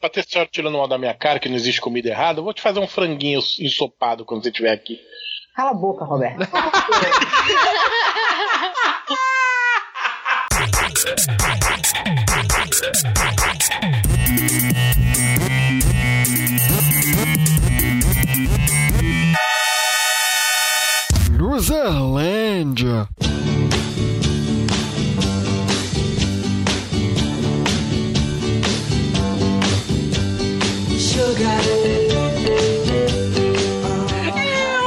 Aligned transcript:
Pra 0.00 0.10
ter 0.10 0.24
sorte 0.28 0.50
tirando 0.52 0.76
mal 0.76 0.88
da 0.88 0.98
minha 0.98 1.14
cara 1.14 1.38
que 1.38 1.48
não 1.48 1.54
existe 1.54 1.80
comida 1.80 2.08
errada, 2.08 2.40
eu 2.40 2.44
vou 2.44 2.52
te 2.52 2.60
fazer 2.60 2.80
um 2.80 2.88
franguinho 2.88 3.38
ensopado 3.60 4.24
quando 4.24 4.42
você 4.42 4.48
estiver 4.48 4.72
aqui. 4.72 5.00
Cala 5.54 5.70
a 5.70 5.74
boca, 5.74 6.04
Roberto. 6.04 6.48
Luzerlândia. 21.38 23.06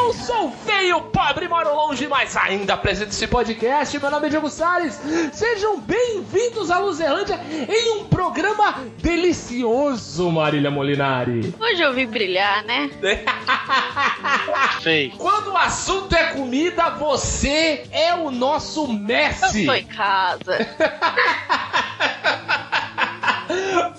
Eu 0.03 0.13
sou 0.13 0.51
feio, 0.65 0.99
pobre, 1.03 1.47
moro 1.47 1.73
longe, 1.73 2.09
mas 2.09 2.35
ainda 2.35 2.73
apresento 2.73 3.11
esse 3.11 3.25
podcast. 3.25 3.97
Meu 3.97 4.11
nome 4.11 4.27
é 4.27 4.29
Diego 4.31 4.49
Salles. 4.49 4.99
Sejam 5.31 5.79
bem-vindos 5.79 6.69
à 6.69 6.77
Luzerlândia 6.79 7.39
em 7.69 7.99
um 8.01 8.05
programa 8.05 8.83
delicioso, 8.97 10.29
Marília 10.29 10.69
Molinari. 10.69 11.55
Hoje 11.57 11.81
eu 11.81 11.93
vim 11.93 12.05
brilhar, 12.07 12.65
né? 12.65 12.89
Sei. 14.83 15.13
Quando 15.17 15.51
o 15.51 15.57
assunto 15.57 16.13
é 16.13 16.33
comida, 16.33 16.89
você 16.89 17.85
é 17.93 18.13
o 18.13 18.29
nosso 18.29 18.87
Eu 18.87 18.93
Messi. 18.93 19.65
tô 19.65 19.73
em 19.73 19.85
casa. 19.85 20.57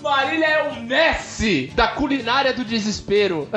Marília 0.03 0.47
é 0.47 0.63
o 0.71 0.75
Messi 0.83 1.73
da 1.75 1.89
culinária 1.89 2.53
do 2.53 2.65
desespero. 2.65 3.49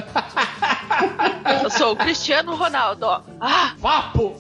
Eu 1.64 1.70
sou 1.70 1.94
o 1.94 1.96
Cristiano 1.96 2.56
Ronaldo, 2.56 3.06
ó. 3.06 3.22
Ah, 3.42 3.74
Vapo! 3.78 4.36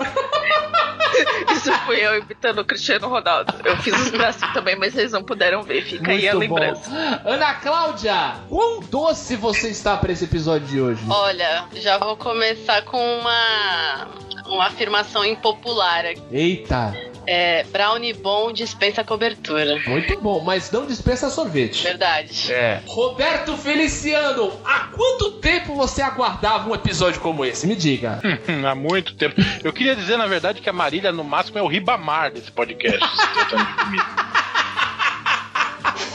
isso 1.51 1.71
fui 1.85 1.97
eu 1.97 2.17
imitando 2.19 2.59
o 2.59 2.65
Cristiano 2.65 3.07
Ronaldo. 3.07 3.53
Eu 3.63 3.77
fiz 3.77 3.97
os 3.99 4.09
braços 4.09 4.51
também, 4.53 4.75
mas 4.77 4.93
vocês 4.93 5.11
não 5.11 5.23
puderam 5.23 5.63
ver. 5.63 5.83
Fica 5.83 6.11
aí 6.11 6.27
a 6.27 6.35
Muito 6.35 6.49
bom. 6.49 6.55
lembrança. 6.59 7.21
Ana 7.25 7.53
Cláudia, 7.55 8.33
quão 8.49 8.79
doce 8.81 9.35
você 9.35 9.69
está 9.69 9.97
para 9.97 10.11
esse 10.11 10.25
episódio 10.25 10.67
de 10.67 10.81
hoje? 10.81 11.01
Olha, 11.09 11.65
já 11.73 11.97
vou 11.97 12.17
começar 12.17 12.81
com 12.83 12.97
uma, 13.19 14.07
uma 14.47 14.65
afirmação 14.67 15.23
impopular 15.25 16.05
aqui. 16.05 16.21
Eita, 16.31 16.93
É, 17.27 17.63
brownie 17.63 18.13
bom 18.13 18.51
dispensa 18.51 19.03
cobertura. 19.03 19.79
muito 19.87 20.19
bom, 20.19 20.41
mas 20.43 20.71
não 20.71 20.85
dispensa 20.85 21.29
sorvete. 21.29 21.83
Verdade. 21.83 22.51
É. 22.51 22.81
Roberto 22.85 23.57
Feliciano, 23.57 24.51
há 24.63 24.87
quanto 24.95 25.31
tempo 25.39 25.75
você 25.75 26.01
aguardava 26.01 26.69
um 26.69 26.75
episódio 26.75 27.19
como 27.21 27.43
esse? 27.45 27.65
Me 27.67 27.75
diga. 27.75 28.19
Hum, 28.23 28.65
Há 28.65 28.75
muito 28.75 29.15
tempo. 29.15 29.35
Eu 29.63 29.71
queria 29.73 29.95
dizer, 29.95 30.17
na 30.17 30.27
verdade, 30.27 30.61
que 30.61 30.69
a 30.69 30.73
Marília, 30.73 31.11
no 31.11 31.23
máximo, 31.23 31.57
é 31.57 31.61
o 31.61 31.67
Ribamar 31.67 32.31
desse 32.31 32.51
podcast. 32.51 32.99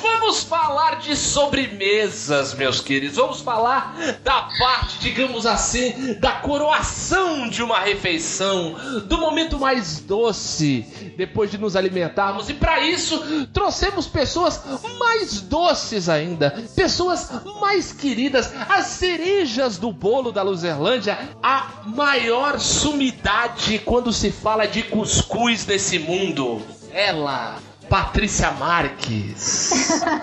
Vamos 0.02 0.42
falar 0.44 0.96
de 1.00 1.14
sobremesas, 1.16 2.54
meus 2.54 2.80
queridos. 2.80 3.16
Vamos 3.16 3.40
falar 3.40 3.94
da 4.22 4.48
parte, 4.58 4.98
digamos 4.98 5.44
assim, 5.44 6.14
da 6.14 6.32
coroação 6.32 7.48
de 7.48 7.62
uma 7.62 7.80
refeição, 7.80 8.74
do 9.06 9.18
momento 9.18 9.58
mais 9.58 10.00
doce 10.00 10.86
depois 11.16 11.50
de 11.50 11.58
nos 11.58 11.76
alimentarmos. 11.76 12.48
E 12.48 12.54
para 12.54 12.80
isso, 12.80 13.46
trouxemos 13.52 14.06
pessoas 14.06 14.62
mais 14.98 15.40
doces 15.40 16.08
ainda, 16.08 16.50
pessoas 16.74 17.30
mais 17.60 17.92
queridas, 17.92 18.52
as 18.68 18.86
cerejas 18.86 19.78
do 19.78 19.92
bolo 19.92 20.32
da 20.32 20.42
Luzerlândia, 20.42 21.18
a 21.42 21.82
maior 21.86 22.58
sumidade 22.58 23.78
quando 23.80 24.12
se 24.12 24.30
fala 24.30 24.66
de 24.66 24.82
cuscuz 24.84 25.66
nesse 25.66 25.98
mundo. 25.98 26.62
Ela, 26.92 27.58
Patrícia 27.90 28.52
Marques. 28.52 29.72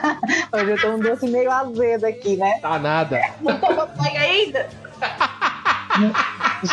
Hoje 0.54 0.72
eu 0.72 0.82
tô 0.82 0.88
um 0.92 1.00
doce 1.00 1.28
meio 1.28 1.52
azedo 1.52 2.06
aqui, 2.06 2.38
né? 2.38 2.60
Tá 2.62 2.80
nada. 2.80 3.20
Não 3.42 3.60
tomou 3.60 3.86
banho 3.88 4.22
ainda? 4.22 4.70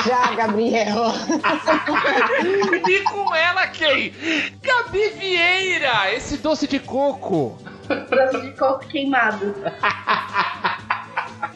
Já, 0.07 0.35
Gabriel. 0.37 1.13
E 2.89 3.01
com 3.01 3.35
ela 3.35 3.67
quem? 3.67 4.15
Gabi 4.63 5.09
Vieira, 5.19 6.15
esse 6.15 6.37
doce 6.37 6.69
de 6.69 6.79
coco. 6.79 7.59
Doce 7.89 8.41
de 8.43 8.53
coco 8.53 8.87
queimado. 8.87 9.53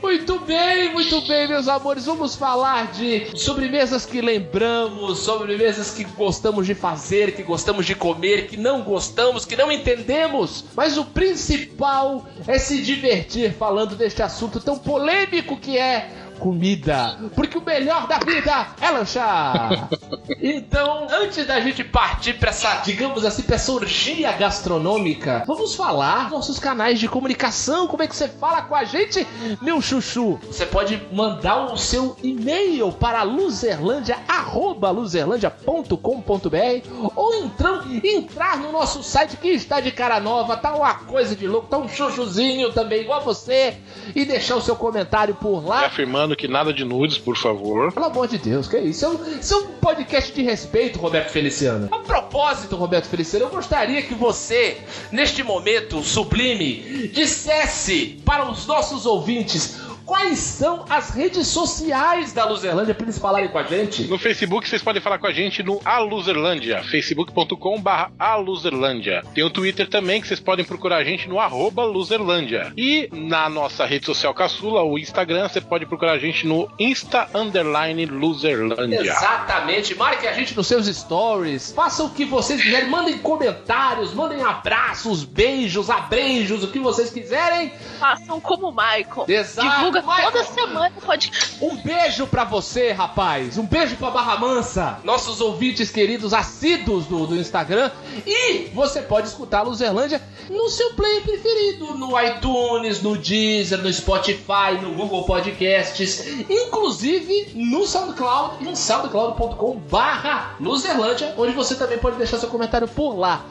Muito 0.09 0.39
bem, 0.39 0.91
muito 0.91 1.21
bem, 1.29 1.47
meus 1.47 1.69
amores. 1.69 2.07
Vamos 2.07 2.35
falar 2.35 2.91
de 2.93 3.39
sobremesas 3.39 4.07
que 4.07 4.23
lembramos, 4.23 5.19
sobremesas 5.19 5.91
que 5.91 6.03
gostamos 6.03 6.67
de 6.67 6.75
fazer, 6.75 7.37
que 7.37 7.43
gostamos 7.43 7.85
de 7.85 7.95
comer, 7.95 8.47
que 8.47 8.57
não 8.57 8.81
gostamos, 8.81 9.45
que 9.45 9.55
não 9.55 9.71
entendemos. 9.71 10.65
Mas 10.75 10.97
o 10.97 11.05
principal 11.05 12.27
é 12.47 12.59
se 12.59 12.81
divertir 12.81 13.53
falando 13.53 13.97
deste 13.97 14.23
assunto 14.23 14.59
tão 14.61 14.79
polêmico 14.79 15.59
que 15.59 15.77
é 15.77 16.11
comida. 16.39 17.19
Porque 17.35 17.59
o 17.59 17.63
melhor 17.63 18.07
da 18.07 18.19
vida 18.19 18.67
é 18.81 18.91
lanchar. 18.91 19.89
Então, 20.41 21.07
antes 21.11 21.47
da 21.47 21.59
gente 21.61 21.83
partir 21.83 22.35
para 22.35 22.51
essa, 22.51 22.77
digamos 22.85 23.25
assim, 23.25 23.43
pra 23.43 23.57
essa 23.57 23.73
orgia 23.73 24.31
gastronômica, 24.33 25.43
vamos 25.47 25.75
falar 25.75 26.25
dos 26.25 26.33
nossos 26.33 26.59
canais 26.59 27.01
de 27.01 27.09
comunicação. 27.09 27.87
Como 27.89 28.03
é 28.03 28.07
que 28.07 28.15
você 28.15 28.29
fala 28.29 28.63
com 28.63 28.75
a 28.75 28.85
gente, 28.85 29.27
meu 29.61 29.81
chuchu? 29.81 30.39
Você 30.47 30.67
pode 30.67 31.01
mandar 31.13 31.73
o 31.73 31.77
seu 31.79 32.17
e-mail 32.23 32.93
para 32.93 33.23
luzerlandia, 33.23 34.19
arroba 34.29 34.91
luzerlandia.com.br 34.91 37.13
ou 37.17 37.35
então 37.35 37.83
entrar 38.05 38.59
no 38.59 38.71
nosso 38.73 39.03
site 39.03 39.37
que 39.37 39.49
está 39.49 39.81
de 39.81 39.91
cara 39.91 40.21
nova, 40.21 40.57
tá 40.57 40.75
uma 40.75 40.95
coisa 40.95 41.35
de 41.35 41.47
louco, 41.47 41.69
tá 41.69 41.79
um 41.79 41.89
chuchuzinho 41.89 42.73
também 42.73 43.03
igual 43.03 43.23
você 43.23 43.77
e 44.15 44.25
deixar 44.25 44.57
o 44.57 44.61
seu 44.61 44.77
comentário 44.77 45.35
por 45.35 45.63
E 45.65 45.67
lá. 45.67 45.87
afirmando 45.87 46.28
que 46.37 46.49
nada 46.49 46.73
de 46.73 46.85
nudes, 46.85 47.19
por 47.19 47.37
favor. 47.37 47.93
Pelo 47.93 48.07
amor 48.07 48.29
de 48.29 48.39
Deus, 48.39 48.69
que 48.69 48.77
é 48.77 48.81
isso? 48.81 48.99
Isso 48.99 49.05
é 49.05 49.09
um, 49.09 49.39
isso 49.39 49.55
é 49.55 49.57
um 49.59 49.67
podcast 49.81 50.33
de 50.33 50.43
respeito, 50.43 50.99
Roberto 50.99 51.31
Feliciano. 51.31 51.89
A 51.93 51.99
propósito, 51.99 52.75
Roberto 52.75 53.07
Feliciano, 53.07 53.47
eu 53.47 53.51
gostaria 53.51 54.03
que 54.03 54.15
você, 54.15 54.79
neste 55.13 55.43
momento 55.43 56.03
sublime, 56.03 57.09
dissesse 57.09 58.21
para 58.25 58.51
os 58.51 58.67
nossos 58.67 59.07
ouvintes 59.07 59.79
quais 60.09 60.39
são 60.39 60.87
as 60.89 61.11
redes 61.11 61.47
sociais 61.49 62.33
da 62.33 62.47
Luzerlândia 62.47 62.95
para 62.95 63.05
eles 63.05 63.19
falarem 63.19 63.51
com 63.51 63.59
a 63.59 63.63
gente. 63.63 64.05
No 64.05 64.17
Facebook 64.17 64.67
vocês 64.67 64.81
podem 64.81 65.03
falar 65.03 65.19
com 65.19 65.27
a 65.27 65.33
gente 65.33 65.63
no 65.63 65.83
Aluzerlândia, 65.85 66.83
facebook.com.br 66.83 67.91
Aluzerlândia. 68.19 69.23
Tem 69.35 69.45
o 69.45 69.51
Twitter 69.51 69.87
também 69.87 70.23
que 70.23 70.27
vocês 70.27 70.41
podem 70.41 70.65
procurar 70.65 70.97
a 70.97 71.05
gente 71.05 71.29
no 71.29 71.39
arroba 71.39 71.85
Luzerlândia. 71.85 72.73
E 72.75 73.11
na 73.13 73.51
nossa 73.51 73.85
rede 73.85 74.07
social 74.07 74.33
caçula, 74.33 74.83
o 74.83 74.99
Instagram, 74.99 75.47
você 75.47 75.61
pode 75.61 75.85
procurar 75.85 76.13
a 76.13 76.19
gente 76.19 76.47
no 76.47 76.71
Insta 76.79 77.29
Underline 77.35 78.07
Luzerlândia. 78.07 79.01
Exatamente, 79.01 79.95
marque 79.95 80.27
a 80.27 80.33
gente 80.33 80.57
nos 80.57 80.67
seus 80.67 80.87
stories, 80.87 81.71
façam 81.73 82.07
o 82.07 82.11
que 82.11 82.25
vocês 82.25 82.63
quiserem, 82.63 82.89
mandem 82.89 83.19
comentários, 83.19 84.15
mandem 84.15 84.43
abraços, 84.43 85.23
beijos, 85.23 85.91
abreijos, 85.91 86.65
o 86.65 86.69
que 86.69 86.79
vocês 86.79 87.11
quiserem. 87.11 87.73
Façam 88.01 88.41
como 88.41 88.69
o 88.69 88.71
Michael. 88.71 89.27
Exato, 89.29 89.69
Divulga 89.69 89.98
Michael. 90.03 90.33
toda 90.33 90.45
semana 90.45 90.93
podcast. 91.05 91.65
Um 91.65 91.77
beijo 91.77 92.27
pra 92.27 92.45
você, 92.45 92.93
rapaz. 92.93 93.59
Um 93.59 93.67
beijo 93.67 93.97
pra 93.97 94.11
Barra 94.11 94.37
Mansa, 94.37 94.99
nossos 95.05 95.41
ouvintes 95.41 95.91
queridos 95.91 96.35
assíduos 96.35 97.07
do, 97.07 97.27
do 97.27 97.37
Instagram. 97.37 97.91
E 98.27 98.71
você 98.75 99.03
pode 99.03 99.29
escutar 99.29 99.61
a 99.61 99.63
Luzerlândia 99.63 100.21
no 100.51 100.69
seu 100.69 100.95
player 100.95 101.23
preferido, 101.23 101.95
no 101.97 102.21
iTunes, 102.21 103.03
no 103.03 103.17
Deezer, 103.17 103.79
no 103.79 103.93
Spotify, 103.93 104.79
no 104.81 104.93
Google 104.93 105.25
Podcasts, 105.25 106.27
inclusive 106.49 107.53
no 107.55 107.87
SoundCloud, 107.87 108.69
em 108.69 108.75
soundcloud.com 108.75 109.77
barra 109.91 110.57
Luzerlândia, 110.61 111.35
onde 111.37 111.53
você 111.53 111.75
também 111.75 111.99
pode 111.99 112.17
deixar 112.17 112.39
seu 112.39 112.49
comentário 112.49 112.89
por 112.89 113.15
lá. 113.15 113.45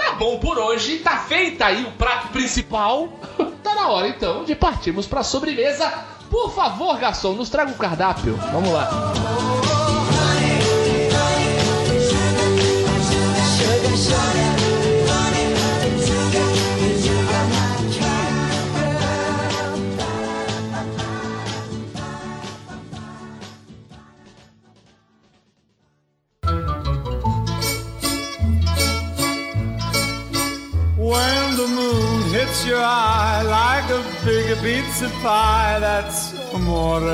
Tá 0.00 0.12
bom 0.12 0.38
por 0.38 0.58
hoje, 0.58 0.98
tá 0.98 1.18
feita 1.18 1.66
aí 1.66 1.84
o 1.84 1.92
prato 1.92 2.28
principal. 2.28 3.08
tá 3.62 3.74
na 3.74 3.88
hora 3.88 4.08
então 4.08 4.44
de 4.44 4.54
partirmos 4.54 5.06
pra 5.06 5.22
sobremesa. 5.22 5.92
Por 6.30 6.52
favor, 6.52 6.98
garçom, 6.98 7.34
nos 7.34 7.50
traga 7.50 7.72
o 7.72 7.76
cardápio. 7.76 8.36
Vamos 8.52 8.72
lá. 8.72 8.88
When 14.10 14.38
the 14.38 14.49
pizza 34.62 35.08
pie. 35.08 35.80
That's 35.80 36.34
amore. 36.54 37.04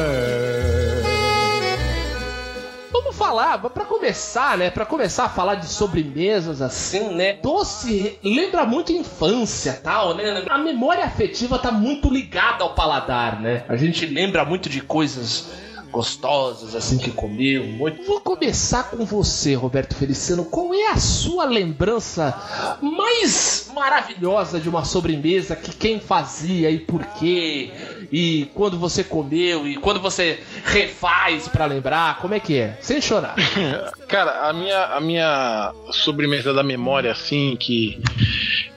Vamos 2.92 3.16
falar, 3.16 3.58
pra 3.58 3.84
começar, 3.84 4.58
né? 4.58 4.70
Pra 4.70 4.84
começar 4.84 5.24
a 5.24 5.28
falar 5.28 5.56
de 5.56 5.66
sobremesas 5.66 6.60
assim, 6.60 7.14
né? 7.14 7.34
Doce 7.34 8.18
lembra 8.22 8.64
muito 8.64 8.92
infância, 8.92 9.80
tal, 9.82 10.14
né? 10.14 10.44
A 10.48 10.58
memória 10.58 11.04
afetiva 11.04 11.58
tá 11.58 11.70
muito 11.70 12.12
ligada 12.12 12.64
ao 12.64 12.74
paladar, 12.74 13.40
né? 13.40 13.64
A 13.68 13.76
gente 13.76 14.06
lembra 14.06 14.44
muito 14.44 14.68
de 14.68 14.80
coisas 14.80 15.48
gostosas 15.90 16.74
assim 16.74 16.98
que 16.98 17.10
comeu, 17.10 17.64
muito. 17.64 18.02
Vou 18.04 18.20
começar 18.20 18.90
com 18.90 19.04
você, 19.04 19.54
Roberto 19.54 19.94
Feliciano. 19.94 20.44
Qual 20.44 20.74
é 20.74 20.88
a 20.88 20.96
sua 20.96 21.44
lembrança 21.44 22.78
mais 22.80 23.70
maravilhosa 23.74 24.60
de 24.60 24.68
uma 24.68 24.84
sobremesa 24.84 25.56
que 25.56 25.74
quem 25.74 26.00
fazia 26.00 26.70
e 26.70 26.78
por 26.78 27.04
quê? 27.04 27.70
E 28.12 28.50
quando 28.54 28.78
você 28.78 29.02
comeu 29.02 29.66
e 29.66 29.76
quando 29.76 30.00
você 30.00 30.40
refaz 30.66 31.48
pra 31.48 31.64
lembrar, 31.66 32.18
como 32.18 32.34
é 32.34 32.40
que 32.40 32.58
é? 32.58 32.76
Sem 32.80 33.00
chorar. 33.00 33.34
Cara, 34.08 34.48
a 34.48 34.52
minha, 34.52 34.84
a 34.86 35.00
minha 35.00 35.72
sobremesa 35.90 36.52
da 36.52 36.62
memória, 36.62 37.10
assim, 37.12 37.56
que, 37.58 38.00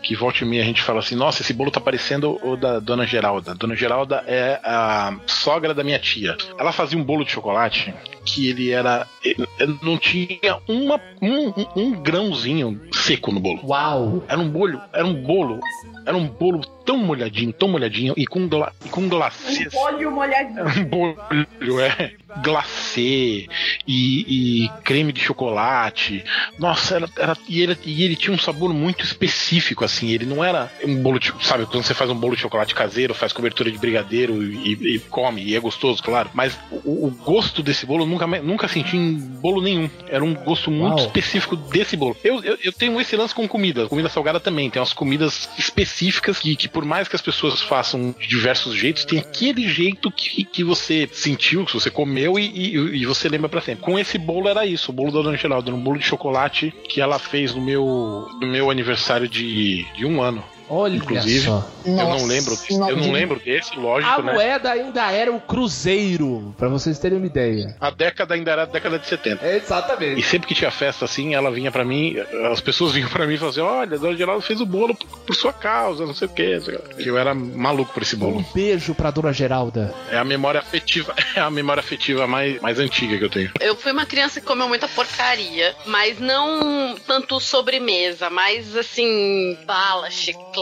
que 0.01 0.15
volta 0.15 0.43
e 0.43 0.47
meia 0.47 0.61
a 0.61 0.65
gente 0.65 0.81
fala 0.81 0.99
assim: 0.99 1.15
nossa, 1.15 1.41
esse 1.41 1.53
bolo 1.53 1.71
tá 1.71 1.79
parecendo 1.79 2.39
o 2.43 2.55
da 2.55 2.79
Dona 2.79 3.05
Geralda. 3.05 3.53
Dona 3.55 3.75
Geralda 3.75 4.23
é 4.27 4.59
a 4.63 5.15
sogra 5.27 5.73
da 5.73 5.83
minha 5.83 5.99
tia. 5.99 6.37
Ela 6.57 6.71
fazia 6.71 6.97
um 6.97 7.03
bolo 7.03 7.25
de 7.25 7.31
chocolate 7.31 7.93
que 8.25 8.49
ele 8.49 8.71
era. 8.71 9.07
ele- 9.23 9.47
não 9.81 9.97
tinha 9.97 10.57
uma, 10.67 10.99
um, 11.21 11.53
um- 11.75 11.91
grãozinho 12.01 12.79
seco 12.93 13.31
no 13.31 13.39
bolo. 13.39 13.59
Uau! 13.65 14.23
Era 14.27 14.39
um 14.39 14.49
bolo, 14.49 14.79
era 14.93 15.05
um 15.05 15.13
bolo, 15.13 15.59
era 16.05 16.15
um 16.15 16.27
bolo 16.27 16.61
tão 16.85 16.97
molhadinho, 16.97 17.51
tão 17.53 17.67
molhadinho 17.69 18.13
e 18.17 18.25
com, 18.25 18.47
gla, 18.47 18.71
e 18.85 18.89
com 18.89 19.07
glacês. 19.07 19.73
Um 19.73 19.77
olho 19.79 20.11
molhadinho. 20.11 20.59
Um 20.79 20.85
bolho, 20.85 21.78
é. 21.81 22.15
Glacê 22.43 23.47
e, 23.87 24.65
e 24.65 24.69
creme 24.83 25.11
de 25.11 25.21
chocolate. 25.21 26.23
Nossa, 26.57 26.95
era, 26.95 27.09
era- 27.17 27.37
e, 27.47 27.61
ele, 27.61 27.77
e 27.85 28.03
ele 28.03 28.15
tinha 28.15 28.33
um 28.33 28.39
sabor 28.39 28.73
muito 28.73 29.03
específico, 29.03 29.83
assim. 29.85 30.09
Ele 30.09 30.25
não 30.25 30.43
era 30.43 30.71
um 30.83 31.01
bolo 31.01 31.19
de. 31.19 31.33
Sabe, 31.41 31.65
quando 31.65 31.83
você 31.83 31.93
faz 31.93 32.09
um 32.09 32.15
bolo 32.15 32.35
de 32.35 32.41
chocolate 32.41 32.73
caseiro, 32.75 33.13
faz 33.13 33.33
cobertura 33.33 33.71
de 33.71 33.77
brigadeiro 33.77 34.43
e, 34.43 34.95
e 34.95 34.99
come, 34.99 35.43
e 35.43 35.55
é 35.55 35.59
gostoso, 35.59 36.01
claro. 36.03 36.29
Mas 36.33 36.57
o, 36.71 37.07
o 37.07 37.11
gosto 37.11 37.63
desse 37.63 37.85
bolo 37.85 38.03
eu 38.03 38.07
nunca, 38.07 38.27
nunca 38.27 38.67
senti 38.67 38.95
em 38.97 39.15
bolo 39.17 39.61
nenhum. 39.61 39.89
Era 40.07 40.23
um 40.23 40.33
gosto 40.33 40.69
muito 40.71 40.97
Uau. 40.97 41.05
específico 41.07 41.55
desse 41.55 41.95
bolo. 41.95 42.15
Eu, 42.23 42.43
eu, 42.43 42.57
eu 42.63 42.73
tenho 42.73 42.99
esse 42.99 43.15
lance 43.15 43.33
com 43.33 43.47
comida. 43.47 43.87
Comida 43.87 44.09
salgada 44.09 44.39
também. 44.39 44.69
Tem 44.69 44.79
umas 44.81 44.93
comidas 44.93 45.49
específicas 45.57 46.39
que, 46.39 46.55
que 46.55 46.67
por 46.67 46.85
mais 46.85 47.07
que 47.07 47.15
as 47.15 47.21
pessoas 47.21 47.61
façam 47.61 48.13
de 48.19 48.27
diversos 48.27 48.75
jeitos, 48.75 49.05
tem 49.05 49.19
aquele 49.19 49.67
jeito 49.67 50.11
que, 50.11 50.43
que 50.43 50.63
você 50.63 51.09
sentiu, 51.11 51.65
que 51.65 51.73
você 51.73 51.89
comeu 51.89 52.18
e, 52.19 52.75
e, 52.75 53.01
e 53.01 53.05
você 53.05 53.29
lembra 53.29 53.49
pra 53.49 53.61
sempre. 53.61 53.83
Com 53.83 53.97
esse 53.97 54.17
bolo 54.17 54.47
era 54.47 54.65
isso. 54.65 54.91
O 54.91 54.93
bolo 54.93 55.11
da 55.11 55.21
Dona 55.21 55.37
Geralda. 55.37 55.69
Era 55.69 55.75
um 55.75 55.83
bolo 55.83 55.97
de 55.97 56.05
chocolate 56.05 56.73
que 56.87 57.01
ela 57.01 57.19
fez 57.19 57.53
no 57.53 57.61
meu, 57.61 58.27
no 58.41 58.47
meu 58.47 58.69
aniversário 58.69 59.27
de, 59.27 59.85
de 59.93 60.05
um 60.05 60.21
ano. 60.21 60.43
Olha 60.69 60.97
Inclusive, 60.97 61.45
só. 61.45 61.67
eu 61.85 61.93
não 61.93 62.25
lembro. 62.25 62.57
Eu 62.69 62.97
não 62.97 63.11
lembro 63.11 63.39
desse, 63.39 63.75
lógico, 63.77 64.11
A 64.11 64.21
né? 64.21 64.33
moeda 64.33 64.71
ainda 64.71 65.11
era 65.11 65.31
o 65.31 65.39
cruzeiro, 65.39 66.53
pra 66.57 66.67
vocês 66.67 66.99
terem 66.99 67.17
uma 67.17 67.25
ideia. 67.27 67.75
A 67.79 67.89
década 67.89 68.33
ainda 68.35 68.51
era 68.51 68.63
a 68.63 68.65
década 68.65 68.99
de 68.99 69.07
70. 69.07 69.45
E 69.45 69.55
Exatamente. 69.57 70.21
sempre 70.23 70.47
que 70.47 70.53
tinha 70.53 70.69
festa 70.71 71.05
assim, 71.05 71.33
ela 71.33 71.49
vinha 71.51 71.71
pra 71.71 71.83
mim, 71.83 72.15
as 72.51 72.61
pessoas 72.61 72.93
vinham 72.93 73.09
pra 73.09 73.25
mim 73.25 73.33
e 73.33 73.37
falavam 73.37 73.63
assim: 73.63 73.77
Olha, 73.79 73.95
a 73.95 73.99
Dona 73.99 74.15
Geralda 74.17 74.41
fez 74.41 74.61
o 74.61 74.65
bolo 74.65 74.93
por, 74.95 75.07
por 75.19 75.35
sua 75.35 75.53
causa, 75.53 76.05
não 76.05 76.13
sei 76.13 76.27
o 76.27 76.31
quê. 76.31 76.59
Eu 76.97 77.17
era 77.17 77.33
maluco 77.33 77.93
por 77.93 78.03
esse 78.03 78.15
Um 78.15 78.19
bolo. 78.19 78.45
beijo 78.53 78.93
pra 78.93 79.09
Dona 79.11 79.33
Geralda. 79.33 79.93
É 80.11 80.17
a 80.17 80.23
memória 80.23 80.59
afetiva, 80.59 81.13
é 81.35 81.39
a 81.39 81.49
memória 81.49 81.79
afetiva 81.81 82.27
mais, 82.27 82.61
mais 82.61 82.77
antiga 82.79 83.17
que 83.17 83.23
eu 83.25 83.29
tenho. 83.29 83.51
Eu 83.59 83.75
fui 83.75 83.91
uma 83.91 84.05
criança 84.05 84.39
que 84.39 84.45
comeu 84.45 84.67
muita 84.67 84.87
porcaria, 84.87 85.75
mas 85.85 86.19
não 86.19 86.95
tanto 87.07 87.39
sobremesa, 87.39 88.29
mas 88.29 88.75
assim, 88.75 89.57
bala, 89.65 90.09
chiclete, 90.11 90.58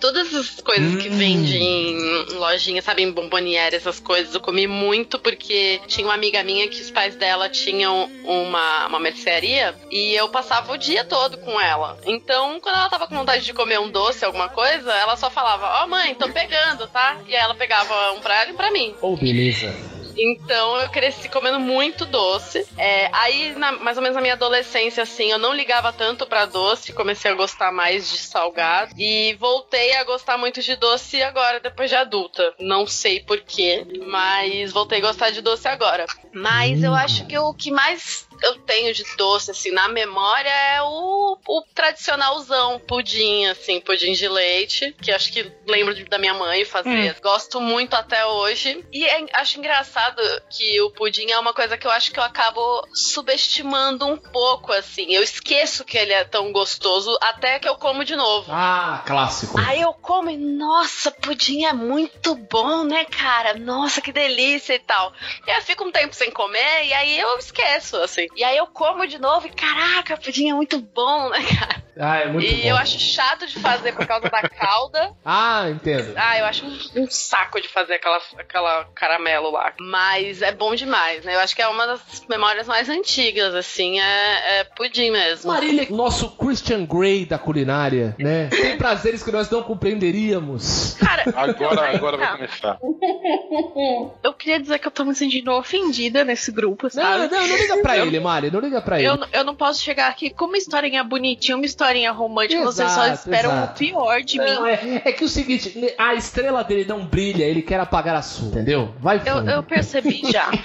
todas 0.00 0.34
as 0.34 0.60
coisas 0.60 0.96
que 1.02 1.08
Hum. 1.08 1.16
vendem 1.16 1.62
em 1.62 2.34
lojinha, 2.34 2.82
sabe, 2.82 3.02
em 3.02 3.10
bomboniere, 3.10 3.76
essas 3.76 4.00
coisas. 4.00 4.34
Eu 4.34 4.40
comi 4.40 4.66
muito 4.66 5.18
porque 5.18 5.80
tinha 5.86 6.06
uma 6.06 6.14
amiga 6.14 6.42
minha 6.42 6.68
que 6.68 6.80
os 6.80 6.90
pais 6.90 7.14
dela 7.16 7.48
tinham 7.48 8.10
uma, 8.24 8.86
uma 8.86 8.98
mercearia 8.98 9.74
e 9.90 10.14
eu 10.14 10.28
passava 10.28 10.72
o 10.72 10.78
dia 10.78 11.04
todo 11.04 11.38
com 11.38 11.60
ela. 11.60 11.98
Então, 12.04 12.60
quando 12.60 12.76
ela 12.76 12.88
tava 12.88 13.06
com 13.06 13.16
vontade 13.16 13.44
de 13.44 13.52
comer 13.52 13.78
um 13.80 13.90
doce, 13.90 14.24
alguma 14.24 14.48
coisa, 14.48 14.92
ela 14.92 15.16
só 15.16 15.30
falava: 15.30 15.82
Ó, 15.82 15.86
mãe, 15.86 16.14
tô 16.14 16.28
pegando, 16.28 16.86
tá? 16.88 17.18
E 17.26 17.34
aí 17.34 17.42
ela 17.42 17.54
pegava 17.54 18.12
um 18.12 18.20
pra 18.20 18.42
ela 18.42 18.50
e 18.50 18.54
pra 18.54 18.70
mim. 18.70 18.94
Oh, 19.00 19.16
beleza. 19.16 19.74
Então 20.16 20.76
eu 20.80 20.88
cresci 20.88 21.28
comendo 21.28 21.60
muito 21.60 22.04
doce. 22.06 22.66
É, 22.78 23.08
aí, 23.12 23.54
na- 23.56 23.72
mais 23.72 23.96
ou 23.96 24.02
menos 24.02 24.14
na 24.16 24.22
minha 24.22 24.34
adolescência, 24.34 25.02
assim, 25.02 25.30
eu 25.30 25.38
não 25.38 25.52
ligava 25.54 25.92
tanto 25.92 26.26
pra 26.26 26.46
doce, 26.46 26.92
comecei 26.92 27.30
a 27.30 27.34
gostar 27.34 27.70
mais 27.72 28.10
de 28.10 28.18
salgado. 28.18 28.92
E 28.98 29.34
voltei 29.38 29.94
a 29.96 30.04
gostar 30.04 30.36
muito 30.38 30.60
de 30.62 30.76
doce 30.76 31.22
agora, 31.22 31.60
depois 31.60 31.90
de 31.90 31.96
adulta. 31.96 32.54
Não 32.58 32.86
sei 32.86 33.20
porquê, 33.20 33.86
mas 34.06 34.72
voltei 34.72 34.98
a 34.98 35.02
gostar 35.02 35.30
de 35.30 35.40
doce 35.40 35.68
agora. 35.68 36.06
Mas 36.32 36.82
eu 36.82 36.94
acho 36.94 37.26
que 37.26 37.38
o 37.38 37.52
que 37.54 37.70
mais 37.70 38.25
eu 38.42 38.54
tenho 38.60 38.92
de 38.94 39.04
doce, 39.16 39.50
assim, 39.50 39.70
na 39.70 39.88
memória 39.88 40.48
é 40.50 40.82
o, 40.82 41.38
o 41.46 41.62
tradicionalzão, 41.74 42.78
pudim, 42.80 43.46
assim, 43.46 43.80
pudim 43.80 44.12
de 44.12 44.28
leite, 44.28 44.94
que 45.02 45.10
acho 45.12 45.32
que 45.32 45.50
lembro 45.66 45.94
da 46.08 46.18
minha 46.18 46.34
mãe 46.34 46.64
fazer. 46.64 47.16
Gosto 47.22 47.60
muito 47.60 47.94
até 47.94 48.24
hoje. 48.26 48.84
E 48.92 49.04
é- 49.04 49.26
acho 49.34 49.58
engraçado 49.58 50.20
que 50.50 50.80
o 50.82 50.90
pudim 50.90 51.30
é 51.30 51.38
uma 51.38 51.52
coisa 51.52 51.76
que 51.76 51.86
eu 51.86 51.90
acho 51.90 52.12
que 52.12 52.18
eu 52.18 52.24
acabo 52.24 52.60
subestimando 52.94 54.06
um 54.06 54.16
pouco, 54.16 54.72
assim. 54.72 55.12
Eu 55.12 55.22
esqueço 55.22 55.84
que 55.84 55.96
ele 55.98 56.12
é 56.12 56.24
tão 56.24 56.52
gostoso 56.52 57.16
até 57.20 57.58
que 57.58 57.68
eu 57.68 57.76
como 57.76 58.04
de 58.04 58.14
novo. 58.16 58.50
Ah, 58.52 59.02
clássico. 59.06 59.58
Aí 59.58 59.80
eu 59.80 59.92
como 59.94 60.30
e, 60.30 60.36
nossa, 60.36 61.10
pudim 61.10 61.64
é 61.64 61.72
muito 61.72 62.34
bom, 62.34 62.84
né, 62.84 63.04
cara? 63.04 63.54
Nossa, 63.54 64.00
que 64.00 64.12
delícia 64.12 64.74
e 64.74 64.78
tal. 64.78 65.12
E 65.46 65.50
aí 65.50 65.56
eu 65.58 65.62
fico 65.62 65.84
um 65.84 65.90
tempo 65.92 66.14
sem 66.14 66.30
comer 66.30 66.84
e 66.86 66.92
aí 66.92 67.18
eu 67.18 67.38
esqueço, 67.38 67.96
assim. 67.98 68.25
E 68.34 68.42
aí 68.44 68.56
eu 68.56 68.66
como 68.66 69.06
de 69.06 69.18
novo 69.18 69.46
e, 69.46 69.50
caraca, 69.50 70.16
pudim 70.16 70.50
é 70.50 70.54
muito 70.54 70.78
bom, 70.80 71.28
né, 71.30 71.38
cara? 71.42 71.86
Ah, 71.98 72.18
é 72.18 72.26
muito 72.28 72.46
e 72.46 72.62
bom. 72.62 72.68
eu 72.68 72.76
acho 72.76 72.98
chato 72.98 73.46
de 73.46 73.58
fazer 73.58 73.92
por 73.92 74.06
causa 74.06 74.28
da 74.28 74.42
calda. 74.48 75.12
Ah, 75.24 75.68
entendo. 75.70 76.12
Ah, 76.16 76.38
eu 76.38 76.44
acho 76.44 76.64
um, 76.64 77.02
um 77.02 77.10
saco 77.10 77.60
de 77.60 77.68
fazer 77.68 77.94
aquela, 77.94 78.20
aquela 78.38 78.84
caramelo 78.94 79.50
lá. 79.50 79.72
Mas 79.80 80.40
é 80.40 80.52
bom 80.52 80.74
demais, 80.74 81.24
né? 81.24 81.34
Eu 81.34 81.40
acho 81.40 81.54
que 81.56 81.60
é 81.62 81.66
uma 81.68 81.84
das 81.86 82.00
memórias 82.28 82.66
mais 82.68 82.88
antigas, 82.88 83.54
assim, 83.54 83.98
é, 84.00 84.60
é 84.60 84.64
pudim 84.64 85.10
mesmo. 85.10 85.50
Marília, 85.52 85.86
nosso 85.90 86.30
Christian 86.36 86.84
Grey 86.84 87.24
da 87.26 87.38
culinária, 87.38 88.14
né? 88.18 88.48
Tem 88.50 88.76
prazeres 88.78 89.22
que 89.22 89.32
nós 89.32 89.50
não 89.50 89.62
compreenderíamos. 89.62 90.94
Cara, 90.94 91.24
Agora, 91.34 91.90
agora 91.96 92.16
vai 92.16 92.32
começar. 92.36 92.78
Eu 94.22 94.32
queria 94.32 94.60
dizer 94.60 94.78
que 94.78 94.86
eu 94.86 94.90
tô 94.90 95.04
me 95.04 95.14
sentindo 95.14 95.50
ofendida 95.52 96.24
nesse 96.24 96.50
grupo, 96.52 96.84
Não, 96.84 96.90
sabe? 96.90 97.28
não, 97.34 97.46
não 97.46 97.56
liga 97.56 97.76
pra 97.82 97.96
Eu- 97.96 98.04
ele, 98.16 98.24
Mari, 98.24 98.50
não 98.50 98.60
liga 98.60 98.80
pra 98.80 98.98
ele. 98.98 99.08
Eu, 99.08 99.18
eu 99.32 99.44
não 99.44 99.54
posso 99.54 99.80
chegar 99.82 100.08
aqui 100.08 100.30
com 100.30 100.46
uma 100.46 100.58
historinha 100.58 101.02
bonitinha, 101.04 101.56
uma 101.56 101.66
historinha 101.66 102.10
romântica, 102.12 102.62
vocês 102.64 102.90
só 102.90 103.04
Exato, 103.06 103.14
esperam 103.28 103.50
exato. 103.52 103.72
o 103.72 103.76
pior 103.78 104.22
de 104.22 104.38
Não, 104.38 104.62
mim. 104.64 104.70
é, 104.70 105.02
é 105.08 105.12
que 105.12 105.24
o 105.24 105.28
seguinte, 105.28 105.94
a 105.98 106.14
estrela 106.14 106.62
dele 106.64 106.84
não 106.84 107.04
brilha, 107.04 107.44
ele 107.44 107.62
quer 107.62 107.80
apagar 107.80 108.16
a 108.16 108.22
sua, 108.22 108.48
entendeu? 108.48 108.94
Vai 108.98 109.20
Eu, 109.26 109.44
eu 109.48 109.62
percebi 109.62 110.22
já. 110.30 110.50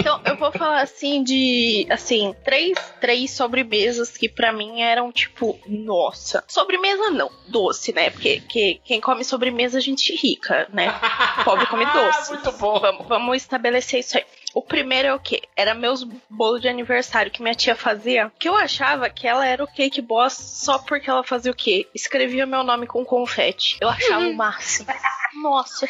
Então, 0.00 0.18
eu 0.24 0.34
vou 0.34 0.50
falar 0.50 0.80
assim 0.80 1.22
de, 1.22 1.86
assim, 1.90 2.34
três, 2.42 2.72
três 3.02 3.32
sobremesas 3.32 4.16
que 4.16 4.30
pra 4.30 4.50
mim 4.50 4.80
eram 4.80 5.12
tipo, 5.12 5.60
nossa. 5.68 6.42
Sobremesa 6.48 7.10
não, 7.10 7.30
doce, 7.48 7.92
né? 7.92 8.08
Porque 8.08 8.40
que, 8.48 8.80
quem 8.82 8.98
come 8.98 9.22
sobremesa 9.22 9.76
a 9.76 9.80
gente 9.80 10.16
rica, 10.16 10.66
né? 10.72 10.90
Pobre 11.44 11.66
come 11.66 11.84
doce. 11.92 12.32
Muito 12.32 12.50
bom. 12.52 12.80
Vamos, 12.80 13.06
vamos 13.08 13.36
estabelecer 13.36 14.00
isso 14.00 14.16
aí. 14.16 14.24
O 14.54 14.62
primeiro 14.62 15.08
é 15.08 15.14
o 15.14 15.20
quê? 15.20 15.42
Era 15.56 15.74
meus 15.74 16.02
bolos 16.28 16.60
de 16.60 16.68
aniversário 16.68 17.30
que 17.30 17.42
minha 17.42 17.54
tia 17.54 17.76
fazia. 17.76 18.30
Que 18.38 18.48
eu 18.48 18.56
achava 18.56 19.08
que 19.08 19.26
ela 19.26 19.46
era 19.46 19.62
o 19.62 19.66
cake 19.66 20.00
boss 20.00 20.32
só 20.32 20.78
porque 20.78 21.08
ela 21.08 21.22
fazia 21.22 21.52
o 21.52 21.54
quê? 21.54 21.88
Escrevia 21.94 22.46
meu 22.46 22.62
nome 22.62 22.86
com 22.86 23.04
confete. 23.04 23.76
Eu 23.80 23.88
achava 23.88 24.26
o 24.26 24.34
máximo. 24.34 24.88
Nossa. 25.42 25.86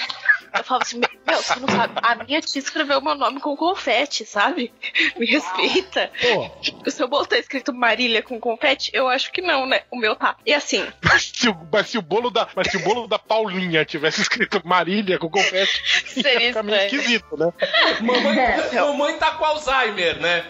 Eu 0.57 0.65
falava 0.65 0.85
assim, 0.85 0.99
meu, 0.99 1.43
você 1.43 1.61
não 1.61 1.69
sabe. 1.69 1.95
A 2.03 2.15
minha 2.17 2.41
tia 2.41 2.59
escreveu 2.59 3.01
meu 3.01 3.15
nome 3.15 3.41
com 3.41 3.57
confete, 3.57 4.25
sabe? 4.27 4.73
Me 5.17 5.27
respeita. 5.27 6.11
Pô, 6.21 6.51
O 6.87 6.91
seu 6.91 7.07
bolo 7.09 7.27
tá 7.27 7.39
escrito 7.39 7.73
Marília 7.73 8.23
com 8.23 8.39
confete? 8.41 8.91
Eu 8.93 9.09
acho 9.09 9.31
que 9.31 9.41
não, 9.41 9.67
né? 9.67 9.83
O 9.91 9.97
meu 9.97 10.17
tá. 10.17 10.37
E 10.45 10.53
assim, 10.53 10.87
Mas 11.05 11.31
se, 11.35 11.49
o, 11.49 11.57
mas 11.73 11.89
se 11.89 11.99
o 11.99 12.03
bolo 12.03 12.31
da, 12.31 12.49
mas 12.55 12.69
se 12.71 12.77
o 12.77 12.81
bolo 12.81 13.07
da 13.07 13.19
Paulinha 13.19 13.85
tivesse 13.85 14.23
escrito 14.23 14.61
Marília 14.65 15.19
com 15.19 15.31
confete, 15.31 15.83
Seria 16.07 16.49
fica 16.49 16.63
meio 16.63 16.77
estranho. 16.79 17.01
esquisito, 17.01 17.37
né? 17.37 17.53
mamãe, 18.01 18.81
mamãe 18.81 19.19
tá 19.19 19.33
com 19.33 19.45
Alzheimer, 19.45 20.19
né? 20.21 20.45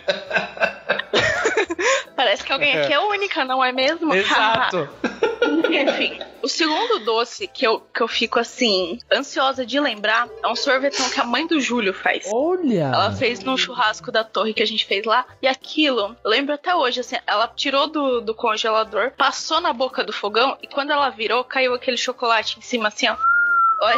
parece 2.16 2.42
que 2.45 2.52
alguém 2.52 2.78
aqui 2.78 2.92
é 2.92 3.00
única, 3.00 3.45
não 3.45 3.64
é 3.64 3.73
mesmo? 3.73 4.14
Exato. 4.14 4.88
Enfim, 5.42 6.18
o 6.42 6.49
segundo 6.49 6.99
doce 7.04 7.47
que 7.47 7.66
eu, 7.66 7.80
que 7.80 8.02
eu 8.02 8.09
fico 8.09 8.38
assim, 8.38 8.99
ansiosa 9.12 9.64
de 9.64 9.78
lembrar 9.80 10.28
é 10.42 10.49
um 10.49 10.56
sorvetão 10.56 11.09
que 11.11 11.20
a 11.20 11.25
mãe 11.25 11.47
do 11.47 11.61
Júlio 11.61 11.94
faz. 11.94 12.28
Olha! 12.32 12.90
Ela 12.92 13.12
fez 13.12 13.42
no 13.42 13.56
churrasco 13.56 14.12
da 14.12 14.25
torre 14.25 14.54
que 14.54 14.62
a 14.62 14.66
gente 14.66 14.85
fez 14.85 15.04
lá. 15.04 15.26
E 15.40 15.49
aquilo, 15.49 16.16
eu 16.23 16.30
lembro 16.30 16.54
até 16.54 16.75
hoje, 16.75 17.00
assim, 17.00 17.16
ela 17.26 17.49
tirou 17.49 17.87
do, 17.87 18.20
do 18.20 18.35
congelador, 18.35 19.12
passou 19.16 19.61
na 19.61 19.73
boca 19.73 20.04
do 20.04 20.12
fogão 20.12 20.56
e 20.62 20.66
quando 20.66 20.90
ela 20.90 21.11
virou, 21.11 21.44
caiu 21.44 21.75
aquele 21.75 21.97
chocolate 21.97 22.59
em 22.59 22.62
cima, 22.62 22.88
assim, 22.88 23.09
ó. 23.09 23.16
Oi. 23.87 23.97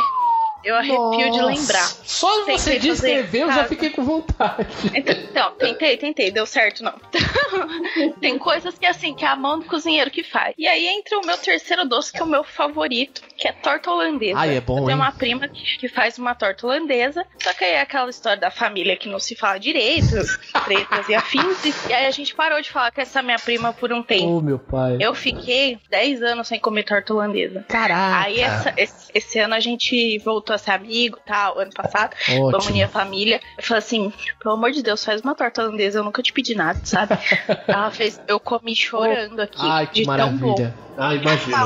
Eu 0.65 0.77
arrepio 0.77 1.31
de 1.31 1.39
Nossa. 1.39 1.45
lembrar. 1.47 1.87
Só 2.05 2.39
Tentei 2.45 2.59
você 2.59 2.79
descrever, 2.79 3.41
eu 3.43 3.53
já 3.53 3.65
fiquei 3.65 3.91
com 3.91 4.05
vontade. 4.05 4.67
Então, 4.95 5.53
tentei, 5.53 5.97
tentei, 5.97 6.31
deu 6.31 6.47
certo 6.47 6.83
não. 6.85 6.95
Tem 8.21 8.39
coisas 8.39 8.77
que 8.79 8.87
assim, 8.87 9.15
que 9.15 9.25
é 9.25 9.29
a 9.29 9.37
mão 9.37 9.59
do 9.59 9.65
cozinheiro 9.67 10.11
que 10.11 10.23
faz. 10.23 10.55
E 10.59 10.67
aí 10.67 10.87
entra 10.87 11.19
o 11.19 11.27
meu 11.27 11.37
terceiro 11.39 11.85
doce, 11.87 12.13
que 12.13 12.21
é 12.21 12.23
o 12.25 12.27
meu 12.27 12.45
favorito, 12.45 13.23
que 13.37 13.49
é 13.49 13.53
torta 13.53 13.91
holandesa. 13.91 14.39
Ai, 14.39 14.57
é 14.57 14.61
bom, 14.61 14.75
Eu 14.79 14.85
tenho 14.87 14.91
hein? 14.91 14.97
uma 14.97 15.13
prima 15.13 15.49
que, 15.49 15.89
faz 15.89 16.19
uma 16.19 16.35
torta 16.35 16.67
holandesa, 16.67 17.25
só 17.43 17.53
que 17.53 17.65
aí 17.65 17.73
é 17.73 17.81
aquela 17.81 18.09
história 18.11 18.39
da 18.41 18.51
família 18.51 18.97
que 18.97 19.09
não 19.09 19.19
se 19.19 19.35
fala 19.35 19.59
direito, 19.59 20.17
tretas 20.65 21.09
e 21.09 21.15
afins. 21.15 21.65
E, 21.89 21.93
aí 21.93 22.07
a 22.07 22.11
gente 22.11 22.35
parou 22.35 22.61
de 22.61 22.71
falar 22.71 22.91
com 22.93 23.01
essa 23.01 23.23
minha 23.23 23.39
prima 23.39 23.73
por 23.73 23.93
um 23.93 24.03
tempo. 24.03 24.27
Ô, 24.39 24.41
meu 24.41 24.59
pai. 24.59 24.97
Eu 25.01 25.15
fiquei 25.15 25.79
10 25.91 26.23
anos 26.23 26.49
sem 26.49 26.59
comer 26.61 26.85
torta 26.85 27.13
holandesa. 27.13 27.65
Caraca. 27.69 28.25
Aí 28.27 28.41
essa- 28.41 28.75
esse, 28.77 29.11
esse 29.15 29.39
ano 29.39 29.55
a 29.55 29.61
gente 29.61 30.19
voltou 30.19 30.52
a 30.55 30.59
ser 30.59 30.73
amigo 30.73 31.19
tal, 31.25 31.59
ano 31.59 31.73
passado. 31.73 32.15
Vamos 32.29 32.55
Ótimo. 32.55 32.71
unir 32.73 32.85
a 32.85 32.89
família. 32.89 33.41
Eu 33.57 33.65
falei 33.65 33.79
assim, 33.79 34.13
pelo 34.41 34.55
amor 34.55 34.73
de 34.73 34.83
Deus, 34.83 35.05
faz 35.05 35.21
uma 35.21 35.35
torta 35.35 35.63
holandesa, 35.63 35.99
eu 35.99 36.05
nunca 36.05 36.23
te 36.23 36.33
pedi 36.33 36.55
nada, 36.55 36.81
sabe? 36.85 37.19
Ela 37.67 37.91
fez, 37.91 38.21
eu 38.27 38.39
comi 38.39 38.75
chorando 38.75 39.41
aqui. 39.41 39.61
Ai, 39.61 39.87
que 39.87 40.01
de 40.01 40.07
tão 40.07 40.37
bom. 40.37 40.55
Ah, 40.99 41.15
imagina. 41.15 41.57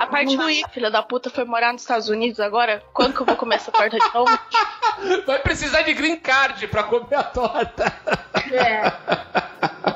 A 0.00 0.06
parte 0.06 0.34
ruim, 0.36 0.62
filha 0.72 0.90
da 0.90 1.02
puta, 1.02 1.30
foi 1.30 1.44
morar 1.44 1.72
nos 1.72 1.82
Estados 1.82 2.08
Unidos 2.08 2.40
agora. 2.40 2.82
Quando 2.92 3.14
que 3.14 3.20
eu 3.22 3.26
vou 3.26 3.36
comer 3.36 3.56
essa 3.56 3.70
torta 3.70 3.96
de 3.98 4.14
novo? 4.14 4.38
Vai 5.26 5.38
precisar 5.40 5.82
de 5.82 5.92
green 5.94 6.16
card 6.16 6.66
pra 6.68 6.82
comer 6.84 7.14
a 7.14 7.22
torta. 7.22 7.92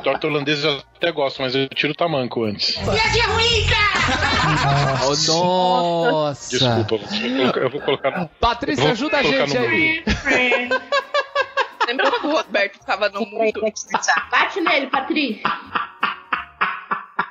Torta 0.05 0.27
holandesa 0.29 0.69
eu 0.69 0.83
até 0.97 1.11
gosto, 1.13 1.43
mas 1.43 1.55
eu 1.55 1.69
tiro 1.69 1.93
o 1.93 1.97
tamanco 1.97 2.45
antes. 2.45 2.77
Oh, 5.05 5.15
nossa. 6.13 6.51
Desculpa, 6.51 6.95
eu 6.95 6.99
vou 7.01 7.37
colocar- 7.41 7.61
eu 7.61 7.71
vou 7.71 7.81
colocar 7.81 8.11
no. 8.19 8.29
Patrícia, 8.29 8.83
Vou 8.85 8.93
ajuda 8.93 9.19
a 9.19 9.23
colocar 9.23 9.47
gente 9.47 9.59
no 9.59 9.67
aí. 9.67 10.05
Lembra 11.89 12.11
quando 12.11 12.25
o 12.29 12.37
Roberto 12.37 12.79
ficava 12.79 13.09
no 13.09 13.21
mundo? 13.27 13.61
Bate 14.31 14.61
nele, 14.61 14.87
Patrícia. 14.89 15.43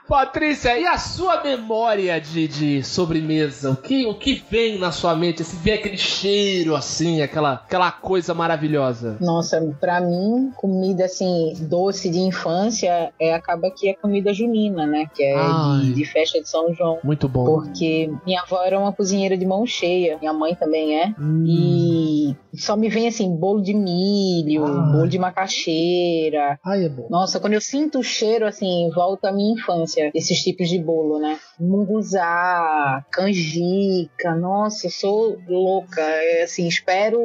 Patrícia, 0.08 0.78
e 0.78 0.86
a 0.86 0.98
sua 0.98 1.44
memória 1.44 2.20
de, 2.22 2.48
de 2.48 2.84
sobremesa? 2.84 3.72
O 3.72 3.76
que, 3.76 4.06
o 4.06 4.14
que 4.14 4.44
vem 4.50 4.78
na 4.78 4.92
sua 4.92 5.16
mente? 5.16 5.44
Se 5.44 5.56
vem 5.56 5.74
aquele 5.74 5.98
cheiro 5.98 6.76
assim, 6.76 7.22
aquela, 7.22 7.54
aquela 7.54 7.92
coisa 7.92 8.34
maravilhosa. 8.34 9.18
Nossa, 9.20 9.60
pra 9.80 10.00
mim, 10.00 10.52
comida 10.56 11.06
assim, 11.06 11.54
doce 11.62 12.10
de 12.10 12.20
infância, 12.20 13.12
é, 13.20 13.34
acaba 13.34 13.72
que 13.72 13.90
é 13.90 13.94
comida 13.94 14.34
junina, 14.34 14.86
né? 14.86 15.10
Que 15.14 15.24
é 15.24 15.36
de, 15.82 15.94
de 15.94 16.06
festa 16.06 16.40
de 16.40 16.48
São 16.48 16.74
João. 16.74 17.00
Muito 17.04 17.28
bom. 17.28 17.46
Porque 17.46 18.12
minha 18.26 18.42
avó 18.42 18.64
era 18.64 18.80
uma 18.80 18.92
cozinheira 18.92 19.36
de 19.38 19.46
mão 19.46 19.66
cheia, 19.66 20.18
minha 20.20 20.34
mãe 20.34 20.56
também 20.56 21.00
é. 21.00 21.14
Hum. 21.20 21.44
E 21.48 22.36
só 22.58 22.76
me 22.76 22.90
vem 22.90 23.08
assim, 23.08 23.36
bolo 23.36 23.62
de 23.62 23.74
milho, 23.74 24.66
Ai. 24.66 24.92
bolo 24.92 25.08
de 25.08 25.18
macaxeira. 25.20 26.60
Ai, 26.64 26.86
é 26.86 26.90
bom. 26.90 27.08
Nossa, 27.10 27.40
quando 27.40 27.54
eu 27.54 27.62
sinto 27.62 28.00
o 28.00 28.04
cheiro, 28.04 28.46
assim, 28.46 28.90
volta 28.94 29.30
à 29.30 29.32
minha 29.32 29.54
infância, 29.54 30.12
esses 30.14 30.42
tipos 30.44 30.70
de 30.70 30.80
bolo, 30.80 31.20
né? 31.20 31.38
Munguzá, 31.60 33.06
canjica, 33.12 34.36
nossa, 34.36 34.88
eu 34.88 34.92
sou 34.92 35.38
louca. 35.48 36.02
É, 36.02 36.44
assim, 36.44 36.68
espero 36.68 37.20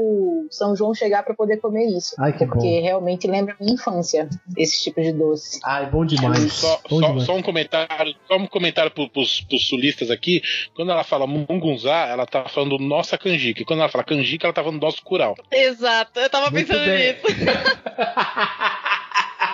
São 0.51 0.75
João 0.75 0.95
chegar 0.95 1.23
pra 1.23 1.35
poder 1.35 1.59
comer 1.59 1.87
isso. 1.87 2.15
Ai, 2.19 2.33
que 2.33 2.47
porque 2.47 2.67
bom. 2.67 2.83
realmente 2.83 3.27
lembra 3.27 3.55
a 3.59 3.63
minha 3.63 3.75
infância, 3.75 4.29
esses 4.57 4.81
tipos 4.83 5.05
de 5.05 5.13
doce. 5.13 5.61
Ai, 5.65 5.91
bom 5.91 6.05
demais. 6.05 6.53
Só, 6.53 6.81
bom 6.89 7.01
só- 7.01 7.07
demais. 7.09 7.25
só 7.27 7.37
um 7.37 7.43
comentário, 7.43 8.15
só 8.27 8.37
um 8.37 8.47
comentário 8.47 8.91
pro, 8.91 9.09
pros, 9.11 9.41
pros 9.43 9.67
sulistas 9.69 10.11
aqui. 10.11 10.41
Quando 10.75 10.91
ela 10.91 11.05
fala 11.05 11.27
mungunzá, 11.27 12.07
ela 12.09 12.27
tá 12.27 12.49
falando 12.49 12.79
nossa 12.79 13.17
canjica. 13.19 13.63
E 13.63 13.65
quando 13.65 13.81
ela 13.81 13.89
fala 13.89 14.05
canjica, 14.05 14.47
ela 14.47 14.55
tá 14.55 14.63
falando 14.63 14.81
nosso 14.81 15.03
Exato, 15.51 16.21
eu 16.21 16.31
tava 16.31 16.51
Muito 16.51 16.67
pensando 16.67 16.85
bem. 16.87 17.13
nisso. 17.13 17.27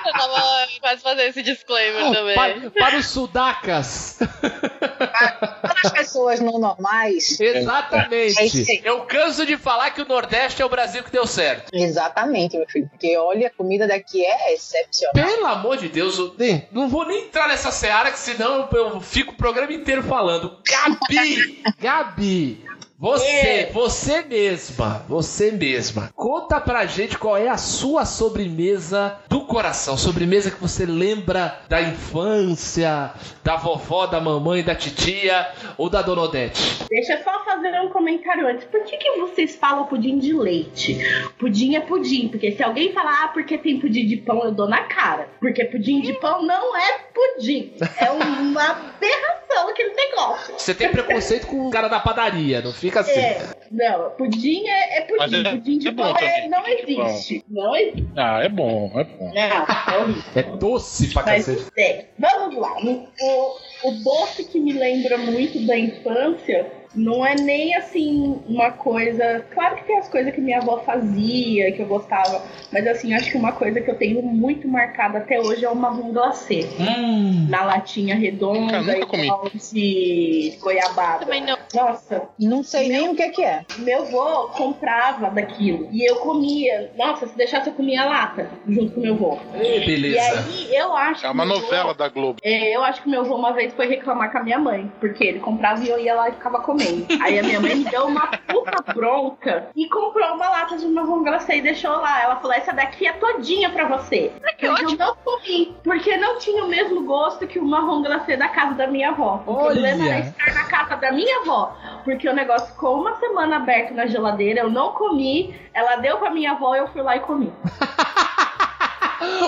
Eu 0.06 0.12
tava 0.12 0.68
quase 0.80 1.02
fazendo 1.02 1.26
esse 1.26 1.42
disclaimer 1.42 2.12
também. 2.12 2.34
Para, 2.36 2.70
para 2.70 2.96
os 2.96 3.06
sudacas. 3.08 4.18
Para 4.20 5.80
as 5.84 5.92
pessoas 5.92 6.38
não 6.40 6.58
normais, 6.60 7.40
É 7.40 7.58
Exatamente. 7.58 8.38
aí. 8.38 8.80
Eu 8.84 9.00
canso 9.02 9.44
de 9.44 9.56
falar 9.56 9.90
que 9.90 10.00
o 10.00 10.04
Nordeste 10.06 10.62
é 10.62 10.64
o 10.64 10.68
Brasil 10.68 11.02
que 11.02 11.10
deu 11.10 11.26
certo. 11.26 11.70
exatamente, 11.72 12.56
meu 12.56 12.68
filho. 12.68 12.88
Porque 12.88 13.16
olha, 13.16 13.48
a 13.48 13.50
comida 13.50 13.86
daqui 13.88 14.24
é 14.24 14.54
excepcional. 14.54 15.12
Pelo 15.14 15.46
amor 15.46 15.76
de 15.76 15.88
Deus, 15.88 16.18
eu 16.18 16.34
não 16.70 16.88
vou 16.88 17.04
nem 17.04 17.24
entrar 17.24 17.48
nessa 17.48 17.72
seara, 17.72 18.12
que 18.12 18.18
senão 18.18 18.68
eu 18.72 19.00
fico 19.00 19.32
o 19.32 19.36
programa 19.36 19.72
inteiro 19.72 20.04
falando. 20.04 20.58
Gabi! 20.68 21.62
Gabi! 21.80 22.64
Você, 22.98 23.68
você 23.74 24.22
mesma, 24.22 25.04
você 25.06 25.52
mesma, 25.52 26.10
conta 26.16 26.58
pra 26.58 26.86
gente 26.86 27.18
qual 27.18 27.36
é 27.36 27.46
a 27.46 27.58
sua 27.58 28.06
sobremesa 28.06 29.18
do 29.28 29.42
coração. 29.42 29.98
Sobremesa 29.98 30.50
que 30.50 30.58
você 30.58 30.86
lembra 30.86 31.60
da 31.68 31.82
infância, 31.82 33.12
da 33.44 33.56
vovó, 33.56 34.06
da 34.06 34.18
mamãe, 34.18 34.62
da 34.62 34.74
titia 34.74 35.46
ou 35.76 35.90
da 35.90 36.00
dona 36.00 36.22
Odete. 36.22 36.86
Deixa 36.88 37.12
eu 37.12 37.22
só 37.22 37.44
fazer 37.44 37.78
um 37.80 37.90
comentário 37.90 38.48
antes. 38.48 38.64
Por 38.64 38.82
que, 38.84 38.96
que 38.96 39.10
vocês 39.18 39.56
falam 39.56 39.84
pudim 39.84 40.18
de 40.18 40.32
leite? 40.32 40.98
Pudim 41.38 41.74
é 41.76 41.80
pudim. 41.80 42.28
Porque 42.28 42.52
se 42.52 42.62
alguém 42.62 42.94
falar, 42.94 43.24
ah, 43.24 43.28
porque 43.28 43.58
tem 43.58 43.78
pudim 43.78 44.06
de 44.06 44.16
pão, 44.16 44.42
eu 44.42 44.52
dou 44.52 44.66
na 44.66 44.84
cara. 44.84 45.28
Porque 45.38 45.66
pudim 45.66 46.00
de 46.00 46.14
pão 46.14 46.42
não 46.46 46.74
é 46.74 46.98
pudim. 47.12 47.74
É 47.98 48.10
uma 48.10 48.62
aberração 48.96 49.68
aquele 49.68 49.94
negócio. 49.94 50.54
Você 50.56 50.74
tem 50.74 50.90
preconceito 50.90 51.46
com 51.46 51.68
o 51.68 51.70
cara 51.70 51.88
da 51.88 52.00
padaria, 52.00 52.62
não 52.62 52.72
fica 52.72 52.85
assim. 52.94 53.20
É, 53.20 53.38
não, 53.70 54.10
pudim 54.10 54.66
é, 54.68 54.98
é 54.98 55.00
pudim. 55.02 55.40
é- 55.46 55.50
pudim 55.50 55.78
de 55.78 55.88
é 55.88 55.90
bom 55.92 56.14
pão 56.14 56.16
é- 56.26 56.48
não 56.48 56.66
existe. 56.68 57.44
Não 57.48 57.76
existe. 57.76 58.06
Ah, 58.16 58.40
é 58.42 58.48
bom, 58.48 58.90
é 58.94 59.04
bom. 59.04 59.32
Não, 59.34 59.94
é 59.94 59.98
horrível. 59.98 60.22
É 60.34 60.42
doce 60.42 61.12
pra 61.12 61.22
Mas 61.24 61.46
cacete. 61.46 61.70
é, 61.78 62.04
vamos 62.18 62.56
lá. 62.56 62.76
O, 62.78 63.56
o 63.84 63.90
doce 64.02 64.44
que 64.44 64.60
me 64.60 64.72
lembra 64.72 65.18
muito 65.18 65.66
da 65.66 65.78
infância 65.78 66.66
não 66.96 67.24
é 67.24 67.34
nem 67.34 67.74
assim 67.76 68.40
uma 68.48 68.70
coisa. 68.72 69.44
Claro 69.52 69.76
que 69.76 69.84
tem 69.84 69.98
as 69.98 70.08
coisas 70.08 70.34
que 70.34 70.40
minha 70.40 70.58
avó 70.58 70.78
fazia, 70.78 71.70
que 71.72 71.80
eu 71.80 71.86
gostava, 71.86 72.42
mas 72.72 72.86
assim, 72.86 73.14
acho 73.14 73.30
que 73.30 73.36
uma 73.36 73.52
coisa 73.52 73.80
que 73.80 73.90
eu 73.90 73.96
tenho 73.96 74.22
muito 74.22 74.66
marcada 74.66 75.18
até 75.18 75.40
hoje 75.40 75.64
é 75.64 75.68
o 75.68 75.76
marrom 75.76 76.12
glacê. 76.12 76.66
Hum, 76.80 77.46
Na 77.48 77.62
latinha 77.64 78.14
redonda 78.16 78.80
Nunca 78.80 78.98
e 78.98 79.06
comi. 79.06 79.28
com 79.28 79.50
de 79.72 80.56
goiabada. 80.60 81.24
Também 81.24 81.42
não. 81.44 81.56
Nossa, 81.74 82.28
Não 82.38 82.62
sei 82.62 82.88
nem 82.88 83.08
o 83.10 83.14
que, 83.14 83.28
que 83.30 83.42
é. 83.44 83.62
meu 83.78 84.02
avô 84.04 84.48
comprava 84.48 85.30
daquilo 85.30 85.88
e 85.92 86.08
eu 86.08 86.16
comia. 86.16 86.90
Nossa, 86.96 87.26
se 87.26 87.36
deixasse 87.36 87.68
eu 87.68 87.74
comia 87.74 88.02
a 88.02 88.06
lata 88.06 88.50
junto 88.68 88.92
com 88.94 89.00
meu 89.00 89.14
avô. 89.14 89.38
ê, 89.54 89.80
E 89.82 89.86
beleza. 89.86 90.40
aí 90.40 90.74
eu 90.74 90.94
acho 90.96 91.24
É 91.24 91.28
que 91.28 91.34
uma 91.34 91.44
meu 91.44 91.56
avô- 91.56 91.64
novela 91.66 91.94
da 91.94 92.08
Globo. 92.08 92.38
é, 92.42 92.74
eu 92.74 92.82
acho 92.82 93.02
que 93.02 93.08
meu 93.08 93.20
avô 93.20 93.34
uma 93.36 93.52
vez 93.52 93.74
foi 93.74 93.86
reclamar 93.86 94.32
com 94.32 94.38
a 94.38 94.42
minha 94.42 94.58
mãe, 94.58 94.90
porque 95.00 95.24
ele 95.24 95.40
comprava 95.40 95.82
e 95.84 95.88
eu 95.88 95.98
ia 95.98 96.14
lá 96.14 96.28
e 96.28 96.32
ficava 96.32 96.60
comendo. 96.62 96.85
Aí 97.22 97.38
a 97.38 97.42
minha 97.42 97.60
mãe 97.60 97.74
me 97.76 97.84
deu 97.84 98.06
uma 98.06 98.26
puta 98.26 98.92
bronca 98.92 99.68
e 99.74 99.88
comprou 99.88 100.34
uma 100.34 100.48
lata 100.48 100.76
de 100.76 100.86
marrom 100.86 101.22
glacê 101.22 101.56
e 101.56 101.62
deixou 101.62 101.90
lá. 101.92 102.22
Ela 102.22 102.36
falou: 102.36 102.52
essa 102.56 102.72
daqui 102.72 103.06
é 103.06 103.12
todinha 103.14 103.70
pra 103.70 103.86
você. 103.86 104.32
Que 104.58 104.66
Porque 104.66 104.68
ótimo. 104.68 104.90
eu 104.92 104.96
não 104.98 105.16
comi, 105.16 105.76
porque 105.84 106.16
não 106.16 106.38
tinha 106.38 106.64
o 106.64 106.68
mesmo 106.68 107.04
gosto 107.04 107.46
que 107.46 107.58
o 107.58 107.64
marrom 107.64 108.02
glacê 108.02 108.36
da 108.36 108.48
casa 108.48 108.74
da 108.74 108.86
minha 108.86 109.10
avó. 109.10 109.42
O 109.46 109.52
Olha! 109.52 109.64
problema 109.72 110.06
era 110.08 110.18
estar 110.20 110.54
na 110.54 110.64
casa 110.64 110.96
da 110.96 111.12
minha 111.12 111.40
avó, 111.40 111.76
porque 112.04 112.28
o 112.28 112.32
negócio 112.34 112.68
ficou 112.68 113.00
uma 113.00 113.14
semana 113.16 113.56
aberto 113.56 113.92
na 113.94 114.06
geladeira, 114.06 114.60
eu 114.60 114.70
não 114.70 114.92
comi, 114.92 115.54
ela 115.74 115.96
deu 115.96 116.16
pra 116.18 116.30
minha 116.30 116.52
avó 116.52 116.74
e 116.74 116.78
eu 116.78 116.88
fui 116.88 117.02
lá 117.02 117.16
e 117.16 117.20
comi. 117.20 117.52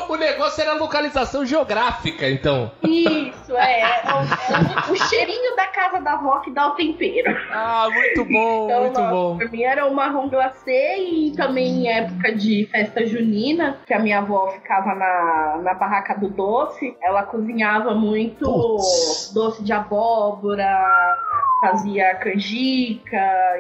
O 0.09 0.17
negócio 0.17 0.63
era 0.63 0.73
localização 0.75 1.45
geográfica, 1.45 2.29
então. 2.29 2.71
Isso, 2.83 3.55
é. 3.57 3.81
é 3.81 3.87
o, 4.15 4.89
é 4.89 4.93
o 4.93 4.97
cheirinho 5.09 5.55
da 5.55 5.67
casa 5.67 6.01
da 6.01 6.15
avó 6.15 6.41
que 6.41 6.51
dá 6.51 6.69
o 6.69 6.71
tempero. 6.73 7.37
Ah, 7.53 7.89
muito 7.93 8.25
bom, 8.25 8.65
Então, 8.67 8.81
muito 8.83 9.01
nossa, 9.01 9.11
bom. 9.13 9.37
Pra 9.37 9.49
mim 9.49 9.63
era 9.63 9.87
o 9.87 9.95
marrom 9.95 10.29
glacê 10.29 10.97
e 10.99 11.33
também 11.37 11.85
em 11.85 11.89
época 11.89 12.35
de 12.35 12.67
festa 12.71 13.05
junina, 13.07 13.79
que 13.87 13.93
a 13.95 13.99
minha 13.99 14.19
avó 14.19 14.49
ficava 14.51 14.95
na, 14.95 15.61
na 15.63 15.75
barraca 15.75 16.15
do 16.15 16.29
doce, 16.29 16.97
ela 17.03 17.23
cozinhava 17.25 17.95
muito 17.95 18.45
Putz. 18.45 19.31
doce 19.35 19.63
de 19.63 19.73
abóbora, 19.73 20.67
fazia 21.61 22.15
canjica 22.17 23.17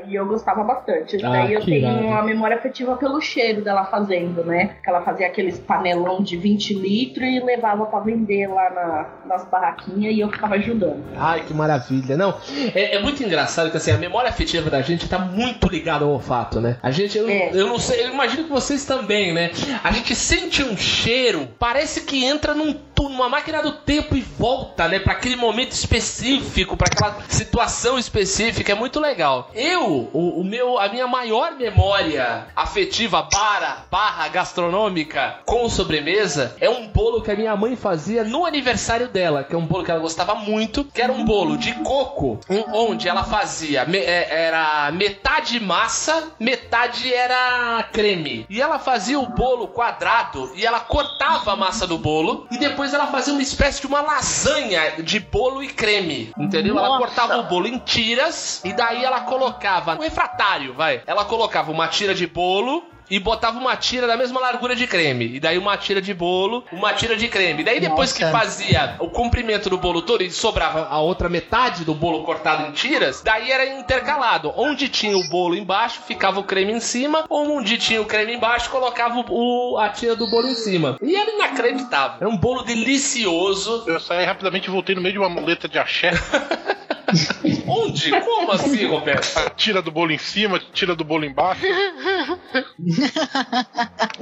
e 0.06 0.14
eu 0.14 0.26
gostava 0.26 0.62
bastante. 0.64 1.16
Ah, 1.24 1.30
Daí 1.30 1.52
eu 1.54 1.64
tenho 1.64 1.78
irado. 1.78 2.06
uma 2.06 2.22
memória 2.22 2.56
afetiva 2.56 2.96
pelo 2.96 3.20
cheiro 3.20 3.62
dela 3.62 3.84
fazendo, 3.86 4.44
né? 4.44 4.76
Que 4.82 4.88
ela 4.90 5.02
fazia 5.02 5.26
aqueles 5.26 5.58
panelão 5.58 6.22
de 6.22 6.36
20 6.36 6.74
litros 6.74 7.26
e 7.28 7.40
levava 7.40 7.86
pra 7.86 8.00
vender 8.00 8.46
lá 8.48 8.70
na- 8.70 9.06
nas 9.26 9.44
barraquinhas 9.48 10.14
e 10.14 10.20
eu 10.20 10.30
ficava 10.30 10.54
ajudando. 10.54 11.02
Ai, 11.16 11.42
que 11.44 11.52
maravilha. 11.54 12.16
Não, 12.16 12.34
é, 12.74 12.96
é 12.96 13.02
muito 13.02 13.22
engraçado 13.22 13.70
que 13.70 13.76
assim, 13.76 13.90
a 13.92 13.98
memória 13.98 14.28
afetiva 14.30 14.70
da 14.70 14.80
gente 14.82 15.08
tá 15.08 15.18
muito 15.18 15.68
ligada 15.68 16.04
ao 16.04 16.10
olfato, 16.12 16.60
né? 16.60 16.76
A 16.82 16.90
gente, 16.90 17.18
eu, 17.18 17.28
É. 17.28 17.50
eu 17.52 17.66
não 17.66 17.78
sei, 17.78 18.04
eu 18.04 18.12
imagino 18.12 18.44
que 18.44 18.50
vocês 18.50 18.84
também, 18.84 19.32
né? 19.32 19.50
A 19.82 19.90
gente 19.90 20.14
sente 20.14 20.62
um 20.62 20.76
cheiro, 20.76 21.48
parece 21.58 22.02
que 22.02 22.24
entra 22.24 22.54
num, 22.54 22.74
numa 23.04 23.28
máquina 23.28 23.62
do 23.62 23.72
tempo 23.72 24.16
e 24.16 24.20
volta, 24.20 24.88
né? 24.88 24.98
Pra 24.98 25.12
aquele 25.12 25.36
momento 25.36 25.72
específico, 25.72 26.76
pra 26.76 26.86
aquela 26.88 27.18
situação 27.28 27.98
específica. 27.98 28.72
É 28.72 28.74
muito 28.74 28.98
legal. 28.98 29.50
Eu, 29.54 30.08
o, 30.12 30.40
o 30.40 30.44
meu, 30.44 30.78
a 30.78 30.88
minha 30.88 31.06
maior 31.06 31.52
memória 31.52 32.46
afetiva 32.56 33.22
barra, 33.22 33.84
barra 33.90 34.28
gastronômica 34.28 35.36
com 35.44 35.68
sobremesa 35.68 36.56
é 36.60 36.68
um 36.70 36.88
bolo 36.88 37.22
que 37.22 37.30
a 37.30 37.36
minha 37.36 37.54
mãe 37.56 37.76
fazia 37.76 38.24
no 38.24 38.44
aniversário 38.46 39.08
dela, 39.08 39.44
que 39.44 39.54
é 39.54 39.58
um 39.58 39.66
bolo 39.66 39.84
que 39.84 39.90
ela 39.90 40.00
gostava 40.00 40.34
muito, 40.34 40.84
que 40.84 41.02
era 41.02 41.12
um 41.12 41.24
bolo 41.24 41.56
de 41.56 41.72
coco, 41.82 42.40
onde 42.72 43.08
ela 43.08 43.24
fazia 43.24 43.84
me- 43.84 43.98
é, 43.98 44.28
era 44.46 44.90
metade 44.92 45.60
massa, 45.60 46.32
metade 46.38 47.12
era 47.12 47.82
creme. 47.92 48.46
E 48.48 48.60
ela 48.60 48.78
fazia 48.78 49.18
o 49.18 49.26
bolo 49.26 49.68
quadrado 49.68 50.52
e 50.54 50.64
ela 50.64 50.80
cortava 50.80 51.52
a 51.52 51.56
massa 51.56 51.86
do 51.86 51.98
bolo 51.98 52.46
e 52.50 52.58
depois 52.58 52.87
ela 52.94 53.06
fazia 53.08 53.32
uma 53.32 53.42
espécie 53.42 53.80
de 53.80 53.86
uma 53.86 54.00
lasanha 54.00 55.02
de 55.02 55.20
bolo 55.20 55.62
e 55.62 55.68
creme, 55.68 56.32
entendeu? 56.38 56.78
Ela 56.78 56.88
Nossa. 56.88 56.98
cortava 56.98 57.36
o 57.38 57.44
bolo 57.44 57.66
em 57.66 57.78
tiras 57.78 58.62
e 58.64 58.72
daí 58.72 59.04
ela 59.04 59.22
colocava 59.22 59.94
um 59.94 60.00
refratário, 60.00 60.74
vai. 60.74 61.02
Ela 61.06 61.24
colocava 61.24 61.70
uma 61.70 61.88
tira 61.88 62.14
de 62.14 62.26
bolo 62.26 62.84
e 63.10 63.18
botava 63.18 63.58
uma 63.58 63.76
tira 63.76 64.06
da 64.06 64.16
mesma 64.16 64.40
largura 64.40 64.74
de 64.76 64.86
creme. 64.86 65.36
E 65.36 65.40
daí 65.40 65.58
uma 65.58 65.76
tira 65.76 66.00
de 66.00 66.12
bolo, 66.14 66.64
uma 66.72 66.92
tira 66.92 67.16
de 67.16 67.28
creme. 67.28 67.62
E 67.62 67.64
daí 67.64 67.80
depois 67.80 68.12
que 68.12 68.24
Nossa. 68.24 68.38
fazia 68.38 68.96
o 68.98 69.08
comprimento 69.08 69.68
do 69.70 69.78
bolo 69.78 70.02
todo 70.02 70.22
e 70.22 70.30
sobrava 70.30 70.86
a 70.90 71.00
outra 71.00 71.28
metade 71.28 71.84
do 71.84 71.94
bolo 71.94 72.22
cortado 72.24 72.66
em 72.66 72.72
tiras, 72.72 73.22
daí 73.22 73.50
era 73.50 73.66
intercalado. 73.78 74.52
Onde 74.56 74.88
tinha 74.88 75.16
o 75.16 75.28
bolo 75.28 75.54
embaixo, 75.56 76.00
ficava 76.06 76.40
o 76.40 76.44
creme 76.44 76.72
em 76.72 76.80
cima, 76.80 77.24
ou 77.28 77.56
onde 77.56 77.78
tinha 77.78 78.00
o 78.02 78.06
creme 78.06 78.34
embaixo, 78.34 78.70
colocava 78.70 79.18
o, 79.20 79.72
o- 79.74 79.78
a 79.78 79.88
tira 79.88 80.14
do 80.16 80.26
bolo 80.28 80.48
em 80.48 80.54
cima. 80.54 80.96
E 81.02 81.14
era 81.16 81.30
inacreditável. 81.30 82.16
Era 82.20 82.28
um 82.28 82.36
bolo 82.36 82.62
delicioso. 82.62 83.84
Eu 83.86 84.00
saí 84.00 84.24
rapidamente 84.24 84.68
e 84.68 84.70
voltei 84.70 84.94
no 84.94 85.00
meio 85.00 85.12
de 85.14 85.18
uma 85.18 85.28
muleta 85.28 85.68
de 85.68 85.78
axé. 85.78 86.10
Onde? 87.66 88.10
Como 88.20 88.52
assim, 88.52 88.86
Roberto? 88.86 89.54
Tira 89.56 89.80
do 89.80 89.90
bolo 89.90 90.12
em 90.12 90.18
cima, 90.18 90.60
tira 90.72 90.94
do 90.94 91.04
bolo 91.04 91.24
embaixo. 91.24 91.62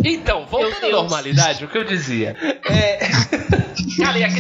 Então, 0.05 0.47
voltando 0.47 0.87
à 0.87 0.91
normalidade, 0.91 1.65
o 1.65 1.69
que 1.69 1.79
eu 1.79 1.85
dizia. 1.85 2.37
É. 2.65 2.99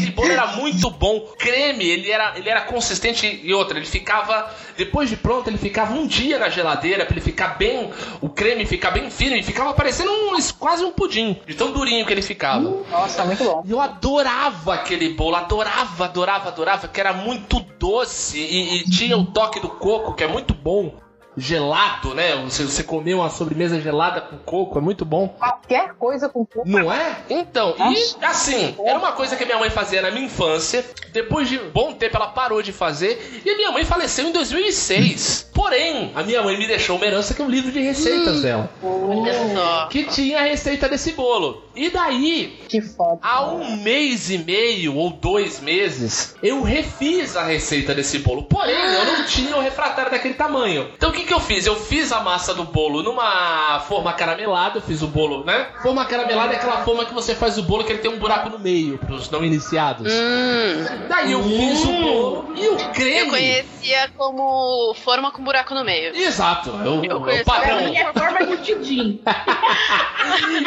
Aquele 0.06 0.10
bolo 0.10 0.30
era 0.30 0.46
muito 0.48 0.90
bom. 0.90 1.20
Creme, 1.38 1.84
ele 1.88 2.10
era, 2.10 2.38
ele 2.38 2.48
era 2.48 2.62
consistente 2.62 3.40
e 3.42 3.52
outra, 3.52 3.78
ele 3.78 3.86
ficava. 3.86 4.50
Depois 4.76 5.08
de 5.08 5.16
pronto, 5.16 5.48
ele 5.48 5.58
ficava 5.58 5.94
um 5.94 6.06
dia 6.06 6.38
na 6.38 6.48
geladeira 6.48 7.04
pra 7.04 7.14
ele 7.14 7.20
ficar 7.20 7.58
bem. 7.58 7.90
O 8.20 8.28
creme 8.28 8.66
ficar 8.66 8.90
bem 8.90 9.10
firme, 9.10 9.42
ficava 9.42 9.72
parecendo 9.75 10.10
um, 10.10 10.40
quase 10.58 10.84
um 10.84 10.92
pudim, 10.92 11.40
de 11.46 11.54
tão 11.54 11.72
durinho 11.72 12.04
que 12.06 12.12
ele 12.12 12.22
ficava. 12.22 12.60
Nossa, 12.90 13.25
muito 13.25 13.44
bom. 13.44 13.64
Eu 13.68 13.80
adorava 13.80 14.75
aquele 14.75 15.10
bolo, 15.10 15.36
adorava, 15.36 16.04
adorava, 16.04 16.48
adorava, 16.48 16.88
que 16.88 17.00
era 17.00 17.12
muito 17.12 17.60
doce 17.78 18.38
e, 18.38 18.76
e 18.76 18.84
tinha 18.84 19.16
o 19.16 19.26
toque 19.26 19.60
do 19.60 19.68
coco, 19.68 20.14
que 20.14 20.25
é 20.25 20.28
muito 20.28 20.54
bom. 20.54 21.05
Gelado, 21.37 22.14
né? 22.14 22.37
Você, 22.45 22.64
você 22.64 22.83
comer 22.83 23.14
uma 23.14 23.28
sobremesa 23.31 23.81
gelada 23.81 24.21
com 24.21 24.38
coco, 24.38 24.78
é 24.78 24.81
muito 24.81 25.05
bom. 25.05 25.28
Qualquer 25.28 25.95
coisa 25.95 26.28
com 26.28 26.45
coco. 26.47 26.66
Não 26.66 26.93
é? 26.93 27.16
Então, 27.28 27.75
e 27.78 28.25
assim, 28.25 28.75
era 28.85 28.99
uma 28.99 29.12
coisa 29.12 29.37
que 29.37 29.43
a 29.43 29.47
minha 29.47 29.59
mãe 29.59 29.71
fazia 29.71 30.00
na 30.02 30.11
minha 30.11 30.26
infância. 30.26 30.85
Depois 31.12 31.49
de 31.49 31.59
um 31.59 31.71
bom 31.71 31.93
tempo 31.93 32.16
ela 32.16 32.28
parou 32.28 32.62
de 32.62 32.73
fazer. 32.73 33.43
E 33.45 33.50
a 33.50 33.57
minha 33.57 33.71
mãe 33.73 33.85
faleceu 33.85 34.26
em 34.26 34.33
2006. 34.33 35.50
Porém, 35.55 36.12
a 36.14 36.23
minha 36.23 36.43
mãe 36.43 36.59
me 36.59 36.66
deixou 36.66 36.97
uma 36.97 37.07
herança 37.07 37.35
que 37.35 37.40
é 37.40 37.45
um 37.45 37.49
livro 37.50 37.73
de 37.73 37.81
receitas 37.81 38.43
dela. 38.43 38.71
Olha 38.83 39.55
só. 39.55 39.87
Que 39.87 40.05
tinha 40.05 40.38
a 40.40 40.43
receita 40.43 40.88
desse 40.88 41.12
bolo. 41.12 41.62
E 41.75 41.90
daí, 41.90 42.59
Que 42.68 42.81
foda. 42.81 43.18
Há 43.22 43.46
um 43.46 43.77
mês 43.77 44.31
e 44.31 44.38
meio 44.38 44.94
ou 44.94 45.11
dois 45.11 45.61
meses, 45.61 46.35
eu 46.42 46.62
refiz 46.62 47.37
a 47.37 47.44
receita 47.44 47.94
desse 47.94 48.18
bolo. 48.18 48.44
Porém, 48.44 48.75
eu 48.75 49.05
não 49.05 49.25
tinha 49.27 49.57
o 49.57 49.61
refratário 49.61 50.11
daquele 50.11 50.35
tamanho. 50.35 50.90
Então 50.96 51.11
o 51.11 51.12
que, 51.12 51.25
que 51.26 51.34
eu 51.34 51.40
fiz? 51.40 51.66
Eu 51.66 51.76
fiz 51.76 52.10
a 52.12 52.20
massa 52.20 52.54
do 52.54 52.64
bolo 52.64 53.02
numa 53.02 53.80
forma 53.80 54.12
caramelada. 54.12 54.78
Eu 54.78 54.82
fiz 54.82 55.02
o 55.02 55.06
bolo, 55.06 55.44
né? 55.44 55.68
Forma 55.82 56.04
caramelada 56.04 56.52
é 56.54 56.56
aquela 56.56 56.78
forma 56.84 57.04
que 57.04 57.12
você 57.14 57.34
faz 57.34 57.58
o 57.58 57.62
bolo 57.62 57.84
que 57.84 57.92
ele 57.92 57.98
tem 58.00 58.10
um 58.10 58.18
buraco 58.18 58.48
no 58.48 58.58
meio, 58.58 58.98
pros 58.98 59.30
não 59.30 59.44
iniciados. 59.44 60.10
Hum, 60.12 61.06
Daí 61.08 61.32
eu 61.32 61.42
fiz 61.42 61.84
o 61.84 61.92
bolo 61.92 62.48
e 62.56 62.68
o 62.68 62.76
creme. 62.92 63.18
eu 63.20 63.28
conhecia 63.28 64.10
como 64.16 64.94
forma 64.94 65.30
com 65.30 65.42
buraco 65.44 65.74
no 65.74 65.84
meio. 65.84 66.14
Exato, 66.16 66.70
eu, 66.84 67.04
Eu 67.04 67.16
o 67.18 67.20
conheço 67.20 67.44
Pra 67.44 67.54
padrão. 67.60 67.78
é 67.78 68.12
forma 68.12 68.46
de 68.46 68.56
tidim. 68.62 69.20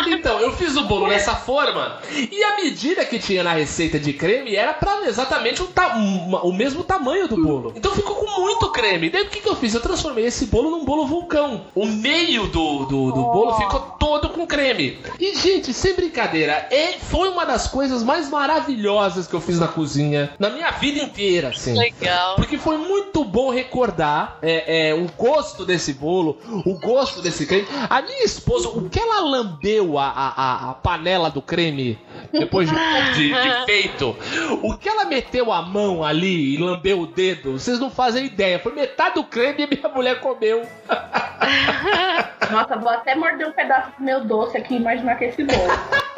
Então, 0.07 0.39
eu 0.39 0.53
fiz 0.53 0.75
o 0.77 0.83
bolo 0.83 1.07
nessa 1.07 1.35
forma 1.35 1.97
e 2.11 2.43
a 2.43 2.55
medida 2.57 3.03
que 3.05 3.19
tinha 3.19 3.43
na 3.43 3.53
receita 3.53 3.99
de 3.99 4.13
creme 4.13 4.55
era 4.55 4.73
pra 4.73 5.01
exatamente 5.05 5.61
o, 5.61 5.67
ta- 5.67 5.95
uma- 5.95 6.41
o 6.45 6.53
mesmo 6.53 6.83
tamanho 6.83 7.27
do 7.27 7.35
bolo. 7.41 7.73
Então 7.75 7.91
ficou 7.93 8.15
com 8.15 8.41
muito 8.41 8.69
creme. 8.71 9.09
Daí 9.09 9.23
o 9.23 9.29
que, 9.29 9.41
que 9.41 9.47
eu 9.49 9.55
fiz? 9.55 9.73
Eu 9.73 9.81
transformei 9.81 10.25
esse 10.25 10.45
bolo 10.49 10.71
num 10.71 10.85
bolo 10.85 11.05
vulcão. 11.05 11.65
O 11.75 11.85
meio 11.85 12.47
do, 12.47 12.85
do, 12.85 13.11
do 13.11 13.23
bolo 13.23 13.53
ficou 13.55 13.79
todo 13.99 14.29
com 14.29 14.45
creme. 14.47 14.99
E, 15.19 15.35
gente, 15.35 15.73
sem 15.73 15.93
brincadeira, 15.95 16.67
é, 16.71 16.93
foi 16.99 17.29
uma 17.29 17.45
das 17.45 17.67
coisas 17.67 18.03
mais 18.03 18.29
maravilhosas 18.29 19.27
que 19.27 19.33
eu 19.33 19.41
fiz 19.41 19.59
na 19.59 19.67
cozinha 19.67 20.31
na 20.39 20.49
minha 20.49 20.71
vida 20.71 20.99
inteira, 21.03 21.49
assim. 21.49 21.77
Legal. 21.77 22.35
Porque 22.35 22.57
foi 22.57 22.77
muito 22.77 23.23
bom 23.23 23.49
recordar 23.51 24.37
é, 24.41 24.89
é, 24.89 24.93
o 24.93 25.07
gosto 25.17 25.65
desse 25.65 25.93
bolo, 25.93 26.37
o 26.65 26.73
gosto 26.79 27.21
desse 27.21 27.45
creme. 27.45 27.67
A 27.89 28.01
minha 28.01 28.23
esposa, 28.23 28.67
o 28.69 28.89
que 28.89 28.99
ela 28.99 29.21
lambeu 29.21 29.97
a, 29.97 30.07
a, 30.07 30.69
a- 30.69 30.73
panela 30.73 31.29
do 31.29 31.41
creme 31.41 31.97
depois 32.31 32.69
de, 32.69 32.75
de- 33.15 33.29
de 33.33 33.65
feito, 33.65 34.15
o 34.63 34.75
que 34.77 34.87
ela 34.89 35.05
meteu 35.05 35.51
a 35.51 35.61
mão 35.61 36.03
ali 36.03 36.55
e 36.55 36.57
lambeu 36.57 37.01
o 37.01 37.05
dedo, 37.07 37.53
vocês 37.59 37.79
não 37.79 37.89
fazem 37.89 38.25
ideia. 38.25 38.59
Foi 38.59 38.73
metade 38.73 39.15
do 39.15 39.23
creme 39.23 39.63
e 39.63 39.67
minha 39.75 39.89
mulher 39.89 40.19
comeu. 40.19 40.38
Nossa, 42.51 42.77
vou 42.77 42.89
até 42.89 43.15
morder 43.15 43.47
um 43.47 43.51
pedaço 43.51 43.91
do 43.97 44.03
meu 44.03 44.23
doce 44.23 44.57
aqui 44.57 44.73
e 44.73 44.77
imaginar 44.77 45.15
que 45.15 45.25
é 45.25 45.29
esse 45.29 45.43
bolo. 45.43 45.59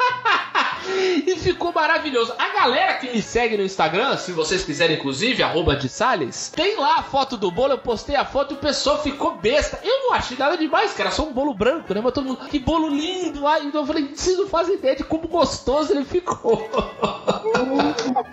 E 1.26 1.36
ficou 1.36 1.72
maravilhoso. 1.72 2.34
A 2.38 2.48
galera 2.48 2.94
que 2.94 3.10
me 3.10 3.22
segue 3.22 3.56
no 3.56 3.62
Instagram, 3.62 4.16
se 4.16 4.32
vocês 4.32 4.64
quiserem, 4.64 4.96
inclusive, 4.96 5.42
arroba 5.42 5.76
de 5.76 5.88
Salles, 5.88 6.50
tem 6.54 6.76
lá 6.76 6.96
a 6.96 7.02
foto 7.02 7.36
do 7.36 7.50
bolo, 7.50 7.74
eu 7.74 7.78
postei 7.78 8.16
a 8.16 8.24
foto 8.24 8.54
e 8.54 8.56
o 8.56 8.60
pessoal 8.60 9.02
ficou 9.02 9.36
besta. 9.36 9.78
Eu 9.82 10.00
não 10.04 10.12
achei 10.12 10.36
nada 10.36 10.56
demais, 10.56 10.92
que 10.92 11.00
era 11.00 11.10
só 11.10 11.22
um 11.24 11.32
bolo 11.32 11.54
branco, 11.54 11.94
né? 11.94 12.00
Mas 12.02 12.12
todo 12.12 12.26
mundo, 12.26 12.46
que 12.48 12.58
bolo 12.58 12.88
lindo! 12.88 13.46
Aí 13.46 13.70
eu 13.72 13.86
falei, 13.86 14.08
vocês 14.14 14.36
não 14.36 14.48
fazem 14.48 14.74
ideia 14.74 14.96
de 14.96 15.04
como 15.04 15.28
gostoso 15.28 15.92
ele 15.92 16.04
ficou. 16.04 16.68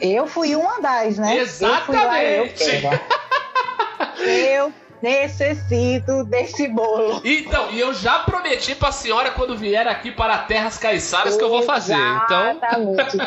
Eu 0.01 0.27
fui 0.27 0.55
uma 0.55 0.81
das, 0.81 1.17
né? 1.17 1.39
Eu 1.39 1.47
fui 1.47 1.95
lá, 1.95 2.23
eu 2.23 2.45
Exatamente. 2.45 2.85
Eu 2.85 4.08
necessito 5.01 6.23
desse 6.25 6.67
bolo. 6.67 7.21
Então, 7.23 7.71
e 7.71 7.79
eu 7.79 7.93
já 7.93 8.19
prometi 8.19 8.75
pra 8.75 8.91
senhora 8.91 9.31
quando 9.31 9.57
vier 9.57 9.87
aqui 9.87 10.11
para 10.11 10.37
Terras 10.39 10.77
Caiçaras 10.77 11.37
que 11.37 11.43
eu 11.43 11.49
vou 11.49 11.63
fazer. 11.63 11.95
Então. 11.95 12.51
Exatamente. 12.51 13.17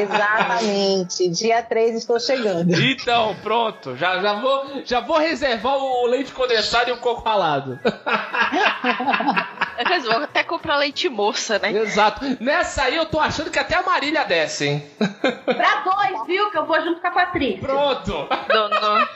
Exatamente. 0.00 1.28
Dia 1.28 1.62
3 1.62 1.96
estou 1.96 2.20
chegando. 2.20 2.72
Então, 2.80 3.34
pronto. 3.42 3.96
Já, 3.96 4.20
já, 4.20 4.34
vou, 4.34 4.82
já 4.84 5.00
vou 5.00 5.18
reservar 5.18 5.76
o 5.76 6.06
leite 6.06 6.32
condensado 6.32 6.90
e 6.90 6.92
o 6.92 6.98
coco 6.98 7.28
ralado. 7.28 7.78
Eles 9.78 10.04
vão 10.04 10.22
até 10.22 10.44
comprar 10.44 10.76
leite 10.76 11.08
moça, 11.08 11.58
né? 11.58 11.72
Exato. 11.72 12.24
Nessa 12.40 12.84
aí 12.84 12.96
eu 12.96 13.06
tô 13.06 13.18
achando 13.18 13.50
que 13.50 13.58
até 13.58 13.74
a 13.74 13.82
Marília 13.82 14.24
desce, 14.24 14.66
hein? 14.66 14.90
pra 15.44 15.82
dois, 15.84 16.26
viu? 16.26 16.50
Que 16.50 16.58
eu 16.58 16.66
vou 16.66 16.80
junto 16.82 17.00
com 17.00 17.06
a 17.06 17.10
Patrícia. 17.10 17.60
Pronto. 17.60 18.28
Não, 18.48 18.68
não, 18.68 18.80
não 18.80 19.06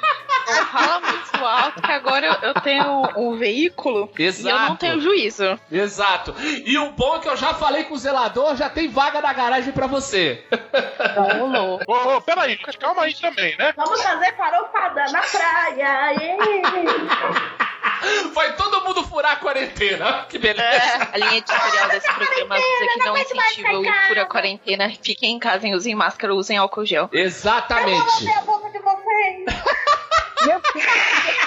fala 0.66 1.00
muito 1.00 1.44
alto 1.44 1.82
que 1.82 1.92
agora 1.92 2.26
eu, 2.26 2.48
eu 2.48 2.54
tenho 2.54 3.08
um 3.16 3.36
veículo 3.36 4.10
e 4.18 4.22
eu 4.22 4.28
Exato. 4.28 4.68
não 4.68 4.76
tenho 4.76 5.00
juízo. 5.00 5.58
Exato. 5.70 6.34
E 6.64 6.78
o 6.78 6.90
bom 6.92 7.16
é 7.16 7.18
que 7.20 7.28
eu 7.28 7.36
já 7.36 7.54
falei 7.54 7.84
com 7.84 7.94
o 7.94 7.98
zelador, 7.98 8.56
já 8.56 8.68
tem 8.68 8.88
vaga 8.88 9.20
na 9.20 9.32
garagem 9.32 9.72
pra 9.72 9.86
você. 9.86 10.44
Não 11.16 11.40
rolou. 11.40 11.80
Ô, 11.86 12.16
ô, 12.16 12.20
peraí, 12.20 12.52
gente, 12.52 12.78
calma 12.78 13.02
aí 13.02 13.14
também, 13.14 13.56
né? 13.56 13.72
Vamos 13.76 14.02
fazer 14.02 14.34
farofada 14.36 15.04
na 15.12 15.20
praia. 15.22 16.36
Vai 18.32 18.54
todo 18.56 18.84
mundo 18.84 19.02
furar 19.04 19.32
a 19.32 19.36
quarentena. 19.36 20.26
Que 20.28 20.38
beleza. 20.38 20.68
É, 20.68 21.08
a 21.12 21.16
linha 21.16 21.38
editorial 21.38 21.88
desse 21.88 22.12
programa 22.12 22.56
diz 22.56 22.92
que 22.92 22.98
não 23.04 23.16
incentiva 23.16 23.78
o 23.78 23.84
fura 24.08 24.22
a 24.22 24.26
quarentena. 24.26 24.92
Fiquem 25.02 25.34
em 25.34 25.38
casa, 25.38 25.66
usem 25.68 25.94
máscara, 25.94 26.34
usem 26.34 26.56
álcool 26.56 26.84
gel. 26.84 27.08
Exatamente. 27.12 28.28
a 28.30 28.40
boca 28.42 28.70
de 28.70 28.78
vocês. 28.78 29.44
yep. 30.44 30.64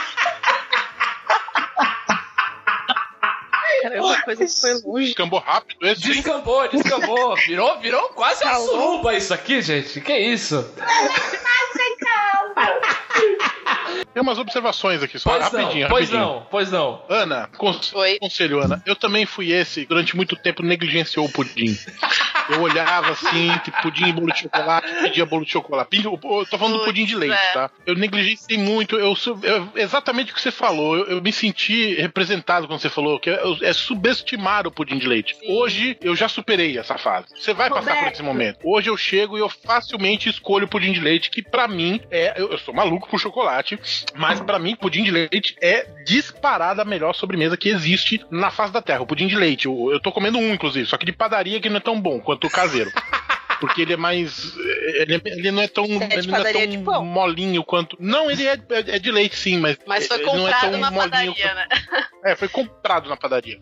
Caramba, 3.82 4.14
a 4.14 4.22
coisa 4.24 4.48
foi 4.62 4.74
longe. 4.84 5.14
Cambou 5.14 5.40
rápido 5.40 5.88
esse. 5.88 6.02
Descambou, 6.02 6.68
descambou. 6.70 7.36
Virou, 7.36 7.80
virou 7.80 8.10
quase 8.10 8.44
uma 8.44 8.52
Calou. 8.52 8.68
suruba 8.68 9.16
isso 9.16 9.34
aqui, 9.34 9.62
gente. 9.62 10.02
Que 10.02 10.18
isso? 10.18 10.70
Tem 14.14 14.24
umas 14.24 14.40
observações 14.40 15.04
aqui, 15.04 15.20
só 15.20 15.30
Pois 15.30 15.44
rapidinho, 15.44 15.82
não, 15.84 15.90
pois 15.90 16.10
rapidinho. 16.10 16.20
não, 16.34 16.48
pois 16.50 16.72
não. 16.72 17.04
Ana, 17.08 17.50
cons- 17.58 17.94
Oi. 17.94 18.18
conselho, 18.20 18.60
Ana. 18.60 18.82
Eu 18.86 18.96
também 18.96 19.26
fui 19.26 19.52
esse, 19.52 19.86
durante 19.86 20.16
muito 20.16 20.36
tempo, 20.36 20.64
negligenciou 20.64 21.26
o 21.26 21.32
pudim. 21.32 21.78
Eu 22.50 22.62
olhava 22.64 23.12
assim, 23.12 23.52
tipo, 23.64 23.80
pudim 23.84 24.08
e 24.08 24.12
bolo 24.12 24.34
de 24.34 24.40
chocolate, 24.40 24.92
pedia 25.04 25.24
bolo 25.24 25.46
de 25.46 25.52
chocolate. 25.52 26.04
Eu 26.04 26.18
tô 26.50 26.58
falando 26.58 26.80
do 26.80 26.86
pudim 26.86 27.06
de 27.06 27.16
leite, 27.16 27.36
é. 27.36 27.54
tá? 27.54 27.70
Eu 27.86 27.94
negligenciei 27.94 28.58
muito, 28.58 28.96
eu, 28.96 29.16
sou- 29.16 29.38
eu- 29.44 29.70
exatamente 29.76 30.32
o 30.32 30.36
que 30.36 30.42
você 30.42 30.50
falou. 30.50 30.98
Eu, 30.98 31.06
eu 31.06 31.22
me 31.22 31.32
senti 31.32 31.94
representado 31.94 32.68
quando 32.68 32.80
você 32.82 32.90
falou, 32.90 33.20
que 33.20 33.30
é, 33.30 33.40
é 33.70 33.74
subestimar 33.74 34.68
o 34.68 34.72
pudim 34.72 34.98
de 34.98 35.08
leite. 35.08 35.36
Sim. 35.36 35.52
Hoje 35.52 35.98
eu 36.02 36.16
já 36.16 36.28
superei 36.28 36.78
essa 36.78 36.98
fase. 36.98 37.28
Você 37.36 37.54
vai 37.54 37.70
passar 37.70 37.82
por 37.82 37.96
Roberto. 37.96 38.14
esse 38.14 38.24
momento. 38.24 38.60
Hoje 38.64 38.90
eu 38.90 38.98
chego 38.98 39.38
e 39.38 39.42
eu 39.42 39.50
facilmente 39.50 40.30
escolho 40.30 40.66
o 40.66 40.70
pudim 40.70 40.92
de 40.92 41.00
leite, 41.00 41.30
que 41.30 41.42
pra 41.42 41.68
mim 41.68 42.02
é. 42.10 42.34
Eu, 42.40 42.52
eu 42.52 42.58
sou 42.58 42.74
maluco 42.74 43.08
por 43.10 43.20
chocolate, 43.20 43.80
mas 44.16 44.40
pra 44.40 44.60
mim, 44.60 44.76
pudim 44.76 45.04
de 45.04 45.12
leite 45.12 45.56
é 45.62 45.88
disparada 46.06 46.82
a 46.82 46.86
melhor 46.86 47.14
sobremesa 47.14 47.58
que 47.58 47.70
existe 47.70 48.26
na 48.32 48.52
face 48.52 48.74
da 48.74 48.82
Terra. 48.82 49.02
O 49.02 49.08
pudim 49.08 49.28
de 49.28 49.36
leite. 49.36 49.66
Eu, 49.66 49.90
eu 49.92 50.00
tô 50.00 50.12
comendo 50.12 50.38
um, 50.38 50.54
inclusive, 50.54 50.88
só 50.88 50.98
que 50.98 51.06
de 51.06 51.12
padaria 51.12 51.60
que 51.60 51.70
não 51.70 51.78
é 51.78 51.82
tão 51.82 52.00
bom 52.00 52.20
quanto 52.20 52.48
o 52.48 52.50
caseiro. 52.50 52.92
Porque 53.60 53.82
ele 53.82 53.94
é 53.94 53.98
mais. 53.98 54.56
Ele, 54.58 55.16
é- 55.16 55.22
ele 55.26 55.52
não 55.52 55.62
é 55.62 55.68
tão, 55.68 55.86
de 55.86 55.94
ele 55.94 56.28
não 56.28 56.38
é 56.38 56.52
tão 56.54 56.68
de 56.68 56.78
pão? 56.80 57.06
molinho 57.06 57.64
quanto. 57.64 57.98
Não, 58.00 58.30
ele 58.32 58.46
é, 58.48 58.54
é- 58.54 58.96
é 58.96 59.00
de 59.00 59.12
leite, 59.12 59.36
sim, 59.36 59.58
mas. 59.60 59.78
Mas 59.86 60.08
foi 60.08 60.18
é 60.22 60.24
comprado 60.26 60.72
tão 60.72 60.80
na 60.80 60.92
padaria, 60.92 61.54
né? 61.56 61.68
é, 62.26 62.36
foi 62.36 62.48
comprado 62.48 63.10
na 63.10 63.18
padaria. 63.18 63.60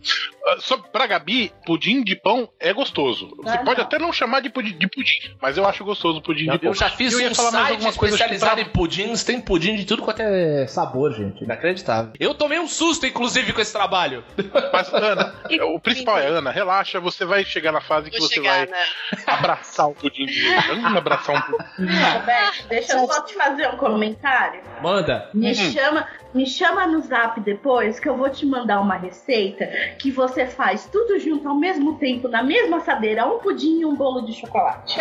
Ah, 0.48 0.58
Só 0.60 0.78
pra 0.78 1.08
Gabi, 1.08 1.52
pudim 1.66 2.04
de 2.04 2.16
pão 2.16 2.50
é 2.60 2.72
gostoso. 2.74 3.34
Você 3.38 3.50
Ah, 3.58 3.64
pode 3.64 3.80
não. 3.80 3.86
até 3.86 4.00
não 4.00 4.14
chamar 4.14 4.42
de 4.42 4.50
pudim, 4.50 4.78
de 4.78 4.88
pudim, 4.88 5.36
mas 5.42 5.58
eu 5.58 5.66
acho 5.68 5.84
gostoso 5.84 6.20
o 6.20 6.22
pudim 6.22 6.50
de 6.50 6.58
pão. 6.60 6.70
Eu 6.70 6.74
já 6.74 6.90
fiz 6.90 7.14
Eu 7.14 7.20
ia 7.22 7.32
um 7.32 7.36
falar 7.36 7.52
mais 7.52 7.72
alguma 7.72 7.94
coisa, 7.94 8.16
especializado 8.16 8.56
pra- 8.56 8.64
em 8.64 8.70
pudins, 8.70 9.24
tem 9.24 9.42
pudim 9.42 9.76
de 9.76 9.86
tudo 9.86 10.02
quanto 10.04 10.22
é 10.22 10.68
sabor, 10.68 11.14
gente. 11.14 11.44
Inacreditável. 11.44 12.14
Eu 12.20 12.34
tomei 12.34 12.60
um 12.60 12.68
susto, 12.68 13.06
inclusive, 13.06 13.52
com 13.54 13.62
esse 13.62 13.74
trabalho. 13.74 14.24
Mas, 14.72 14.94
Ana, 14.94 15.34
o 15.74 15.80
principal 15.80 16.18
é, 16.20 16.28
Ana, 16.28 16.52
relaxa, 16.52 17.00
você 17.00 17.26
vai 17.26 17.44
chegar 17.44 17.72
na 17.72 17.82
fase 17.82 18.10
que 18.10 18.18
Vou 18.20 18.28
você 18.28 18.36
chegar, 18.36 18.58
vai 18.58 18.68
né? 18.68 18.86
abraçar 19.26 19.87
o 19.88 19.94
pudim 19.96 20.26
de 20.26 20.48
leite. 20.50 20.68
Vamos 20.68 20.98
abraçar 20.98 21.36
um 21.36 21.42
pudim. 21.42 21.92
Roberto, 22.14 22.68
deixa 22.70 22.94
eu 22.94 23.08
só 23.08 23.22
te 23.24 23.34
fazer 23.34 23.68
um 23.70 23.78
comentário. 23.78 24.62
Manda. 24.82 25.30
Me 25.34 25.48
Uhum. 25.50 25.54
chama, 25.72 26.08
me 26.34 26.46
chama 26.46 26.88
no 26.88 27.02
zap 27.02 27.40
depois 27.42 28.00
que 28.00 28.08
eu 28.08 28.16
vou 28.16 28.30
te 28.30 28.46
mandar 28.46 28.80
uma 28.80 28.96
receita 28.96 29.66
que 30.00 30.12
você 30.12 30.46
faz 30.46 30.86
tudo 30.92 31.20
junto 31.20 31.48
ao 31.50 31.56
mesmo 31.56 31.98
tempo, 31.98 32.28
na 32.28 32.44
mesma 32.44 32.78
assadeira, 32.78 33.26
um 33.26 33.40
pudim 33.40 33.80
e 33.82 33.86
um 33.86 33.96
bolo 33.96 34.22
de 34.22 34.34
chocolate. 34.34 34.96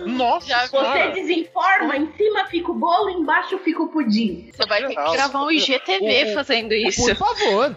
Nossa 0.00 0.46
Já- 0.48 0.60
Você 0.66 0.68
senhora. 0.70 1.10
desinforma, 1.12 1.96
em 1.96 2.10
cima 2.16 2.44
fica 2.46 2.70
o 2.70 2.74
bolo, 2.74 3.10
embaixo 3.10 3.58
fica 3.58 3.82
o 3.82 3.88
pudim. 3.88 4.50
Você 4.52 4.66
vai 4.66 4.80
ter 4.82 4.88
que 4.88 5.12
gravar 5.12 5.42
um 5.42 5.50
IGTV 5.50 6.34
fazendo 6.34 6.72
isso. 6.72 7.04
Por 7.06 7.14
favor. 7.16 7.76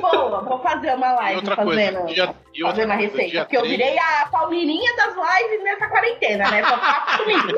Boa, 0.00 0.40
vou 0.42 0.58
fazer 0.60 0.94
uma 0.94 1.12
live 1.12 1.36
outra 1.36 1.56
fazendo, 1.56 1.98
coisa, 2.00 2.34
e 2.54 2.62
outra 2.64 2.76
fazendo 2.82 2.92
a 2.92 2.96
receita. 2.96 3.40
Porque 3.40 3.56
eu 3.56 3.62
três- 3.62 3.76
virei 3.76 3.98
a 3.98 4.26
Paulininha 4.30 4.94
das 4.96 5.14
lives 5.14 5.64
nessa 5.64 5.88
quarentena, 5.88 6.50
né? 6.50 6.62
Só 6.64 6.78
faço 6.78 7.18
comigo. 7.22 7.48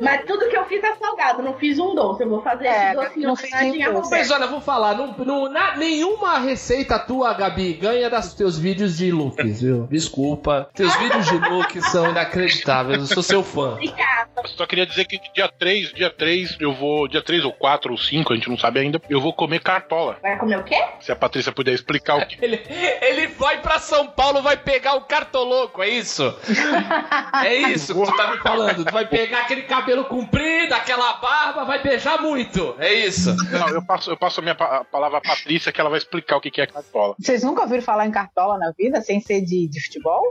Mas 0.00 0.24
tudo 0.24 0.48
que 0.48 0.56
eu 0.56 0.64
fiz 0.66 0.82
é 0.82 0.94
salgado, 0.96 1.42
não 1.42 1.54
fiz 1.54 1.78
um 1.78 1.94
doce. 1.94 2.22
Eu 2.22 2.28
vou 2.28 2.42
fazer 2.42 2.66
É, 2.66 2.92
esse 2.92 3.20
docinho 3.20 3.92
não 3.92 3.94
doce. 4.00 4.10
Mas 4.10 4.30
olha, 4.30 4.44
eu 4.44 4.50
vou 4.50 4.60
falar, 4.60 4.94
não, 4.94 5.12
não- 5.18 5.48
na- 5.48 5.76
nenhuma 5.76 6.38
receita 6.38 6.98
tua, 6.98 7.32
Gabi, 7.34 7.74
ganha 7.74 8.08
dos 8.08 8.34
teus 8.34 8.58
vídeos 8.58 8.96
de 8.98 9.10
looks, 9.10 9.62
viu? 9.62 9.86
Desculpa. 9.90 10.68
Teus 10.74 10.94
vídeos 10.96 11.26
de 11.26 11.38
looks 11.38 11.84
são 11.90 12.10
inacreditáveis, 12.10 12.98
eu 13.00 13.06
sou 13.06 13.22
seu 13.22 13.42
fã. 13.42 13.72
Obrigada. 13.72 14.28
Só 14.46 14.66
queria 14.66 14.86
dizer 14.86 15.04
que 15.04 15.18
dia 15.34 15.48
3, 15.48 15.92
dia 15.92 16.10
3, 16.10 16.56
eu 16.60 16.72
vou. 16.72 17.08
Dia 17.08 17.22
3 17.22 17.44
ou 17.44 17.52
4 17.52 17.90
ou 17.92 17.98
5, 17.98 18.32
a 18.32 18.36
gente 18.36 18.48
não 18.48 18.56
sabe 18.56 18.78
ainda. 18.80 19.00
Eu 19.10 19.20
vou 19.20 19.32
comer 19.32 19.60
cartola. 19.60 20.16
Vai 20.22 20.38
comer 20.38 20.58
o 20.58 20.62
quê? 20.64 20.76
Se 21.00 21.10
a 21.10 21.16
Patrícia 21.16 21.50
puder 21.52 21.72
explicar 21.72 22.16
o 22.18 22.26
que. 22.26 22.38
Ele, 22.44 22.60
ele 23.02 23.26
vai 23.28 23.60
pra 23.60 23.78
São 23.88 24.06
Paulo, 24.06 24.42
vai 24.42 24.56
pegar 24.56 24.94
o 24.94 25.00
cartoloco, 25.02 25.82
é 25.82 25.88
isso? 25.88 26.22
É 27.44 27.54
isso 27.54 27.94
que 27.94 28.10
tu 28.10 28.16
tá 28.16 28.30
me 28.32 28.38
falando. 28.38 28.84
Tu 28.84 28.92
vai 28.92 29.06
pegar 29.06 29.40
aquele 29.42 29.62
cabelo 29.62 30.04
comprido, 30.04 30.72
aquela 30.74 31.14
barba, 31.14 31.64
vai 31.64 31.82
beijar 31.82 32.20
muito. 32.20 32.74
É 32.78 32.92
isso. 32.92 33.34
Não, 33.50 33.68
eu 33.70 33.84
passo, 33.84 34.10
eu 34.10 34.16
passo 34.16 34.40
a 34.40 34.42
minha 34.42 34.54
pa- 34.54 34.78
a 34.78 34.84
palavra 34.84 35.18
à 35.18 35.20
Patrícia 35.20 35.72
que 35.72 35.80
ela 35.80 35.88
vai 35.90 35.98
explicar 35.98 36.36
o 36.36 36.40
que 36.40 36.50
que 36.50 36.60
é 36.60 36.66
cartola. 36.66 37.14
Vocês 37.18 37.42
nunca 37.42 37.62
ouviram 37.62 37.82
falar 37.82 38.06
em 38.06 38.10
cartola 38.10 38.58
na 38.58 38.72
vida, 38.76 39.00
sem 39.00 39.20
ser 39.20 39.40
de, 39.42 39.68
de 39.68 39.80
futebol? 39.84 40.22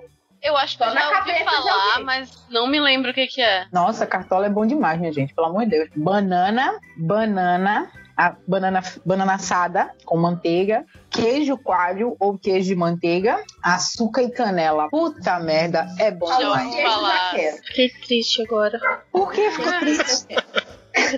Eu 0.42 0.56
acho 0.58 0.78
que 0.78 0.84
eu 0.84 0.92
já 0.92 1.20
ouvi 1.20 1.44
falar, 1.44 1.88
ouvi. 1.94 2.04
mas 2.04 2.46
não 2.50 2.68
me 2.68 2.80
lembro 2.80 3.12
o 3.12 3.14
que 3.14 3.26
que 3.28 3.42
é. 3.42 3.66
Nossa, 3.72 4.06
cartola 4.06 4.46
é 4.46 4.50
bom 4.50 4.66
demais, 4.66 5.00
minha 5.00 5.12
gente, 5.12 5.34
pelo 5.34 5.48
amor 5.48 5.64
de 5.64 5.72
Deus. 5.72 5.90
Banana, 5.96 6.80
banana, 6.96 7.92
a 8.18 8.36
banana, 8.48 8.82
banana 9.06 9.36
assada 9.36 9.92
com 10.04 10.18
manteiga, 10.18 10.84
queijo 11.10 11.58
coalho 11.58 12.16
ou 12.20 12.38
queijo 12.38 12.70
de 12.70 12.76
manteiga, 12.76 13.44
açúcar 13.62 14.24
e 14.24 14.32
canela. 14.32 14.90
Puta 14.90 15.40
merda, 15.40 15.88
é 16.00 16.10
bom 16.10 16.28
falar. 16.28 17.36
Fiquei 17.68 17.90
triste 17.90 18.42
agora. 18.42 18.80
Por 19.12 19.32
que 19.32 19.52
ficou 19.52 19.80
triste? 19.80 20.36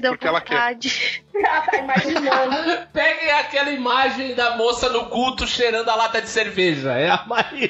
Deu 0.02 0.12
Porque 0.14 0.28
ela 0.28 0.42
quer. 0.42 0.54
vontade. 0.56 1.24
Ela 1.40 1.62
tá 1.62 1.78
imaginando. 1.78 2.88
Peguem 2.92 3.32
aquela 3.32 3.70
imagem 3.72 4.36
da 4.36 4.58
moça 4.58 4.90
no 4.90 5.06
culto 5.06 5.48
cheirando 5.48 5.88
a 5.88 5.96
lata 5.96 6.22
de 6.22 6.28
cerveja. 6.28 6.92
É 6.92 7.10
a 7.10 7.24
Marília. 7.26 7.70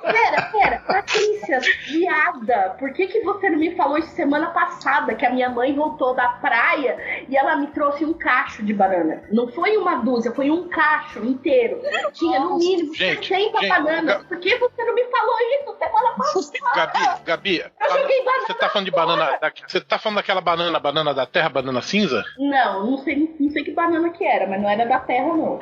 Pera, 0.00 0.42
pera. 0.52 0.78
Patrícia, 0.86 1.60
viada, 1.88 2.76
por 2.78 2.92
que, 2.92 3.08
que 3.08 3.20
você 3.22 3.50
não 3.50 3.58
me 3.58 3.74
falou 3.74 3.98
isso 3.98 4.14
semana 4.14 4.48
passada? 4.50 5.14
Que 5.16 5.26
a 5.26 5.30
minha 5.30 5.48
mãe 5.48 5.74
voltou 5.74 6.14
da 6.14 6.28
praia 6.28 7.24
e 7.28 7.36
ela 7.36 7.56
me 7.56 7.66
trouxe 7.68 8.04
um 8.04 8.12
cacho 8.12 8.62
de 8.62 8.72
banana. 8.72 9.24
Não 9.32 9.48
foi 9.48 9.76
uma 9.76 9.96
dúzia, 9.96 10.32
foi 10.32 10.50
um 10.50 10.68
cacho 10.68 11.18
inteiro. 11.24 11.80
Tinha 12.12 12.38
no 12.38 12.58
mínimo 12.58 12.94
Gente, 12.94 13.26
60 13.26 13.58
gente, 13.60 13.68
bananas. 13.68 14.22
Por 14.24 14.38
que 14.38 14.56
você 14.56 14.84
não 14.84 14.94
me 14.94 15.04
falou 15.06 15.36
isso 15.58 15.72
semana 15.78 16.10
passada? 16.16 16.70
Gabi, 16.76 17.24
Gabi, 17.24 17.64
Eu 17.80 17.90
joguei 17.98 18.24
banana 18.24 18.46
você 18.46 18.54
tá 18.54 18.68
falando 18.68 18.84
de 18.84 18.90
banana. 18.92 19.38
da- 19.40 19.52
Você 19.66 19.80
tá 19.80 19.98
falando 19.98 20.16
daquela 20.16 20.40
banana, 20.40 20.78
banana 20.78 21.12
da 21.14 21.26
terra, 21.26 21.39
banana 21.48 21.80
cinza? 21.82 22.24
Não, 22.38 22.90
não 22.90 22.98
sei, 22.98 23.34
não 23.38 23.50
sei 23.50 23.64
que 23.64 23.72
banana 23.72 24.10
que 24.10 24.24
era, 24.24 24.46
mas 24.46 24.60
não 24.60 24.68
era 24.68 24.86
da 24.86 24.98
terra, 24.98 25.28
não. 25.28 25.58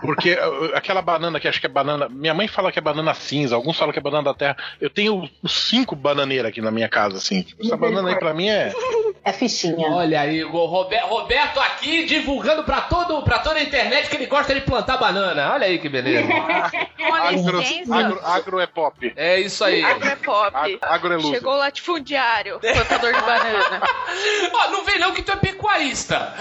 Porque 0.00 0.34
uh, 0.34 0.74
aquela 0.74 1.02
banana 1.02 1.40
que 1.40 1.48
acho 1.48 1.60
que 1.60 1.66
é 1.66 1.68
banana. 1.68 2.08
Minha 2.08 2.34
mãe 2.34 2.46
fala 2.46 2.70
que 2.70 2.78
é 2.78 2.82
banana 2.82 3.14
cinza, 3.14 3.54
alguns 3.54 3.76
falam 3.76 3.92
que 3.92 3.98
é 3.98 4.02
banana 4.02 4.24
da 4.24 4.34
terra. 4.34 4.56
Eu 4.80 4.90
tenho 4.90 5.28
cinco 5.46 5.96
bananeiras 5.96 6.50
aqui 6.50 6.60
na 6.60 6.70
minha 6.70 6.88
casa, 6.88 7.16
assim. 7.16 7.44
Essa 7.58 7.76
banana 7.76 8.10
aí 8.10 8.18
pra 8.18 8.34
mim 8.34 8.48
é. 8.48 8.72
É 9.28 9.32
fichinha. 9.32 9.90
Olha 9.90 10.22
aí, 10.22 10.42
o 10.42 10.64
Roberto, 10.64 11.60
aqui 11.60 12.06
divulgando 12.06 12.64
pra, 12.64 12.80
todo, 12.82 13.22
pra 13.22 13.40
toda 13.40 13.56
a 13.56 13.62
internet 13.62 14.08
que 14.08 14.16
ele 14.16 14.24
gosta 14.24 14.54
de 14.54 14.62
plantar 14.62 14.96
banana. 14.96 15.52
Olha 15.52 15.66
aí 15.66 15.78
que 15.78 15.88
beleza. 15.88 16.26
Agro, 17.18 17.62
agro, 17.90 18.20
agro 18.24 18.60
é 18.60 18.66
pop. 18.66 19.12
É 19.16 19.40
isso 19.40 19.64
aí. 19.64 19.82
Agro 19.82 20.08
é 20.08 20.16
pop. 20.16 20.50
Agro, 20.54 20.78
agro 20.82 21.12
é 21.12 21.16
luz. 21.16 21.28
Chegou 21.28 21.52
o 21.54 21.56
latifundiário, 21.58 22.58
plantador 22.60 23.12
de 23.12 23.20
banana. 23.20 23.82
Ó, 24.52 24.70
não 24.70 24.84
vem 24.84 24.98
não 24.98 25.12
que 25.12 25.22
tu 25.22 25.32
é 25.32 25.36
pecuarista. 25.36 26.34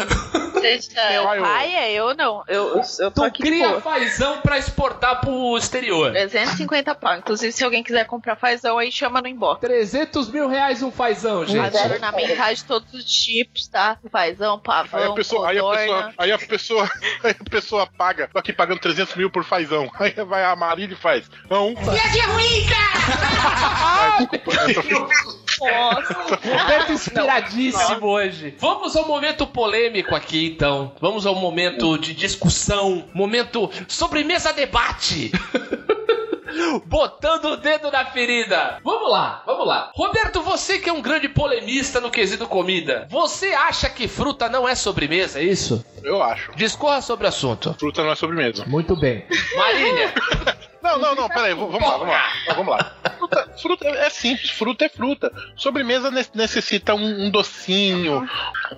Deixa. 0.61 0.89
Meu 1.09 1.29
Meu 1.31 1.43
pai 1.43 1.75
é, 1.75 1.93
eu 1.93 2.15
não. 2.15 2.43
Eu, 2.47 2.81
eu 2.99 3.11
tô 3.11 3.21
Tu 3.21 3.23
aqui 3.25 3.43
cria 3.43 3.67
boa. 3.69 3.81
fazão 3.81 4.39
pra 4.41 4.57
exportar 4.57 5.21
pro 5.21 5.57
exterior. 5.57 6.11
350 6.11 6.95
pau. 6.95 7.15
Inclusive, 7.17 7.51
se 7.51 7.63
alguém 7.63 7.83
quiser 7.83 8.05
comprar 8.05 8.35
fazão 8.35 8.77
aí, 8.77 8.91
chama 8.91 9.21
no 9.21 9.27
inbox. 9.27 9.61
300 9.61 10.29
mil 10.29 10.47
reais 10.47 10.81
um 10.83 10.91
fazão, 10.91 11.45
gente. 11.45 11.71
Faz 11.71 11.91
ornamentais 11.91 12.59
de 12.59 12.65
todos 12.79 12.93
os 12.93 13.05
tipos, 13.05 13.67
tá? 13.67 13.97
Fazão, 14.11 14.55
Aí 14.55 14.61
pavão, 14.61 15.11
a, 15.11 15.15
pessoa, 15.15 15.49
aí, 15.49 15.57
a 15.57 15.63
pessoa, 15.63 16.13
aí 16.17 16.31
a 16.31 16.37
pessoa, 16.37 16.91
aí 17.23 17.35
a 17.39 17.49
pessoa 17.49 17.87
paga, 17.97 18.29
tô 18.31 18.39
aqui 18.39 18.53
pagando 18.53 18.79
300 18.79 19.15
mil 19.15 19.29
por 19.29 19.43
fazão. 19.43 19.89
Aí 19.99 20.11
vai 20.25 20.43
a 20.43 20.55
Marília 20.55 20.93
e 20.93 20.97
faz. 20.97 21.29
Não. 21.49 21.73
Ah, 22.99 24.17
desculpa, 24.19 24.51
eu 24.51 24.83
tô- 24.83 25.37
Nossa. 25.59 26.13
Roberto 26.45 26.91
inspiradíssimo 26.91 28.05
hoje. 28.05 28.55
Vamos 28.59 28.95
ao 28.95 29.07
momento 29.07 29.47
polêmico 29.47 30.13
aqui, 30.13 30.49
então. 30.53 30.95
Vamos 31.01 31.25
ao 31.25 31.33
momento 31.33 31.97
de 31.97 32.13
discussão. 32.13 33.09
Momento 33.13 33.69
sobremesa 33.87 34.53
debate. 34.53 35.31
Botando 36.85 37.45
o 37.45 37.57
dedo 37.57 37.91
na 37.91 38.05
ferida. 38.05 38.79
Vamos 38.83 39.11
lá, 39.11 39.43
vamos 39.45 39.67
lá. 39.67 39.91
Roberto, 39.95 40.41
você 40.41 40.79
que 40.79 40.89
é 40.89 40.93
um 40.93 41.01
grande 41.01 41.27
polemista 41.29 41.99
no 41.99 42.09
quesito 42.09 42.47
comida, 42.47 43.07
você 43.09 43.47
acha 43.47 43.89
que 43.89 44.07
fruta 44.07 44.49
não 44.49 44.67
é 44.67 44.75
sobremesa, 44.75 45.39
é 45.39 45.43
isso? 45.43 45.83
Eu 46.03 46.21
acho. 46.21 46.51
Discorra 46.55 47.01
sobre 47.01 47.25
o 47.25 47.29
assunto. 47.29 47.75
Fruta 47.77 48.03
não 48.03 48.11
é 48.11 48.15
sobremesa. 48.15 48.65
Muito 48.65 48.95
bem. 48.95 49.25
Marília, 49.55 50.13
Não, 50.87 50.97
não, 50.99 51.15
não, 51.15 51.27
peraí, 51.29 51.53
vamos 51.53 51.73
lá, 51.81 51.97
vamos 51.97 52.07
lá. 52.07 52.33
Vamos 52.55 52.67
lá. 52.77 52.95
Fruta, 53.17 53.53
fruta 53.61 53.87
é 53.89 54.09
simples, 54.09 54.49
fruta 54.51 54.85
é 54.85 54.89
fruta. 54.89 55.31
Sobremesa 55.55 56.09
ne- 56.11 56.25
necessita 56.33 56.93
um, 56.95 57.25
um 57.25 57.29
docinho, 57.31 58.27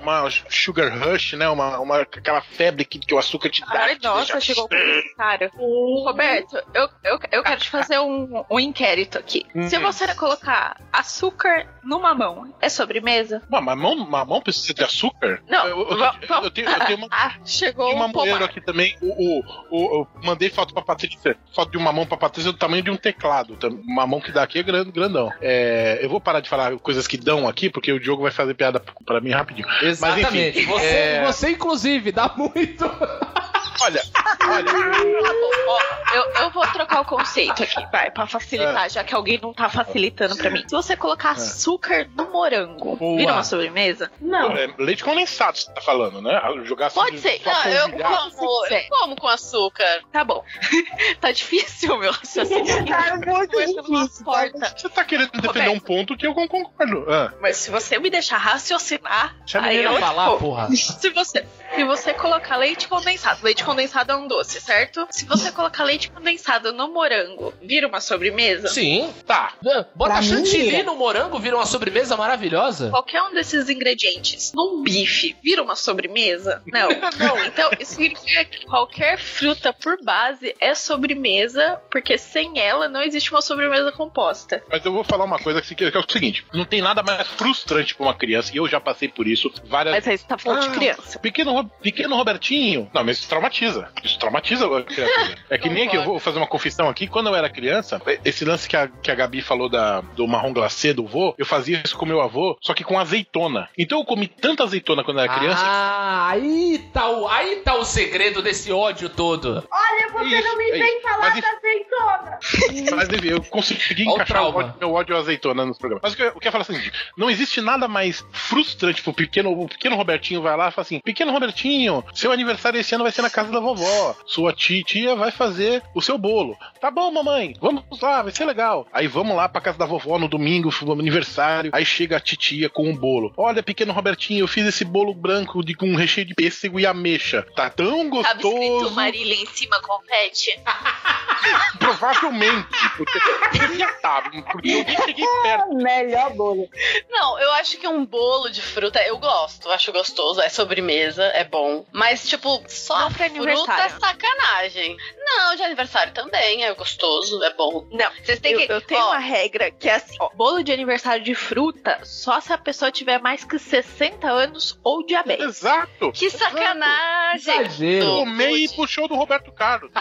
uma 0.02 0.28
sugar 0.50 0.98
rush, 0.98 1.34
né? 1.34 1.48
Uma, 1.50 1.78
uma, 1.80 1.98
aquela 2.02 2.42
febre 2.42 2.84
que, 2.86 2.98
que 3.00 3.14
o 3.14 3.18
açúcar 3.20 3.50
te 3.50 3.62
dá. 3.62 3.84
Ai, 3.84 3.98
nossa, 4.02 4.34
deixa- 4.34 4.42
chegou 4.42 4.66
o 4.66 4.70
comentário. 4.70 5.52
Roberto, 5.56 6.56
eu, 6.74 6.90
eu, 7.04 7.20
eu 7.32 7.44
quero 7.44 7.60
te 7.62 7.70
fazer 7.70 8.00
um, 8.00 8.44
um 8.50 8.60
inquérito 8.60 9.18
aqui. 9.18 9.46
Se 9.68 9.78
Hum. 9.78 9.82
você 9.82 10.14
colocar 10.16 10.80
açúcar 10.92 11.68
no 11.84 12.00
mamão, 12.02 12.54
é 12.62 12.70
sobremesa? 12.70 13.42
Uma 13.50 13.62
mamão, 13.62 13.96
mamão 13.98 14.42
precisa 14.42 14.74
de 14.74 14.84
açúcar? 14.84 15.42
Não, 15.48 15.68
Eu, 15.68 15.80
eu- 15.92 15.98
eu- 16.00 16.44
eu 16.44 16.52
tenho, 16.52 16.70
eu 16.70 16.80
tenho 16.86 16.98
uma. 16.98 17.08
Ah, 17.22 17.34
chegou 17.46 17.94
uma 17.94 18.06
um 18.06 18.12
pomar. 18.12 18.42
aqui 18.44 18.62
também. 18.62 18.96
O, 19.02 19.08
o, 19.08 19.44
o- 19.72 20.00
eu 20.02 20.08
mandei 20.24 20.50
foto 20.50 20.74
pra 20.74 20.82
Patrícia. 20.82 21.36
Foto 21.54 21.72
de 21.72 21.78
uma 21.78 21.92
mão 22.00 22.08
pra 22.08 22.18
Patrícia 22.18 22.52
do 22.52 22.58
tamanho 22.58 22.84
de 22.84 22.90
um 22.92 22.98
teclado. 22.98 23.58
Uma 23.88 24.08
mão 24.08 24.20
que 24.20 24.32
dá 24.32 24.44
aqui 24.44 24.60
é 24.60 24.64
grande, 24.64 24.92
grandão. 24.92 25.32
É, 25.42 26.00
eu 26.02 26.10
vou 26.10 26.20
parar 26.22 26.40
de 26.40 26.50
falar 26.50 26.78
coisas 26.80 27.08
que 27.08 27.18
dão 27.18 27.48
aqui, 27.48 27.70
porque 27.70 27.92
o 27.92 28.00
Diogo 28.00 28.24
vai 28.24 28.32
fazer 28.32 28.54
piada 28.54 28.82
pra 29.06 29.20
mim 29.22 29.32
rapidinho. 29.32 29.68
Exatamente. 29.82 30.60
enfim, 30.60 30.66
você, 30.66 30.86
é- 30.86 31.24
você, 31.26 31.50
inclusive, 31.52 32.12
dá 32.12 32.34
muito. 32.36 32.86
Olha, 33.82 34.02
olha. 34.48 34.66
Tá 34.66 35.34
bom, 35.34 35.52
ó, 35.68 35.80
eu, 36.16 36.24
eu 36.44 36.50
vou 36.52 36.66
trocar 36.68 37.02
o 37.02 37.06
conceito 37.06 37.64
aqui, 37.64 37.86
vai, 37.92 38.12
pra 38.12 38.26
facilitar, 38.28 38.86
É. 38.86 38.90
já 38.90 39.04
que 39.04 39.14
alguém 39.14 39.40
não 39.42 39.54
tá 39.54 39.70
facilitando 39.70 40.36
pra 40.36 40.50
mim. 40.50 40.64
Se 40.68 40.76
você 40.76 40.96
colocar 40.96 41.32
açúcar 41.32 42.08
no 42.16 42.30
morango, 42.32 42.96
Boa. 42.96 43.18
vira 43.18 43.34
uma 43.34 43.44
sobremesa? 43.44 44.12
Não. 44.22 44.52
é, 44.56 44.68
leite 44.78 45.04
condensado, 45.04 45.58
você 45.58 45.72
tá 45.72 45.82
falando, 45.82 46.22
né? 46.22 46.40
Jogar 46.66 46.88
assim, 46.88 47.00
Pode 47.00 47.20
ser. 47.20 47.42
só 47.44 47.52
Não, 47.52 47.66
eu 47.72 47.90
como, 47.92 48.66
eu 48.68 48.82
como 48.90 49.16
com 49.16 49.28
açúcar. 49.28 50.02
Tá 50.12 50.24
bom. 50.24 50.44
tá 51.22 51.32
difícil, 51.32 51.98
meu 51.98 52.12
raciocínio. 52.12 52.66
Tá 52.90 53.16
muito 53.18 53.58
difícil. 53.58 54.24
porta. 54.26 54.74
Você 54.78 54.90
tá 54.90 55.04
querendo 55.04 55.32
defender 55.32 55.48
Roberto. 55.68 55.72
um 55.76 55.80
ponto 55.80 56.18
que 56.18 56.26
eu 56.26 56.34
con- 56.34 56.48
concordo. 56.48 57.06
Ah, 57.10 57.32
Mas 57.42 57.58
se 57.58 57.70
você 57.72 57.98
me 58.00 58.10
deixar 58.10 58.38
raciocinar, 58.38 59.36
Deixa 59.40 59.62
aí 59.62 59.84
eu 59.84 59.94
falar, 60.00 60.26
tipo, 60.32 60.40
porra. 60.40 60.70
Se 61.00 61.10
você, 61.12 61.46
se 61.76 61.84
você 61.84 62.14
colocar 62.14 62.58
leite 62.58 62.88
condensado, 62.88 63.40
leite 63.44 63.64
condensado 63.64 63.69
é 63.78 64.16
um 64.16 64.28
doce, 64.28 64.60
certo? 64.62 65.08
Se 65.12 65.26
você 65.26 65.52
colocar 65.52 65.84
leite 65.84 66.10
condensado 66.12 66.72
no 66.74 66.92
morango, 66.92 67.54
vira 67.62 67.88
uma 67.88 68.00
sobremesa? 68.02 68.68
Sim. 68.70 69.14
tá. 69.26 69.54
Bota 69.96 70.14
Pra 70.14 70.22
mim, 70.22 70.28
chantilly 70.28 70.70
vira. 70.72 70.84
no 70.84 70.96
morango, 70.96 71.40
vira 71.40 71.56
uma 71.56 71.66
sobremesa 71.66 72.16
maravilhosa. 72.18 72.90
Qualquer 72.90 73.22
um 73.24 73.34
desses 73.34 73.70
ingredientes 73.70 74.52
num 74.54 74.82
bife 74.82 75.36
vira 75.44 75.62
uma 75.62 75.76
sobremesa? 75.76 76.62
Não. 76.68 76.90
Não. 77.20 77.46
Então, 77.46 77.70
isso 77.80 77.96
significa 77.96 78.46
que 78.46 78.66
qualquer 78.66 79.18
fruta 79.20 79.74
por 79.74 79.98
base 80.04 80.56
é 80.60 80.74
sobremesa, 80.76 81.82
porque 81.92 82.18
sem 82.18 82.60
ela 82.60 82.88
não 82.88 83.02
existe 83.02 83.32
uma 83.32 83.42
sobremesa 83.42 83.92
composta. 83.92 84.64
Mas 84.70 84.86
eu 84.86 84.92
vou 84.92 85.04
falar 85.04 85.26
uma 85.26 85.40
coisa 85.40 85.62
que, 85.62 85.74
que 85.76 85.84
é 85.86 86.00
o 86.00 86.06
seguinte: 86.12 86.46
não 86.54 86.66
tem 86.66 86.82
nada 86.82 87.02
mais 87.04 87.28
frustrante 87.28 87.96
pra 87.96 88.06
uma 88.06 88.14
criança, 88.14 88.52
e 88.54 88.58
eu 88.58 88.68
já 88.68 88.80
passei 88.80 89.08
por 89.10 89.28
isso 89.28 89.52
várias 89.66 89.94
Mas 89.96 90.08
aí 90.08 90.18
você 90.18 90.26
tá 90.28 90.38
falando 90.38 90.64
Ah, 90.64 90.68
de 90.68 90.74
criança. 90.78 91.20
Pequeno, 91.20 91.70
pequeno 91.82 92.16
Robertinho. 92.16 92.90
Não, 92.94 93.04
mas 93.04 93.18
isso 93.20 93.28
traumatiza. 93.50 93.90
Isso 94.04 94.20
traumatiza 94.20 94.66
a 94.66 94.84
criatura. 94.84 95.36
É 95.50 95.58
que 95.58 95.70
nem 95.70 95.88
que 95.90 95.98
eu 95.98 96.04
vou 96.04 96.20
fazer 96.20 96.38
uma 96.38 96.48
confissão 96.48 96.88
aqui. 96.90 97.08
Quando 97.08 97.28
eu 97.28 97.36
era 97.36 97.50
criança, 97.50 98.02
esse 98.24 98.46
lance 98.46 98.68
que 98.68 98.78
a, 98.78 98.88
que 98.88 99.12
a 99.12 99.16
Gabi 99.16 99.42
falou 99.42 99.68
da, 99.70 100.02
do 100.02 100.28
marrom 100.28 100.54
glacê 100.54 100.94
do 100.94 101.06
vô, 101.06 101.34
eu 101.38 101.46
fazia 101.46 101.82
isso 101.84 101.98
com 101.98 102.06
meu 102.06 102.22
avô, 102.22 102.58
só 102.62 102.74
que 102.74 102.84
com 102.84 103.00
azeitona. 103.00 103.70
Então 103.78 104.00
eu 104.00 104.06
comi 104.06 104.28
tanta 104.28 104.64
azeitona 104.64 105.04
quando 105.04 105.18
eu 105.18 105.24
era 105.24 105.34
criança. 105.34 105.64
Ah, 105.66 106.30
aí 106.30 106.80
tá, 106.94 107.10
o, 107.10 107.28
aí 107.28 107.58
tá 107.58 107.76
o 107.76 107.84
segredo 107.86 108.42
desse 108.42 108.72
ódio 108.72 109.10
todo. 109.10 109.68
Olha, 109.72 110.12
você 110.12 110.36
Isso, 110.38 110.48
não 110.48 110.58
me 110.58 110.70
é 110.70 110.72
vem 110.78 111.02
falar 111.02 111.20
Mas 111.20 111.34
isso- 111.34 111.42
da 111.42 111.58
azeitona. 111.58 112.40
Mas 112.96 113.10
enfim, 113.10 113.28
eu 113.30 113.44
consegui 113.44 114.04
o 114.08 114.12
encaixar 114.14 114.44
o 114.44 114.56
ódio, 114.56 114.74
meu 114.80 114.94
ódio 114.94 115.18
azeitona 115.18 115.66
nos 115.66 115.78
programas. 115.78 116.02
Mas 116.04 116.14
o 116.14 116.16
que 116.18 116.24
eu, 116.24 116.28
o 116.36 116.40
que 116.40 116.48
eu 116.48 116.50
ia 116.50 116.52
falar 116.52 116.66
é 116.68 116.70
o 116.70 116.74
seguinte: 116.76 116.92
não 117.18 117.30
existe 117.30 117.62
nada 117.62 117.88
mais 117.88 118.26
frustrante 118.32 119.02
pro 119.02 119.14
pequeno. 119.14 119.52
O 119.52 119.68
pequeno 119.68 119.96
Robertinho 119.96 120.42
vai 120.42 120.56
lá 120.56 120.70
e 120.70 120.72
fala 120.72 120.84
assim: 120.86 121.00
Pequeno 121.00 121.32
Robertinho, 121.32 122.04
seu 122.14 122.32
aniversário 122.32 122.80
esse 122.80 122.94
ano 122.94 123.04
vai 123.04 123.12
ser 123.12 123.22
na 123.22 123.30
casa 123.40 123.52
da 123.52 123.60
vovó. 123.60 124.16
Sua 124.26 124.54
tia, 124.54 124.84
tia 124.84 125.16
vai 125.16 125.32
fazer 125.32 125.82
o 125.96 126.02
seu 126.02 126.18
bolo. 126.18 126.58
Tá 126.80 126.92
bom, 126.92 127.12
mamãe, 127.12 127.56
vamos 127.60 127.84
lá, 128.02 128.22
vai 128.22 128.32
ser 128.32 128.46
legal. 128.46 128.88
Aí 128.92 129.08
vamos 129.08 129.36
lá 129.36 129.48
pra 129.48 129.62
casa 129.62 129.78
da 129.78 129.86
vovó 129.86 130.18
no 130.18 130.28
domingo, 130.28 130.70
no 130.82 130.94
aniversário. 130.94 131.72
Aí 131.74 131.86
chega 131.86 132.18
a 132.18 132.20
titia 132.20 132.70
com 132.70 132.90
um 132.90 132.96
bolo. 132.96 133.34
Olha, 133.38 133.64
pequeno 133.64 133.94
Robertinho, 133.94 134.42
eu 134.42 134.48
fiz 134.48 134.66
esse 134.66 134.84
bolo 134.84 135.14
branco 135.14 135.64
de, 135.64 135.74
com 135.74 135.96
recheio 135.96 136.28
de 136.28 136.36
pêssego 136.36 136.80
e 136.80 136.86
ameixa. 136.86 137.46
Tá 137.56 137.70
tão 137.70 138.10
escrito 138.10 138.10
gostoso. 138.10 138.96
Marília 138.96 139.36
em 139.36 139.46
cima, 139.48 139.80
confete? 139.82 140.60
Provavelmente, 141.80 142.68
porque 142.98 143.20
devia 143.54 143.86
estar, 143.86 144.30
porque 144.52 144.70
eu 144.70 144.84
nem 144.84 144.98
cheguei 145.06 145.26
perto. 145.44 145.76
Melhor 145.76 146.34
bolo. 146.34 146.70
Não, 147.10 147.40
eu 147.40 147.52
acho 147.54 147.78
que 147.78 147.88
um 147.88 148.06
bolo 148.06 148.50
de 148.50 148.62
fruta 148.62 149.02
eu 149.04 149.18
gosto, 149.18 149.70
acho 149.72 149.92
gostoso, 149.92 150.42
é 150.42 150.50
sobremesa, 150.50 151.24
é 151.24 151.44
bom. 151.44 151.86
Mas, 151.92 152.28
tipo, 152.28 152.62
só 152.68 153.00
Não 153.00 153.14
pra 153.14 153.29
fruta 153.30 153.74
é 153.74 153.90
sacanagem. 153.90 154.98
Não, 155.18 155.56
de 155.56 155.64
aniversário 155.64 156.14
também, 156.14 156.64
é 156.64 156.74
gostoso, 156.74 157.42
é 157.44 157.54
bom. 157.54 157.88
Não, 157.92 158.10
Vocês 158.24 158.40
têm 158.40 158.54
eu, 158.54 158.60
que. 158.60 158.72
eu 158.72 158.82
tenho 158.82 159.02
ó, 159.02 159.12
uma 159.12 159.20
regra 159.20 159.72
que 159.72 159.88
é 159.90 159.96
assim: 159.96 160.16
ó, 160.20 160.30
bolo 160.34 160.64
de 160.64 160.72
aniversário 160.72 161.24
de 161.24 161.36
fruta 161.36 162.00
só 162.04 162.40
se 162.40 162.52
a 162.52 162.58
pessoa 162.58 162.92
tiver 162.92 163.20
mais 163.20 163.44
que 163.44 163.58
60 163.58 164.28
anos 164.28 164.80
ou 164.84 165.06
diabetes. 165.06 165.46
Exato. 165.46 166.12
Que 166.12 166.30
sacanagem! 166.30 167.62
Exagero. 167.62 168.06
Tomei 168.06 168.66
e 168.66 168.70
puxou 168.70 169.08
do 169.08 169.16
Roberto 169.16 169.52
Carlos. 169.52 169.92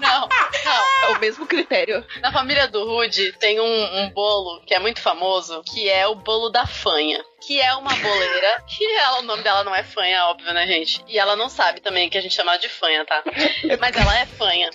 Não, 0.00 0.28
não. 0.64 0.86
É 1.06 1.08
o 1.08 1.20
mesmo 1.20 1.46
critério. 1.46 2.04
Na 2.20 2.32
família 2.32 2.66
do 2.66 2.84
Rude 2.84 3.32
tem 3.34 3.60
um, 3.60 4.00
um 4.00 4.10
bolo 4.10 4.60
que 4.66 4.74
é 4.74 4.78
muito 4.78 5.00
famoso, 5.00 5.62
que 5.62 5.88
é 5.88 6.06
o 6.06 6.16
bolo 6.16 6.48
da 6.48 6.66
fanha. 6.66 7.24
Que 7.40 7.60
é 7.60 7.74
uma 7.74 7.94
boleira, 7.94 8.62
que 8.66 8.84
ela, 8.96 9.20
o 9.20 9.22
nome 9.22 9.42
dela 9.42 9.62
não 9.62 9.74
é 9.74 9.84
fanha, 9.84 10.26
óbvio, 10.26 10.52
né, 10.52 10.66
gente? 10.66 11.04
E 11.06 11.18
ela 11.18 11.36
não 11.36 11.48
sabe 11.48 11.80
também 11.80 12.10
que 12.10 12.18
a 12.18 12.20
gente 12.20 12.34
chama 12.34 12.52
ela 12.52 12.60
de 12.60 12.68
fanha, 12.68 13.04
tá? 13.04 13.22
Mas 13.78 13.96
ela 13.96 14.18
é 14.18 14.26
fanha. 14.26 14.70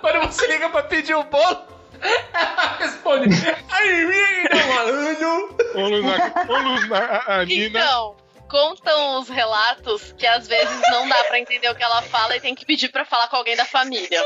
Quando 0.00 0.20
você 0.26 0.46
liga 0.46 0.70
pra 0.70 0.82
pedir 0.84 1.14
o 1.14 1.24
bolo, 1.24 1.62
ela 2.32 2.76
responde. 2.78 3.28
Aí, 3.70 4.06
menina, 4.06 4.66
mano. 4.66 5.56
Ô, 5.74 5.88
Luna, 5.88 6.34
ô, 6.48 6.58
Luna, 6.58 6.98
a, 6.98 7.40
a 7.40 7.44
Nina. 7.44 7.80
Então, 7.80 8.16
contam 8.50 9.20
os 9.20 9.28
relatos 9.28 10.12
que 10.18 10.26
às 10.26 10.46
vezes 10.48 10.80
não 10.90 11.08
dá 11.08 11.22
pra 11.24 11.38
entender 11.38 11.70
o 11.70 11.74
que 11.74 11.82
ela 11.82 12.02
fala 12.02 12.36
e 12.36 12.40
tem 12.40 12.54
que 12.54 12.66
pedir 12.66 12.88
pra 12.88 13.04
falar 13.04 13.28
com 13.28 13.36
alguém 13.36 13.56
da 13.56 13.64
família. 13.64 14.22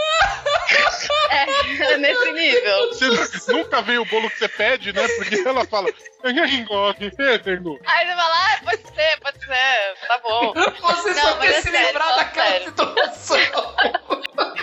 É, 1.31 1.93
é 1.93 1.97
nesse 1.99 2.33
nível. 2.33 2.89
Você 2.89 3.53
nunca 3.53 3.83
vê 3.83 3.99
o 3.99 4.05
bolo 4.07 4.31
que 4.31 4.39
você 4.39 4.49
pede, 4.49 4.93
né? 4.93 5.07
Porque 5.17 5.37
ela 5.47 5.65
fala, 5.67 5.89
eu 6.23 6.31
engorde, 6.47 7.11
Pedro. 7.17 7.79
Aí 7.85 8.07
você 8.07 8.15
fala, 8.15 8.35
ah, 8.35 8.61
pode 8.65 8.83
ser, 8.95 9.21
pode 9.21 9.45
ser, 9.45 9.95
tá 10.09 10.19
bom. 10.19 10.53
Você 10.55 11.11
Não, 11.15 11.23
só 11.23 11.37
mas 11.37 11.49
quer 11.51 11.59
é 11.59 11.63
se 11.63 11.71
sério, 11.71 11.99
fala 11.99 12.17
daquela 12.17 12.47
sério. 12.47 12.65
situação. 12.71 13.37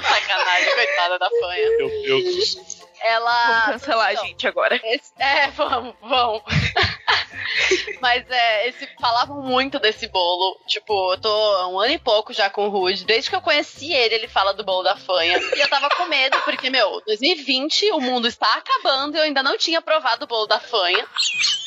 Sacanagem, 0.01 0.73
coitada 0.75 1.19
da 1.19 1.29
fanha. 1.29 1.69
Meu 1.77 1.87
Deus. 2.01 2.80
Ela. 3.03 3.47
Vamos 3.47 3.65
cancelar 3.81 4.07
a 4.07 4.13
Então, 4.13 4.25
gente 4.25 4.47
agora. 4.47 4.79
Esse- 4.83 5.11
é, 5.19 5.47
vamos, 5.51 5.95
vamos. 6.01 6.41
Mas 7.99 8.23
é, 8.29 8.67
esse, 8.69 8.87
falavam 8.99 9.41
muito 9.41 9.79
desse 9.79 10.07
bolo. 10.07 10.59
Tipo, 10.67 11.13
eu 11.13 11.21
tô 11.21 11.29
há 11.29 11.67
um 11.67 11.79
ano 11.79 11.93
e 11.93 11.99
pouco 11.99 12.33
já 12.33 12.49
com 12.49 12.67
o 12.67 12.69
Rude. 12.69 13.05
Desde 13.05 13.29
que 13.29 13.35
eu 13.35 13.41
conheci 13.41 13.91
ele, 13.93 14.15
ele 14.15 14.27
fala 14.27 14.53
do 14.53 14.63
bolo 14.63 14.83
da 14.83 14.95
fanha. 14.95 15.37
E 15.37 15.59
eu 15.59 15.69
tava 15.69 15.89
com 15.89 16.05
medo, 16.05 16.37
porque, 16.43 16.69
meu, 16.69 17.01
2020, 17.05 17.91
o 17.91 17.99
mundo 17.99 18.27
está 18.27 18.51
acabando 18.55 19.15
e 19.15 19.19
eu 19.19 19.23
ainda 19.23 19.43
não 19.43 19.57
tinha 19.57 19.81
provado 19.81 20.25
o 20.25 20.27
bolo 20.27 20.47
da 20.47 20.59
fanha. 20.59 21.05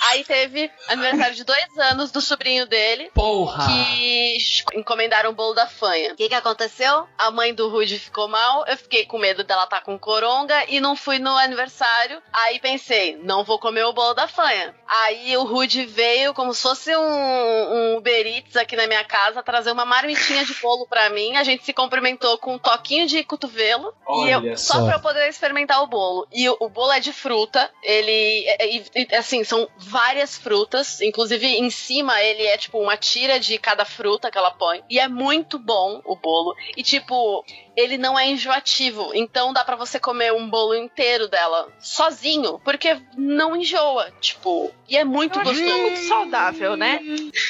Aí 0.08 0.24
teve 0.24 0.70
aniversário 0.88 1.34
de 1.34 1.44
dois 1.44 1.78
anos 1.78 2.10
do 2.10 2.20
sobrinho 2.20 2.66
dele. 2.66 3.10
Porra. 3.14 3.66
Que 3.66 4.38
encomendaram 4.74 5.30
o 5.30 5.34
bolo 5.34 5.54
da 5.54 5.66
fanha. 5.66 6.12
O 6.12 6.16
que, 6.16 6.28
que 6.28 6.34
aconteceu? 6.34 7.06
A 7.16 7.30
mãe 7.30 7.54
do 7.54 7.68
Rude 7.68 7.98
ficou 7.98 8.28
mal. 8.28 8.64
Eu 8.66 8.76
fiquei 8.76 9.06
com 9.06 9.18
medo 9.18 9.44
dela 9.44 9.64
estar 9.64 9.80
com 9.82 9.98
coronga 9.98 10.64
e 10.68 10.80
não 10.80 10.96
fui 10.96 11.18
no 11.24 11.36
aniversário. 11.36 12.22
Aí 12.32 12.58
pensei, 12.60 13.16
não 13.22 13.42
vou 13.44 13.58
comer 13.58 13.84
o 13.84 13.92
bolo 13.92 14.14
da 14.14 14.28
fanha. 14.28 14.74
Aí 14.86 15.36
o 15.36 15.44
Rude 15.44 15.86
veio 15.86 16.34
como 16.34 16.52
se 16.54 16.62
fosse 16.62 16.94
um, 16.94 17.00
um 17.02 17.96
Uber 17.96 18.26
Eats 18.26 18.54
aqui 18.56 18.76
na 18.76 18.86
minha 18.86 19.02
casa 19.04 19.42
trazer 19.42 19.72
uma 19.72 19.84
marmitinha 19.84 20.44
de 20.44 20.54
bolo 20.54 20.86
pra 20.86 21.08
mim. 21.10 21.36
A 21.36 21.42
gente 21.44 21.64
se 21.64 21.72
cumprimentou 21.72 22.36
com 22.38 22.54
um 22.54 22.58
toquinho 22.58 23.06
de 23.06 23.24
cotovelo. 23.24 23.92
e 24.24 24.30
eu, 24.30 24.38
Olha 24.40 24.56
só 24.56 24.74
só. 24.74 24.84
pra 24.86 24.96
eu 24.96 25.00
poder 25.00 25.28
experimentar 25.28 25.82
o 25.82 25.86
bolo. 25.86 26.26
E 26.32 26.48
o, 26.48 26.56
o 26.60 26.68
bolo 26.68 26.92
é 26.92 27.00
de 27.00 27.12
fruta. 27.12 27.70
Ele, 27.82 28.44
é- 28.46 28.76
é- 29.12 29.16
assim, 29.16 29.42
são 29.44 29.68
várias 29.78 30.36
frutas. 30.36 31.00
Inclusive, 31.00 31.46
em 31.46 31.70
cima 31.70 32.20
ele 32.22 32.44
é 32.46 32.56
tipo 32.58 32.78
uma 32.78 32.96
tira 32.96 33.40
de 33.40 33.58
cada 33.58 33.84
fruta 33.84 34.30
que 34.30 34.36
ela 34.38 34.50
põe. 34.50 34.82
E 34.90 34.98
é 35.00 35.08
muito 35.08 35.58
bom 35.58 36.00
o 36.04 36.14
bolo. 36.16 36.54
E 36.76 36.82
tipo, 36.82 37.44
ele 37.76 37.98
não 37.98 38.18
é 38.18 38.26
enjoativo. 38.26 39.10
Então 39.14 39.52
dá 39.52 39.64
pra 39.64 39.76
você 39.76 39.98
comer 39.98 40.32
um 40.32 40.48
bolo 40.48 40.74
inteiro 40.74 41.28
dela 41.28 41.68
sozinho. 41.78 42.58
Porque 42.64 43.00
não 43.16 43.56
enjoa. 43.56 44.10
Tipo, 44.20 44.72
e 44.88 44.96
é 44.96 45.04
muito 45.04 45.38
é 45.40 45.44
gostoso. 45.44 45.78
muito 45.78 45.98
saudável, 46.00 46.76
né? 46.76 47.00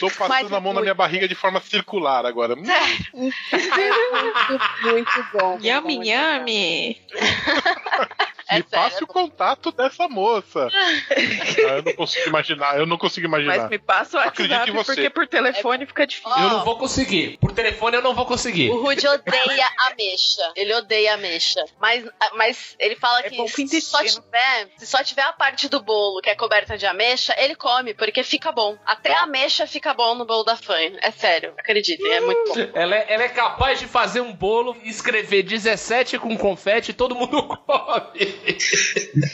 Tô 0.00 0.08
passando 0.08 0.28
Mas 0.28 0.52
a 0.52 0.60
mão 0.60 0.72
na 0.72 0.74
muito. 0.74 0.82
minha 0.82 0.94
barriga 0.94 1.28
de 1.28 1.34
forma 1.34 1.60
circular 1.60 2.24
agora. 2.26 2.54
Muito, 2.56 2.68
muito 4.82 5.26
bom. 5.32 5.58
Yummy. 5.60 7.00
É 8.46 8.56
Me 8.56 8.62
passe 8.62 8.90
sério. 8.90 9.04
o 9.04 9.06
contato 9.06 9.72
dessa 9.72 10.06
moça. 10.06 10.68
Ah, 10.70 11.76
eu 11.76 11.82
não 11.82 11.92
consigo 11.94 12.28
imaginar, 12.28 12.78
eu 12.78 12.86
não 12.86 12.98
consigo 12.98 13.26
imaginar. 13.26 13.56
Mas 13.56 13.70
me 13.70 13.78
passa 13.78 14.18
o 14.18 14.20
WhatsApp, 14.20 14.70
porque 14.84 15.08
por 15.08 15.26
telefone 15.26 15.86
fica 15.86 16.06
difícil. 16.06 16.30
Eu 16.30 16.50
não 16.50 16.64
vou 16.64 16.76
conseguir. 16.76 17.38
Por 17.38 17.52
telefone 17.52 17.96
eu 17.96 18.02
não 18.02 18.14
vou 18.14 18.26
conseguir. 18.26 18.68
O 18.68 18.82
Rude 18.82 19.06
odeia 19.08 19.66
ameixa. 19.90 20.52
Ele 20.54 20.74
odeia 20.74 21.14
ameixa. 21.14 21.64
Mas, 21.80 22.04
mas 22.36 22.76
ele 22.78 22.96
fala 22.96 23.20
É 23.20 23.30
que 23.30 23.48
se 23.48 23.80
só, 23.80 24.04
tiver, 24.04 24.68
se 24.76 24.86
só 24.86 25.02
tiver 25.02 25.22
a 25.22 25.32
parte 25.32 25.66
do 25.68 25.82
bolo 25.82 26.20
que 26.20 26.28
é 26.28 26.34
coberta 26.34 26.76
de 26.76 26.84
ameixa, 26.84 27.23
ele 27.36 27.54
come, 27.54 27.94
porque 27.94 28.22
fica 28.22 28.52
bom. 28.52 28.76
Até 28.84 29.12
a 29.14 29.22
ameixa 29.22 29.66
fica 29.66 29.94
bom 29.94 30.14
no 30.14 30.24
bolo 30.26 30.44
da 30.44 30.56
Fanny. 30.56 30.98
É 31.00 31.10
sério, 31.10 31.54
acreditem, 31.58 32.12
é 32.12 32.20
muito 32.20 32.54
bom. 32.54 32.54
Ela 32.74 32.96
é, 32.96 33.06
ela 33.08 33.22
é 33.22 33.28
capaz 33.28 33.78
de 33.78 33.86
fazer 33.86 34.20
um 34.20 34.32
bolo 34.32 34.76
e 34.82 34.88
escrever 34.88 35.42
17 35.42 36.18
com 36.18 36.36
confete 36.36 36.90
e 36.90 36.94
todo 36.94 37.14
mundo 37.14 37.42
come. 37.46 38.58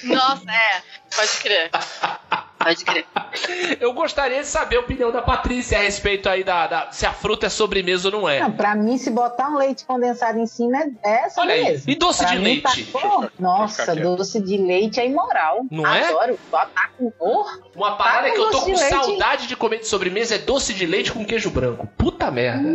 Nossa, 0.05 0.51
é. 0.51 0.83
Pode 1.15 1.37
crer. 1.41 1.71
Pode 2.63 2.85
crer. 2.85 3.07
Eu 3.81 3.93
gostaria 3.95 4.41
de 4.41 4.47
saber 4.47 4.77
a 4.77 4.81
opinião 4.81 5.11
da 5.11 5.23
Patrícia 5.23 5.79
a 5.79 5.83
respeito 5.83 6.29
aí 6.29 6.45
da, 6.45 6.67
da- 6.67 6.93
se 6.93 7.07
a 7.07 7.13
fruta 7.13 7.47
é 7.47 7.49
sobremesa 7.49 8.09
ou 8.09 8.13
não 8.21 8.29
é. 8.29 8.41
Não, 8.41 8.53
pra 8.53 8.75
mim, 8.75 8.99
se 8.99 9.11
botar 9.11 9.49
um 9.49 9.57
leite 9.57 9.85
condensado 9.87 10.39
em 10.39 10.47
cima, 10.47 10.79
é 11.03 11.25
essa 11.25 11.41
Olha 11.41 11.55
aí. 11.55 11.83
E 11.87 11.95
doce 11.95 12.23
Pra 12.23 12.33
de 12.35 12.39
mim, 12.39 12.61
tá 12.61 12.71
leite? 12.75 12.91
bom. 12.93 13.29
Nossa, 13.39 13.83
ficar 13.83 13.95
quieto. 13.95 14.17
doce 14.17 14.41
de 14.41 14.57
leite 14.59 15.01
é 15.01 15.07
imoral. 15.07 15.65
Não 15.71 15.87
é? 15.87 16.05
Adoro. 16.09 16.39
Botar 16.51 16.91
com 16.99 17.11
cor. 17.13 17.61
Uma 17.75 17.97
parada 17.97 18.29
Tá 18.29 18.35
que 18.35 18.39
eu 18.41 18.51
tô 18.51 18.61
com 18.61 18.67
de 18.67 18.73
leite. 18.75 18.89
saudade 18.91 19.47
de 19.47 19.57
comer 19.57 19.79
de 19.79 19.89
sobremesa 19.89 20.35
é 20.35 20.39
doce 20.39 20.75
de 20.75 20.85
leite 20.85 21.13
com 21.13 21.25
queijo 21.25 21.51
branco. 21.51 21.87
Puta 21.97 22.31
merda. 22.31 22.69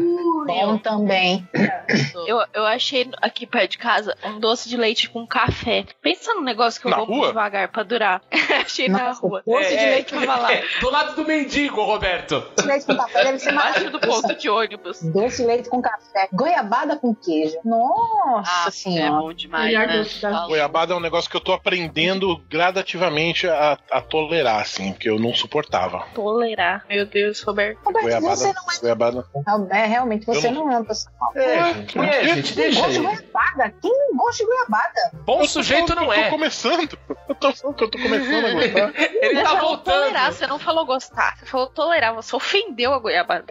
Bom 0.45 0.77
também. 0.77 1.47
Eu, 2.27 2.41
eu 2.53 2.65
achei 2.65 3.09
aqui 3.21 3.45
perto 3.45 3.71
de 3.71 3.77
casa 3.77 4.15
um 4.23 4.39
doce 4.39 4.67
de 4.69 4.77
leite 4.77 5.09
com 5.09 5.25
café. 5.27 5.85
Pensa 6.01 6.33
num 6.33 6.43
negócio 6.43 6.79
que 6.81 6.87
eu 6.87 6.91
Na 6.91 6.97
vou 6.97 7.05
rua? 7.05 7.27
devagar 7.27 7.67
pra 7.69 7.83
durar. 7.83 8.21
achei 8.65 8.87
na 8.87 9.05
Nossa, 9.07 9.21
rua. 9.21 9.43
doce 9.45 9.59
Doce 9.65 9.77
de 9.77 9.83
É, 9.83 9.89
leite 9.89 10.09
pra 10.15 10.21
falar. 10.21 10.53
é, 10.53 10.63
do 10.81 10.89
lado 10.91 11.15
do 11.15 11.25
mendigo, 11.25 11.83
Roberto. 11.83 12.39
Doce 12.39 12.61
de 12.63 12.67
leite 12.67 12.85
com 12.85 12.95
café 12.97 13.23
deve 13.23 13.39
ser 13.39 13.51
Embaixo 13.51 13.69
maravilhoso. 13.69 13.99
do 13.99 14.07
ponto 14.07 14.35
de 14.35 14.49
ônibus. 14.49 15.01
Doce 15.03 15.41
de 15.41 15.47
leite 15.47 15.69
com 15.69 15.81
café. 15.81 16.27
Goiabada 16.33 16.97
com 16.97 17.13
queijo. 17.15 17.57
Nossa 17.63 18.51
Ah, 18.51 18.65
é 18.67 18.71
senhora. 18.71 19.21
bom 19.21 19.33
demais, 19.33 19.65
Melhor 19.65 19.87
né? 19.87 19.97
doce 19.99 20.21
da. 20.21 20.45
Goiabada 20.47 20.93
é 20.93 20.97
um 20.97 20.99
negócio 20.99 21.29
que 21.29 21.37
eu 21.37 21.41
tô 21.41 21.53
aprendendo 21.53 22.37
gradativamente 22.49 23.47
a, 23.47 23.77
a 23.91 24.01
tolerar, 24.01 24.61
assim, 24.61 24.91
porque 24.93 25.09
eu 25.09 25.19
não 25.19 25.33
suportava. 25.33 26.05
Tolerar. 26.13 26.85
Meu 26.89 27.05
Deus, 27.05 27.41
Roberto. 27.41 27.79
Roberto, 27.83 28.03
Goiabada, 28.03 28.35
você 28.35 28.53
não 28.53 28.63
goiabada. 28.81 29.25
é. 29.71 29.85
É, 29.85 29.85
realmente, 29.85 30.25
você 30.41 30.47
Eu 30.47 30.51
não 30.51 30.71
é 30.71 30.75
uma 30.77 30.85
pessoa. 30.85 31.11
É, 31.35 31.41
é, 31.99 32.23
gente, 32.35 32.53
Quem 32.53 32.63
deixa 32.63 32.79
gosta 32.81 32.93
de 32.93 32.99
goiabada? 32.99 33.73
Quem 33.81 33.91
não 33.97 34.17
gosta 34.17 34.43
de 34.43 34.49
goiabada? 34.49 35.11
Bom 35.25 35.45
sujeito 35.47 35.91
eu 35.91 35.95
tô, 35.95 36.01
não 36.01 36.05
Eu 36.05 36.13
é. 36.13 36.23
tô 36.25 36.29
começando. 36.31 36.99
Eu 37.27 37.33
tô 37.35 37.51
falando 37.53 37.75
que 37.75 37.83
eu 37.83 37.89
tô 37.89 37.97
começando 37.97 38.45
a 38.45 38.53
gostar. 38.53 39.01
Ele 39.01 39.35
Você 39.35 39.43
tá 39.43 39.49
falou 39.49 39.77
tolerar, 39.77 40.11
voltando. 40.25 40.33
você 40.37 40.47
não 40.47 40.59
falou 40.59 40.85
gostar. 40.85 41.35
Você 41.37 41.45
falou 41.47 41.67
tolerar, 41.67 42.13
você 42.13 42.35
ofendeu 42.35 42.93
a 42.93 42.99
goiabada. 42.99 43.45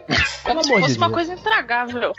Como 0.45 0.63
se 0.63 0.71
amor 0.71 0.81
de 0.81 0.87
fosse 0.87 0.97
uma 0.97 1.09
Deus. 1.09 1.15
coisa 1.17 1.35
intragável. 1.35 2.13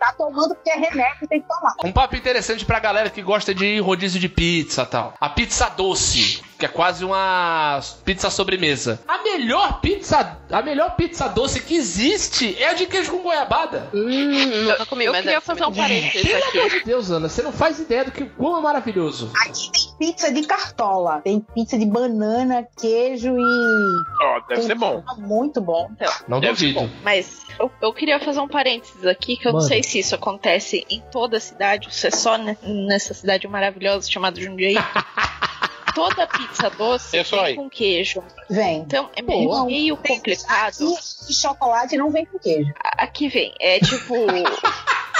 Tá 0.00 0.14
tomando 0.16 0.54
porque 0.54 0.70
é 0.70 0.76
remédio, 0.76 1.28
tem 1.28 1.42
que 1.42 1.46
tomar. 1.46 1.74
Um 1.84 1.92
papo 1.92 2.16
interessante 2.16 2.64
pra 2.64 2.80
galera 2.80 3.10
que 3.10 3.20
gosta 3.20 3.54
de 3.54 3.78
rodízio 3.80 4.18
de 4.18 4.30
pizza 4.30 4.82
e 4.82 4.86
tal. 4.86 5.12
A 5.20 5.28
pizza 5.28 5.68
doce, 5.68 6.42
que 6.64 6.66
é 6.66 6.68
quase 6.68 7.04
uma 7.04 7.78
pizza 8.06 8.30
sobremesa. 8.30 8.98
A 9.06 9.22
melhor 9.22 9.80
pizza, 9.82 10.38
a 10.50 10.62
melhor 10.62 10.96
pizza 10.96 11.28
doce 11.28 11.60
que 11.60 11.74
existe 11.76 12.56
é 12.58 12.70
a 12.70 12.72
de 12.72 12.86
queijo 12.86 13.10
com 13.12 13.18
goiabada. 13.22 13.90
Hum, 13.92 14.64
nunca 14.64 14.86
comi, 14.86 15.04
Eu 15.04 15.12
mas 15.12 15.22
queria 15.22 15.40
fazer 15.42 15.64
um 15.66 15.72
parênteses 15.74 16.22
Pelo 16.22 16.42
aqui. 16.44 16.58
amor 16.58 16.70
de 16.70 16.84
Deus, 16.84 17.10
Ana, 17.10 17.28
você 17.28 17.42
não 17.42 17.52
faz 17.52 17.78
ideia 17.78 18.04
do 18.06 18.12
que 18.12 18.24
quão 18.24 18.56
é 18.58 18.62
maravilhoso. 18.62 19.30
Aqui 19.46 19.70
tem 19.72 19.94
pizza 20.12 20.32
de 20.32 20.42
cartola. 20.46 21.20
Tem 21.22 21.38
pizza 21.54 21.78
de 21.78 21.84
banana, 21.84 22.66
queijo 22.80 23.36
e. 23.38 24.02
Ó, 24.22 24.40
deve 24.48 24.62
ser 24.62 24.74
bom. 24.74 25.02
Muito 25.18 25.60
bom. 25.60 25.90
Não 26.26 26.40
Deve 26.40 26.58
ser 26.58 26.72
duvido. 26.72 26.90
Mas 27.02 27.44
eu, 27.60 27.70
eu 27.82 27.92
queria 27.92 28.18
fazer 28.18 28.40
um 28.40 28.48
parênteses 28.48 29.04
aqui, 29.06 29.36
que 29.36 29.46
eu 29.46 29.52
Manda. 29.52 29.62
não 29.64 29.68
sei 29.68 29.82
se 29.82 29.98
isso 29.98 30.14
acontece 30.14 30.86
em 30.88 31.02
toda 31.12 31.36
a 31.36 31.40
cidade, 31.40 31.88
ou 31.88 31.92
se 31.92 32.06
é 32.06 32.10
só 32.10 32.38
ne- 32.38 32.56
nessa 32.62 33.12
cidade 33.12 33.46
maravilhosa 33.46 34.10
chamada 34.10 34.40
Jundiaí. 34.40 34.76
toda 35.94 36.26
pizza 36.26 36.68
doce 36.70 37.16
É 37.16 37.24
só 37.24 37.36
vem 37.36 37.44
aí. 37.46 37.54
com 37.56 37.70
queijo. 37.70 38.22
Vem. 38.50 38.80
Então 38.80 39.08
é 39.16 39.22
meio, 39.22 39.48
Boa. 39.48 39.64
meio 39.64 39.96
complicado. 39.96 40.92
Aqui, 40.94 41.26
de 41.28 41.34
chocolate 41.34 41.96
não 41.96 42.10
vem 42.10 42.24
com 42.26 42.38
queijo. 42.38 42.72
Aqui 42.82 43.28
vem, 43.28 43.54
é 43.60 43.78
tipo. 43.80 44.14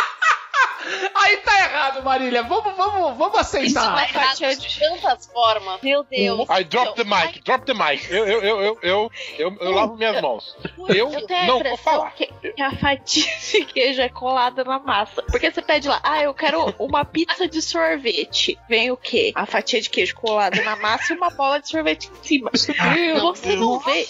Aí 1.15 1.37
tá 1.39 1.59
errado, 1.61 2.03
Marília. 2.03 2.43
Vamos, 2.43 2.77
vamos, 2.77 3.17
vamos 3.17 3.41
Isso 3.41 3.57
aceitar. 3.57 3.99
é 3.99 4.09
errado 4.09 4.57
de 4.57 4.79
tantas 4.79 5.27
formas. 5.27 5.81
Meu 5.83 6.05
Deus. 6.05 6.49
I 6.51 6.65
drop 6.65 6.95
the 6.95 7.05
mic, 7.05 7.41
drop 7.43 7.65
the 7.65 7.75
mic. 7.75 8.07
Eu, 8.11 8.27
eu, 8.27 8.43
eu, 8.43 8.59
eu, 8.59 8.79
eu, 8.83 9.13
eu, 9.39 9.57
eu 9.61 9.71
lavo 9.73 9.97
minhas 9.97 10.21
mãos. 10.21 10.57
Eu 10.89 11.11
não 11.47 11.63
vou 11.63 11.77
falar. 11.77 12.13
que, 12.15 12.27
que 12.27 12.63
a 12.63 12.71
fatia 12.73 13.25
de 13.51 13.65
queijo 13.65 14.01
é 14.01 14.09
colada 14.09 14.65
na 14.65 14.79
massa. 14.79 15.23
Porque 15.23 15.51
você 15.51 15.63
pede 15.63 15.89
lá, 15.89 16.01
ah, 16.03 16.23
eu 16.23 16.35
quero 16.35 16.75
uma 16.79 17.05
pizza 17.05 17.49
de 17.49 17.63
sorvete. 17.63 18.59
Vem 18.69 18.91
o 18.91 18.97
quê? 18.97 19.33
A 19.35 19.47
fatia 19.47 19.81
de 19.81 19.89
queijo 19.89 20.15
colada 20.15 20.63
na 20.63 20.77
massa 20.77 21.13
e 21.13 21.17
uma 21.17 21.31
bola 21.31 21.61
de 21.61 21.69
sorvete 21.69 22.11
em 22.11 22.25
cima. 22.25 22.51
você 22.53 23.57
não 23.57 23.79
vê, 23.79 24.07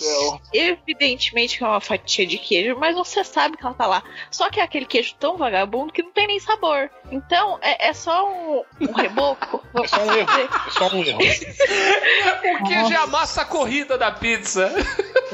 evidentemente, 0.53 1.59
que 1.59 1.64
é 1.64 1.66
uma 1.66 1.81
fatia 1.81 2.27
de 2.27 2.38
queijo, 2.38 2.77
mas 2.79 2.94
você 2.94 3.22
sabe 3.22 3.57
que 3.57 3.64
ela 3.64 3.74
tá 3.74 3.87
lá. 3.87 4.03
Só 4.31 4.50
que 4.50 4.61
é 4.61 4.62
aquele 4.62 4.87
queijo 4.87 5.14
tão 5.18 5.37
vagabundo 5.37 5.92
que 5.92 6.03
não 6.03 6.11
tem 6.11 6.27
nem 6.27 6.40
sabor. 6.40 6.54
Então, 7.11 7.59
é, 7.62 7.88
é 7.88 7.93
só 7.93 8.29
um, 8.29 8.62
um 8.81 8.93
reboco. 8.93 9.62
É 9.75 9.88
só 9.88 10.03
um 10.05 10.12
erro. 10.14 10.31
É 10.40 10.71
só 10.71 10.88
um 10.88 11.05
erro. 11.05 11.19
O 12.61 12.64
queijo 12.64 12.93
é 12.93 12.97
a 12.97 13.07
massa 13.09 13.45
corrida 13.45 13.99
da 13.99 14.12
pizza. 14.12 14.73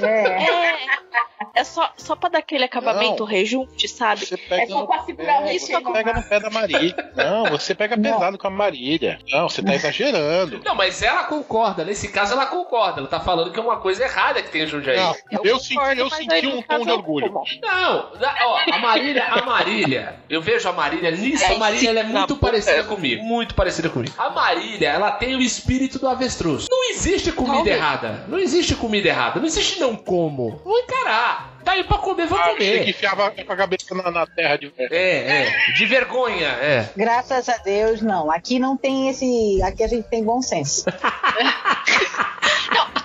É. 0.02 0.70
É, 0.80 1.60
é 1.60 1.64
só, 1.64 1.92
só 1.96 2.16
pra 2.16 2.28
dar 2.28 2.38
aquele 2.38 2.64
acabamento 2.64 3.20
Não. 3.20 3.26
rejunte, 3.26 3.88
sabe? 3.88 4.24
Você 4.24 4.36
pega, 4.36 4.62
É 4.62 4.66
só 4.66 4.86
pra 4.86 5.02
segurar 5.02 5.42
o 5.42 5.46
risco 5.46 5.72
você 5.72 5.92
pega 5.92 6.12
no 6.14 6.22
pé 6.22 6.40
da 6.40 6.50
Marília. 6.50 7.12
Não, 7.14 7.46
você 7.46 7.74
pega 7.74 7.98
pesado 7.98 8.38
com 8.38 8.46
a 8.46 8.50
Marília. 8.50 9.18
Não, 9.30 9.48
você 9.48 9.62
tá 9.62 9.74
exagerando. 9.74 10.60
Não, 10.64 10.74
mas 10.74 11.02
ela 11.02 11.24
concorda. 11.24 11.84
Nesse 11.84 12.08
caso, 12.08 12.32
ela 12.32 12.46
concorda. 12.46 13.00
Ela 13.00 13.08
tá 13.08 13.20
falando 13.20 13.52
que 13.52 13.58
é 13.58 13.62
uma 13.62 13.78
coisa 13.78 14.04
errada 14.04 14.42
que 14.42 14.50
tem 14.50 14.62
em 14.62 14.66
Jundiaí. 14.66 14.96
Não, 14.96 15.14
eu, 15.30 15.58
concordo, 15.58 15.60
senti, 15.60 15.98
eu 15.98 16.10
senti 16.10 16.46
um 16.46 16.62
tom 16.62 16.80
de 16.80 16.88
eu 16.88 16.94
orgulho. 16.94 17.32
Não, 17.62 18.12
ó, 18.42 18.58
a 18.72 18.78
Marília, 18.78 19.24
a 19.24 19.42
Marília, 19.42 20.20
eu 20.28 20.40
vejo 20.40 20.68
a 20.68 20.72
Marília 20.72 21.09
nisso, 21.16 21.44
a 21.44 21.58
Marília 21.58 21.90
ela 21.90 22.00
é 22.00 22.04
muito 22.04 22.36
parecida 22.36 22.82
boca. 22.82 22.94
comigo, 22.94 23.22
muito 23.24 23.54
parecida 23.54 23.88
comigo. 23.88 24.14
A 24.18 24.30
Marília, 24.30 24.88
ela 24.88 25.10
tem 25.12 25.34
o 25.34 25.40
espírito 25.40 25.98
do 25.98 26.08
avestruz. 26.08 26.66
Não 26.70 26.90
existe 26.90 27.32
comida 27.32 27.56
Talvez. 27.56 27.76
errada, 27.76 28.24
não 28.28 28.38
existe 28.38 28.74
comida 28.74 29.08
errada, 29.08 29.38
não 29.40 29.46
existe 29.46 29.78
não 29.80 29.94
como. 29.96 30.60
Vou 30.64 30.78
encarar. 30.78 31.50
Tá 31.64 31.72
aí 31.72 31.84
pra 31.84 31.98
comer, 31.98 32.26
vou 32.26 32.38
Ah, 32.38 32.42
achei 32.44 32.54
que 32.56 32.78
comer. 32.78 32.88
enfiava 32.90 33.30
com 33.30 33.52
a 33.52 33.56
cabeça 33.56 33.94
na, 33.94 34.10
na 34.10 34.26
terra 34.26 34.56
de 34.56 34.72
É, 34.78 35.42
é, 35.44 35.72
de 35.74 35.84
vergonha, 35.84 36.46
é. 36.48 36.88
Graças 36.96 37.48
a 37.50 37.58
Deus, 37.58 38.00
não. 38.00 38.30
Aqui 38.30 38.58
não 38.58 38.76
tem 38.78 39.10
esse. 39.10 39.60
Aqui 39.62 39.82
a 39.84 39.88
gente 39.88 40.08
tem 40.08 40.24
bom 40.24 40.40
senso. 40.40 40.84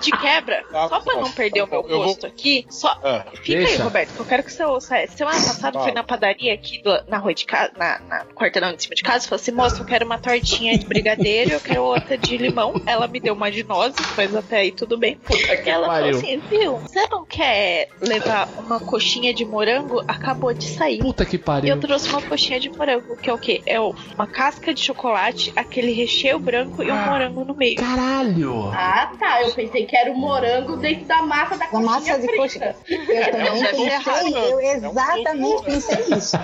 De 0.00 0.10
quebra, 0.12 0.62
Tá 0.70 0.88
só 0.88 1.00
pra 1.00 1.16
não 1.16 1.30
perder 1.30 1.60
tá 1.60 1.64
o 1.64 1.68
meu 1.70 1.82
eu 1.82 1.88
vou- 1.98 2.06
gosto 2.06 2.26
aqui, 2.26 2.66
só. 2.70 2.88
Ah, 3.02 3.24
Fica 3.42 3.58
aí, 3.58 3.64
Deixa. 3.66 3.82
Roberto, 3.84 4.12
que 4.14 4.20
eu 4.20 4.24
quero 4.26 4.42
que 4.42 4.52
você 4.52 4.64
ouça. 4.64 4.96
essa. 4.98 5.16
Semana 5.16 5.36
passada 5.36 5.80
fui 5.80 5.92
na 5.92 6.02
padaria 6.04 6.52
aqui 6.54 6.82
do- 6.82 7.02
na 7.08 7.18
rua 7.18 7.34
de 7.34 7.44
casa, 7.44 7.72
na, 7.76 7.98
na 8.00 8.24
quarteirão 8.34 8.72
de 8.74 8.82
cima 8.82 8.94
de 8.94 9.02
casa, 9.02 9.24
e 9.24 9.28
falei 9.28 9.42
assim, 9.42 9.52
moça, 9.52 9.80
eu 9.82 9.86
quero 9.86 10.04
uma 10.04 10.18
tortinha 10.18 10.76
de 10.78 10.86
brigadeiro, 10.86 11.52
eu 11.52 11.60
quero 11.60 11.82
outra 11.82 12.16
de 12.18 12.36
limão. 12.36 12.80
Ela 12.86 13.06
me 13.08 13.20
deu 13.20 13.34
uma 13.34 13.50
de 13.50 13.62
nozes, 13.64 13.96
mas 14.16 14.34
até 14.34 14.58
aí 14.58 14.72
tudo 14.72 14.96
bem. 14.98 15.18
que 15.62 15.70
ela 15.70 15.86
pariu. 15.86 16.14
falou 16.14 16.24
assim, 16.24 16.38
viu, 16.48 16.76
você 16.78 17.06
não 17.08 17.24
quer 17.24 17.88
levar 18.00 18.48
uma 18.58 18.78
coxinha 18.80 19.32
de 19.34 19.44
morango? 19.44 20.02
Acabou 20.06 20.52
de 20.52 20.64
sair. 20.64 20.98
Puta 20.98 21.24
que 21.24 21.36
Eu 21.36 21.40
pariu. 21.40 21.80
trouxe 21.80 22.08
uma 22.08 22.22
coxinha 22.22 22.60
de 22.60 22.68
morango, 22.70 23.16
que 23.16 23.28
é 23.30 23.32
o 23.32 23.38
quê? 23.38 23.62
É 23.66 23.78
uma 23.80 24.26
casca 24.26 24.72
de 24.74 24.80
chocolate, 24.80 25.52
aquele 25.56 25.92
recheio 25.92 26.38
branco 26.38 26.82
e 26.82 26.90
um 26.90 26.94
Ah. 26.94 27.06
morango 27.06 27.44
no 27.44 27.54
meio. 27.54 27.76
Caralho. 27.76 28.70
Ah, 28.72 29.12
tá. 29.18 29.42
Eu 29.42 29.52
pensei 29.52 29.85
que 29.86 29.96
era 29.96 30.10
o 30.10 30.14
morango 30.16 30.76
dentro 30.76 31.06
da 31.06 31.22
massa 31.22 31.56
da 31.56 31.64
Da 31.64 31.70
coxinha 31.70 31.90
massa 31.90 32.18
de 32.18 32.26
frita. 32.26 32.36
coxinha. 32.42 32.76
Eu 32.88 33.30
também 33.30 33.62
deve 33.62 33.76
ser 33.76 33.82
errado. 33.82 34.24
pensei, 34.24 34.42
eu 34.52 34.60
É 34.60 34.76
um 34.76 34.90
exatamente 34.90 35.64
pensei 35.64 36.16
isso. 36.18 36.36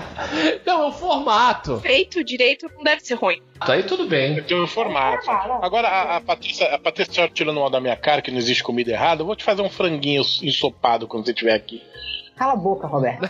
Não, 0.65 0.83
é 0.83 0.87
o 0.87 0.91
formato. 0.91 1.79
Feito 1.81 2.23
direito 2.23 2.67
não 2.75 2.83
deve 2.83 3.01
ser 3.05 3.15
ruim. 3.15 3.41
Aí 3.59 3.83
tudo 3.83 4.07
bem. 4.07 4.37
eu 4.37 4.43
tenho 4.45 4.63
um 4.63 4.67
formato. 4.67 5.29
Agora, 5.29 5.87
a, 5.87 6.17
a 6.17 6.21
Patrícia, 6.21 6.67
a 6.73 6.79
Patrícia 6.79 7.27
tá 7.27 7.33
tirando 7.33 7.59
mal 7.59 7.69
da 7.69 7.79
minha 7.79 7.95
cara 7.95 8.21
que 8.21 8.31
não 8.31 8.37
existe 8.37 8.63
comida 8.63 8.91
errada. 8.91 9.21
Eu 9.21 9.25
vou 9.25 9.35
te 9.35 9.43
fazer 9.43 9.61
um 9.61 9.69
franguinho 9.69 10.21
ensopado 10.41 11.07
quando 11.07 11.25
você 11.25 11.31
estiver 11.31 11.53
aqui. 11.53 11.81
Cala 12.35 12.53
a 12.53 12.55
boca, 12.55 12.87
Roberto. 12.87 13.21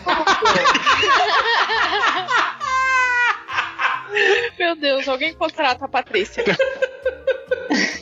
Meu 4.58 4.76
Deus, 4.76 5.08
alguém 5.08 5.34
contrata 5.34 5.84
a 5.84 5.88
Patrícia. 5.88 6.44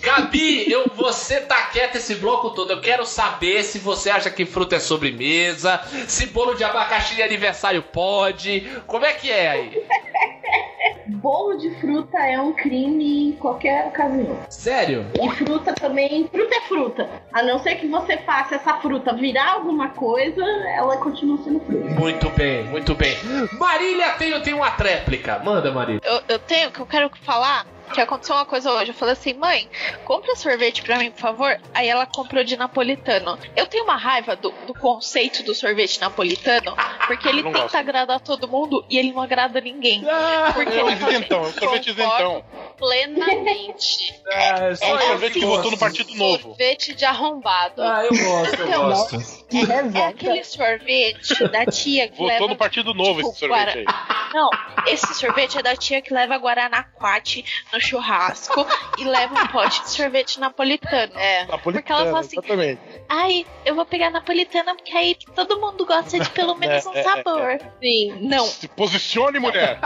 Gabi, 0.02 0.70
eu, 0.70 0.90
você 0.94 1.40
tá 1.40 1.62
quieta 1.66 1.98
esse 1.98 2.16
bloco 2.16 2.50
todo. 2.50 2.72
Eu 2.72 2.80
quero 2.80 3.06
saber 3.06 3.62
se 3.62 3.78
você 3.78 4.10
acha 4.10 4.30
que 4.30 4.44
fruta 4.44 4.76
é 4.76 4.80
sobremesa, 4.80 5.80
se 6.06 6.26
bolo 6.26 6.54
de 6.54 6.64
abacaxi 6.64 7.14
de 7.14 7.22
aniversário 7.22 7.82
pode. 7.82 8.68
Como 8.86 9.04
é 9.04 9.12
que 9.12 9.30
é 9.30 9.48
aí? 9.48 9.86
Bolo 11.06 11.56
de 11.56 11.70
fruta 11.80 12.18
é 12.18 12.40
um 12.40 12.52
crime 12.52 13.30
em 13.30 13.32
qualquer 13.32 13.86
ocasião. 13.86 14.36
Sério? 14.48 15.06
E 15.20 15.30
fruta 15.30 15.72
também. 15.72 16.28
Fruta 16.28 16.54
é 16.54 16.60
fruta. 16.62 17.10
A 17.32 17.42
não 17.42 17.58
ser 17.58 17.76
que 17.76 17.86
você 17.86 18.16
faça 18.18 18.56
essa 18.56 18.74
fruta 18.80 19.12
virar 19.12 19.52
alguma 19.52 19.88
coisa, 19.90 20.42
ela 20.42 20.96
continua 20.98 21.38
sendo 21.42 21.60
fruta. 21.60 21.88
Muito 21.98 22.28
bem, 22.30 22.64
muito 22.64 22.94
bem. 22.94 23.16
Marília 23.58 24.10
tem, 24.12 24.40
tem 24.42 24.54
uma 24.54 24.70
tréplica. 24.72 25.38
Manda, 25.38 25.70
Marília. 25.70 26.00
Eu, 26.04 26.20
eu 26.28 26.38
tenho 26.38 26.70
que 26.70 26.80
eu 26.80 26.86
quero 26.86 27.10
falar 27.22 27.66
que 27.92 28.00
aconteceu 28.00 28.34
uma 28.34 28.44
coisa 28.44 28.72
hoje. 28.72 28.90
Eu 28.90 28.94
falei 28.94 29.12
assim, 29.12 29.34
mãe, 29.34 29.68
compra 30.04 30.34
sorvete 30.36 30.82
pra 30.82 30.98
mim, 30.98 31.10
por 31.10 31.20
favor. 31.20 31.60
Aí 31.74 31.88
ela 31.88 32.06
comprou 32.06 32.42
de 32.42 32.56
napolitano. 32.56 33.38
Eu 33.54 33.66
tenho 33.66 33.84
uma 33.84 33.96
raiva 33.96 34.34
do, 34.34 34.50
do 34.66 34.74
conceito 34.74 35.42
do 35.42 35.54
sorvete 35.54 36.00
napolitano, 36.00 36.74
porque 37.06 37.28
ele 37.28 37.42
tenta 37.42 37.60
gosto. 37.62 37.74
agradar 37.76 38.20
todo 38.20 38.48
mundo 38.48 38.84
e 38.90 38.98
ele 38.98 39.12
não 39.12 39.20
agrada 39.22 39.60
ninguém. 39.60 40.02
Porque 40.54 40.78
É 40.78 40.82
um 40.84 40.88
ele 40.88 40.96
fala 40.96 41.10
assim, 41.12 41.16
isentão, 41.20 41.44
é 41.44 41.46
um 41.48 41.52
sorvete 41.52 41.90
isentão. 41.90 42.44
Plenamente. 42.76 44.14
É, 44.26 44.48
É 44.68 44.70
um 44.72 44.76
só 44.76 44.86
eu 44.86 45.00
sorvete 45.08 45.32
que 45.34 45.44
votou 45.44 45.70
no 45.70 45.78
Partido 45.78 46.14
Novo. 46.14 46.48
Sorvete 46.48 46.94
de 46.94 47.04
arrombado. 47.04 47.82
Ah, 47.82 48.04
eu 48.04 48.10
gosto, 48.10 48.56
eu 48.60 48.66
Então, 48.68 48.88
gosto. 48.88 49.18
Que 49.48 49.58
É 49.70 50.06
aquele 50.06 50.44
sorvete 50.44 51.48
da 51.48 51.66
tia 51.66 52.08
que 52.08 52.16
Votou 52.16 52.26
leva. 52.32 52.46
no 52.48 52.56
Partido 52.56 52.94
Novo 52.94 53.20
esse 53.20 53.32
tipo, 53.34 53.46
sorvete 53.54 53.78
aí. 53.78 53.84
Não, 54.34 54.48
esse 54.86 55.14
sorvete 55.14 55.58
é 55.58 55.62
da 55.62 55.76
tia 55.76 56.00
que 56.00 56.12
leva 56.12 56.36
Guaranaquate 56.36 57.44
no 57.72 57.80
churrasco 57.82 58.66
e 58.98 59.04
leva 59.04 59.34
um 59.34 59.46
pote 59.48 59.82
de 59.82 59.90
sorvete 59.90 60.38
napolitano. 60.40 61.12
É. 61.18 61.44
Porque 61.62 61.92
ela 61.92 62.04
fala 62.06 62.20
assim, 62.20 62.38
exatamente. 62.38 62.80
ai, 63.08 63.46
eu 63.64 63.74
vou 63.74 63.84
pegar 63.84 64.10
napolitana 64.10 64.74
porque 64.74 64.96
aí 64.96 65.16
todo 65.34 65.58
mundo 65.60 65.84
gosta 65.86 66.18
de 66.18 66.28
pelo 66.30 66.54
menos 66.56 66.84
um 66.86 66.94
É, 66.94 67.00
é, 67.00 67.02
sabor. 67.02 67.58
Sim, 67.80 68.18
não, 68.28 68.44
Se 68.46 68.68
posicione, 68.68 69.38
mulher. 69.38 69.78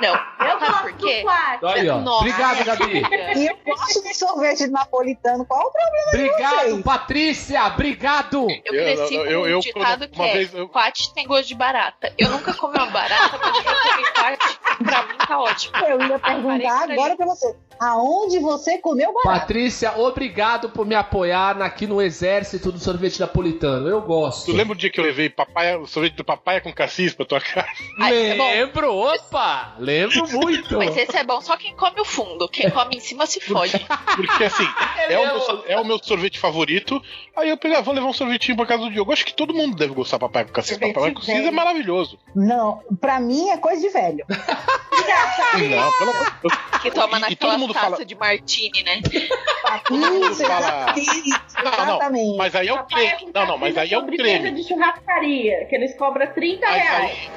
não. 0.00 0.34
Eu 0.46 0.58
gosto 0.58 0.82
por 0.82 0.92
do 0.92 1.06
quê? 1.06 1.22
quarto. 1.22 1.66
Aí, 1.66 1.88
ó. 1.88 1.98
Nossa. 1.98 2.18
Obrigado, 2.20 2.64
Gabi. 2.64 3.02
E 3.36 3.46
eu 3.48 3.56
gosto 3.64 4.02
de 4.02 4.14
sorvete 4.14 4.66
napolitano. 4.68 5.44
Qual 5.46 5.60
o 5.66 5.72
problema 5.72 6.08
Obrigado? 6.08 6.82
Patrícia. 6.82 7.64
Obrigado. 7.66 8.46
Eu 8.64 8.72
cresci 8.72 9.14
Eu- 9.14 9.24
eu- 9.26 9.40
com 9.42 9.46
eu- 9.48 9.56
um 9.56 9.60
ditado 9.60 10.08
que 10.08 10.22
é 10.22 10.32
vez 10.32 10.54
eu- 10.54 10.68
quate 10.68 11.12
tem 11.14 11.26
gosto 11.26 11.48
de 11.48 11.54
barata. 11.54 12.12
Eu 12.18 12.28
nunca 12.30 12.52
comi 12.54 12.76
uma 12.76 12.86
barata, 12.86 13.38
mas 13.40 13.56
eu 13.56 13.62
já 13.62 13.74
comi 13.74 14.04
quate. 14.14 14.58
Pra 14.84 15.02
mim 15.06 15.14
tá 15.26 15.38
ótimo. 15.40 15.76
Eu 15.86 16.00
ia 16.02 16.18
perguntar 16.18 16.86
por 16.88 17.13
agora 17.14 17.16
pra 17.16 17.26
você. 17.26 17.54
Aonde 17.80 18.38
você 18.38 18.78
comeu 18.78 19.12
barato? 19.12 19.40
Patrícia, 19.40 19.98
obrigado 19.98 20.70
por 20.70 20.86
me 20.86 20.94
apoiar 20.94 21.60
aqui 21.60 21.86
no 21.86 22.00
exército 22.00 22.70
do 22.70 22.78
sorvete 22.78 23.18
napolitano. 23.18 23.88
Eu 23.88 24.00
gosto. 24.00 24.46
Tu 24.46 24.52
lembra 24.56 24.74
o 24.74 24.76
dia 24.76 24.90
que 24.90 25.00
eu 25.00 25.04
levei 25.04 25.28
papaya, 25.28 25.78
o 25.80 25.86
sorvete 25.86 26.14
do 26.14 26.24
papaya 26.24 26.60
com 26.60 26.72
cassis 26.72 27.12
pra 27.14 27.26
tua 27.26 27.40
casa? 27.40 27.66
É. 28.14 28.34
Lembro, 28.34 28.94
opa! 28.94 29.74
Lembro 29.78 30.28
muito. 30.30 30.76
Mas 30.78 30.96
esse 30.96 31.16
é 31.16 31.24
bom 31.24 31.40
só 31.40 31.56
quem 31.56 31.74
come 31.74 32.00
o 32.00 32.04
fundo. 32.04 32.48
Quem 32.48 32.70
come 32.70 32.96
em 32.96 33.00
cima 33.00 33.26
se 33.26 33.40
fode. 33.40 33.72
Porque 34.16 34.44
assim, 34.44 34.66
é, 35.08 35.18
o 35.18 35.22
meu, 35.22 35.32
mesmo. 35.34 35.40
sor- 35.40 35.64
é 35.66 35.80
o 35.80 35.84
meu 35.84 35.98
sorvete 36.02 36.38
favorito. 36.38 37.00
Aí 37.36 37.48
eu 37.48 37.56
peguei, 37.56 37.76
ah, 37.76 37.80
vou 37.80 37.94
levar 37.94 38.06
um 38.06 38.12
sorvetinho 38.12 38.56
pra 38.56 38.66
casa 38.66 38.82
do 38.84 38.90
Diogo. 38.90 39.12
Acho 39.12 39.24
que 39.24 39.34
todo 39.34 39.54
mundo 39.54 39.76
deve 39.76 39.94
gostar 39.94 40.16
de 40.16 40.20
papaya 40.20 40.44
com 40.46 40.52
cassis. 40.52 40.76
Papaya 40.76 41.12
com 41.12 41.20
cassis 41.20 41.46
é 41.46 41.50
maravilhoso. 41.50 42.18
Não, 42.34 42.80
pra 43.00 43.18
mim 43.20 43.48
é 43.50 43.56
coisa 43.56 43.80
de 43.80 43.88
velho. 43.88 44.24
Não, 45.54 45.92
pelo 45.92 46.10
amor 46.10 46.24
de 46.24 46.40
Deus. 46.42 46.54
Toma 46.94 47.16
E- 47.28 47.32
e 47.32 47.36
todo 47.36 47.48
naquela 47.50 47.58
mundo 47.58 47.74
taça 47.74 47.90
fala- 47.90 48.04
de 48.04 48.14
martini, 48.14 48.82
né? 48.82 49.00
Isso, 49.90 50.44
fala- 50.44 50.94
exatamente. 50.96 51.30
Não, 51.56 51.64
não, 51.64 51.72
exatamente. 51.96 52.36
mas 52.36 52.54
aí 52.54 52.68
é 52.68 52.72
o 52.74 52.84
creme. 52.84 53.30
Não, 53.34 53.46
não, 53.46 53.58
mas 53.58 53.76
aí 53.78 53.92
é 53.92 53.98
o 53.98 54.00
sobremesa 54.00 54.38
creme. 54.40 54.62
de 54.62 54.68
churrascaria, 54.68 55.66
que 55.66 55.74
eles 55.74 55.96
cobram 55.96 56.26
30 56.32 56.66
Mas 56.66 56.82
reais. 56.82 57.10
aí, 57.10 57.28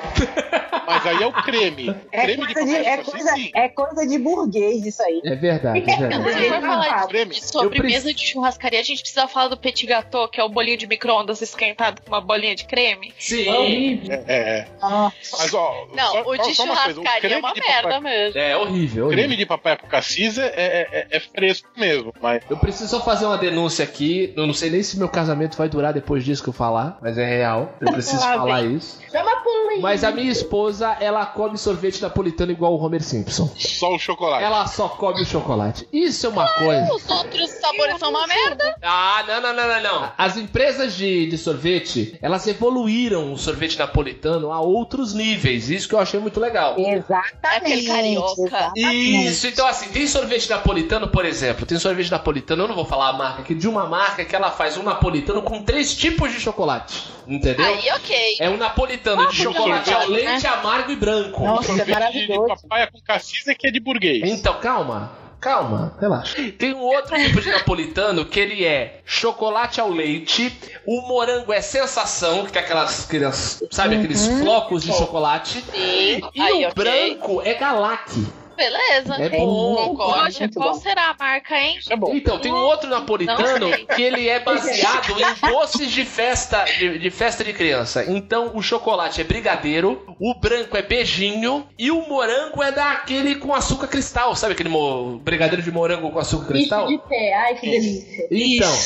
mas 0.85 1.07
aí 1.07 1.23
é 1.23 1.27
o 1.27 1.33
creme. 1.33 1.95
É 2.11 2.21
creme 2.21 2.47
de 2.47 2.53
coisa 2.53 2.67
de, 2.67 2.75
papaya 2.83 2.89
é, 2.93 2.97
coisa, 3.03 3.49
é 3.55 3.69
coisa 3.69 4.07
de 4.07 4.17
burguês 4.19 4.85
isso 4.85 5.01
aí. 5.03 5.21
É 5.25 5.35
verdade, 5.35 5.79
é 5.79 5.93
Se 5.93 5.99
verdade. 5.99 6.47
for 6.49 6.61
falar 6.61 7.01
de, 7.01 7.07
Creme. 7.07 7.33
de 7.35 7.45
sobremesa 7.47 8.13
de 8.13 8.25
churrascaria, 8.27 8.79
a 8.79 8.83
gente 8.83 8.99
precisa 9.01 9.27
falar 9.27 9.47
do 9.49 9.57
petit 9.57 9.85
gâteau, 9.87 10.27
que 10.27 10.39
é 10.39 10.43
o 10.43 10.49
bolinho 10.49 10.77
de 10.77 10.87
micro-ondas 10.87 11.41
esquentado 11.41 12.01
com 12.01 12.07
uma 12.09 12.21
bolinha 12.21 12.55
de 12.55 12.65
creme. 12.65 13.13
Sim. 13.17 13.47
Horrível. 13.49 14.23
É, 14.27 14.59
é. 14.59 14.67
Ah, 14.81 15.11
Mas 15.39 15.53
ó, 15.53 15.87
Não, 15.93 16.11
só, 16.11 16.21
o 16.23 16.37
de 16.37 16.55
só 16.55 16.63
uma 16.63 16.75
coisa, 16.75 16.99
o 17.01 17.03
churrascaria 17.03 17.35
é 17.35 17.39
uma 17.39 17.53
de 17.53 17.61
merda 17.61 17.99
mesmo. 18.01 18.39
É 18.39 18.57
horrível, 18.57 19.05
horrível. 19.05 19.07
Creme 19.09 19.35
de 19.35 19.45
papaya 19.47 19.77
com 19.77 19.87
cassis 19.87 20.37
é, 20.37 20.45
é, 20.47 20.87
é- 20.91 21.07
é 21.17 21.19
fresco 21.19 21.67
mesmo, 21.77 22.13
mas 22.21 22.41
Eu 22.49 22.57
preciso 22.57 22.89
só 22.89 23.01
fazer 23.03 23.25
uma 23.25 23.37
denúncia 23.37 23.83
aqui. 23.83 24.33
Eu 24.35 24.45
não 24.47 24.53
sei 24.53 24.69
nem 24.69 24.83
se 24.83 24.97
meu 24.97 25.09
casamento 25.09 25.57
vai 25.57 25.69
durar 25.69 25.93
depois 25.93 26.23
disso 26.23 26.43
que 26.43 26.49
eu 26.49 26.53
falar, 26.53 26.97
mas 27.01 27.17
é 27.17 27.25
real. 27.25 27.73
Eu 27.81 27.91
preciso 27.91 28.19
Lá 28.21 28.33
falar 28.37 28.63
isso. 28.63 28.99
Chama 29.11 29.31
a 29.31 29.35
polícia. 29.37 29.81
Mas 29.81 30.03
a 30.03 30.11
minha 30.11 30.31
esposa, 30.31 30.97
ela 30.99 31.25
come 31.25 31.57
sorvete 31.57 32.01
napolitano 32.01 32.51
igual 32.51 32.73
o 32.73 32.81
Homer 32.83 33.01
Simpson. 33.03 33.49
só 33.57 33.93
o 33.93 33.99
chocolate. 33.99 34.43
Ela 34.43 34.65
só 34.67 34.87
come 34.89 35.21
o 35.21 35.25
chocolate. 35.25 35.87
Isso 35.93 36.25
é 36.25 36.29
uma 36.29 36.47
coisa. 36.47 36.93
Os 36.93 37.09
outros 37.09 37.49
sabores 37.51 37.97
são 37.99 38.09
uma 38.09 38.25
merda. 38.27 38.75
Ah, 38.81 39.23
não, 39.27 39.41
não, 39.41 39.53
não, 39.55 39.67
não, 39.67 39.83
não. 39.83 40.11
As 40.17 40.35
empresas 40.37 40.95
de, 40.95 41.27
de 41.27 41.37
sorvete, 41.37 42.17
elas 42.21 42.47
evoluíram 42.47 43.31
o 43.33 43.37
sorvete 43.37 43.77
napolitano 43.77 44.51
a 44.51 44.59
outros 44.61 45.13
níveis. 45.13 45.69
Isso 45.69 45.87
que 45.87 45.93
eu 45.95 45.99
achei 45.99 46.19
muito 46.19 46.39
legal. 46.39 46.75
exatamente. 46.77 47.37
É 47.43 47.57
aquele 47.57 47.85
carioca. 47.85 48.41
exatamente. 48.41 49.27
Isso, 49.27 49.36
então 49.45 49.67
assim, 49.67 49.89
tem 49.89 50.07
sorvete 50.07 50.49
napolitano, 50.49 51.07
por 51.07 51.25
exemplo, 51.25 51.65
tem 51.65 51.77
sorvete 51.77 52.11
napolitano, 52.11 52.63
eu 52.63 52.67
não 52.67 52.75
vou 52.75 52.85
falar 52.85 53.09
a 53.09 53.13
marca 53.13 53.41
aqui, 53.41 53.53
de 53.53 53.67
uma 53.67 53.85
marca 53.85 54.23
que 54.23 54.35
ela 54.35 54.51
faz 54.51 54.77
um 54.77 54.83
napolitano 54.83 55.41
com 55.41 55.63
três 55.63 55.95
tipos 55.95 56.31
de 56.31 56.39
chocolate, 56.39 57.03
entendeu? 57.27 57.65
Aí, 57.65 57.89
ok. 57.91 58.37
É 58.39 58.49
um 58.49 58.57
napolitano 58.57 59.27
de 59.29 59.35
chocolate 59.35 59.93
ao 59.93 60.03
sorvete, 60.03 60.25
leite, 60.25 60.47
amargo 60.47 60.91
e 60.91 60.95
branco. 60.95 61.43
Nossa, 61.43 61.63
é 61.63 61.65
sorvete 61.65 61.85
de, 61.85 61.91
maravilhoso. 61.91 62.47
papaya 62.63 62.87
com 62.91 62.99
cassis 63.01 63.47
é 63.47 63.55
que 63.55 63.67
é 63.67 63.71
de 63.71 63.79
burguês. 63.79 64.23
Então, 64.23 64.59
calma. 64.59 65.11
Calma, 65.39 65.95
relaxa. 66.01 66.35
Tem 66.57 66.73
um 66.73 66.81
outro 66.81 67.15
tipo 67.15 67.39
de 67.39 67.51
napolitano 67.51 68.25
que 68.25 68.39
ele 68.39 68.65
é 68.65 69.01
chocolate 69.05 69.79
ao 69.79 69.89
leite, 69.89 70.51
o 70.85 71.01
morango 71.01 71.53
é 71.53 71.61
sensação, 71.61 72.45
que 72.47 72.57
é 72.57 72.61
aquelas, 72.61 73.05
aquelas 73.05 73.63
sabe, 73.69 73.95
aqueles 73.97 74.25
flocos 74.27 74.83
de 74.83 74.91
chocolate. 74.91 75.61
Sim. 75.71 76.21
E 76.33 76.41
Aí, 76.41 76.65
o 76.65 76.69
ok. 76.69 76.73
branco 76.73 77.41
é 77.43 77.53
galac. 77.53 78.11
Beleza. 78.57 79.15
É 79.15 79.29
bom. 79.29 79.93
Gosto. 79.95 80.39
muito 80.39 80.53
Qual 80.59 80.73
bom. 80.73 80.79
será 80.79 81.11
a 81.11 81.15
marca, 81.17 81.55
hein? 81.57 81.77
Isso 81.79 81.93
é 81.93 81.95
bom. 81.95 82.13
Então, 82.13 82.39
tem 82.39 82.51
um 82.51 82.57
outro 82.57 82.89
napolitano 82.89 83.69
que 83.95 84.01
ele 84.01 84.27
é 84.27 84.39
baseado 84.39 85.11
em 85.11 85.35
doces 85.49 85.91
de 85.91 86.03
festa 86.03 86.63
de, 86.65 86.97
de 86.99 87.09
festa 87.11 87.43
de 87.43 87.53
criança. 87.53 88.03
Então, 88.07 88.51
o 88.55 88.61
chocolate 88.61 89.21
é 89.21 89.23
brigadeiro, 89.23 90.03
o 90.19 90.33
branco 90.33 90.75
é 90.75 90.81
beijinho 90.81 91.67
e 91.77 91.91
o 91.91 92.07
morango 92.07 92.61
é 92.63 92.71
daquele 92.71 93.35
com 93.35 93.53
açúcar 93.53 93.87
cristal, 93.87 94.35
sabe 94.35 94.53
aquele 94.53 94.69
mo- 94.69 95.19
brigadeiro 95.19 95.61
de 95.61 95.71
morango 95.71 96.09
com 96.11 96.19
açúcar 96.19 96.47
cristal? 96.47 96.87
de 96.87 96.97
pé. 96.97 97.33
Ai, 97.35 97.55
que 97.55 97.69
delícia. 97.69 98.27
Então, 98.31 98.77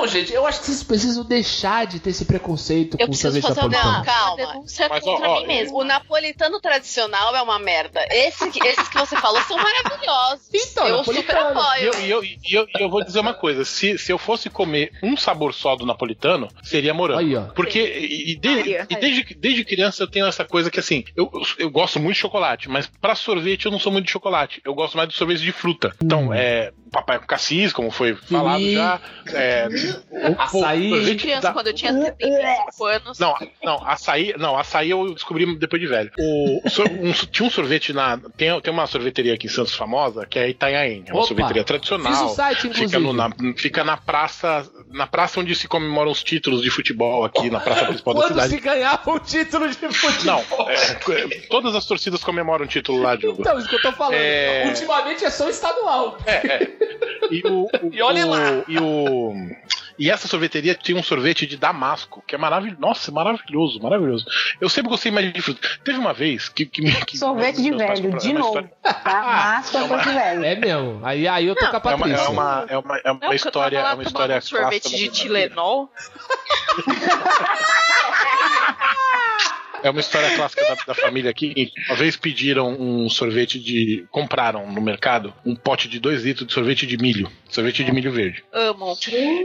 então, 0.00 0.08
gente, 0.08 0.32
eu 0.32 0.46
acho 0.46 0.60
que 0.60 0.66
vocês 0.66 0.82
precisam 0.82 1.24
deixar 1.24 1.86
de 1.86 2.00
ter 2.00 2.10
esse 2.10 2.24
preconceito 2.24 2.96
Eu 2.98 3.06
com 3.06 3.12
o 3.12 3.16
sorvete 3.16 3.42
fazer 3.42 3.60
uma, 3.60 3.68
napolitano. 3.68 3.96
Não, 3.98 4.04
calma. 4.04 4.42
uma 4.42 4.52
denúncia 4.52 4.88
Mas, 4.88 5.06
ó, 5.06 5.12
contra 5.12 5.30
ó, 5.30 5.40
mim 5.40 5.46
mesmo. 5.46 5.78
O 5.78 5.84
napolitano 5.84 6.60
tradicional 6.60 7.34
é 7.36 7.42
uma 7.42 7.58
merda. 7.58 8.00
Esse, 8.10 8.48
esses 8.48 8.88
que 8.88 8.98
você 8.98 9.16
falou 9.20 9.40
são 9.42 9.56
maravilhosos. 9.56 10.48
Então, 10.52 10.86
eu 10.88 11.04
super 11.04 11.36
apoio. 11.36 11.82
eu, 11.84 12.00
e 12.00 12.10
eu, 12.10 12.24
e 12.24 12.38
eu, 12.54 12.66
e 12.78 12.82
eu 12.82 12.88
vou 12.90 13.04
dizer 13.04 13.20
uma 13.20 13.34
coisa: 13.34 13.64
se, 13.64 13.98
se 13.98 14.12
eu 14.12 14.18
fosse 14.18 14.48
comer 14.50 14.92
um 15.02 15.16
sabor 15.16 15.52
só 15.54 15.76
do 15.76 15.86
napolitano, 15.86 16.48
seria 16.62 16.94
morango. 16.94 17.20
Aí, 17.20 17.36
ó. 17.36 17.42
Porque 17.54 17.78
e, 17.80 18.32
e 18.32 18.36
de- 18.36 18.48
Aí, 18.48 18.86
e 18.90 18.96
desde, 18.96 19.34
desde 19.34 19.64
criança 19.64 20.02
eu 20.02 20.08
tenho 20.10 20.26
essa 20.26 20.44
coisa 20.44 20.70
que 20.70 20.80
assim, 20.80 21.04
eu, 21.16 21.30
eu, 21.32 21.42
eu 21.58 21.70
gosto 21.70 21.98
muito 22.00 22.14
de 22.14 22.20
chocolate, 22.20 22.68
mas 22.68 22.86
pra 23.00 23.14
sorvete 23.14 23.66
eu 23.66 23.72
não 23.72 23.78
sou 23.78 23.92
muito 23.92 24.06
de 24.06 24.12
chocolate. 24.12 24.60
Eu 24.64 24.74
gosto 24.74 24.96
mais 24.96 25.08
de 25.08 25.14
sorvete 25.14 25.40
de 25.40 25.52
fruta. 25.52 25.94
Então, 26.02 26.32
é 26.32 26.72
papai 26.90 27.18
com 27.18 27.26
cassis, 27.26 27.72
como 27.72 27.90
foi 27.90 28.14
falado 28.14 28.62
já. 28.70 29.00
É, 29.32 29.68
o- 30.10 30.40
Açaí. 30.40 30.82
De 30.82 30.88
sorvete 30.96 31.20
criança, 31.20 31.40
da- 31.42 31.52
quando 31.52 31.66
eu 31.68 31.72
tinha 31.74 31.92
75 31.92 32.84
anos. 32.86 33.18
Não, 33.18 33.34
não, 33.62 33.86
açaí, 33.86 34.34
não, 34.38 34.56
açaí 34.58 34.90
eu 34.90 35.12
descobri 35.14 35.46
depois 35.56 35.80
de 35.80 35.88
velho. 35.88 36.10
O, 36.18 36.60
um- 37.02 37.12
tinha 37.12 37.46
um 37.46 37.50
sorvete 37.50 37.92
na. 37.92 38.18
Tem, 38.36 38.60
tem 38.60 38.72
uma 38.72 38.86
sorveteria 38.86 39.34
aqui 39.34 39.46
em 39.46 39.50
Santos 39.50 39.74
famosa, 39.74 40.26
que 40.26 40.38
é 40.38 40.48
Itanhaém. 40.48 41.04
É 41.06 41.12
uma 41.12 41.20
Opa, 41.20 41.28
sorveteria 41.28 41.62
Fiz 41.62 41.66
tradicional. 41.66 42.26
o 42.26 42.28
site, 42.30 42.66
inclusive. 42.66 42.86
Fica, 42.88 42.98
no- 42.98 43.12
na, 43.12 43.30
fica 43.56 43.84
na 43.84 43.96
praça. 43.96 44.68
Na 44.90 45.06
praça 45.06 45.38
onde 45.40 45.54
se 45.54 45.68
comemoram 45.68 46.10
os 46.10 46.22
títulos 46.24 46.62
de 46.62 46.70
futebol 46.70 47.24
aqui, 47.24 47.48
na 47.48 47.60
praça 47.60 47.86
principal 47.86 48.14
da 48.14 48.20
Quando 48.22 48.30
cidade. 48.32 48.48
se 48.50 48.60
ganhava 48.60 49.10
o 49.10 49.18
título 49.20 49.68
de 49.68 49.76
futebol. 49.76 50.20
Não, 50.24 50.68
é, 50.68 51.24
todas 51.48 51.74
as 51.76 51.84
torcidas 51.86 52.24
comemoram 52.24 52.64
o 52.64 52.68
título 52.68 53.00
lá, 53.00 53.14
Diogo. 53.14 53.40
Então, 53.40 53.56
isso 53.58 53.68
que 53.68 53.76
eu 53.76 53.82
tô 53.82 53.92
falando. 53.92 54.14
É. 54.14 54.64
Ultimamente 54.66 55.24
é 55.24 55.30
só 55.30 55.48
estadual. 55.48 56.18
E 57.30 57.42
o, 57.46 57.64
o- 57.64 57.70
E 57.92 58.02
olhe 58.02 58.24
o- 58.24 58.28
lá. 58.30 58.38
E 58.66 58.78
o. 58.78 59.34
E 59.98 60.10
essa 60.10 60.26
sorveteria 60.26 60.74
tinha 60.74 60.98
um 60.98 61.02
sorvete 61.02 61.46
de 61.46 61.56
damasco, 61.58 62.24
que 62.26 62.34
é 62.34 62.38
maravilhoso. 62.38 62.80
Nossa, 62.80 63.12
maravilhoso, 63.12 63.80
maravilhoso. 63.82 64.24
Eu 64.60 64.68
sempre 64.70 64.90
gostei 64.90 65.12
mais 65.12 65.30
de 65.32 65.42
fruta. 65.42 65.60
Teve 65.84 65.98
uma 65.98 66.14
vez 66.14 66.48
que. 66.48 66.64
que, 66.64 66.80
me- 66.82 67.04
que 67.04 67.18
Sorvete 67.18 67.60
de 67.62 67.70
velho, 67.70 68.18
de 68.18 68.30
é 68.30 68.32
novo. 68.32 68.48
história- 68.58 68.72
Tá? 68.82 69.22
Máscara 69.22 69.86
sorvete 69.86 70.08
de 70.08 70.14
velho. 70.14 70.44
É 70.44 70.54
mesmo. 70.56 71.00
Aí, 71.04 71.28
aí 71.28 71.46
eu 71.46 71.54
tô 71.54 71.60
com 71.60 71.66
a 71.66 71.68
É 71.68 71.94
uma, 71.94 71.98
Patrícia. 71.98 72.24
é 72.24 72.28
uma, 72.28 72.66
é 72.68 72.78
uma, 72.78 72.98
é 73.04 73.10
uma 73.12 73.20
Não, 73.26 73.32
história. 73.34 73.78
É 73.78 73.92
uma 73.94 74.02
história 74.02 74.38
um 74.38 74.40
sorvete 74.40 74.96
de. 74.96 75.08
Tilenol. 75.10 75.90
É 79.82 79.90
uma 79.90 80.00
história 80.00 80.34
clássica 80.36 80.62
da, 80.62 80.74
da 80.86 80.94
família 80.94 81.30
aqui. 81.30 81.72
Uma 81.88 81.96
vez 81.96 82.16
pediram 82.16 82.70
um 82.78 83.08
sorvete 83.08 83.58
de. 83.58 84.06
Compraram 84.10 84.70
no 84.70 84.80
mercado 84.80 85.32
um 85.44 85.54
pote 85.54 85.88
de 85.88 85.98
2 85.98 86.24
litros 86.24 86.46
de 86.46 86.52
sorvete 86.52 86.86
de 86.86 86.96
milho. 86.96 87.30
Sorvete 87.48 87.84
de 87.84 87.92
milho 87.92 88.12
verde. 88.12 88.44
Amo. 88.52 88.96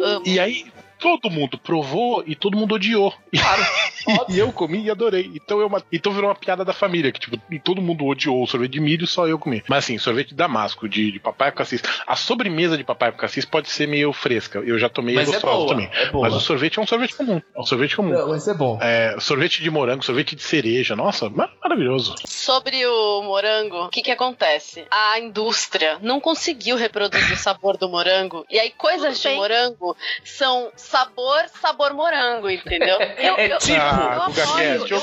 Amo. 0.04 0.24
E 0.26 0.40
aí. 0.40 0.66
Todo 1.06 1.30
mundo 1.30 1.56
provou 1.60 2.24
e 2.26 2.36
todo 2.36 2.58
mundo 2.58 2.74
odiou. 2.74 3.14
Claro. 3.32 3.64
e 4.28 4.39
eu 4.39 4.51
comi 4.51 4.84
e 4.86 4.89
adorei. 4.89 5.30
Então, 5.36 5.60
eu, 5.60 5.70
então 5.91 6.12
virou 6.12 6.30
uma 6.30 6.36
piada 6.36 6.66
da 6.66 6.74
família, 6.74 7.12
que 7.12 7.20
tipo, 7.20 7.38
todo 7.64 7.80
mundo 7.80 8.03
odiou 8.06 8.41
o 8.41 8.47
sorvete 8.47 8.72
de 8.72 8.80
milho, 8.80 9.06
só 9.06 9.28
eu 9.28 9.38
comi. 9.38 9.64
Mas 9.68 9.84
assim, 9.86 9.99
sorvete 9.99 10.30
de 10.30 10.36
damasco, 10.36 10.89
de, 10.89 11.12
de 11.12 11.20
papai 11.20 11.51
com 11.51 11.60
cassis. 11.60 11.84
A 12.08 12.16
sobremesa 12.16 12.76
de 12.76 12.84
papai 12.84 13.12
com 13.12 13.20
cassis 13.20 13.45
pode 13.45 13.70
ser 13.70 13.88
meio 13.88 14.12
fresca. 14.12 14.60
Eu 14.66 14.80
já 14.80 14.89
tomei 14.89 15.14
Mas 15.14 15.32
é 15.32 15.39
boa, 15.39 15.68
também. 15.68 15.89
é 15.93 16.10
boa. 16.10 16.28
Mas 16.28 16.34
o 16.36 16.39
sorvete 16.39 16.80
é 16.80 16.82
um 16.82 16.88
sorvete 16.88 17.16
comum. 17.16 17.39
É 17.56 17.60
um 17.60 17.66
sorvete 17.66 17.95
comum. 17.95 18.10
Não, 18.10 18.30
mas 18.30 18.47
é 18.47 18.53
bom. 18.56 18.80
É, 18.82 19.16
sorvete 19.20 19.62
de 19.62 19.70
morango, 19.70 20.03
sorvete 20.03 20.36
de 20.36 20.41
cereja. 20.41 20.95
Nossa, 20.95 21.30
mar- 21.30 21.51
maravilhoso. 21.62 22.16
Sobre 22.26 22.84
o 22.88 23.22
morango, 23.22 23.86
o 23.86 23.89
que 23.89 24.01
que 24.01 24.12
acontece? 24.12 24.86
A 24.89 25.20
indústria 25.20 25.99
não 26.01 26.20
conseguiu 26.20 26.76
reproduzir 26.78 27.34
o 27.34 27.38
sabor 27.38 27.78
do 27.78 27.88
morango. 27.88 28.43
E 28.49 28.60
aí 28.60 28.72
coisas 28.72 29.14
Tudo 29.18 29.22
de 29.22 29.28
bem. 29.30 29.38
morango 29.38 29.95
são 30.24 30.72
sabor, 30.96 31.46
sabor 31.62 31.93
morango, 31.93 32.50
entendeu? 32.50 32.98
Eu, 33.18 33.36
É 33.38 33.48
eu, 33.54 33.58
tipo- 33.60 33.78
Ah, 33.82 34.30
eu 34.30 34.58
eu. 34.88 35.00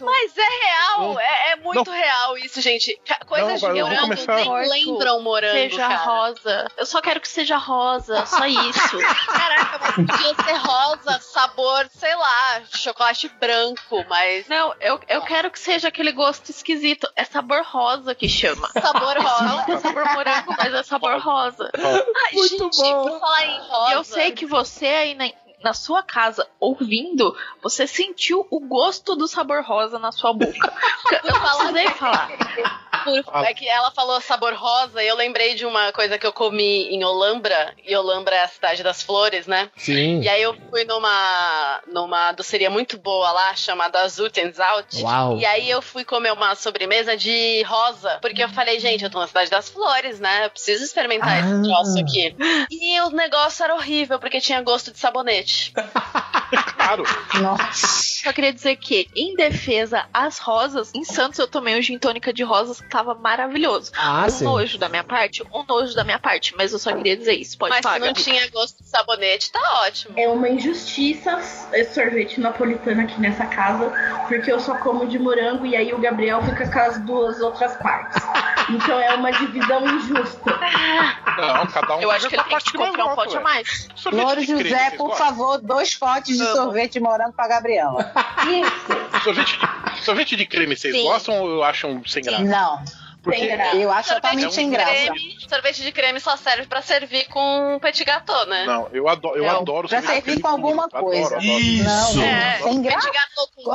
Mas 0.00 0.36
é 0.36 0.42
real, 0.64 1.00
Não. 1.14 1.20
é, 1.20 1.50
é 1.52 1.56
muito 1.56 1.90
real 1.90 2.38
isso, 2.38 2.60
gente. 2.60 2.96
Coisas 3.26 3.60
Não, 3.60 3.74
de 3.74 3.82
morango 3.82 4.00
começar- 4.02 4.36
nem 4.36 4.68
lembram 4.68 5.20
morango, 5.22 5.52
Seja 5.54 5.88
cara. 5.88 5.96
rosa. 5.96 6.70
Eu 6.76 6.86
só 6.86 7.00
quero 7.00 7.20
que 7.20 7.28
seja 7.28 7.56
rosa, 7.56 8.24
só 8.26 8.46
isso. 8.46 8.98
Caraca, 9.26 9.78
mas 9.80 9.94
podia 10.06 10.34
ser 10.44 10.56
rosa, 10.58 11.18
sabor, 11.20 11.88
sei 11.92 12.14
lá, 12.14 12.62
chocolate 12.72 13.28
branco, 13.40 14.04
mas 14.08 14.46
Não, 14.48 14.74
eu, 14.80 15.00
eu 15.08 15.22
quero 15.22 15.50
que 15.50 15.58
seja 15.58 15.88
aquele 15.88 16.12
gosto 16.12 16.50
esquisito. 16.50 17.08
É 17.16 17.24
sabor 17.24 17.62
rosa 17.64 18.14
que 18.14 18.28
chama. 18.28 18.68
sabor 18.80 19.16
rosa. 19.18 19.64
Não 19.66 19.74
é 19.74 19.78
sabor 19.78 20.04
morango, 20.14 20.54
mas 20.56 20.74
é 20.74 20.82
sabor 20.82 21.18
rosa. 21.20 21.70
Ai, 21.76 22.32
Muito 22.34 22.58
gente, 22.58 22.76
bom. 22.80 23.08
por 23.10 23.20
falar 23.20 23.44
em 23.46 23.60
rosa. 23.60 23.90
E 23.90 23.92
eu 23.94 24.04
sei 24.04 24.32
que 24.32 24.46
você 24.46 24.86
aí 24.86 25.14
na, 25.16 25.26
na 25.62 25.72
sua 25.74 26.02
casa, 26.02 26.46
ouvindo, 26.60 27.36
você 27.62 27.86
sentiu 27.86 28.46
o 28.50 28.60
gosto 28.60 29.16
do 29.16 29.26
sabor 29.26 29.62
rosa 29.64 29.98
na 29.98 30.12
sua 30.12 30.32
boca. 30.32 30.72
Eu 31.24 31.30
não 31.32 31.40
precisei 31.40 31.88
falar. 31.90 32.28
Por- 33.04 33.44
É 33.46 33.54
que 33.54 33.68
ela 33.68 33.92
falou 33.92 34.20
sabor 34.20 34.52
rosa 34.54 35.00
e 35.00 35.06
eu 35.06 35.14
lembrei 35.14 35.54
de 35.54 35.64
uma 35.64 35.92
coisa 35.92 36.18
que 36.18 36.26
eu 36.26 36.32
comi 36.32 36.88
em 36.88 37.04
Olambra. 37.04 37.72
E 37.86 37.94
Olambra 37.94 38.34
é 38.34 38.42
a 38.42 38.48
cidade 38.48 38.82
das 38.82 39.00
flores, 39.02 39.46
né? 39.46 39.70
Sim. 39.76 40.20
E 40.22 40.28
aí 40.28 40.42
eu 40.42 40.56
fui 40.70 40.82
numa, 40.84 41.80
numa 41.86 42.32
doceria 42.32 42.68
muito 42.68 42.98
boa 42.98 43.30
lá, 43.30 43.54
chamada 43.54 44.06
Zutens 44.08 44.58
Out. 44.58 45.00
Uau. 45.02 45.38
E 45.38 45.46
aí 45.46 45.70
eu 45.70 45.80
fui 45.80 46.04
comer 46.04 46.32
uma 46.32 46.56
sobremesa 46.56 47.16
de 47.16 47.62
rosa. 47.62 48.18
Porque 48.20 48.42
eu 48.42 48.48
falei, 48.48 48.80
gente, 48.80 49.04
eu 49.04 49.10
tô 49.10 49.20
na 49.20 49.28
cidade 49.28 49.50
das 49.50 49.68
flores, 49.68 50.18
né? 50.18 50.46
Eu 50.46 50.50
preciso 50.50 50.82
experimentar 50.82 51.28
Ah. 51.30 51.38
esse 51.38 51.62
troço 51.62 51.98
aqui. 52.00 52.34
E 52.72 53.00
o 53.02 53.10
negócio 53.10 53.62
era 53.64 53.74
horrível, 53.76 54.18
porque 54.18 54.40
tinha 54.40 54.60
gosto 54.62 54.90
de 54.90 54.98
sabonete. 54.98 55.55
Deus. 55.56 55.72
Claro. 56.86 57.04
Nossa. 57.42 57.86
Só 58.22 58.32
queria 58.32 58.52
dizer 58.52 58.76
que, 58.76 59.08
em 59.14 59.34
defesa, 59.34 60.06
as 60.12 60.38
rosas, 60.38 60.92
em 60.94 61.04
Santos 61.04 61.38
eu 61.38 61.48
tomei 61.48 61.78
um 61.78 61.82
gin 61.82 61.98
tônica 61.98 62.32
de 62.32 62.44
rosas 62.44 62.80
que 62.80 62.88
tava 62.88 63.14
maravilhoso. 63.14 63.92
Ah, 63.96 64.24
um 64.26 64.30
sim. 64.30 64.44
nojo 64.44 64.78
da 64.78 64.88
minha 64.88 65.04
parte, 65.04 65.42
um 65.52 65.64
nojo 65.64 65.94
da 65.94 66.04
minha 66.04 66.18
parte, 66.18 66.54
mas 66.56 66.72
eu 66.72 66.78
só 66.78 66.92
queria 66.92 67.16
dizer 67.16 67.34
isso. 67.34 67.58
Pode 67.58 67.70
Mas 67.70 67.82
falar, 67.82 67.94
se 67.94 68.00
não 68.00 68.06
Gabi. 68.08 68.22
tinha 68.22 68.50
gosto 68.50 68.82
de 68.82 68.88
sabonete, 68.88 69.50
tá 69.50 69.60
ótimo. 69.86 70.14
É 70.16 70.28
uma 70.28 70.48
injustiça 70.48 71.40
esse 71.72 71.94
sorvete 71.94 72.40
napolitano 72.40 73.02
aqui 73.02 73.20
nessa 73.20 73.46
casa, 73.46 73.92
porque 74.28 74.50
eu 74.50 74.60
só 74.60 74.76
como 74.78 75.06
de 75.06 75.18
morango 75.18 75.66
e 75.66 75.76
aí 75.76 75.92
o 75.92 75.98
Gabriel 75.98 76.42
fica 76.42 76.70
com 76.70 76.78
as 76.78 76.98
duas 77.00 77.40
outras 77.40 77.76
partes. 77.76 78.22
Então 78.68 78.98
é 78.98 79.14
uma 79.14 79.30
divisão 79.30 79.86
injusta. 79.86 80.58
Não, 81.36 81.66
cada 81.68 81.96
um 81.96 82.02
Eu 82.02 82.10
acho 82.10 82.28
que 82.28 82.34
ele 82.34 82.42
a 82.42 82.44
tem 82.46 82.58
que 82.58 82.72
comprar 82.76 83.04
um 83.06 83.14
pote 83.14 83.36
a 83.36 83.40
mais. 83.40 83.88
Sorvete 83.94 84.24
Louro 84.24 84.40
creme, 84.40 84.62
José, 84.64 84.90
por 84.96 85.16
favor, 85.16 85.58
dois 85.58 85.94
potes 85.94 86.36
de 86.36 86.42
Amo. 86.42 86.72
Sorvete 86.76 86.92
de 86.92 87.00
morango 87.00 87.32
pra 87.32 87.48
Gabriela. 87.48 88.12
Isso. 88.46 89.06
Sorvete 89.24 89.58
de, 89.58 90.04
sorvete 90.04 90.36
de 90.36 90.46
creme, 90.46 90.76
vocês 90.76 90.94
Sim. 90.94 91.02
gostam 91.02 91.40
ou 91.42 91.64
acham 91.64 92.00
sem 92.06 92.22
graça? 92.22 92.44
Não, 92.44 92.80
Porque 93.22 93.40
Sem 93.40 93.48
graça. 93.48 93.74
eu 93.76 93.90
acho 93.90 94.08
Sorvete 94.10 94.22
totalmente 94.22 94.54
sem 94.54 94.70
graça. 94.70 94.92
creme, 94.92 95.36
sorvete 95.48 95.82
de 95.82 95.90
creme 95.92 96.20
só 96.20 96.36
serve 96.36 96.66
pra 96.66 96.80
servir 96.80 97.26
com 97.28 97.76
petit 97.82 98.04
gâteau, 98.04 98.46
né? 98.46 98.64
Não, 98.66 98.88
eu 98.92 99.08
adoro, 99.08 99.36
eu 99.36 99.44
Não, 99.44 99.60
adoro 99.60 99.88
pra 99.88 100.00
sorvete 100.00 100.18
de 100.20 100.24
servir 100.26 100.42
com 100.42 100.48
alguma 100.48 100.88
puro. 100.88 101.02
coisa. 101.06 101.36
Adoro. 101.36 101.42
Isso. 101.42 102.16
Não, 102.18 102.22
É, 102.24 102.58
sem 102.62 102.82
graça. 102.82 103.10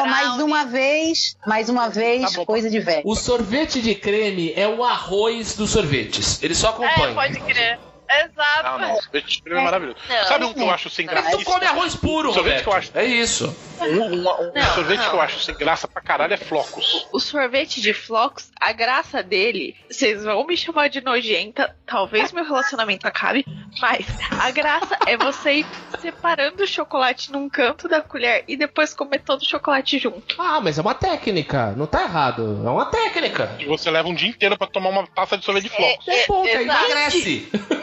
mais 0.07 0.39
uma 0.39 0.63
vez, 0.65 1.35
mais 1.45 1.67
uma 1.69 1.89
vez, 1.89 2.31
Tá 2.31 2.37
bom. 2.37 2.45
coisa 2.45 2.69
de 2.69 2.79
velho. 2.79 3.01
O 3.03 3.13
sorvete 3.15 3.81
de 3.81 3.93
creme 3.93 4.53
é 4.55 4.67
o 4.69 4.83
arroz 4.85 5.55
dos 5.57 5.71
sorvetes. 5.71 6.41
Ele 6.41 6.55
só 6.55 6.67
É, 6.67 6.69
acompanha. 6.71 7.13
pode 7.13 7.39
crer. 7.41 7.77
Exato. 8.25 8.63
Não, 8.63 8.79
não, 8.79 9.01
sorvete 9.01 9.27
de 9.27 9.41
creme 9.41 9.59
é 9.59 9.63
maravilhoso. 9.63 9.97
Não. 10.07 10.23
Sabe 10.25 10.45
um 10.45 10.53
que 10.53 10.61
eu 10.61 10.69
acho 10.71 10.89
sem 10.89 11.05
Mas 11.05 11.15
graça? 11.15 11.37
tu 11.37 11.43
come 11.45 11.65
arroz 11.65 11.95
puro, 11.95 12.33
Sorvete 12.33 12.63
que 12.63 12.69
eu 12.69 12.73
acho- 12.73 12.91
É 12.95 13.05
isso. 13.05 13.55
Um, 13.79 13.85
um- 13.85 14.13
um 14.13 14.51
Não, 14.53 14.73
sorvete 14.75 14.99
não. 14.99 15.09
que 15.09 15.15
eu 15.15 15.21
acho 15.21 15.39
sem 15.39 15.55
graça 15.55 15.87
pra 15.87 16.01
caralho 16.01 16.33
é 16.33 16.37
flocos. 16.37 17.07
O 17.11 17.19
sorvete 17.19 17.81
de 17.81 17.93
flocos, 17.93 18.51
a 18.59 18.71
graça 18.71 19.23
dele, 19.23 19.75
vocês 19.89 20.23
vão 20.23 20.45
me 20.45 20.55
chamar 20.55 20.87
de 20.89 21.01
nojenta, 21.01 21.75
talvez 21.85 22.31
meu 22.31 22.43
relacionamento 22.43 23.07
acabe, 23.07 23.43
mas 23.79 24.05
a 24.39 24.51
graça 24.51 24.97
é 25.07 25.17
você 25.17 25.53
ir 25.59 25.65
separando 25.99 26.63
o 26.63 26.67
chocolate 26.67 27.31
num 27.31 27.49
canto 27.49 27.87
da 27.87 28.01
colher 28.01 28.43
e 28.47 28.55
depois 28.55 28.93
comer 28.93 29.19
todo 29.23 29.41
o 29.41 29.45
chocolate 29.45 29.97
junto. 29.97 30.35
Ah, 30.39 30.59
mas 30.61 30.77
é 30.77 30.81
uma 30.81 30.93
técnica. 30.95 31.73
Não 31.75 31.87
tá 31.87 32.03
errado. 32.03 32.61
É 32.65 32.69
uma 32.69 32.85
técnica. 32.85 33.55
E 33.59 33.65
você 33.65 33.89
leva 33.89 34.07
um 34.07 34.13
dia 34.15 34.29
inteiro 34.29 34.57
pra 34.57 34.67
tomar 34.67 34.89
uma 34.89 35.07
taça 35.07 35.37
de 35.37 35.43
sorvete 35.45 35.63
de 35.63 35.69
flocos. 35.69 36.07
É 36.07 36.25
bom, 36.27 36.43
que 36.43 36.49
aí 36.49 36.63
exato. 36.63 36.85
emagrece. 36.85 37.49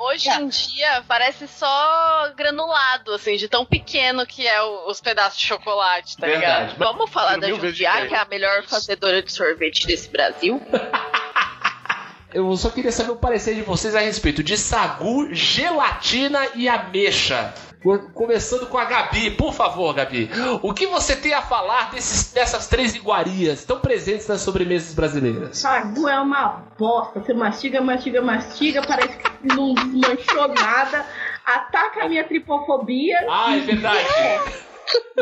Hoje 0.00 0.30
em 0.30 0.48
dia 0.48 1.04
parece 1.06 1.46
só 1.46 2.32
granulado, 2.34 3.12
assim, 3.12 3.36
de 3.36 3.48
tão 3.48 3.66
pequeno 3.66 4.26
que 4.26 4.46
é 4.46 4.62
o- 4.62 4.88
os 4.88 5.00
pedaços 5.00 5.38
de 5.38 5.46
chocolate, 5.46 6.16
tá 6.16 6.26
ligado? 6.26 6.40
Verdade. 6.68 6.74
Vamos 6.78 7.10
falar 7.10 7.36
da 7.38 7.48
Jundiá, 7.48 7.70
diferente. 7.90 8.08
que 8.08 8.14
é 8.14 8.18
a 8.18 8.24
melhor 8.24 8.62
fazedora 8.64 9.22
de 9.22 9.30
sorvete 9.30 9.86
desse 9.86 10.08
Brasil. 10.08 10.60
Eu 12.32 12.56
só 12.56 12.70
queria 12.70 12.92
saber 12.92 13.10
o 13.10 13.16
parecer 13.16 13.56
de 13.56 13.62
vocês 13.62 13.94
a 13.94 14.00
respeito 14.00 14.42
de 14.42 14.56
sagu, 14.56 15.34
gelatina 15.34 16.46
e 16.54 16.68
ameixa. 16.68 17.52
Co- 17.82 17.98
Começando 18.12 18.66
com 18.66 18.76
a 18.76 18.84
Gabi, 18.84 19.30
por 19.30 19.54
favor, 19.54 19.94
Gabi. 19.94 20.30
O 20.62 20.74
que 20.74 20.86
você 20.86 21.16
tem 21.16 21.32
a 21.32 21.40
falar 21.40 21.90
desses, 21.90 22.32
dessas 22.32 22.66
três 22.68 22.94
iguarias 22.94 23.64
tão 23.64 23.80
presentes 23.80 24.26
nas 24.28 24.42
sobremesas 24.42 24.94
brasileiras? 24.94 25.58
Sagu 25.58 26.06
é 26.08 26.20
uma 26.20 26.62
bosta. 26.78 27.20
Você 27.20 27.32
mastiga, 27.32 27.80
mastiga, 27.80 28.20
mastiga, 28.20 28.82
parece 28.86 29.16
que 29.16 29.46
não 29.48 29.72
desmanchou 29.74 30.48
nada. 30.48 31.06
Ataca 31.44 32.04
a 32.04 32.08
minha 32.08 32.24
tripofobia. 32.24 33.16
Ah, 33.28 33.56
é 33.56 33.60
verdade. 33.60 34.08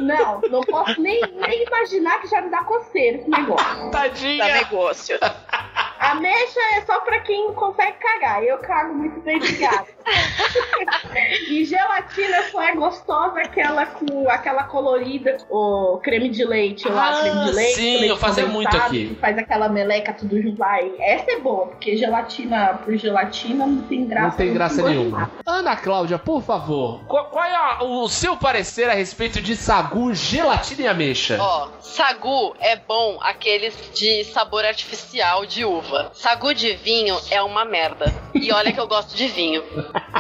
Não, 0.03 0.41
não 0.51 0.61
posso 0.63 1.01
nem, 1.01 1.21
nem 1.21 1.65
imaginar 1.65 2.21
que 2.21 2.27
já 2.27 2.41
me 2.41 2.51
dá 2.51 2.65
coceira 2.65 3.19
esse 3.19 3.29
negócio. 3.31 3.91
Tadinha. 3.91 4.47
Da 4.47 4.53
negócio. 4.55 5.19
Ameixa 5.99 6.61
é 6.77 6.81
só 6.83 7.01
pra 7.01 7.21
quem 7.21 7.53
consegue 7.55 7.97
cagar. 7.99 8.43
Eu 8.45 8.59
cago 8.59 8.95
muito 8.95 9.21
bem 9.21 9.39
de 9.39 9.53
gato. 9.57 9.89
e 11.51 11.65
gelatina 11.65 12.43
só 12.51 12.63
é 12.63 12.75
gostosa 12.75 13.41
aquela 13.41 13.85
com 13.87 14.29
aquela 14.29 14.65
colorida, 14.65 15.37
o 15.51 15.99
creme 16.03 16.29
de 16.31 16.45
leite, 16.45 16.89
lá, 16.89 17.11
Ah, 17.19 17.21
creme 17.23 17.45
de 17.47 17.51
leite. 17.53 17.75
sim, 17.75 17.93
leite 17.97 18.09
eu 18.09 18.17
fazia 18.17 18.47
muito 18.47 18.75
aqui. 18.77 19.09
que 19.09 19.15
Faz 19.17 19.37
aquela 19.39 19.69
meleca 19.69 20.13
tudo 20.13 20.41
junto 20.41 20.59
lá. 20.61 20.81
E 20.81 20.97
essa 21.01 21.31
é 21.33 21.41
boa, 21.41 21.67
porque 21.67 21.97
gelatina 21.97 22.81
por 22.85 22.97
gelatina 22.97 23.67
não 23.67 23.83
tem 23.83 24.07
graça. 24.07 24.29
Não 24.29 24.37
tem 24.37 24.53
graça 24.55 24.83
nenhuma. 24.83 25.31
Ana 25.45 25.77
Cláudia, 25.77 26.19
por 26.19 26.43
favor, 26.43 27.01
qual, 27.07 27.27
qual 27.27 27.45
é 27.45 27.55
a- 27.55 27.79
o 27.85 28.09
seu 28.09 28.37
parecer 28.37 28.89
a 28.89 28.95
respeito 28.95 29.41
de 29.41 29.57
sagu, 29.57 30.15
gelatina 30.15 30.83
e 30.83 30.87
ameixa? 30.87 31.37
Ó, 31.41 31.69
sagu 31.81 32.55
é 32.61 32.77
bom 32.77 33.19
aqueles 33.21 33.75
de 33.95 34.25
sabor 34.25 34.65
artificial 34.65 35.45
de 35.45 35.65
uva. 35.65 35.88
Sagu 36.15 36.55
de 36.55 36.75
vinho 36.75 37.19
é 37.31 37.43
uma 37.43 37.65
merda. 37.65 38.07
E 38.35 38.53
olha 38.53 38.73
que 38.73 38.81
eu 38.81 38.87
gosto 38.87 39.17
de 39.17 39.29
vinho. 39.29 39.63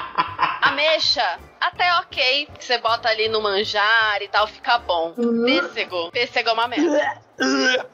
Ameixa, 0.62 1.38
até 1.60 1.92
ok. 1.98 2.48
que 2.58 2.64
Você 2.64 2.78
bota 2.78 3.08
ali 3.08 3.28
no 3.28 3.40
manjar 3.40 4.22
e 4.22 4.28
tal, 4.28 4.46
fica 4.46 4.78
bom. 4.78 5.14
Pêssego, 5.44 6.10
pêssego 6.10 6.48
é 6.48 6.52
uma 6.52 6.68
merda. 6.68 7.22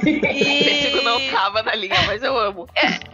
Pêssego 0.00 1.02
não 1.02 1.30
tava 1.30 1.62
na 1.62 1.74
linha, 1.74 2.00
mas 2.06 2.22
eu 2.22 2.36
amo. 2.36 2.68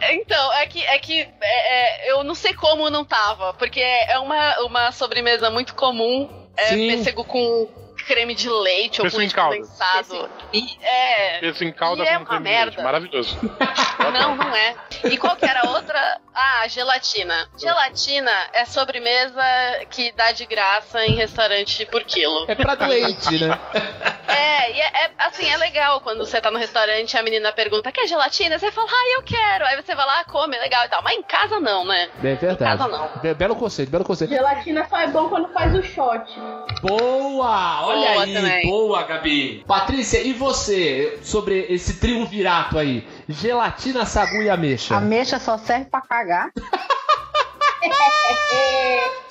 Então, 0.09 0.53
é 0.53 0.65
que, 0.65 0.83
é 0.83 0.99
que 0.99 1.21
é, 1.21 2.07
é, 2.07 2.11
eu 2.11 2.23
não 2.23 2.33
sei 2.33 2.53
como 2.53 2.89
não 2.89 3.05
tava, 3.05 3.53
porque 3.53 3.79
é 3.79 4.17
uma, 4.19 4.59
uma 4.61 4.91
sobremesa 4.91 5.49
muito 5.49 5.75
comum. 5.75 6.47
É 6.55 6.69
Sim. 6.69 6.87
pêssego 6.87 7.23
com 7.23 7.67
creme 8.07 8.33
de 8.33 8.49
leite 8.49 9.01
ou 9.01 9.07
leite 9.13 9.35
condensado. 9.35 10.29
E, 10.53 10.65
é, 10.81 11.45
Esse 11.45 11.65
em 11.65 11.73
calda 11.73 12.03
é 12.05 12.17
uma 12.17 12.25
de 12.25 12.31
leite. 12.31 12.43
merda. 12.43 12.81
Maravilhoso. 12.81 13.37
Não, 14.13 14.35
não 14.37 14.55
é. 14.55 14.75
E 15.03 15.17
qual 15.17 15.35
que 15.35 15.45
era 15.45 15.61
a 15.65 15.69
outra? 15.71 16.21
Ah, 16.33 16.65
gelatina. 16.67 17.49
Gelatina 17.59 18.31
é 18.53 18.63
sobremesa 18.63 19.43
que 19.89 20.11
dá 20.13 20.31
de 20.31 20.45
graça 20.45 21.05
em 21.05 21.15
restaurante 21.15 21.85
por 21.87 22.03
quilo. 22.03 22.45
É 22.47 22.55
pra 22.55 22.75
doente, 22.75 23.43
né? 23.43 23.59
É, 24.67 24.71
e 24.75 24.79
é, 24.81 24.85
é, 25.05 25.11
assim, 25.19 25.45
é 25.47 25.55
legal 25.57 26.01
quando 26.01 26.19
você 26.25 26.41
tá 26.41 26.51
no 26.51 26.57
restaurante 26.57 27.13
e 27.13 27.17
a 27.17 27.23
menina 27.23 27.51
pergunta, 27.53 27.91
quer 27.91 28.07
gelatina? 28.07 28.59
Você 28.59 28.71
fala, 28.71 28.87
ah, 28.91 29.13
eu 29.15 29.23
quero. 29.23 29.65
Aí 29.65 29.81
você 29.81 29.95
vai 29.95 30.05
lá, 30.05 30.23
come, 30.25 30.55
é 30.57 30.59
legal 30.59 30.85
e 30.85 30.89
tal. 30.89 31.01
Mas 31.03 31.17
em 31.17 31.23
casa 31.23 31.59
não, 31.59 31.85
né? 31.85 32.09
É 32.19 32.21
verdade. 32.35 32.53
Em 32.53 32.57
casa 32.57 32.87
não. 32.87 33.09
Be- 33.21 33.33
Belo 33.33 33.55
conceito, 33.55 33.89
belo 33.89 34.03
conceito. 34.03 34.31
Gelatina 34.31 34.85
só 34.89 34.97
é 34.99 35.07
bom 35.07 35.29
quando 35.29 35.47
faz 35.53 35.73
o 35.75 35.81
shot. 35.83 36.23
Boa! 36.81 37.85
Olha 37.85 38.11
Boa 38.11 38.23
aí, 38.23 38.33
também. 38.33 38.67
boa, 38.67 39.03
Gabi. 39.03 39.63
Patrícia, 39.67 40.19
e 40.21 40.33
você 40.33 41.19
sobre 41.23 41.65
esse 41.69 41.99
triunvirato 41.99 42.77
aí? 42.77 43.07
Gelatina, 43.29 44.05
sagu 44.05 44.41
e 44.41 44.49
ameixa. 44.49 44.95
Ameixa 44.95 45.39
só 45.39 45.57
serve 45.57 45.85
pra 45.85 46.01
cagar. 46.01 46.49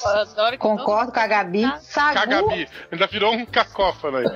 Eu 0.04 0.20
adoro 0.20 0.52
que 0.52 0.58
Concordo 0.58 1.12
com 1.12 1.20
a 1.20 1.26
Gabi. 1.26 1.62
Sagu, 1.82 2.14
Cagabi. 2.14 2.68
Ainda 2.92 3.06
virou 3.06 3.32
um 3.34 3.44
cacófano 3.46 4.18
aí. 4.18 4.26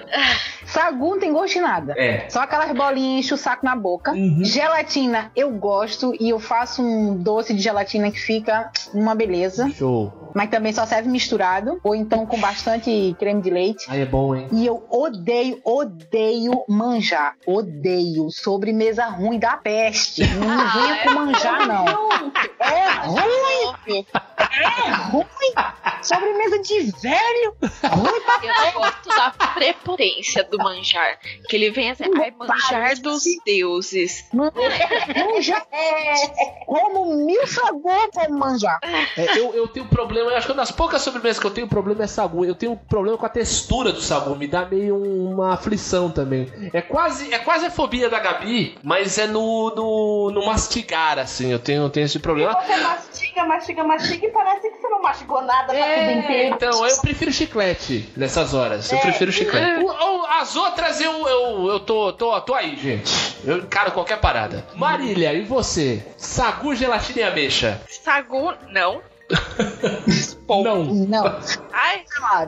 sagu 0.67 1.11
não 1.11 1.19
tem 1.21 1.33
gosto 1.33 1.55
de 1.55 1.61
nada. 1.61 1.95
É. 1.97 2.29
Só 2.29 2.41
aquelas 2.41 2.73
bolinhas 2.73 3.25
enche 3.25 3.35
o 3.35 3.37
saco 3.37 3.65
na 3.65 3.77
boca. 3.77 4.13
Uhum. 4.13 4.45
Gelatina 4.45 5.31
eu 5.37 5.51
gosto 5.51 6.15
e 6.21 6.31
eu 6.31 6.41
faço 6.41 6.83
um 6.83 7.17
doce 7.17 7.55
de 7.55 7.61
gelatina 7.61 8.11
que 8.11 8.19
fica 8.19 8.71
uma 8.93 9.15
beleza. 9.15 9.69
Show. 9.71 10.31
Mas 10.35 10.49
também 10.51 10.73
só 10.73 10.87
serve 10.87 11.09
misturado. 11.09 11.81
Ou 11.85 11.95
então 11.95 12.27
com 12.27 12.39
bastante 12.41 13.15
creme 13.19 13.43
de 13.43 13.51
leite. 13.51 13.85
Aí 13.89 14.01
é 14.01 14.07
bom, 14.07 14.35
hein? 14.35 14.49
E 14.53 14.67
eu 14.67 14.85
odeio, 14.91 15.61
odeio 15.65 16.65
manjar. 16.69 17.35
Odeio. 17.47 18.31
Sobremesa 18.31 19.07
ruim 19.07 19.39
da 19.39 19.57
peste. 19.57 20.27
Não 20.35 20.51
Ah, 20.51 20.73
venha 20.75 20.95
é 20.95 21.05
com 21.05 21.11
manjar, 21.15 21.67
não. 21.67 21.85
É 22.61 23.07
ruim, 23.07 24.00
É 24.13 24.91
ruim. 25.11 25.27
Sobremesa 26.03 26.59
de 26.61 26.93
velho. 27.01 27.57
Ruim 27.61 28.21
pra 28.23 28.67
Eu 28.67 28.73
gosto 28.73 29.09
da 29.09 29.31
prepotência 29.55 30.45
do 30.45 30.59
manjar. 30.59 31.19
Que 31.49 31.57
ele 31.57 31.71
vem 31.71 31.91
assim, 31.91 32.05
ai, 32.21 32.31
manjar 32.31 32.97
dos 33.01 33.23
deuses. 33.45 34.25
manjar. 34.33 35.67
Como 36.67 37.17
mil 37.27 37.47
sabores 37.47 38.11
pra 38.13 38.29
manjar. 38.29 38.81
É, 39.17 39.39
eu, 39.39 39.55
eu 39.55 39.69
tenho 39.69 39.87
problema, 39.87 40.31
eu 40.31 40.37
acho 40.37 40.47
que 40.47 40.53
uma 40.53 40.61
das 40.61 40.71
poucas 40.71 41.03
sobremesas 41.03 41.39
que 41.39 41.47
eu 41.47 41.51
tenho 41.51 41.69
problema 41.69 42.05
é 42.05 42.07
sagu. 42.07 42.45
Eu 42.45 42.55
tenho 42.55 42.77
problema 42.77 43.19
com 43.19 43.27
a 43.27 43.31
textura 43.31 43.93
do 43.93 44.01
sagu, 44.01 44.35
me 44.37 44.47
dá 44.47 44.65
meio 44.65 44.97
uma 44.97 45.55
aflição 45.55 46.11
também. 46.11 46.51
É 46.73 46.81
quase, 46.81 47.33
é 47.33 47.39
quase 47.39 47.67
a 47.67 47.71
fobia 47.71 48.09
da 48.09 48.19
Gabi, 48.19 48.79
mas 48.83 49.19
é 49.19 49.27
no, 49.27 49.75
no, 49.75 50.31
no 50.31 50.47
mastigar, 50.47 51.19
assim. 51.19 51.53
Eu 51.53 51.59
tenho, 51.59 51.83
eu 51.83 51.91
tenho 51.91 52.07
esse 52.07 52.19
problema. 52.19 52.55
Você 52.61 52.77
mastiga, 52.77 53.45
mastiga, 53.45 53.85
mastiga 53.91 54.27
e 54.27 54.31
parece 54.31 54.71
que 54.71 54.79
você 54.81 54.89
não 54.89 55.03
mastigou 55.03 55.43
nada 55.43 55.65
pra 55.73 55.75
tudo 55.75 55.83
É, 55.83 56.13
inteiro. 56.15 56.55
então, 56.55 56.87
eu 56.87 56.97
prefiro 57.01 57.33
chiclete 57.33 58.09
nessas 58.17 58.55
horas. 58.55 58.91
Eu 58.93 58.99
prefiro 58.99 59.33
chiclete. 59.33 59.83
O- 59.85 59.87
o- 59.89 60.27
as 60.27 60.55
outras 60.57 61.01
eu, 61.01 61.27
eu, 61.29 61.67
eu 61.69 61.81
tô, 61.81 62.13
tô, 62.13 62.41
tô 62.41 62.55
aí, 62.55 62.77
gente. 62.77 63.37
Eu 63.45 63.59
encaro 63.59 63.93
qualquer 63.93 64.19
parada. 64.21 64.67
Marília, 64.75 65.33
e 65.33 65.43
você? 65.45 66.05
Sagu, 66.17 66.75
gelatina 66.75 67.21
e 67.21 67.23
ameixa? 67.25 67.81
Sagu, 67.89 68.53
não. 68.69 69.01
Não. 70.59 70.85
Não, 70.85 71.41
Ai, 71.73 72.05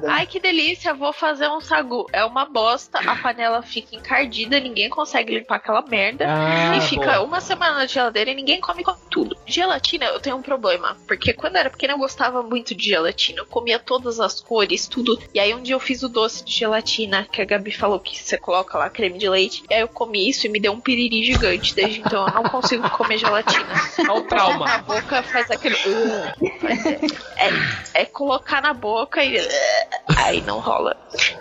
ai, 0.09 0.27
que 0.27 0.41
delícia, 0.41 0.93
vou 0.93 1.13
fazer 1.13 1.49
um 1.49 1.61
sagu. 1.61 2.07
É 2.13 2.25
uma 2.25 2.45
bosta, 2.45 2.99
a 2.99 3.15
panela 3.17 3.63
fica 3.63 3.95
encardida, 3.95 4.59
ninguém 4.59 4.91
consegue 4.91 5.39
limpar 5.39 5.57
aquela 5.57 5.83
merda. 5.83 6.27
Ah, 6.29 6.77
e 6.77 6.81
fica 6.81 7.19
bom. 7.19 7.27
uma 7.27 7.41
semana 7.41 7.77
na 7.77 7.87
geladeira 7.87 8.31
e 8.31 8.35
ninguém 8.35 8.61
come 8.61 8.83
com 8.83 8.95
tudo. 9.09 9.37
Gelatina, 9.47 10.07
eu 10.07 10.21
tenho 10.21 10.37
um 10.37 10.43
problema. 10.43 10.97
Porque 11.07 11.33
quando 11.33 11.55
eu 11.55 11.61
era 11.61 11.71
pequena 11.71 11.95
eu 11.95 11.99
gostava 11.99 12.43
muito 12.43 12.75
de 12.75 12.87
gelatina. 12.87 13.41
Eu 13.41 13.47
comia 13.47 13.79
todas 13.79 14.19
as 14.19 14.41
cores, 14.41 14.89
tudo. 14.89 15.19
E 15.33 15.39
aí 15.39 15.55
um 15.55 15.63
dia 15.63 15.75
eu 15.75 15.81
fiz 15.81 16.03
o 16.03 16.09
doce 16.09 16.45
de 16.45 16.53
gelatina, 16.53 17.27
que 17.31 17.41
a 17.41 17.45
Gabi 17.45 17.73
falou 17.73 18.01
que 18.01 18.19
você 18.19 18.37
coloca 18.37 18.77
lá 18.77 18.91
creme 18.91 19.19
de 19.19 19.29
leite. 19.29 19.63
E 19.71 19.75
aí 19.75 19.81
eu 19.81 19.89
comi 19.89 20.29
isso 20.29 20.47
e 20.47 20.51
me 20.51 20.59
deu 20.59 20.73
um 20.73 20.81
piriri 20.81 21.25
gigante. 21.25 21.75
Desde 21.75 22.01
então 22.01 22.27
eu 22.27 22.35
não 22.35 22.45
consigo 22.45 22.89
comer 22.91 23.19
gelatina. 23.19 23.67
É 23.99 24.11
o 24.13 24.23
trauma. 24.23 24.67
Na 24.67 24.79
boca 24.79 25.23
faz 25.23 25.51
aquele. 25.51 25.77
É, 27.95 28.03
é 28.03 28.05
colocar 28.05 28.61
na 28.63 28.73
boca 28.73 29.23
e. 29.25 29.37
Aí 30.25 30.41
não 30.43 30.61
rola. 30.61 30.97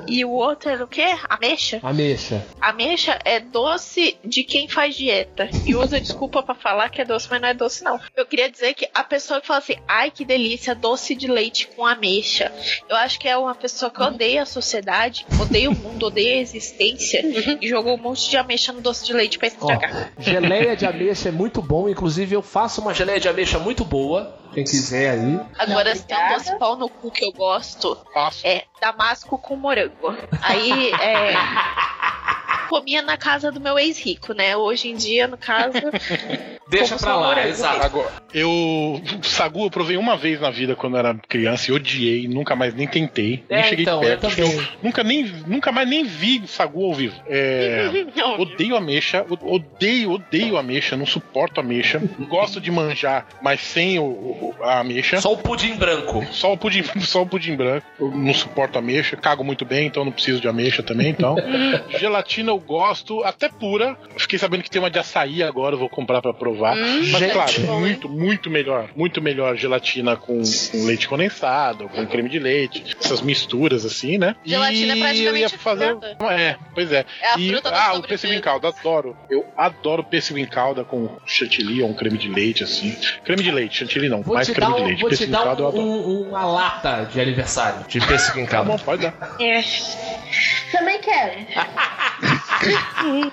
E 0.08 0.24
o 0.26 0.32
outro 0.32 0.70
era 0.70 0.84
o 0.84 0.88
quê? 0.88 1.06
Ameixa? 1.30 1.80
Ameixa. 1.84 2.46
Ameixa 2.60 3.20
é 3.24 3.40
doce 3.40 4.18
de 4.24 4.44
quem 4.44 4.68
faz 4.68 4.96
dieta. 4.96 5.50
E 5.66 5.76
usa 5.76 6.00
desculpa 6.00 6.42
pra 6.44 6.56
falar 6.56 6.90
que 6.90 7.02
é 7.02 7.06
doce, 7.06 7.28
mas 7.30 7.42
não 7.42 7.48
é 7.50 7.54
doce, 7.54 7.84
não. 7.84 8.00
Eu 8.16 8.26
queria 8.26 8.50
dizer 8.50 8.74
que 8.74 8.90
a 8.94 9.04
pessoa 9.04 9.40
que 9.42 9.48
fala 9.48 9.60
assim, 9.60 9.76
ai 9.88 10.12
que 10.12 10.26
delícia, 10.26 10.74
doce 10.76 11.16
de 11.16 11.28
leite 11.28 11.68
com 11.76 11.86
ameixa. 11.86 12.52
Eu 12.90 12.96
acho 12.96 13.20
que 13.20 13.28
é 13.28 13.38
uma 13.38 13.56
pessoa 13.56 13.92
que 13.92 14.02
odeia 14.02 14.44
a 14.44 14.46
sociedade, 14.46 15.26
odeia 15.40 15.70
o 15.70 15.76
mundo, 15.76 16.08
odeia 16.08 16.36
a 16.36 16.42
existência 16.42 17.22
e 17.62 17.68
jogou 17.68 17.96
um 17.96 18.02
monte 18.02 18.30
de 18.30 18.38
ameixa 18.38 18.72
no 18.72 18.82
doce 18.82 19.06
de 19.06 19.14
leite 19.14 19.38
pra 19.38 19.48
Ó, 19.48 19.52
estragar. 19.72 20.12
geleia 20.20 20.76
de 20.76 20.86
ameixa 20.86 21.30
é 21.30 21.32
muito 21.32 21.62
bom. 21.62 21.88
Inclusive, 21.88 22.36
eu 22.36 22.42
faço 22.42 22.82
uma 22.82 22.94
geleia 22.94 23.20
de 23.20 23.28
ameixa 23.30 23.60
muito 23.60 23.86
boa. 23.86 24.41
Quem 24.54 24.64
quiser 24.64 25.12
aí. 25.12 25.39
Agora, 25.58 25.95
se 25.95 26.04
tem 26.04 26.18
um 26.18 26.34
doce 26.34 26.58
pau 26.58 26.76
no 26.76 26.89
cu 26.89 27.10
que 27.10 27.24
eu 27.24 27.32
gosto, 27.32 27.97
é 28.43 28.66
damasco 28.82 29.38
com 29.38 29.56
morango. 29.56 30.16
Aí, 30.41 30.91
é. 30.93 31.34
Comia 32.70 33.02
na 33.02 33.18
casa 33.18 33.52
do 33.52 33.60
meu 33.60 33.78
ex-rico, 33.78 34.34
né? 34.34 34.56
Hoje 34.56 34.88
em 34.89 34.95
dia, 34.95 35.28
no 35.28 35.38
caso. 35.38 35.74
Deixa 36.70 36.95
pra 36.95 37.16
lá, 37.18 37.47
exato. 37.47 37.84
Agora, 37.86 38.10
eu. 38.34 39.02
Sagu 39.24 39.66
eu 39.66 39.70
provei 39.70 39.97
uma 39.97 40.16
vez 40.16 40.39
na 40.39 40.49
vida 40.49 40.74
quando 40.74 40.93
eu 40.93 40.99
era 40.99 41.14
criança 41.28 41.70
e 41.70 41.74
odiei, 41.74 42.28
nunca 42.30 42.56
mais 42.56 42.74
nem 42.74 42.88
tentei. 42.88 43.43
É, 43.49 43.56
nem 43.56 43.64
cheguei 43.66 43.84
então, 43.84 44.02
eu 44.02 44.18
perto. 44.18 44.22
também. 44.34 44.68
nunca, 44.82 45.04
nem, 45.04 45.26
nunca 45.45 45.70
mais 45.72 45.88
nem 45.89 46.06
vi 46.06 46.41
sagu 46.47 46.86
ao 46.86 46.93
vivo. 46.93 47.16
É, 47.28 47.89
odeio 48.39 48.78
ameixa, 48.78 49.26
odeio, 49.41 50.12
odeio 50.14 50.58
ameixa, 50.58 50.95
não 50.95 51.06
suporto 51.06 51.60
ameixa. 51.60 52.02
Gosto 52.30 52.62
de 52.62 52.72
manjar, 52.72 53.26
mas 53.41 53.60
sem 53.60 53.99
o, 53.99 54.04
o- 54.04 54.56
a 54.62 54.80
ameixa. 54.80 55.20
Só 55.20 55.34
o 55.34 55.38
pudim 55.38 55.76
branco. 55.76 56.26
Só 56.32 56.54
o 56.54 56.58
pudim, 56.58 56.84
só 57.02 57.24
o 57.24 57.26
pudim 57.28 57.56
branco. 57.58 57.86
Eu 57.99 58.12
não 58.12 58.34
suporto 58.34 58.80
ameixa, 58.80 59.18
cago 59.18 59.43
muito 59.43 59.66
bem, 59.66 59.88
então 59.88 60.06
não 60.06 60.12
preciso 60.14 60.39
de 60.39 60.47
ameixa 60.47 60.82
também, 60.82 61.10
então. 61.10 61.36
Gelatina 61.99 62.41
eu 62.50 62.60
gosto, 62.60 63.24
até 63.24 63.48
pura. 63.50 63.98
Fiquei 64.18 64.38
sabendo 64.39 64.64
que 64.64 64.70
tem 64.70 64.82
uma 64.82 64.89
de 64.89 65.00
açaí 65.00 65.42
agora, 65.44 65.76
eu 65.76 65.80
vou 65.80 65.89
comprar 65.89 66.22
pra 66.22 66.34
provar. 66.34 66.76
Mas 66.76 67.08
Gente. 67.08 67.34
claro, 67.34 67.62
muito, 67.80 68.10
muito 68.10 68.50
melhor. 68.50 68.89
Muito 68.96 69.22
melhor 69.22 69.56
gelatina 69.56 70.16
com, 70.16 70.42
com 70.72 70.86
leite 70.86 71.08
condensado, 71.08 71.88
com 71.89 72.06
creme 72.08 72.30
de 72.30 72.39
leite, 72.39 72.96
essas 73.00 73.22
misturas 73.22 73.86
assim, 73.86 74.18
né? 74.18 74.36
Gelatina 74.44 74.94
é 74.94 74.96
e 74.96 75.00
eu 75.00 75.04
praticamente 75.06 75.39
ia 75.42 75.50
fazer. 75.60 75.88
fruta. 75.89 76.18
É, 76.32 76.56
pois 76.74 76.92
é. 76.92 77.06
É 77.22 77.34
a 77.34 77.38
e, 77.39 77.54
ah, 77.66 77.94
o 77.94 78.02
pêssego 78.04 78.34
em 78.34 78.39
calda, 78.42 78.70
adoro. 78.70 79.16
Eu 79.30 79.46
adoro 79.58 80.04
pêssego 80.04 80.39
em 80.39 80.46
calda 80.46 80.84
com 80.84 81.10
chantilly 81.26 81.82
ou 81.82 81.89
um 81.89 81.94
creme 81.94 82.18
de 82.18 82.30
leite, 82.30 82.64
assim. 82.64 82.96
Creme 83.24 83.44
de 83.44 83.52
leite, 83.52 83.78
chantilly 83.78 84.10
não, 84.10 84.22
Vou 84.22 84.36
mais 84.36 84.48
te 84.48 84.54
creme 84.54 84.72
dar, 84.72 84.78
de 84.78 84.82
um, 84.84 84.86
leite. 84.88 85.02
vou 85.02 85.10
te 85.10 85.12
Pêssego 85.14 85.30
em 85.30 85.34
dar 85.34 85.44
calda 85.44 85.62
eu 85.62 85.66
um- 85.66 85.70
adoro. 85.70 85.84
um- 85.88 86.30
uma 86.30 86.46
lata 86.46 87.10
de 87.12 87.20
aniversário 87.22 87.86
de 87.88 88.00
pêssego 88.06 88.39
em 88.39 88.46
Tá 88.46 88.64
bom, 88.64 88.78
calda. 88.78 88.84
pode 88.84 89.02
dar. 89.04 89.36
É. 89.39 89.62
Também 90.72 91.00
quero. 91.02 91.32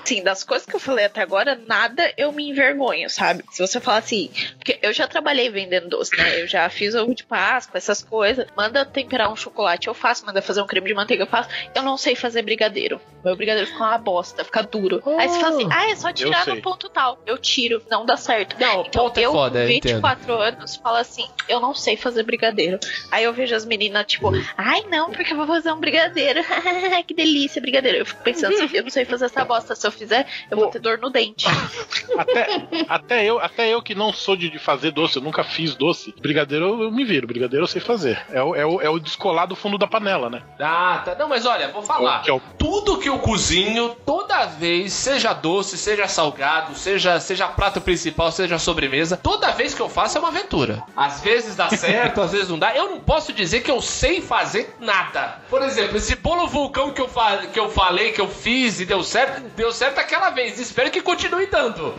Sim, 0.05 0.23
das 0.23 0.43
coisas 0.45 0.67
que 0.67 0.75
eu 0.75 0.81
falei 0.81 1.05
até 1.05 1.21
agora, 1.21 1.61
nada 1.67 2.13
eu 2.17 2.33
me 2.33 2.49
envergonho, 2.49 3.09
sabe? 3.11 3.45
Se 3.51 3.61
você 3.65 3.81
falar 3.81 3.99
assim, 3.99 4.31
porque 4.57 4.79
eu 4.83 4.93
já 4.93 5.07
trabalhei 5.07 5.51
vendendo 5.51 5.89
doce, 5.89 6.17
né? 6.17 6.41
Eu 6.41 6.47
já 6.47 6.69
fiz 6.71 6.95
ovo 6.95 7.15
de 7.15 7.25
Páscoa, 7.25 7.77
essas 7.79 8.03
coisas. 8.03 8.47
Manda 8.57 8.85
temperar 8.85 9.31
um 9.31 9.37
chocolate, 9.37 9.89
eu 9.89 9.95
faço. 9.95 10.25
Manda 10.25 10.41
fazer 10.41 10.63
um 10.63 10.67
creme 10.67 10.89
de 10.89 10.95
manteiga, 10.95 11.23
eu 11.25 11.27
faço. 11.27 11.49
Eu 11.75 11.83
não 11.83 11.97
sei 11.97 12.15
fazer 12.15 12.43
brigadeiro. 12.43 13.01
Meu 13.25 13.37
brigadeiro 13.37 13.69
fica 13.71 13.85
uma 13.85 13.99
bosta, 13.99 14.45
fica 14.45 14.63
duro. 14.63 15.03
Aí 15.19 15.29
você 15.29 15.41
fala 15.41 15.57
assim, 15.57 15.69
ah, 15.71 15.91
é 15.91 15.97
só 15.97 16.13
tirar 16.13 16.47
no 16.47 16.61
ponto 16.63 16.89
tal. 16.89 17.21
Eu 17.27 17.37
tiro, 17.37 17.83
não 17.91 18.07
dá 18.07 18.17
certo. 18.17 18.57
Não, 18.59 18.83
Então, 18.83 19.05
ponto 19.05 19.19
é 19.19 19.23
eu, 19.23 19.33
foda, 19.33 19.59
com 19.59 19.65
eu 19.65 19.71
entendo. 19.71 19.95
24 19.95 20.33
anos, 20.35 20.77
falo 20.77 20.97
assim, 20.97 21.27
eu 21.49 21.61
não 21.61 21.75
sei 21.75 21.97
fazer 21.97 22.23
brigadeiro. 22.23 22.79
Aí 23.11 23.25
eu 23.25 23.33
vejo 23.33 23.55
as 23.55 23.65
meninas, 23.65 24.07
tipo, 24.07 24.31
ai 24.57 24.83
não, 24.89 25.11
porque 25.11 25.33
eu 25.33 25.37
vou 25.37 25.47
fazer 25.47 25.73
um 25.73 25.81
brigadeiro. 25.81 26.41
que 27.07 27.15
delícia, 27.15 27.61
brigadeiro. 27.61 27.99
Eu 27.99 28.07
fico 28.07 28.23
pensando, 28.23 28.55
assim, 28.63 28.77
eu 28.77 28.85
não 28.89 28.93
sei 28.93 29.05
fazer 29.05 29.27
essa 29.27 29.45
bosta. 29.45 29.75
Se 29.77 29.87
eu 29.87 29.93
fizer, 29.93 30.27
eu 30.51 30.57
vou 30.57 30.69
ter 30.69 30.79
dor 30.79 30.99
no 30.99 31.11
dente. 31.11 31.47
Até, 32.17 32.67
até, 32.89 33.25
eu, 33.25 33.39
até 33.39 33.69
eu 33.69 33.81
que 33.83 33.95
não 33.95 34.13
sou 34.13 34.35
de, 34.35 34.49
de 34.51 34.59
fazer 34.59 34.91
doce, 34.91 35.17
eu 35.17 35.23
nunca 35.23 35.45
fiz 35.45 35.75
doce. 35.77 36.13
Brigadeiro 36.21 36.65
eu, 36.67 36.83
eu 36.85 36.91
me 36.91 37.05
viro, 37.05 37.27
brigadeiro 37.27 37.63
eu 37.65 37.69
sei 37.69 37.81
fazer. 37.81 38.21
É 38.33 38.43
o, 38.43 38.55
é, 38.57 38.67
o, 38.67 38.81
é 38.81 38.89
o 38.91 38.99
descolar 38.99 39.47
do 39.47 39.55
fundo 39.55 39.79
da 39.79 39.87
panela, 39.87 40.29
né? 40.29 40.43
Ah, 40.59 41.03
tá. 41.05 41.15
Não, 41.15 41.29
mas 41.29 41.47
olha, 41.47 41.69
vou 41.69 41.83
falar. 41.83 42.23
Que 42.23 42.31
é 42.31 42.33
o- 42.33 42.41
Tudo 42.59 42.99
que 42.99 43.09
eu 43.09 43.19
cozinho, 43.19 43.95
toda 44.05 44.47
vez, 44.47 44.93
seja 44.93 45.33
doce, 45.33 45.77
seja 45.79 46.09
salgado, 46.09 46.75
seja, 46.75 47.21
seja 47.21 47.47
prato 47.49 47.81
principal, 47.81 48.33
seja 48.33 48.59
sobremesa, 48.59 49.17
toda 49.17 49.51
vez 49.53 49.75
que 49.75 49.81
eu 49.81 49.89
faço 49.89 50.17
é 50.17 50.21
uma 50.21 50.29
aventura. 50.29 50.83
Às 50.97 51.21
vezes 51.21 51.55
dá 51.55 51.69
certo, 51.69 52.21
às 52.21 52.33
vezes 52.33 52.49
não 52.49 52.59
dá. 52.59 52.75
Eu 52.75 52.91
não 52.91 53.01
posso 53.01 53.33
dizer 53.33 53.61
que 53.61 53.71
eu 53.71 53.81
sei 53.81 54.21
fazer 54.21 54.75
nada. 54.81 55.41
Por 55.49 55.63
exemplo, 55.63 55.97
esse 55.99 56.17
bolo 56.17 56.47
vulcão 56.49 56.91
que 56.93 57.01
eu, 57.01 57.09
fa 57.09 57.39
que 57.53 57.61
eu 57.61 57.69
falei, 57.71 58.13
que 58.13 58.21
eu 58.21 58.29
fiz 58.29 58.78
e 58.81 58.85
deu 58.85 59.03
certo, 59.03 59.41
deu 59.57 59.73
certo 59.73 59.99
aquela 59.99 60.31
vez. 60.31 60.59
Espero 60.59 60.91
que 60.91 61.01
continue 61.01 61.47
dando. 61.47 61.95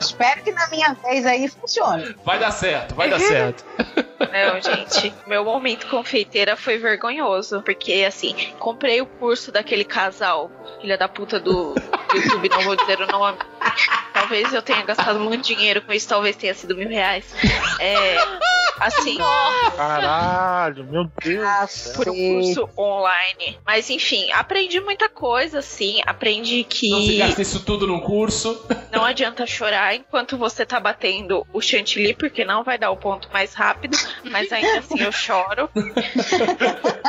Espero 0.00 0.42
que 0.42 0.52
na 0.52 0.68
minha 0.68 0.94
vez 0.94 1.26
aí 1.26 1.48
funcione. 1.48 2.16
Vai 2.24 2.38
dar 2.38 2.50
certo, 2.50 2.94
vai 2.94 3.10
dar 3.10 3.20
certo. 3.20 3.64
Não, 4.18 4.60
gente, 4.60 5.14
meu 5.26 5.44
momento 5.44 5.86
confeiteira 5.88 6.56
foi 6.56 6.78
vergonhoso, 6.78 7.62
porque 7.62 8.04
assim, 8.06 8.34
comprei 8.58 9.00
o 9.00 9.06
curso 9.06 9.52
daquele 9.52 9.84
casal, 9.84 10.50
filha 10.80 10.96
da 10.96 11.08
puta 11.08 11.38
do 11.38 11.74
YouTube, 12.14 12.48
não 12.48 12.62
vou 12.62 12.76
dizer 12.76 13.00
o 13.00 13.06
nome. 13.06 13.38
Talvez 14.12 14.52
eu 14.52 14.62
tenha 14.62 14.82
gastado 14.82 15.20
muito 15.20 15.44
dinheiro 15.44 15.82
com 15.82 15.92
isso, 15.92 16.08
talvez 16.08 16.36
tenha 16.36 16.54
sido 16.54 16.76
mil 16.76 16.88
reais. 16.88 17.24
É, 17.78 18.16
assim, 18.80 19.18
Caralho, 19.76 20.84
meu 20.84 21.10
Deus. 21.22 21.92
por 21.94 22.08
um 22.08 22.14
curso 22.14 22.68
online. 22.76 23.58
Mas 23.64 23.90
enfim, 23.90 24.30
aprendi 24.32 24.80
muita 24.80 25.08
coisa, 25.08 25.58
assim, 25.60 26.00
aprendi 26.06 26.64
que 26.64 26.90
Não 26.90 27.02
se 27.02 27.16
gasta 27.16 27.42
isso 27.42 27.64
tudo 27.64 27.86
num 27.86 28.00
curso. 28.00 28.66
não 28.92 29.04
adianta 29.04 29.46
chorar 29.46 29.94
enquanto 29.94 30.36
você 30.36 30.64
tá 30.64 30.78
batendo 30.80 31.46
o 31.52 31.60
chantilly, 31.60 32.14
porque 32.14 32.44
não 32.44 32.64
vai 32.64 32.78
dar 32.78 32.90
o 32.90 32.96
ponto 32.96 33.28
mais 33.32 33.54
rápido, 33.54 33.96
mas 34.24 34.52
ainda 34.52 34.78
assim 34.78 35.00
eu 35.00 35.12
choro. 35.12 35.68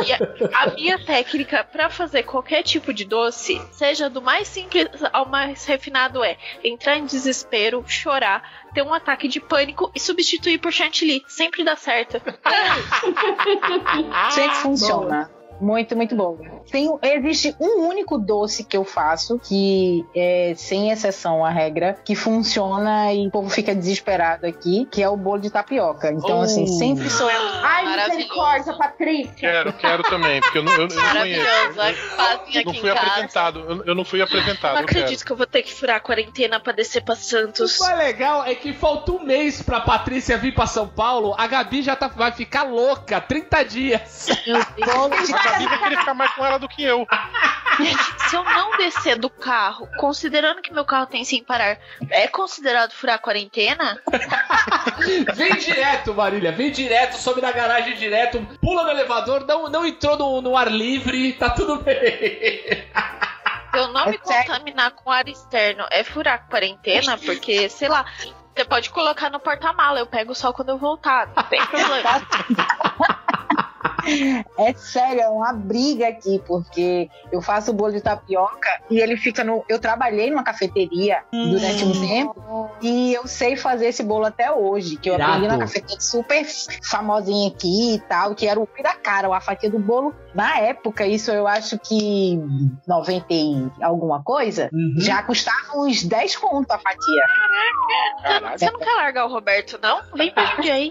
E 0.05 0.13
a, 0.13 0.63
a 0.63 0.73
minha 0.75 1.03
técnica 1.03 1.63
pra 1.63 1.89
fazer 1.89 2.21
qualquer 2.23 2.61
tipo 2.61 2.93
de 2.93 3.03
doce, 3.03 3.59
seja 3.71 4.09
do 4.09 4.21
mais 4.21 4.47
simples 4.47 4.87
ao 5.11 5.27
mais 5.27 5.65
refinado, 5.65 6.23
é 6.23 6.37
entrar 6.63 6.97
em 6.97 7.05
desespero, 7.05 7.83
chorar, 7.87 8.66
ter 8.77 8.83
um 8.83 8.93
ataque 8.93 9.27
de 9.27 9.39
pânico 9.39 9.91
e 9.95 9.99
substituir 9.99 10.59
por 10.59 10.71
chantilly. 10.71 11.23
Sempre 11.27 11.63
dá 11.63 11.75
certo. 11.75 12.21
Sempre 14.29 14.55
funciona. 14.57 15.31
Muito, 15.59 15.95
muito 15.95 16.15
bom. 16.15 16.37
Tem, 16.71 16.89
existe 17.01 17.55
um 17.59 17.87
único 17.87 18.17
doce 18.17 18.63
que 18.63 18.77
eu 18.77 18.83
faço, 18.83 19.39
que 19.39 20.05
é 20.15 20.53
sem 20.55 20.91
exceção 20.91 21.43
a 21.43 21.49
regra, 21.49 21.97
que 22.05 22.15
funciona 22.15 23.13
e 23.13 23.27
o 23.27 23.31
povo 23.31 23.49
fica 23.49 23.73
desesperado 23.73 24.45
aqui, 24.45 24.87
que 24.91 25.01
é 25.01 25.09
o 25.09 25.17
bolo 25.17 25.39
de 25.41 25.49
tapioca. 25.49 26.11
Então, 26.11 26.39
Oh. 26.39 26.41
assim, 26.41 26.67
sempre 26.67 27.09
sou 27.09 27.29
eu. 27.29 27.41
Ai, 27.63 27.85
Maravilhoso. 27.85 28.09
misericórdia, 28.17 28.73
Patrícia. 28.73 29.33
Quero, 29.35 29.73
quero 29.73 30.03
também, 30.03 30.41
porque 30.41 30.57
eu 30.57 30.63
não, 30.63 30.71
eu, 30.73 30.87
eu 30.87 30.95
não 30.95 31.11
conheço. 31.21 31.73
Fazem 31.73 31.95
Eu 32.53 32.61
aqui 32.61 32.65
não 32.65 32.73
fui 32.73 32.89
apresentado. 32.89 33.59
Eu, 33.67 33.83
eu 33.85 33.95
não 33.95 34.05
fui 34.05 34.21
apresentado. 34.21 34.73
Não 34.75 34.81
eu 34.81 34.87
quero. 34.87 34.99
acredito 35.01 35.25
que 35.25 35.31
eu 35.31 35.37
vou 35.37 35.47
ter 35.47 35.63
que 35.63 35.73
furar 35.73 35.97
a 35.97 35.99
quarentena 35.99 36.59
pra 36.59 36.73
descer 36.73 37.03
pra 37.03 37.15
Santos. 37.15 37.79
O 37.79 37.83
mais 37.83 37.97
legal 37.97 38.43
é 38.45 38.53
que 38.55 38.73
falta 38.73 39.11
um 39.11 39.23
mês 39.23 39.61
pra 39.61 39.79
Patrícia 39.81 40.37
vir 40.37 40.53
pra 40.53 40.67
São 40.67 40.87
Paulo. 40.87 41.33
A 41.37 41.47
Gabi 41.47 41.81
já 41.81 41.95
tá, 41.95 42.07
vai 42.07 42.31
ficar 42.31 42.63
louca. 42.63 43.19
30 43.21 43.63
dias. 43.63 44.27
Bolo 44.85 45.15
de 45.25 45.33
A 45.47 45.51
Gabi 45.51 45.65
vai 45.67 45.77
querer 45.79 45.97
ficar 45.99 46.13
mais 46.13 46.31
com 46.31 46.45
ela 46.45 46.57
do 46.59 46.67
que 46.67 46.83
eu. 46.83 47.07
Se 48.29 48.35
eu 48.35 48.43
não 48.43 48.75
descer 48.77 49.17
do 49.17 49.29
carro, 49.29 49.87
considerando 49.97 50.61
que 50.61 50.73
meu 50.73 50.83
carro 50.83 51.05
tem 51.05 51.23
sem 51.23 51.43
parar, 51.43 51.77
é 52.09 52.27
considerado 52.27 52.91
furar 52.91 53.15
a 53.15 53.19
quarentena? 53.19 54.01
Vem 55.35 55.53
direto, 55.57 56.13
Marília. 56.13 56.51
Vem 56.51 56.71
direto, 56.71 57.17
sobe 57.17 57.39
na 57.41 57.51
garagem 57.51 57.95
direto, 57.95 58.39
pula 58.61 58.83
no 58.83 58.89
elevador, 58.89 59.45
não, 59.45 59.69
não 59.69 59.85
entrou 59.85 60.17
no, 60.17 60.41
no 60.41 60.57
ar 60.57 60.71
livre, 60.71 61.33
tá 61.33 61.49
tudo 61.51 61.77
bem. 61.77 61.97
Se 63.71 63.77
eu 63.77 63.89
não 63.89 64.05
É 64.07 64.11
me 64.11 64.19
sério? 64.23 64.47
contaminar 64.47 64.91
com 64.91 65.11
ar 65.11 65.27
externo, 65.27 65.85
é 65.91 66.03
furar 66.03 66.33
a 66.35 66.39
quarentena? 66.39 67.15
Porque, 67.17 67.69
sei 67.69 67.87
lá, 67.89 68.05
você 68.55 68.65
pode 68.65 68.89
colocar 68.89 69.29
no 69.29 69.39
porta-mala, 69.39 69.99
eu 69.99 70.07
pego 70.07 70.33
só 70.33 70.51
quando 70.51 70.69
eu 70.69 70.79
voltar, 70.79 71.27
não 71.35 71.43
tem 71.43 71.59
problema. 71.67 72.03
É 74.57 74.73
sério, 74.73 75.21
é 75.21 75.29
uma 75.29 75.53
briga 75.53 76.07
aqui, 76.07 76.41
porque 76.47 77.09
eu 77.31 77.41
faço 77.41 77.73
bolo 77.73 77.93
de 77.93 78.01
tapioca 78.01 78.69
e 78.89 78.99
ele 78.99 79.17
fica 79.17 79.43
no. 79.43 79.63
Eu 79.69 79.79
trabalhei 79.79 80.29
numa 80.29 80.43
cafeteria 80.43 81.23
durante 81.31 81.83
um 81.83 81.91
tempo 82.07 82.69
e 82.81 83.13
eu 83.13 83.27
sei 83.27 83.55
fazer 83.55 83.87
esse 83.87 84.03
bolo 84.03 84.25
até 84.25 84.51
hoje. 84.51 84.97
Que 84.97 85.09
eu 85.09 85.15
Irado. 85.15 85.31
aprendi 85.33 85.47
na 85.47 85.59
cafeteria 85.59 85.99
super 85.99 86.45
famosinha 86.89 87.49
aqui 87.49 87.95
e 87.95 87.99
tal, 87.99 88.33
que 88.35 88.47
era 88.47 88.59
o 88.59 88.65
fim 88.65 88.83
da 88.83 88.93
cara, 88.95 89.33
a 89.35 89.41
fatia 89.41 89.69
do 89.69 89.79
bolo. 89.79 90.13
Na 90.33 90.57
época, 90.59 91.05
isso 91.05 91.31
eu 91.31 91.47
acho 91.47 91.77
que 91.79 92.39
90 92.87 93.25
e 93.33 93.69
alguma 93.81 94.23
coisa, 94.23 94.69
Uhum. 94.71 94.95
já 94.99 95.21
custava 95.23 95.77
uns 95.77 96.03
10 96.03 96.35
conto 96.37 96.71
a 96.71 96.77
fatia. 96.79 97.25
Você 98.21 98.39
não- 98.39 98.51
Você 98.57 98.71
não 98.71 98.79
quer 98.79 98.93
largar 98.93 99.25
o 99.25 99.29
Roberto, 99.29 99.79
não? 99.81 100.01
Vem 100.15 100.31
pra 100.31 100.45
gente 100.45 100.69
aí. 100.69 100.89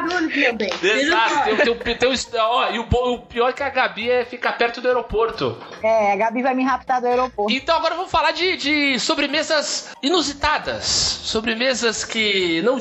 Guarulhos, 0.00 0.36
meu 0.36 0.54
bem. 0.54 0.70
Desastre. 0.80 1.56
Tem, 1.56 1.78
tem, 1.78 1.96
tem, 1.96 2.40
ó, 2.40 2.70
e 2.70 2.78
o, 2.78 2.86
o 2.90 3.18
pior 3.20 3.50
é 3.50 3.52
que 3.52 3.62
a 3.62 3.70
Gabi 3.70 4.10
é 4.10 4.24
ficar 4.24 4.52
perto 4.52 4.80
do 4.80 4.88
aeroporto. 4.88 5.56
É, 5.82 6.12
a 6.12 6.16
Gabi 6.16 6.42
vai 6.42 6.54
me 6.54 6.64
raptar 6.64 7.00
do 7.00 7.06
aeroporto. 7.06 7.52
Então 7.52 7.76
agora 7.76 7.94
vamos 7.94 8.10
falar 8.10 8.32
de, 8.32 8.56
de 8.56 8.98
sobremesas 8.98 9.94
inusitadas. 10.02 10.84
Sobremesas 10.84 12.04
que 12.04 12.62
não 12.62 12.78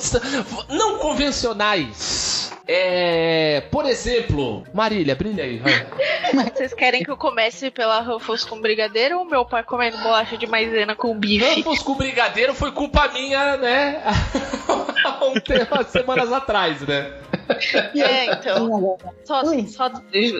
não 0.70 0.98
convencionais. 1.00 2.52
É. 2.72 3.62
Por 3.72 3.84
exemplo, 3.86 4.64
Marília, 4.72 5.16
brilha 5.16 5.44
aí. 5.44 5.58
vai. 5.58 5.74
Vocês 6.54 6.72
querem 6.74 7.04
que 7.04 7.10
eu 7.10 7.18
comece 7.18 7.72
pela 7.72 8.00
Ruffles 8.00 8.46
com 8.46 8.62
brigadeiro 8.62 9.18
ou 9.18 9.26
meu 9.26 9.44
pai 9.44 9.64
comendo 9.64 9.98
bolacha 9.98 10.38
de 10.38 10.46
maisena 10.46 10.96
com 10.96 11.18
bife? 11.18 11.56
Campos 11.64 11.80
com 11.80 11.96
brigadeiro 11.96 12.54
foi 12.54 12.72
culpa 12.72 13.08
minha, 13.08 13.58
né? 13.58 14.04
Há 15.04 15.26
um 15.26 15.34
tempo, 15.40 15.84
semanas 15.86 16.32
atrás, 16.32 16.82
né? 16.82 17.12
É, 17.96 18.26
então. 18.34 18.98
Só, 19.24 19.42
só, 19.66 19.92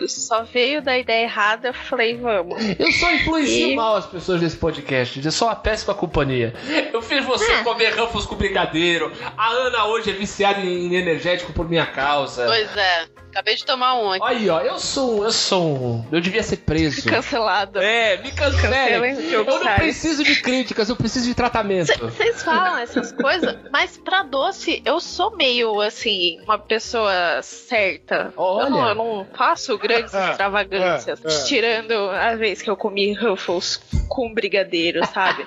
só 0.06 0.42
veio 0.44 0.80
da 0.80 0.96
ideia 0.96 1.24
errada, 1.24 1.68
eu 1.68 1.74
falei, 1.74 2.16
vamos. 2.16 2.56
Eu 2.78 2.92
só 2.92 3.12
influencio 3.12 3.70
E- 3.70 3.74
mal 3.74 3.96
as 3.96 4.06
pessoas 4.06 4.40
desse 4.40 4.56
podcast. 4.56 5.20
Eu 5.24 5.32
sou 5.32 5.48
uma 5.48 5.56
péssima 5.56 5.92
companhia. 5.94 6.54
Eu 6.92 7.02
fiz 7.02 7.24
você 7.24 7.64
comer 7.64 7.98
Ruffles 7.98 8.26
com 8.26 8.36
brigadeiro. 8.36 9.10
A 9.36 9.48
Ana 9.50 9.86
hoje 9.86 10.10
é 10.10 10.12
viciada 10.12 10.60
em 10.60 10.94
energético 10.94 11.52
por 11.52 11.68
minha 11.68 11.86
causa. 11.86 12.19
Pois 12.46 12.76
é. 12.76 13.06
Acabei 13.30 13.54
de 13.54 13.64
tomar 13.64 13.94
um 13.94 14.12
aqui. 14.12 14.24
Aí, 14.24 14.50
ó, 14.50 14.60
eu 14.60 14.78
sou, 14.78 15.24
eu 15.24 15.30
sou 15.30 15.62
um. 15.64 16.04
Eu 16.10 16.20
devia 16.20 16.42
ser 16.42 16.58
preso. 16.58 17.06
Cancelada. 17.08 17.82
É, 17.82 18.16
me 18.16 18.32
cancelem. 18.32 19.14
Eu 19.30 19.44
não 19.44 19.74
preciso 19.76 20.24
de 20.24 20.42
críticas, 20.42 20.88
eu 20.88 20.96
preciso 20.96 21.26
de 21.26 21.34
tratamento. 21.34 21.96
Vocês 21.98 22.42
falam 22.42 22.78
essas 22.78 23.12
coisas, 23.12 23.56
mas 23.72 23.96
pra 23.96 24.24
doce 24.24 24.82
eu 24.84 24.98
sou 24.98 25.36
meio 25.36 25.80
assim, 25.80 26.40
uma 26.42 26.58
pessoa 26.58 27.40
certa. 27.42 28.32
Olha. 28.36 28.64
Eu 28.64 28.70
não, 28.70 28.88
eu 28.88 28.94
não 28.94 29.26
faço 29.32 29.78
grandes 29.78 30.14
Ah, 30.20 30.32
extravagâncias, 30.32 31.20
ah, 31.24 31.28
ah. 31.28 31.44
tirando 31.44 31.92
a 32.10 32.34
vez 32.34 32.60
que 32.60 32.68
eu 32.68 32.76
comi 32.76 33.14
Ruffles 33.14 33.80
com 34.08 34.34
brigadeiro, 34.34 35.04
sabe? 35.06 35.46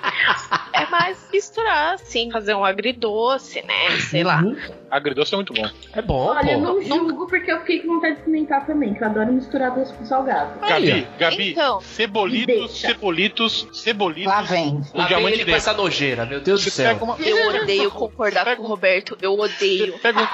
é 0.72 0.86
mais 0.86 1.18
misturar, 1.32 1.94
assim, 1.94 2.30
fazer 2.30 2.54
um 2.54 2.64
agridoce, 2.64 3.62
né? 3.62 3.90
Sei 4.10 4.24
lá. 4.24 4.40
Uhum. 4.42 4.56
Agridoce 4.90 5.34
é 5.34 5.36
muito 5.36 5.52
bom. 5.52 5.68
É 5.92 6.02
bom, 6.02 6.26
Olha, 6.28 6.52
eu 6.52 6.58
pô. 6.58 6.64
não 6.64 6.82
julgo 6.82 7.26
porque 7.26 7.50
eu 7.50 7.60
fiquei 7.60 7.73
com 7.80 7.94
vontade 7.94 8.14
de 8.14 8.18
experimentar 8.20 8.66
também, 8.66 8.94
que 8.94 9.02
eu 9.02 9.06
adoro 9.08 9.32
misturar 9.32 9.70
doce 9.72 9.92
com 9.94 10.04
salgado. 10.04 10.58
Aí, 10.62 10.68
Gabi, 10.90 11.08
Gabi, 11.18 11.50
Então. 11.52 11.80
cebolitos, 11.80 12.80
cebolitos, 12.80 13.68
cebolitos. 13.72 14.32
Lá 14.32 14.42
vem. 14.42 14.68
O 14.68 14.98
Lá 14.98 15.04
vem 15.04 15.06
diamante 15.06 15.26
ele 15.34 15.38
com 15.44 15.46
dentro. 15.46 15.54
essa 15.56 15.72
nojeira, 15.72 16.26
meu 16.26 16.40
Deus 16.40 16.60
do 16.62 16.64
Você 16.64 16.82
céu. 16.82 16.92
pega 16.94 17.04
uma. 17.04 17.16
Eu 17.20 17.48
odeio 17.62 17.90
concordar 17.90 18.56
com 18.56 18.62
o 18.62 18.66
Roberto, 18.66 19.16
eu 19.20 19.38
odeio. 19.38 19.98
pega 19.98 20.20
um... 20.20 20.26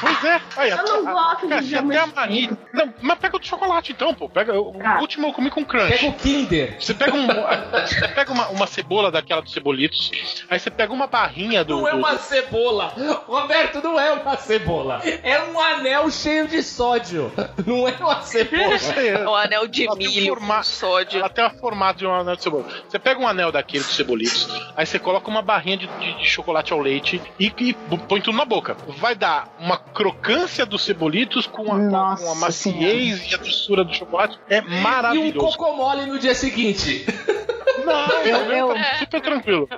Pois 0.00 0.24
é, 0.24 0.40
aí, 0.56 0.70
Eu 0.70 0.76
não 0.84 1.08
a- 1.08 1.12
gosto 1.12 1.48
Cara, 1.48 1.60
de 1.62 1.68
você 1.68 1.74
até 1.76 1.86
a 1.86 1.90
diamante. 1.90 2.14
mania. 2.16 2.58
Não, 2.72 2.94
mas 3.00 3.18
pega 3.18 3.36
o 3.36 3.40
de 3.40 3.46
chocolate 3.46 3.92
então, 3.92 4.14
pô. 4.14 4.28
Pega, 4.28 4.58
o 4.60 4.74
Ah. 4.82 4.98
último 5.00 5.28
eu 5.28 5.32
comi 5.32 5.50
com 5.50 5.64
crunch. 5.64 5.90
Pega 5.92 6.06
o 6.06 6.12
Kinder. 6.14 6.76
Você 6.80 6.94
pega, 6.94 7.16
um, 7.16 7.26
você 7.86 8.08
pega 8.08 8.32
uma, 8.32 8.48
uma 8.48 8.66
cebola 8.66 9.10
daquela 9.10 9.40
dos 9.42 9.52
cebolitos, 9.52 10.10
aí 10.48 10.58
você 10.58 10.70
pega 10.70 10.92
uma 10.92 11.06
barrinha 11.06 11.64
do. 11.64 11.76
Não 11.78 11.88
é 11.88 11.92
do- 11.92 11.98
uma 11.98 12.18
cebola. 12.18 12.92
Roberto, 13.26 13.82
não 13.82 13.98
é 13.98 14.12
uma 14.12 14.36
cebola. 14.36 15.00
É 15.22 15.42
um 15.44 15.60
anel 15.60 16.10
cheio 16.10 16.46
de 16.48 16.62
sódio. 16.80 17.30
Não 17.66 17.86
é 17.86 17.92
uma 18.00 18.22
cebola. 18.22 18.70
É 19.00 19.28
um 19.28 19.34
anel 19.34 19.66
de 19.66 19.86
Ela 19.86 19.96
milho 19.96 20.34
forma- 20.34 20.56
com 20.58 20.62
sódio. 20.62 21.18
Ela 21.18 21.28
tem 21.28 21.44
o 21.44 21.50
formato 21.50 21.98
de 21.98 22.06
um 22.06 22.14
anel 22.14 22.36
de 22.36 22.42
cebola. 22.42 22.64
Você 22.88 22.98
pega 22.98 23.20
um 23.20 23.28
anel 23.28 23.52
daquele 23.52 23.84
dos 23.84 23.94
cebolitos, 23.94 24.48
aí 24.76 24.86
você 24.86 24.98
coloca 24.98 25.28
uma 25.28 25.42
barrinha 25.42 25.76
de, 25.76 25.86
de- 25.86 26.14
de 26.18 26.26
chocolate 26.26 26.72
ao 26.72 26.80
leite 26.80 27.20
e, 27.38 27.52
e 27.58 27.74
põe 28.08 28.20
tudo 28.20 28.36
na 28.36 28.44
boca. 28.44 28.76
Vai 28.98 29.14
dar 29.14 29.48
uma 29.58 29.76
crocância 29.76 30.64
dos 30.64 30.82
cebolitos 30.84 31.46
com 31.46 31.72
a, 31.72 31.76
Nossa 31.78 32.24
com 32.24 32.32
a 32.32 32.34
maciez 32.36 33.30
e 33.30 33.34
a 33.34 33.38
textura 33.38 33.84
do 33.84 33.92
chocolate. 33.94 34.38
É 34.48 34.58
E 34.58 34.60
um 34.62 34.80
maravilhoso. 34.80 35.38
cocomole 35.56 36.06
no 36.06 36.18
dia 36.18 36.34
seguinte. 36.34 37.04
Não, 37.84 38.08
Eu- 38.22 38.52
eu- 38.52 38.72
é 38.76 38.98
super 38.98 39.20
tranquilo. 39.22 39.68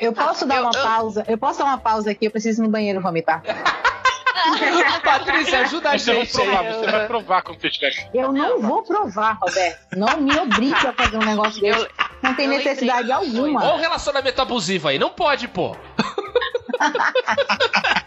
Eu 0.00 0.12
posso 0.12 0.46
dar 0.46 0.56
Eu- 0.56 0.62
uma 0.64 0.72
eu- 0.74 0.82
pausa? 0.82 1.24
Eu 1.28 1.38
posso 1.38 1.58
dar 1.58 1.64
uma 1.66 1.78
pausa 1.78 2.10
aqui? 2.10 2.26
Eu 2.26 2.30
preciso 2.30 2.62
ir 2.62 2.64
no 2.66 2.70
banheiro 2.70 3.00
vomitar. 3.00 3.42
Patrícia, 5.02 5.60
ajuda 5.60 5.90
a 5.90 5.98
Você 5.98 6.12
vai 6.14 6.24
gente. 6.24 6.32
provar, 6.34 6.60
aí. 6.60 6.72
você 6.72 6.90
vai 6.90 7.06
provar 7.06 7.42
quando 7.42 7.60
você 7.60 7.68
estiver. 7.68 8.10
Eu 8.14 8.32
não 8.32 8.60
vou 8.60 8.82
provar, 8.82 9.38
Roberto. 9.40 9.96
Não 9.96 10.16
me 10.18 10.36
obrigue 10.38 10.86
a 10.86 10.92
fazer 10.92 11.16
um 11.16 11.24
negócio 11.24 11.60
desse. 11.60 11.88
Não 12.22 12.34
tem 12.34 12.48
necessidade 12.48 13.10
alguma. 13.12 13.62
Olha 13.64 13.74
o 13.74 13.78
relacionamento 13.78 14.40
abusivo 14.42 14.88
aí. 14.88 14.98
Não 14.98 15.10
pode, 15.10 15.48
pô. 15.48 15.76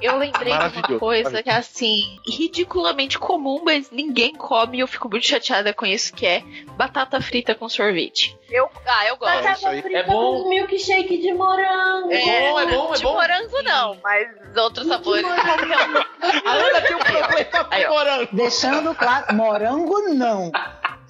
Eu 0.00 0.18
lembrei 0.18 0.52
de 0.52 0.92
uma 0.92 0.98
coisa 0.98 1.42
que 1.42 1.48
é 1.50 1.56
assim, 1.56 2.18
ridiculamente 2.26 3.18
comum, 3.18 3.62
mas 3.64 3.90
ninguém 3.90 4.34
come 4.34 4.78
e 4.78 4.80
eu 4.80 4.86
fico 4.86 5.08
muito 5.08 5.26
chateada 5.26 5.72
com 5.72 5.86
isso, 5.86 6.12
que 6.12 6.26
é 6.26 6.42
batata 6.76 7.20
frita 7.20 7.54
com 7.54 7.68
sorvete. 7.68 8.36
Eu, 8.50 8.68
ah, 8.86 9.06
eu 9.06 9.16
gosto. 9.16 9.34
isso 9.34 9.44
Batata 9.44 9.68
aí. 9.68 9.82
frita 9.82 9.98
É 9.98 10.02
bom. 10.04 10.42
com 10.42 10.48
milkshake 10.48 11.18
de 11.18 11.32
morango. 11.32 12.12
É 12.12 12.20
bom, 12.50 12.60
é 12.60 12.66
bom, 12.66 12.94
é 12.94 12.96
de 12.96 13.02
bom. 13.02 13.12
morango 13.14 13.62
não, 13.62 13.98
mas 14.02 14.28
outros 14.56 14.86
sabores. 14.86 15.24
A 15.26 16.50
Ana 16.52 16.80
tem 16.82 16.96
um 16.96 16.98
problema 16.98 17.84
com 17.86 17.94
morango. 17.94 18.28
Deixando 18.32 18.94
claro, 18.94 19.34
morango 19.34 20.00
não. 20.14 20.52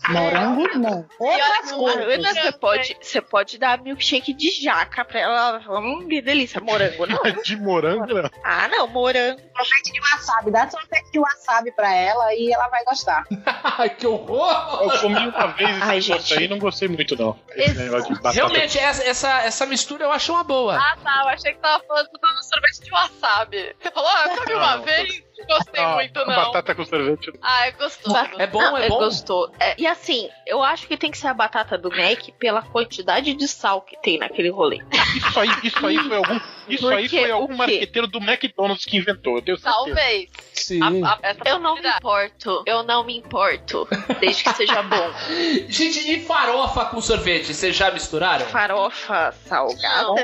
Morango 0.09 0.79
não. 0.79 1.07
Outras 1.19 1.73
A 1.73 1.75
coisas. 1.75 2.27
Você 2.35 2.53
pode, 2.53 2.97
você 3.01 3.21
pode 3.21 3.59
dar 3.59 3.79
milkshake 3.83 4.33
de 4.33 4.51
jaca 4.63 5.05
pra 5.05 5.21
ela. 5.21 5.61
Hum, 5.69 6.07
que 6.09 6.21
delícia, 6.23 6.61
morango. 6.61 7.07
Não. 7.07 7.17
De 7.43 7.57
morango, 7.57 8.07
não. 8.15 8.31
Ah, 8.45 8.69
não, 8.69 8.87
morango. 8.89 9.41
Sorvete 9.57 9.93
de 9.93 10.01
wasabi. 10.01 10.51
Dá 10.51 10.69
sorvete 10.69 11.11
de 11.13 11.19
wasabi 11.19 11.73
pra 11.73 11.93
ela 11.95 12.35
e 12.35 12.53
ela 12.53 12.69
vai 12.69 12.85
gostar. 12.85 13.25
Ai, 13.79 13.91
que 13.91 14.07
horror! 14.07 14.83
Eu 14.83 15.01
comi 15.01 15.29
uma 15.29 15.47
vez 15.49 15.83
Ai, 15.83 15.99
esse 15.99 16.07
gente. 16.09 16.13
negócio 16.19 16.39
aí 16.39 16.45
e 16.45 16.49
não 16.49 16.59
gostei 16.59 16.89
muito, 16.89 17.17
não. 17.17 17.39
Esse 17.51 17.71
Esse- 17.71 17.79
negócio 17.83 18.09
de 18.09 18.15
batata. 18.21 18.35
Realmente, 18.35 18.79
essa, 18.79 19.03
essa, 19.05 19.43
essa 19.43 19.67
mistura 19.67 20.05
eu 20.05 20.13
acho 20.13 20.33
uma 20.33 20.45
boa. 20.45 20.77
Ah, 20.77 20.97
tá. 21.03 21.21
Eu 21.25 21.29
achei 21.29 21.53
que 21.53 21.59
tava 21.61 21.83
falando 21.85 22.09
do 22.11 22.19
sorvete 22.45 22.85
de 22.85 22.91
wasabi. 22.91 23.77
Você 23.81 23.91
falou, 23.91 24.09
ah, 24.11 24.25
eu 24.29 24.37
comi 24.43 24.55
uma 24.55 24.77
vez, 24.79 25.23
gostei 25.45 25.83
Ah, 25.83 25.95
muito, 25.95 26.19
não. 26.19 26.27
Batata 26.27 26.75
com 26.75 26.85
sorvete. 26.85 27.33
Ah, 27.43 27.67
é 27.67 27.73
gostoso. 27.73 28.17
É 28.39 28.47
bom, 28.47 28.61
Não, 28.61 28.77
é 28.79 28.89
bom. 28.89 28.99
Gostou. 28.99 29.51
É, 29.61 29.75
e 29.79 29.87
assim, 29.87 30.29
eu 30.47 30.63
acho 30.63 30.87
que 30.87 30.97
tem 30.97 31.11
que 31.11 31.19
ser 31.19 31.29
a 31.29 31.35
batata 31.35 31.77
do 31.77 31.91
Mac 31.91 32.29
pela 32.39 32.63
quantidade 32.63 33.35
de 33.35 33.49
sal 33.49 33.83
que 33.83 33.97
tem 34.01 34.19
naquele 34.19 34.51
rolê. 34.51 34.81
Isso 35.17 35.41
aí, 35.41 35.49
isso 35.63 35.87
aí 35.87 35.99
foi 35.99 36.17
algum. 36.17 36.41
Isso 36.69 36.89
aí 36.89 37.09
foi 37.09 37.31
o 37.31 37.35
algum 37.35 37.57
marqueteiro 37.57 38.07
do 38.07 38.19
McDonald's 38.19 38.85
que 38.85 38.97
inventou, 38.97 39.37
eu 39.37 39.43
tenho 39.43 39.59
certeza. 39.59 39.77
Talvez. 39.77 40.31
Sim. 40.67 40.83
A- 41.05 41.13
a- 41.13 41.19
essa 41.23 41.41
Eu 41.47 41.59
não 41.61 41.75
me 41.77 41.89
importo. 41.89 42.63
Eu 42.67 42.83
não 42.83 43.05
me 43.05 43.17
importo. 43.19 43.87
Desde 44.21 44.43
que 44.43 44.53
seja 44.55 44.83
bom. 44.83 45.13
Gente, 45.69 46.11
e 46.13 46.25
farofa 46.25 46.87
com 46.87 47.01
sorvete? 47.01 47.55
Vocês 47.55 47.77
já 47.77 47.91
misturaram? 47.91 48.47
Farofa 48.47 49.33
salgada. 49.47 50.21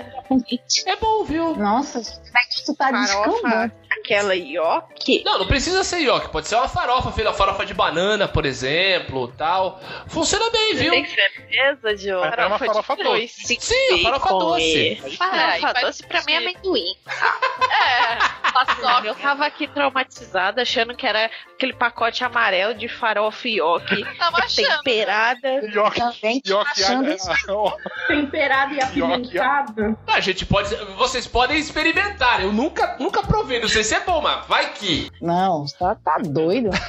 É 0.86 0.96
bom, 0.96 1.24
viu? 1.24 1.54
Nossa, 1.56 2.00
isso 2.00 2.20
tá 2.76 2.90
descambando. 2.90 3.40
Farofa, 3.42 3.72
aquela 4.00 4.34
ioki. 4.34 5.22
Não, 5.24 5.38
não 5.40 5.46
precisa 5.46 5.84
ser 5.84 6.00
ioki. 6.00 6.28
Pode 6.30 6.48
ser 6.48 6.56
uma 6.56 6.68
farofa 6.68 7.12
feita 7.12 7.32
farofa 7.32 7.64
de 7.64 7.74
banana, 7.74 8.26
por 8.26 8.44
exemplo, 8.44 9.28
tal. 9.36 9.80
Funciona 10.08 10.50
bem, 10.50 10.74
viu? 10.74 10.90
Tem 10.90 11.04
certeza, 11.06 11.94
Diogo? 11.94 12.24
É 12.26 12.46
uma 12.46 12.58
farofa 12.58 12.96
de 12.96 13.02
doce. 13.04 13.42
doce. 13.42 13.58
Sim, 13.60 14.00
a 14.00 14.02
farofa 14.02 14.28
doce. 14.30 14.62
e- 14.62 14.92
É, 15.20 15.60
Farofa 15.60 15.80
doce 15.82 16.02
pra 16.06 16.22
mim 16.24 16.32
é 16.32 16.36
amendoim. 16.38 16.96
É, 17.70 18.18
paçoca. 18.52 19.06
Eu 19.06 19.14
tava 19.14 19.46
aqui 19.46 19.66
traumatizada, 19.68 20.31
achando 20.34 20.94
que 20.94 21.06
era 21.06 21.30
aquele 21.54 21.72
pacote 21.72 22.24
amarelo 22.24 22.74
de 22.74 22.88
farofa 22.88 23.48
ioki 23.48 24.04
Tava 24.18 24.38
achando. 24.38 24.66
temperada. 24.66 25.48
Ioki, 25.72 26.00
ah, 26.02 26.12
ah, 27.28 27.52
ó, 27.52 27.76
Temperado 28.06 28.74
e 28.74 28.82
apimentado. 28.82 29.98
A 30.06 30.20
gente 30.20 30.46
pode. 30.46 30.74
Vocês 30.96 31.26
podem 31.26 31.58
experimentar. 31.58 32.42
Eu 32.42 32.52
nunca, 32.52 32.96
nunca 32.98 33.22
provei. 33.22 33.60
Não 33.60 33.68
sei 33.68 33.84
se 33.84 33.94
é 33.94 34.00
bom, 34.00 34.20
mas 34.20 34.46
vai 34.46 34.72
que. 34.72 35.10
Não, 35.20 35.66
você 35.66 35.76
tá, 35.76 35.94
tá 35.94 36.18
doido. 36.18 36.70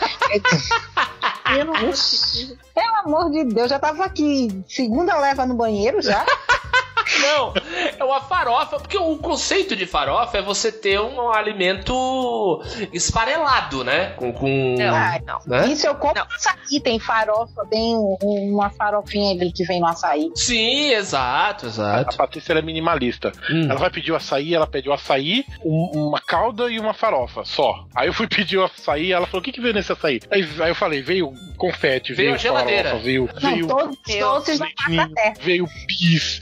Pelo 2.74 2.96
amor 3.06 3.30
de 3.32 3.44
Deus, 3.46 3.70
já 3.70 3.78
tava 3.78 4.06
aqui. 4.06 4.64
Segunda 4.68 5.18
leva 5.20 5.46
no 5.46 5.54
banheiro 5.56 6.02
já. 6.02 6.26
Não, 7.22 7.54
é 8.00 8.04
uma 8.04 8.22
farofa, 8.22 8.78
porque 8.80 8.98
o 8.98 9.18
conceito 9.18 9.76
de 9.76 9.86
farofa 9.86 10.38
é 10.38 10.42
você 10.42 10.72
ter 10.72 11.00
um 11.00 11.30
alimento 11.32 12.62
esfarelado, 12.92 13.84
né? 13.84 14.08
Com. 14.18 14.32
com 14.34 14.76
Não, 14.78 14.96
Ah, 14.96 15.20
não. 15.26 15.40
né? 15.46 15.68
Isso 15.68 15.88
eu 15.88 15.96
compro 15.96 16.20
Não. 16.24 16.36
açaí. 16.36 16.80
Tem 16.82 17.00
farofa, 17.00 17.66
tem 17.70 17.96
um- 17.96 18.18
uma 18.54 18.70
farofinha 18.70 19.32
ali 19.34 19.52
que 19.52 19.64
vem 19.66 19.80
no 19.80 19.88
açaí. 19.88 20.30
Sim, 20.36 20.92
exato, 20.92 21.66
A 21.66 21.70
exato. 21.70 22.18
Patrícia 22.18 22.52
ela 22.54 22.60
é 22.60 22.64
minimalista. 22.64 23.32
Hum. 23.50 23.66
Ela 23.70 23.76
vai 23.80 23.90
pedir 23.90 24.12
o 24.12 24.16
açaí, 24.16 24.54
ela 24.56 24.68
pede 24.68 24.90
o 24.90 24.94
açaí, 24.94 25.46
um- 25.64 26.08
uma 26.10 26.20
calda 26.20 26.70
e 26.72 26.80
uma 26.80 26.94
farofa, 26.94 27.44
só. 27.46 27.86
Aí 27.96 28.08
eu 28.08 28.14
fui 28.14 28.28
pedir 28.28 28.58
o 28.58 28.64
açaí, 28.66 29.12
ela 29.12 29.26
falou: 29.26 29.42
o 29.42 29.44
que, 29.44 29.52
que 29.52 29.62
veio 29.62 29.74
nesse 29.74 29.92
açaí? 29.92 30.20
Aí, 30.32 30.48
aí 30.60 30.70
eu 30.70 30.76
falei: 30.76 31.02
veio 31.02 31.32
confete, 31.58 32.14
Veio 32.14 32.30
veio, 32.30 32.36
a 32.36 32.38
geladeira. 32.38 32.90
farofa, 32.90 33.04
veio, 33.06 33.30
Não, 33.42 33.52
veio 33.52 33.68
todos 33.68 33.98
os 34.08 34.16
Meu 34.16 34.28
doces 34.28 34.60
da 34.60 34.66
leitinho, 34.66 34.98
pasta 34.98 35.16
terra. 35.16 35.34
veio 35.42 35.68
bis, 35.88 36.40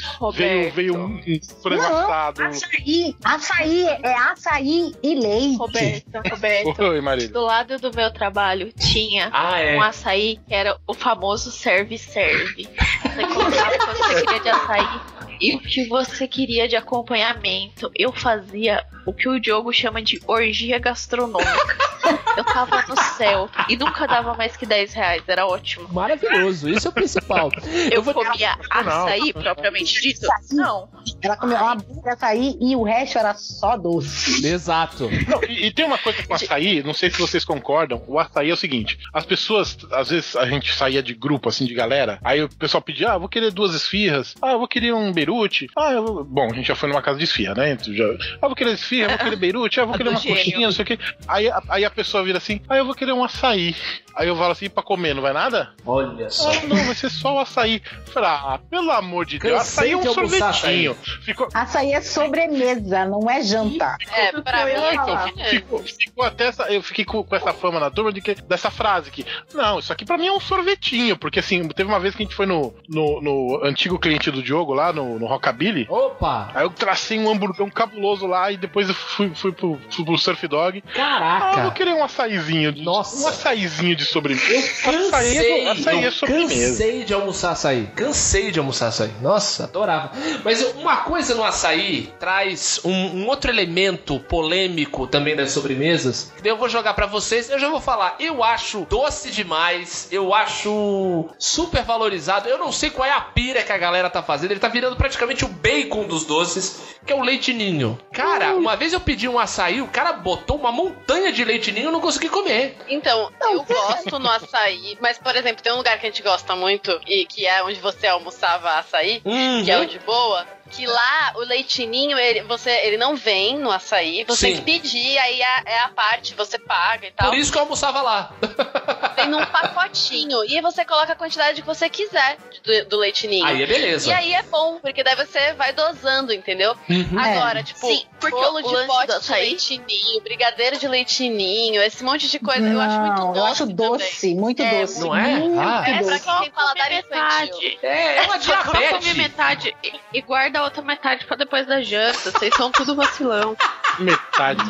veio, 0.72 0.96
um, 0.98 1.16
um 1.16 1.40
frango 1.62 1.82
Não, 1.82 1.98
assado. 1.98 2.44
Açaí, 2.44 3.16
açaí 3.24 3.84
é 3.88 4.14
açaí 4.14 4.94
e 5.04 5.16
leite. 5.16 5.58
Roberto, 5.58 6.12
Roberto. 6.30 6.82
Oi, 6.84 7.02
Marília. 7.02 7.30
Do 7.30 7.42
lado 7.42 7.78
do 7.78 7.92
meu 7.96 8.12
trabalho 8.12 8.72
tinha 8.74 9.30
Ah, 9.34 9.60
é. 9.60 9.76
um 9.78 9.82
açaí 9.82 10.40
que 10.48 10.54
era 10.54 10.78
o 10.88 10.94
famoso 10.94 11.52
serve-serve. 11.52 12.68
Você 13.04 13.28
colocava 13.34 13.76
o 13.76 13.80
que 13.80 13.86
você 13.98 14.22
queria 14.26 14.40
de 14.40 14.50
açaí 14.50 15.02
e 15.42 15.56
o 15.56 15.60
que 15.60 15.86
você 15.88 16.28
queria 16.28 16.68
de 16.68 16.76
acompanhamento. 16.76 17.92
Eu 17.96 18.12
fazia 18.12 18.86
o 19.06 19.14
que 19.14 19.28
o 19.28 19.40
Diogo 19.40 19.74
chama 19.74 20.02
de 20.02 20.22
orgia 20.28 20.78
gastronômica. 20.80 21.52
Eu 22.36 22.44
tava 22.44 22.84
no 22.88 22.96
céu 23.18 23.50
e 23.70 23.76
nunca 23.76 24.08
dava 24.08 24.34
mais 24.34 24.56
que 24.58 24.66
10 24.66 24.94
reais, 24.94 25.22
era 25.28 25.46
ótimo. 25.46 25.88
Maravilhoso, 25.94 26.68
isso 26.70 26.88
é 26.88 26.90
o 26.90 26.94
principal. 26.94 27.52
Eu 27.92 28.02
vou- 28.02 28.14
comia 28.14 28.58
Não. 28.74 29.06
açaí 29.06 29.34
propriamente 29.34 30.02
dito? 30.02 30.26
Não. 30.52 30.90
Ela 31.22 31.36
comeu 31.38 31.58
uma 31.58 31.76
boca 31.76 32.02
de 32.02 32.10
açaí 32.10 32.58
e 32.60 32.76
o 32.76 32.84
resto 32.84 33.18
era 33.18 33.34
só 33.36 33.78
doce. 33.78 34.46
Exato. 34.48 35.10
Não, 35.28 35.44
e, 35.44 35.68
e 35.68 35.72
tem 35.72 35.86
uma 35.86 35.98
coisa 35.98 36.24
com 36.24 36.34
açaí, 36.34 36.82
não 36.84 36.94
sei 36.94 37.10
se 37.12 37.20
vocês 37.20 37.46
concordam. 37.46 38.04
O 38.08 38.18
açaí 38.20 38.50
é 38.50 38.54
o 38.54 38.58
seguinte: 38.58 38.98
as 39.14 39.26
pessoas, 39.26 39.78
às 39.92 40.10
vezes 40.10 40.36
a 40.36 40.46
gente 40.46 40.74
saía 40.74 41.04
de 41.04 41.14
grupo, 41.14 41.50
assim, 41.50 41.66
de 41.66 41.74
galera, 41.74 42.20
aí 42.24 42.42
o 42.44 42.50
pessoal 42.50 42.82
pedia, 42.82 43.12
ah, 43.14 43.18
vou 43.18 43.30
querer 43.30 43.52
duas 43.52 43.76
esfirras, 43.76 44.34
ah, 44.42 44.54
eu 44.54 44.60
vou 44.60 44.68
querer 44.68 44.94
um 44.94 45.12
beirute, 45.32 45.68
ah, 45.78 45.92
eu 45.94 46.06
vou... 46.06 46.24
bom, 46.24 46.50
a 46.52 46.54
gente 46.56 46.68
já 46.68 46.76
foi 46.76 46.90
numa 46.90 47.02
casa 47.02 47.18
de 47.18 47.24
esfirra, 47.24 47.54
né? 47.56 47.72
Então 47.72 47.94
Já... 47.94 48.04
Ah, 48.42 48.48
vou 48.48 48.56
querer 48.56 48.74
esfirra, 48.74 49.10
vou 49.10 49.18
querer 49.18 49.36
beirute, 49.36 49.80
ah, 49.80 49.86
vou 49.86 49.96
querer 49.98 50.10
uma 50.10 50.20
gênio. 50.20 50.38
coxinha, 50.38 50.68
não 50.68 50.72
sei 50.72 50.84
o 50.84 50.86
quê. 50.86 51.00
Aí, 51.28 51.50
a- 51.50 51.62
aí 51.70 51.86
a 51.86 51.90
pessoa 51.92 52.24
vira 52.24 52.38
assim, 52.38 52.62
ah, 52.70 52.78
eu 52.78 52.86
vou 52.86 52.94
querer 52.96 53.12
um 53.14 53.24
açaí. 53.24 53.76
Aí 54.14 54.28
eu 54.28 54.36
falo 54.36 54.52
assim, 54.52 54.70
pra 54.70 54.84
comer, 54.84 55.16
não 55.16 55.22
vai 55.22 55.32
nada? 55.32 55.72
Olha 55.86 56.30
só. 56.30 56.50
Ah, 56.52 56.66
não, 56.68 56.76
vai 56.84 56.94
ser 56.96 57.10
só 57.10 57.36
o 57.36 57.40
açaí. 57.40 57.82
Falei, 58.08 58.30
ah, 58.30 58.60
pelo 58.70 58.92
amor 58.92 59.26
de 59.26 59.40
Deus, 59.40 59.54
Cansei 59.60 59.84
açaí 59.86 59.92
é 59.94 59.98
um 59.98 60.14
sorvetinho. 60.14 60.96
Ficou, 61.24 61.48
Açaí 61.54 61.94
é 61.94 62.02
sobremesa, 62.02 63.06
não 63.06 63.30
é 63.30 63.42
jantar. 63.42 63.98
É, 64.14 64.32
pra 64.42 64.66
mim 64.66 64.72
é 64.72 64.96
sobremesa. 64.96 65.50
Ficou, 65.50 65.80
ficou 65.84 66.26
até 66.26 66.48
essa, 66.48 66.64
eu 66.74 66.82
fiquei 66.84 67.06
com, 67.06 67.24
com 67.24 67.36
essa 67.36 67.54
fama 67.54 67.80
na 67.80 67.90
turma 67.90 68.12
de 68.12 68.22
que, 68.22 68.36
dessa 68.36 68.70
frase 68.70 69.10
que, 69.12 69.26
não, 69.54 69.80
isso 69.80 69.94
aqui 69.94 70.04
pra 70.06 70.18
mim 70.18 70.28
é 70.28 70.32
um 70.32 70.40
sorvetinho, 70.40 71.16
porque 71.18 71.40
assim, 71.40 71.66
teve 71.70 71.90
uma 71.90 72.00
vez 72.00 72.14
que 72.16 72.22
a 72.24 72.26
gente 72.26 72.36
foi 72.36 72.46
no, 72.46 72.74
no, 72.90 73.22
no 73.22 73.62
antigo 73.64 73.98
cliente 73.98 74.30
do 74.30 74.44
Diogo 74.44 74.74
lá, 74.74 74.92
no, 74.92 75.20
no 75.22 75.28
Rockabilly, 75.28 75.88
Opa! 75.90 76.52
aí 76.54 76.64
eu 76.64 76.70
tracei 76.70 77.20
um 77.20 77.30
hamburgão 77.30 77.70
cabuloso 77.70 78.26
lá 78.26 78.52
e 78.52 78.58
depois 78.58 78.90
eu 78.90 78.96
fui, 78.96 79.32
fui, 79.34 79.52
pro, 79.52 79.80
fui 79.90 80.04
pro 80.04 80.18
Surf 80.18 80.48
Dog. 80.48 80.84
Ah, 80.88 80.90
eu 80.90 80.96
Caraca! 80.96 81.72
querer 81.72 81.94
um 81.94 82.04
açaizinho, 82.04 82.72
de, 82.72 82.84
Nossa. 82.84 83.24
um 83.24 83.28
açaizinho 83.28 83.96
de 83.96 84.06
sobremesa. 84.06 84.52
Eu 84.52 84.60
é, 84.60 85.12
cansei, 85.12 85.68
açaí 85.68 86.06
é 86.06 86.12
sobremesa. 86.12 86.54
cansei 86.56 87.04
de 87.04 87.14
almoçar 87.14 87.52
açaí. 87.52 87.88
Cansei 87.96 88.52
de 88.52 88.60
almoçar 88.60 88.88
açaí. 88.88 89.12
Nossa, 89.22 89.66
adorava. 89.66 90.12
Mas 90.44 90.64
uma 90.76 90.98
coisa 90.98 91.36
no 91.36 91.44
açaí 91.44 92.12
traz 92.20 92.82
um, 92.84 92.92
um 92.92 93.28
outro 93.28 93.52
elemento 93.52 94.20
polêmico 94.20 95.08
também 95.08 95.36
das 95.36 95.52
sobremesas. 95.52 96.34
Que 96.42 96.50
eu 96.50 96.58
vou 96.58 96.70
jogar 96.70 96.94
pra 96.94 97.06
vocês. 97.06 97.50
Eu 97.50 97.60
já 97.60 97.70
vou 97.70 97.82
falar. 97.82 98.16
Eu 98.20 98.44
acho 98.44 98.86
doce 98.90 99.30
demais. 99.32 100.08
Eu 100.12 100.34
acho 100.34 101.30
super 101.38 101.84
valorizado. 101.84 102.50
Eu 102.50 102.58
não 102.58 102.72
sei 102.72 102.90
qual 102.90 103.08
é 103.08 103.12
a 103.12 103.22
pira 103.22 103.64
que 103.64 103.72
a 103.72 103.78
galera 103.78 104.10
tá 104.10 104.24
fazendo. 104.24 104.52
Ele 104.52 104.60
tá 104.60 104.68
virando 104.68 104.96
praticamente 105.02 105.44
o 105.44 105.48
bacon 105.48 106.04
dos 106.04 106.26
doces, 106.26 106.80
que 107.04 107.12
é 107.12 107.16
o 107.16 107.24
leite 107.24 107.52
ninho. 107.52 108.00
Cara, 108.14 108.54
uma 108.56 108.76
vez 108.76 108.94
eu 108.94 109.00
pedi 109.00 109.28
um 109.28 109.40
açaí, 109.40 109.82
o 109.82 109.88
cara 109.88 110.14
botou 110.14 110.58
uma 110.58 110.72
montanha 110.72 111.32
de 111.32 111.44
leite 111.44 111.72
ninho 111.72 111.86
e 111.86 111.88
eu 111.88 111.92
não 111.92 112.00
consegui 112.00 112.30
comer. 112.30 112.78
Então, 112.88 113.32
eu 113.42 113.64
gosto 113.64 114.20
no 114.20 114.30
açaí, 114.30 114.96
mas, 115.02 115.18
por 115.18 115.36
exemplo, 115.36 115.64
tem 115.64 115.74
um 115.74 115.78
lugar 115.78 116.00
que 116.00 116.06
a 116.06 116.10
gente 116.10 116.22
gosta 116.22 116.56
muito, 116.56 116.92
e 117.08 117.26
que 117.26 117.48
é 117.48 117.64
onde 117.64 117.80
você 117.80 118.06
almoçava 118.06 118.74
açaí, 118.74 119.24
Uhum. 119.26 119.66
que 119.66 119.72
é 119.72 119.80
o 119.80 119.88
de 119.88 119.98
boa. 120.00 120.46
Que 120.70 120.86
lá 120.86 121.34
o 121.36 121.40
leitinho, 121.40 122.18
ele, 122.18 122.44
você, 122.44 122.70
ele 122.84 122.96
não 122.96 123.14
vem 123.16 123.58
no 123.58 123.70
açaí, 123.72 124.24
você 124.24 124.48
Sim. 124.48 124.62
tem 124.62 124.80
que 124.80 124.84
pedir, 124.88 125.18
aí 125.18 125.42
é, 125.42 125.64
é 125.66 125.80
a 125.80 125.90
parte, 125.90 126.34
você 126.36 126.58
paga 126.58 127.08
e 127.08 127.12
tal. 127.12 127.30
Por 127.30 127.38
isso 127.38 127.52
que 127.52 127.58
eu 127.58 127.64
almoçava 127.64 128.02
lá. 128.02 128.32
Vem 129.22 129.30
num 129.30 129.46
pacotinho. 129.46 130.44
E 130.46 130.56
aí 130.56 130.62
você 130.62 130.84
coloca 130.86 131.14
a 131.14 131.16
quantidade 131.16 131.62
que 131.62 131.68
você 131.68 131.90
quiser 131.90 132.38
do, 132.64 132.86
do 132.90 132.98
leitinho. 132.98 133.46
Aí 133.46 133.62
é 133.64 133.66
beleza. 133.66 134.10
E 134.10 134.14
aí 134.14 134.34
é 134.34 134.44
bom, 134.44 134.80
porque 134.82 135.04
daí 135.04 135.16
você 135.16 135.54
vai 135.54 135.74
dosando, 135.74 136.34
entendeu? 136.34 136.76
Uhum. 136.90 137.20
Agora, 137.20 137.64
tipo, 137.64 137.80
Sim, 137.80 138.06
porque 138.20 138.36
bolo 138.36 138.60
o 138.60 138.62
de 138.62 138.88
pote 138.88 139.08
de 139.08 139.14
açaí- 139.14 139.42
leitinho, 139.50 140.22
brigadeiro 140.22 140.78
de 140.78 140.88
leitinho, 140.88 141.82
esse 141.82 142.04
monte 142.04 142.30
de 142.30 142.40
coisa, 142.40 142.68
eu 142.68 142.80
acho 142.80 143.00
muito 143.00 143.20
Não, 143.22 143.28
doce 143.34 143.40
eu 143.40 143.46
acho 143.46 143.60
também. 143.68 143.76
doce, 143.76 144.36
muito 144.36 144.62
É, 144.64 144.82
doce. 144.82 145.00
não 145.02 145.16
é? 145.16 145.36
Muito 145.36 145.60
Ah. 145.60 145.84
É 145.88 145.94
pra 145.94 146.02
doce. 146.02 146.20
quem 146.26 146.40
tem 146.42 146.52
paladar 146.52 146.92
infantil. 146.92 147.12
metade. 147.12 147.80
É, 147.84 148.18
é 148.18 148.22
uma 148.24 148.40
Só 148.40 148.58
come 148.64 149.14
metade 149.16 149.76
e- 149.84 149.94
e 150.14 150.22
guarda 150.22 150.60
a 150.60 150.64
outra 150.64 150.82
metade 150.82 151.26
pra 151.26 151.36
depois 151.38 151.66
da 151.68 151.82
janta. 151.82 152.32
Vocês 152.32 152.54
são 152.56 152.72
tudo 152.72 152.96
vacilão. 152.96 153.56
Metade. 154.00 154.64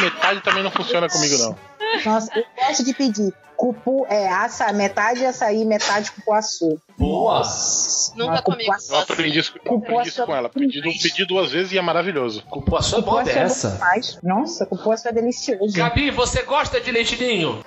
Metade 0.00 0.40
também 0.40 0.62
não 0.62 0.70
funciona 0.70 1.08
comigo, 1.08 1.36
não. 1.38 1.58
Nossa, 2.04 2.30
eu 2.38 2.44
gosto 2.56 2.84
de 2.84 2.94
pedir. 2.94 3.32
Cupu, 3.58 4.06
é, 4.08 4.28
aça, 4.28 4.72
metade 4.72 5.26
açaí, 5.26 5.64
metade 5.64 6.12
cupuaçu. 6.12 6.80
Boa! 6.96 7.42
Nunca 8.14 8.40
comi 8.40 8.58
cupuaçu- 8.64 8.92
Eu 8.94 8.98
aprendi 9.00 9.38
isso, 9.40 9.52
eu 9.64 9.76
aprendi 9.78 10.08
isso 10.08 10.24
com 10.24 10.36
ela. 10.36 10.48
Pedi, 10.48 10.80
pedi 10.80 11.24
duas 11.24 11.50
vezes 11.50 11.72
e 11.72 11.78
é 11.78 11.82
maravilhoso. 11.82 12.44
Cupuaçu 12.48 12.94
é 12.96 13.00
bom 13.00 13.04
Cupuaçu 13.18 13.30
é 13.30 13.34
bom 13.34 13.40
dessa. 13.40 13.80
Nossa, 14.22 14.64
cupuaçu 14.64 15.08
é 15.08 15.12
delicioso. 15.12 15.76
Gabi, 15.76 16.10
você 16.12 16.42
gosta 16.42 16.80
de 16.80 16.92
leite 16.92 17.20
ninho? 17.20 17.60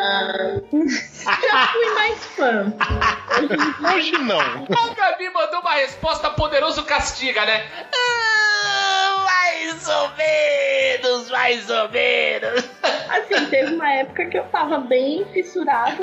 Já 0.00 1.66
fui 1.72 1.90
mais 1.94 2.24
fã. 2.24 2.72
Hoje 3.94 4.12
não. 4.12 4.40
A 4.40 4.94
Gabi 4.94 5.28
mandou 5.30 5.60
uma 5.60 5.74
resposta 5.74 6.30
poderoso 6.30 6.82
castiga, 6.84 7.44
né? 7.44 7.66
Ah, 7.94 8.63
mais 9.44 9.88
ou 9.88 10.10
menos, 10.16 11.30
mais 11.30 11.70
ou 11.70 11.90
menos. 11.90 12.64
Assim, 13.08 13.46
teve 13.50 13.74
uma 13.74 13.92
época 13.92 14.24
que 14.26 14.38
eu 14.38 14.44
tava 14.44 14.78
bem 14.78 15.24
fissurado. 15.32 16.02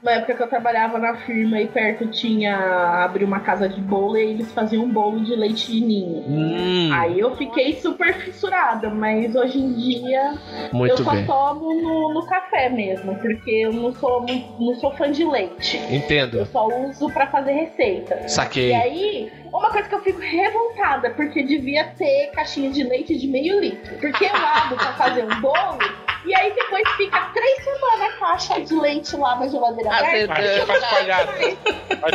Uma 0.00 0.12
época 0.12 0.34
que 0.34 0.42
eu 0.42 0.46
trabalhava 0.46 0.96
na 0.98 1.16
firma 1.16 1.60
e 1.60 1.66
perto 1.66 2.06
tinha 2.06 2.56
abriu 3.04 3.26
uma 3.26 3.40
casa 3.40 3.68
de 3.68 3.80
bolo 3.80 4.16
e 4.16 4.20
eles 4.30 4.52
faziam 4.52 4.84
um 4.84 4.88
bolo 4.88 5.20
de 5.24 5.34
leite 5.34 5.72
de 5.72 5.80
ninho. 5.80 6.22
Hum, 6.26 6.90
Aí 6.92 7.18
eu 7.18 7.34
fiquei 7.34 7.74
super 7.80 8.14
fissurada, 8.14 8.90
mas 8.90 9.34
hoje 9.34 9.58
em 9.58 9.72
dia 9.74 10.34
eu 10.72 10.78
muito 10.78 11.02
só 11.02 11.10
bem. 11.10 11.26
tomo 11.26 11.74
no, 11.82 12.14
no 12.14 12.26
café 12.26 12.68
mesmo, 12.68 13.16
porque 13.16 13.50
eu 13.50 13.72
não 13.72 13.92
sou, 13.92 14.24
não 14.60 14.74
sou 14.76 14.92
fã 14.92 15.10
de 15.10 15.24
leite. 15.24 15.76
Eu 15.90 15.96
Entendo. 15.96 16.46
só 16.46 16.68
uso 16.68 17.10
pra 17.10 17.26
fazer 17.26 17.50
receita. 17.52 18.20
E 18.24 18.28
Saquei. 18.28 18.72
aí, 18.74 19.32
uma 19.52 19.70
coisa 19.70 19.88
que 19.88 19.94
eu 19.96 20.00
fico 20.02 20.20
revoltada, 20.20 21.10
porque 21.10 21.42
devia 21.42 21.84
ter 21.98 22.30
caixinha 22.34 22.70
de 22.70 22.84
leite 22.84 23.18
de 23.18 23.26
meio 23.26 23.58
litro. 23.60 23.96
Porque 23.98 24.24
eu 24.26 24.30
abro 24.36 24.76
pra 24.76 24.92
fazer 24.92 25.24
um 25.24 25.40
bolo, 25.40 25.78
e 26.26 26.34
aí 26.34 26.52
depois 26.52 26.82
fica 26.96 27.18
três 27.32 27.64
semanas 27.64 27.88
a 28.14 28.18
caixa 28.18 28.60
de 28.60 28.74
leite 28.74 29.16
lá 29.16 29.36
na 29.36 29.46
geladeira 29.48 29.87
aberta. 29.90 30.34
Aí 30.34 30.48
você 30.48 30.66
faz 30.66 30.84
coalhada. 30.84 31.32
Aí 31.32 31.56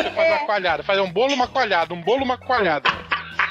você 0.04 0.12
faz 0.12 0.30
uma 0.30 0.46
coalhada. 0.46 0.84
Faz 0.84 1.00
um 1.00 1.12
bolo, 1.12 1.34
uma 1.34 1.48
coalhada. 1.48 1.94
Um 1.94 2.02
bolo, 2.02 2.24
uma 2.24 2.38
coalhada. 2.38 2.90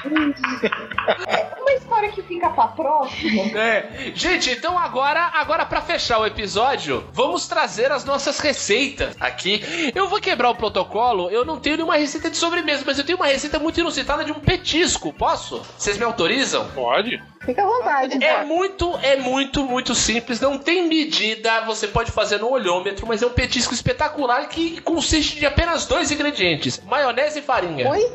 Uma 0.05 1.73
história 1.73 2.11
que 2.11 2.21
fica 2.23 2.49
pra 2.49 2.67
próxima. 2.67 3.43
É. 3.57 4.11
Gente, 4.15 4.51
então 4.51 4.77
agora, 4.77 5.31
agora 5.33 5.65
para 5.65 5.81
fechar 5.81 6.19
o 6.19 6.25
episódio, 6.25 7.07
vamos 7.13 7.47
trazer 7.47 7.91
as 7.91 8.03
nossas 8.03 8.39
receitas 8.39 9.15
aqui. 9.19 9.63
Eu 9.95 10.07
vou 10.07 10.19
quebrar 10.19 10.49
o 10.49 10.55
protocolo. 10.55 11.29
Eu 11.29 11.45
não 11.45 11.59
tenho 11.59 11.77
nenhuma 11.77 11.95
receita 11.95 12.29
de 12.29 12.37
sobremesa, 12.37 12.83
mas 12.85 12.97
eu 12.97 13.05
tenho 13.05 13.17
uma 13.17 13.27
receita 13.27 13.59
muito 13.59 13.79
inusitada 13.79 14.23
de 14.23 14.31
um 14.31 14.39
petisco. 14.39 15.13
Posso? 15.13 15.61
Vocês 15.77 15.97
me 15.97 16.03
autorizam? 16.03 16.67
Pode? 16.71 17.21
Fica 17.45 17.61
à 17.61 17.65
vontade. 17.65 18.23
É 18.23 18.43
muito, 18.43 18.97
é 19.01 19.17
muito, 19.17 19.65
muito 19.65 19.93
simples. 19.93 20.39
Não 20.39 20.57
tem 20.57 20.87
medida. 20.87 21.61
Você 21.61 21.87
pode 21.87 22.11
fazer 22.11 22.39
no 22.39 22.49
olhômetro, 22.49 23.05
mas 23.05 23.21
é 23.21 23.27
um 23.27 23.31
petisco 23.31 23.73
espetacular 23.73 24.47
que 24.47 24.79
consiste 24.81 25.39
de 25.39 25.45
apenas 25.45 25.85
dois 25.85 26.11
ingredientes: 26.11 26.81
maionese 26.85 27.39
e 27.39 27.41
farinha. 27.41 27.89
Oi? 27.89 28.11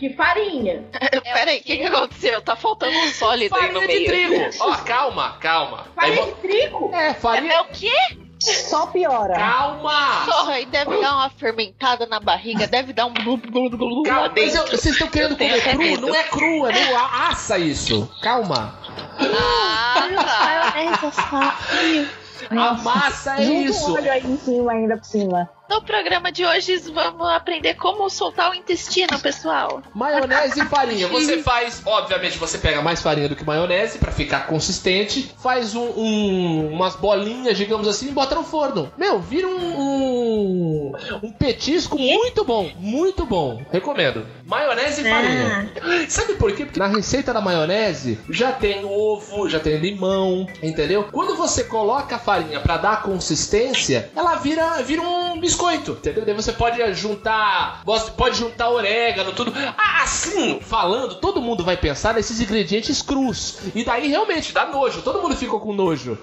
Que 0.00 0.10
farinha. 0.14 0.82
Peraí, 1.22 1.60
o 1.60 1.62
que, 1.62 1.76
que 1.76 1.84
aconteceu? 1.84 2.40
Tá 2.40 2.56
faltando 2.56 2.96
um 2.96 3.08
sólido 3.10 3.54
aí 3.54 3.70
no 3.70 3.80
Farinha 3.80 4.00
de 4.00 4.08
meio. 4.10 4.28
trigo. 4.48 4.64
Ó, 4.64 4.76
calma, 4.78 5.36
calma. 5.38 5.86
Farinha 5.94 6.24
de 6.26 6.32
trigo? 6.40 6.90
É, 6.94 7.12
farinha. 7.14 7.52
É 7.52 7.60
o 7.60 7.66
quê? 7.66 7.92
Só 8.40 8.86
piora. 8.86 9.34
Calma! 9.34 10.24
Porra, 10.24 10.52
aí 10.54 10.64
deve 10.64 10.98
dar 11.02 11.14
uma 11.16 11.28
fermentada 11.28 12.06
na 12.06 12.18
barriga, 12.18 12.66
deve 12.66 12.94
dar 12.94 13.04
um 13.04 13.12
glu 13.12 13.36
glu 13.36 14.02
lá 14.02 14.14
Calma, 14.14 14.32
mas 14.34 14.54
eu- 14.54 14.66
vocês 14.66 14.86
estão 14.86 15.08
querendo 15.08 15.36
comer 15.36 15.60
cru? 15.62 15.78
medo. 15.78 16.06
Não 16.06 16.14
é 16.14 16.22
cru, 16.22 16.66
é 16.66 16.72
no 16.72 16.96
assa 16.96 17.58
isso. 17.58 18.10
Calma. 18.22 18.80
Ah, 19.18 20.08
tá. 20.16 21.54
A 22.50 22.72
massa 22.82 23.34
é 23.38 23.42
Junta 23.42 23.70
isso. 23.70 23.90
um 23.90 23.94
óleo 23.96 24.10
aí 24.12 24.26
em 24.26 24.36
cima, 24.38 24.72
ainda 24.72 24.96
por 24.96 25.04
cima. 25.04 25.50
No 25.70 25.80
programa 25.82 26.32
de 26.32 26.44
hoje 26.44 26.76
vamos 26.92 27.28
aprender 27.30 27.74
como 27.74 28.10
soltar 28.10 28.50
o 28.50 28.54
intestino, 28.54 29.16
pessoal. 29.20 29.80
Maionese 29.94 30.60
e 30.60 30.64
farinha. 30.66 31.06
Você 31.20 31.42
faz, 31.44 31.80
obviamente, 31.86 32.36
você 32.38 32.58
pega 32.58 32.82
mais 32.82 33.00
farinha 33.00 33.28
do 33.28 33.36
que 33.36 33.44
maionese 33.44 33.98
pra 33.98 34.10
ficar 34.10 34.48
consistente. 34.48 35.32
Faz 35.40 35.76
um, 35.76 35.84
um- 35.96 36.70
umas 36.72 36.96
bolinhas, 36.96 37.56
digamos 37.56 37.86
assim, 37.86 38.08
e 38.08 38.12
bota 38.12 38.34
no 38.34 38.42
forno. 38.42 38.92
Meu, 38.98 39.20
vira 39.20 39.46
um, 39.46 39.80
um, 39.80 40.92
um 41.22 41.30
petisco 41.32 41.96
muito 41.96 42.44
bom, 42.44 42.68
muito 42.76 43.24
bom. 43.24 43.62
Recomendo. 43.70 44.26
Maionese 44.44 45.02
e 45.02 45.08
farinha. 45.08 45.70
Sabe 46.08 46.34
por 46.34 46.52
quê? 46.52 46.64
Porque 46.64 46.80
na 46.80 46.88
receita 46.88 47.32
da 47.32 47.40
maionese 47.40 48.18
já 48.28 48.50
tem 48.50 48.84
ovo, 48.84 49.48
já 49.48 49.60
tem 49.60 49.76
limão, 49.76 50.48
entendeu? 50.60 51.04
Quando 51.12 51.36
você 51.36 51.62
coloca 51.62 52.16
a 52.16 52.18
farinha 52.18 52.58
pra 52.58 52.76
dar 52.76 53.02
consistência, 53.02 54.10
ela 54.16 54.34
vira, 54.34 54.82
vira 54.82 55.02
um 55.02 55.38
biscoito, 55.60 55.92
entendeu? 55.92 56.24
Daí 56.24 56.34
você 56.34 56.52
pode 56.52 56.94
juntar, 56.94 57.82
você 57.84 58.10
pode 58.12 58.36
juntar 58.38 58.70
orégano, 58.70 59.32
tudo. 59.32 59.52
Ah, 59.76 60.00
Assim, 60.02 60.58
falando, 60.60 61.16
todo 61.16 61.42
mundo 61.42 61.62
vai 61.62 61.76
pensar 61.76 62.14
nesses 62.14 62.40
ingredientes 62.40 63.02
crus. 63.02 63.58
E 63.74 63.84
daí 63.84 64.08
realmente 64.08 64.52
dá 64.52 64.64
nojo, 64.66 65.02
todo 65.02 65.20
mundo 65.22 65.36
ficou 65.36 65.60
com 65.60 65.72
nojo. 65.74 66.18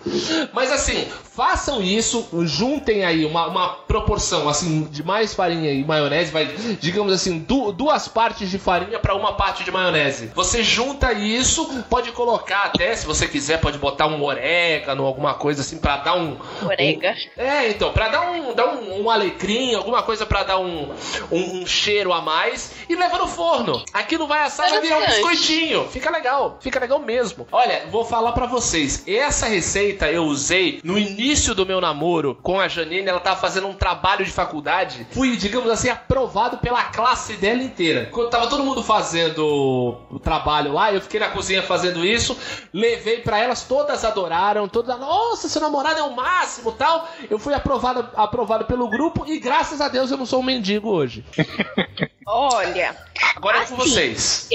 Mas 0.52 0.72
assim, 0.72 1.08
façam 1.36 1.82
isso, 1.82 2.28
juntem 2.44 3.06
aí 3.06 3.24
uma, 3.24 3.48
uma 3.48 3.70
proporção 3.70 4.50
assim 4.50 4.84
de 4.86 5.04
mais 5.04 5.34
farinha 5.34 5.72
e 5.72 5.86
maionese, 5.86 6.32
vai, 6.32 6.46
digamos 6.82 7.14
assim, 7.14 7.38
du- 7.40 7.72
duas 7.72 8.08
partes 8.08 8.50
de 8.50 8.58
farinha 8.58 9.00
para 9.00 9.16
uma 9.16 9.34
parte 9.34 9.64
de 9.64 9.72
maionese. 9.72 10.32
Você 10.34 10.64
junta 10.64 11.14
isso, 11.14 11.84
pode 11.90 12.12
colocar 12.12 12.64
até, 12.66 12.96
se 12.96 13.06
você 13.06 13.28
quiser, 13.28 13.60
pode 13.62 13.78
botar 13.78 14.08
um 14.08 14.22
orégano, 14.24 15.06
alguma 15.06 15.36
coisa 15.36 15.62
assim 15.62 15.78
para 15.78 15.98
dar 15.98 16.16
um 16.18 16.36
Orega. 16.66 17.16
é, 17.38 17.70
então, 17.70 17.94
pra 17.94 18.10
dar 18.10 18.32
um, 18.32 18.54
dar 18.56 18.68
um, 18.74 19.02
um 19.04 19.10
alecrim, 19.28 19.76
alguma 19.76 20.02
coisa 20.04 20.26
pra 20.26 20.44
dar 20.44 20.58
um, 20.60 20.92
um, 21.32 21.62
um 21.62 21.66
cheiro 21.66 22.14
a 22.14 22.22
mais 22.22 22.74
e 22.90 22.96
leva 22.96 23.18
no 23.18 23.28
forno. 23.28 23.84
Aquilo 23.94 24.28
vai 24.28 24.44
assar 24.44 24.68
e 24.68 24.72
vai 24.72 24.82
virar 24.82 25.00
um 25.00 25.06
biscoitinho. 25.06 25.88
Fica 25.90 26.10
legal, 26.10 26.58
fica 26.62 26.80
legal 26.80 27.00
mesmo. 27.00 27.48
Olha, 27.52 27.86
vou 27.92 28.06
falar 28.06 28.32
pra 28.32 28.46
vocês. 28.46 29.04
Essa 29.08 29.48
receita 29.48 30.10
eu 30.10 30.24
usei 30.24 30.80
no 30.84 30.98
início 30.98 31.54
do 31.54 31.66
meu 31.66 31.82
namoro 31.82 32.38
com 32.42 32.60
a 32.60 32.68
Janine. 32.68 33.08
Ela 33.08 33.20
tava 33.20 33.40
fazendo 33.40 33.68
um 33.68 33.74
trabalho 33.74 34.26
de 34.26 34.32
faculdade. 34.32 35.06
Fui, 35.12 35.36
digamos 35.36 35.70
assim, 35.70 35.90
aprovado 35.90 36.58
pela 36.58 36.84
classe 36.86 37.34
dela 37.34 37.62
inteira. 37.62 38.10
Quando 38.12 38.30
tava 38.30 38.48
todo 38.48 38.64
mundo 38.64 38.84
fazendo 38.84 39.98
o 40.10 40.20
trabalho 40.20 40.74
lá, 40.74 40.94
eu 40.94 41.02
fiquei 41.02 41.20
na 41.20 41.30
cozinha 41.30 41.62
fazendo 41.62 42.06
isso. 42.06 42.38
Levei 42.74 43.20
pra 43.20 43.40
elas, 43.40 43.64
todas 43.64 44.06
adoraram. 44.06 44.68
Todas, 44.68 44.98
nossa, 45.00 45.50
seu 45.50 45.62
namorado 45.62 46.00
é 46.00 46.04
o 46.04 46.16
máximo 46.16 46.72
tal. 46.72 47.08
Eu 47.30 47.40
fui 47.40 47.54
aprovado, 47.54 48.08
aprovado 48.16 48.66
pelo 48.66 48.88
grupo 48.88 49.17
e 49.26 49.40
graças 49.40 49.80
a 49.82 49.88
Deus 49.88 50.12
eu 50.12 50.18
não 50.18 50.26
sou 50.26 50.40
um 50.40 50.44
mendigo 50.44 50.90
hoje. 50.90 51.24
Olha, 52.30 52.96
Agora 53.36 53.60
é 53.60 53.66
com 53.66 53.76
Assim, 53.76 53.90
vocês. 53.90 54.50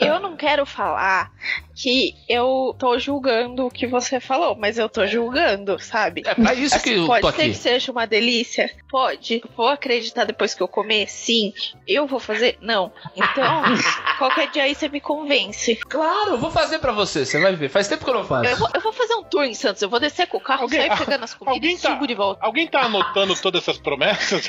eu 0.00 0.18
não 0.18 0.34
quero 0.36 0.64
falar 0.64 1.30
que 1.74 2.14
eu 2.28 2.74
tô 2.78 2.98
julgando 2.98 3.66
o 3.66 3.70
que 3.70 3.86
você 3.86 4.18
falou, 4.20 4.54
mas 4.56 4.78
eu 4.78 4.88
tô 4.88 5.06
julgando, 5.06 5.78
sabe? 5.78 6.22
É 6.24 6.34
pra 6.34 6.54
isso 6.54 6.80
que 6.82 6.90
Assim, 6.90 7.00
eu 7.00 7.06
pode 7.06 7.20
tô 7.22 7.32
ser 7.32 7.42
aqui. 7.42 7.50
que 7.50 7.56
seja 7.56 7.92
uma 7.92 8.06
delícia? 8.06 8.70
Pode. 8.90 9.42
Vou 9.56 9.68
acreditar 9.68 10.24
depois 10.24 10.54
que 10.54 10.62
eu 10.62 10.68
comer? 10.68 11.08
Sim. 11.10 11.52
Eu 11.86 12.06
vou 12.06 12.18
fazer? 12.20 12.56
Não. 12.60 12.92
Então, 13.16 13.62
qualquer 14.18 14.50
dia 14.50 14.62
aí 14.64 14.74
você 14.74 14.88
me 14.88 15.00
convence. 15.00 15.76
Claro, 15.88 16.30
eu 16.32 16.38
vou 16.38 16.50
fazer 16.50 16.78
pra 16.78 16.92
você, 16.92 17.24
você 17.26 17.40
vai 17.40 17.54
ver. 17.56 17.68
Faz 17.68 17.88
tempo 17.88 18.04
que 18.04 18.10
eu 18.10 18.14
não 18.14 18.24
faço. 18.24 18.48
Eu 18.50 18.56
vou, 18.56 18.68
eu 18.74 18.80
vou 18.80 18.91
tour 19.32 19.44
em 19.44 19.54
Santos. 19.54 19.80
Eu 19.80 19.88
vou 19.88 19.98
descer 19.98 20.26
com 20.26 20.36
o 20.36 20.40
carro, 20.40 20.62
Alguém- 20.62 20.86
sair 20.86 20.98
pegando 20.98 21.24
as 21.24 21.32
comidas 21.32 21.56
alguém 21.56 21.74
e 21.74 21.78
tá- 21.80 21.88
subo 21.90 22.06
de 22.06 22.14
volta. 22.14 22.44
Alguém 22.44 22.66
tá 22.68 22.80
anotando 22.82 23.34
todas 23.36 23.62
essas 23.62 23.78
promessas? 23.78 24.48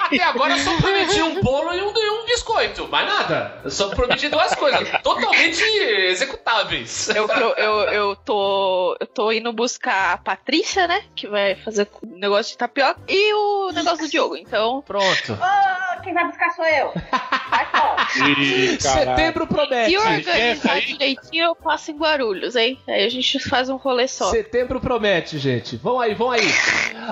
Até 0.00 0.22
agora 0.22 0.54
eu 0.54 0.58
só 0.58 0.74
prometi 0.78 1.20
um 1.22 1.42
bolo 1.42 1.72
e 1.74 1.82
um, 1.82 1.92
e 1.94 2.10
um 2.10 2.24
biscoito, 2.24 2.88
mais 2.88 3.06
nada. 3.06 3.60
Eu 3.62 3.70
só 3.70 3.88
prometi 3.90 4.28
duas 4.30 4.54
coisas 4.54 4.88
totalmente 5.02 5.62
executáveis. 5.62 7.08
Eu, 7.10 7.28
eu, 7.28 7.48
eu, 7.56 7.80
eu 7.92 8.16
tô, 8.16 8.96
eu 9.00 9.06
tô 9.06 9.30
indo 9.32 9.52
buscar 9.52 10.14
a 10.14 10.16
Patrícia, 10.18 10.86
né? 10.86 11.02
Que 11.14 11.26
vai 11.28 11.54
fazer 11.56 11.88
o 12.02 12.06
negócio 12.06 12.52
de 12.52 12.58
tapioca. 12.58 13.00
E 13.08 13.34
o 13.34 13.70
negócio 13.72 13.98
do 14.06 14.08
Diogo. 14.10 14.36
Então, 14.36 14.82
Pronto. 14.86 15.38
Ah, 15.40 15.91
quem 16.02 16.12
vai 16.14 16.26
buscar 16.26 16.50
sou 16.50 16.64
eu. 16.64 16.92
Sai 17.50 17.66
fora. 17.66 18.02
Ih. 18.38 18.80
Setembro 18.80 19.46
promete. 19.46 19.90
se 19.90 19.96
licença 20.08 20.30
organizar 20.30 20.80
direitinho, 20.80 21.44
eu 21.44 21.54
passo 21.54 21.90
em 21.90 21.96
Guarulhos, 21.96 22.56
hein? 22.56 22.78
Aí 22.88 23.04
a 23.04 23.08
gente 23.08 23.38
faz 23.38 23.68
um 23.68 23.76
rolê 23.76 24.06
só. 24.08 24.30
Setembro 24.30 24.80
promete, 24.80 25.38
gente. 25.38 25.76
Vão 25.76 25.98
aí, 26.00 26.14
vão 26.14 26.30
aí. 26.30 26.42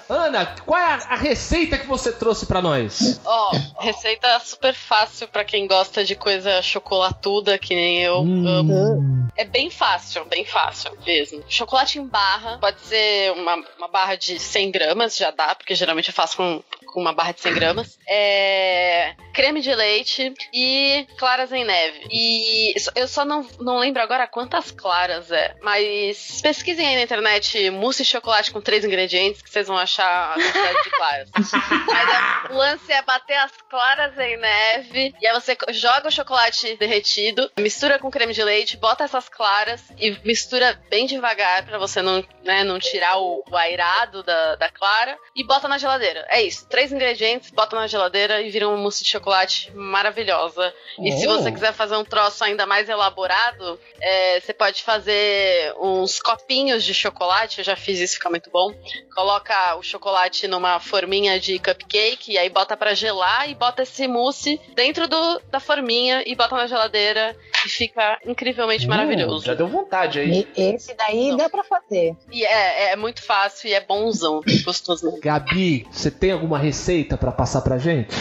Ana, 0.09 0.55
qual 0.66 0.78
é 0.80 0.84
a, 0.84 0.95
a 1.11 1.16
receita 1.16 1.78
que 1.78 1.86
você 1.86 2.12
trouxe 2.12 2.47
pra 2.47 2.61
nós? 2.61 3.20
Ó, 3.24 3.51
receita 3.80 4.38
super 4.41 4.74
fácil 4.74 5.28
pra 5.28 5.45
quem 5.45 5.66
gosta 5.66 6.05
de 6.05 6.14
coisa 6.14 6.61
chocolatuda, 6.62 7.59
que 7.59 7.74
nem 7.74 8.03
eu 8.03 8.20
Hum. 8.20 8.47
amo. 8.47 9.30
É 9.36 9.45
bem 9.45 9.70
fácil, 9.70 10.24
bem 10.26 10.45
fácil 10.45 10.93
mesmo. 11.07 11.43
Chocolate 11.49 11.99
em 11.99 12.07
barra, 12.07 12.59
pode 12.61 12.80
ser 12.80 13.32
uma, 13.32 13.55
uma 13.78 13.88
barra 13.88 14.14
de 14.16 14.38
100 14.38 14.70
gramas, 14.70 15.16
já 15.16 15.30
dá, 15.30 15.55
porque 15.55 15.74
geralmente 15.74 16.09
eu 16.09 16.14
faço 16.14 16.36
com, 16.36 16.62
com 16.91 17.01
uma 17.01 17.12
barra 17.12 17.32
de 17.32 17.41
100 17.41 17.55
gramas. 17.55 17.99
É, 18.09 19.14
creme 19.33 19.61
de 19.61 19.74
leite 19.74 20.35
e 20.53 21.07
claras 21.16 21.53
em 21.53 21.64
neve. 21.64 22.07
E 22.11 22.74
eu 22.95 23.09
só 23.09 23.24
não, 23.24 23.47
não 23.61 23.78
lembro 23.78 24.03
agora 24.03 24.26
quantas 24.26 24.70
claras 24.70 25.31
é, 25.31 25.57
mas 25.62 26.41
pesquisem 26.43 26.87
aí 26.87 26.97
na 26.97 27.03
internet 27.03 27.70
mousse 27.70 28.03
de 28.03 28.09
chocolate 28.09 28.51
com 28.51 28.61
três 28.61 28.85
ingredientes 28.85 29.43
que 29.43 29.51
vocês 29.51 29.66
vão 29.66 29.78
achar 29.78 30.33
a 30.33 30.35
quantidade 30.35 30.83
de 30.83 30.91
claras. 30.91 31.31
mas 31.87 32.51
o 32.51 32.55
lance 32.55 32.93
é 32.93 33.03
bater 33.03 33.37
as 33.37 33.53
claras 33.68 34.18
em 34.18 34.37
neve 34.37 35.14
e 35.20 35.26
aí 35.26 35.33
você 35.33 35.57
joga 35.70 36.09
o 36.09 36.12
chocolate 36.12 36.76
derretido, 36.76 37.51
mistura 37.59 37.99
com 37.99 38.11
creme 38.11 38.33
de 38.33 38.43
leite, 38.43 38.76
bota 38.76 39.05
essas 39.05 39.28
claras 39.28 39.83
e 39.99 40.16
mistura 40.24 40.81
bem 40.91 41.07
devagar 41.07 41.64
para 41.64 41.78
você 41.78 42.03
não, 42.03 42.24
né, 42.45 42.64
não 42.64 42.78
tirar 42.78 43.18
o, 43.18 43.45
o 43.49 43.57
airado 43.57 44.22
da, 44.22 44.57
da 44.57 44.68
clara 44.68 45.16
e 45.35 45.45
bota 45.45 45.68
na 45.68 45.78
geladeira. 45.78 46.26
É 46.28 46.43
isso, 46.43 46.68
três 46.68 46.93
ingredientes, 46.93 47.51
bota 47.51 47.76
na 47.76 47.87
geladeira 47.87 48.43
e 48.43 48.51
vira 48.51 48.68
uma 48.68 48.76
mousse 48.76 49.05
de 49.05 49.11
chocolate 49.11 49.30
maravilhosa. 49.74 50.72
E 50.99 51.12
se 51.12 51.26
Oh. 51.28 51.33
você 51.39 51.53
quiser 51.53 51.72
fazer 51.72 51.97
um 51.97 52.05
troço 52.05 52.43
ainda 52.45 52.66
mais 52.66 52.89
elaborado, 52.89 53.78
é, 54.01 54.41
você 54.41 54.53
pode 54.53 54.83
fazer 54.83 55.72
uns 55.81 56.20
copinhos 56.20 56.85
de 56.85 56.93
chocolate. 56.95 57.59
Eu 57.59 57.64
já 57.64 57.76
fiz 57.76 57.99
isso, 57.99 58.14
fica 58.14 58.31
muito 58.31 58.51
bom. 58.51 58.72
Coloca 59.14 59.76
o 59.76 59.83
chocolate 59.83 60.47
numa 60.49 60.78
forminha 60.81 61.39
de 61.39 61.59
cupcake 61.59 62.33
e 62.33 62.39
aí 62.39 62.49
bota 62.49 62.76
pra 62.76 62.95
gelar 62.95 63.49
e 63.51 63.55
bota 63.55 63.83
esse 63.83 64.07
mousse 64.09 64.61
dentro 64.74 65.07
do, 65.09 65.41
da 65.51 65.61
forminha 65.61 66.22
e 66.26 66.35
bota 66.35 66.57
na 66.57 66.66
geladeira 66.66 67.37
e 67.64 67.68
fica 67.68 68.18
incrivelmente 68.24 68.87
maravilhoso. 68.87 69.39
Hum, 69.45 69.47
já 69.47 69.55
deu 69.55 69.68
vontade 69.68 70.18
aí. 70.18 70.49
E 70.57 70.62
esse 70.74 70.95
daí 70.95 71.37
dá 71.37 71.49
pra 71.49 71.62
fazer. 71.64 72.16
E 72.31 72.45
é, 72.45 72.93
é 72.93 72.97
muito 72.97 73.22
fácil 73.22 73.68
e 73.68 73.74
é 73.74 73.81
bonzão, 73.81 74.41
gostoso. 74.64 75.18
Gabi, 75.20 75.87
você 75.91 76.11
tem 76.11 76.33
alguma 76.33 76.59
receita 76.59 77.16
pra 77.16 77.33
passar 77.33 77.61
pra 77.62 77.78
gente? 77.78 78.14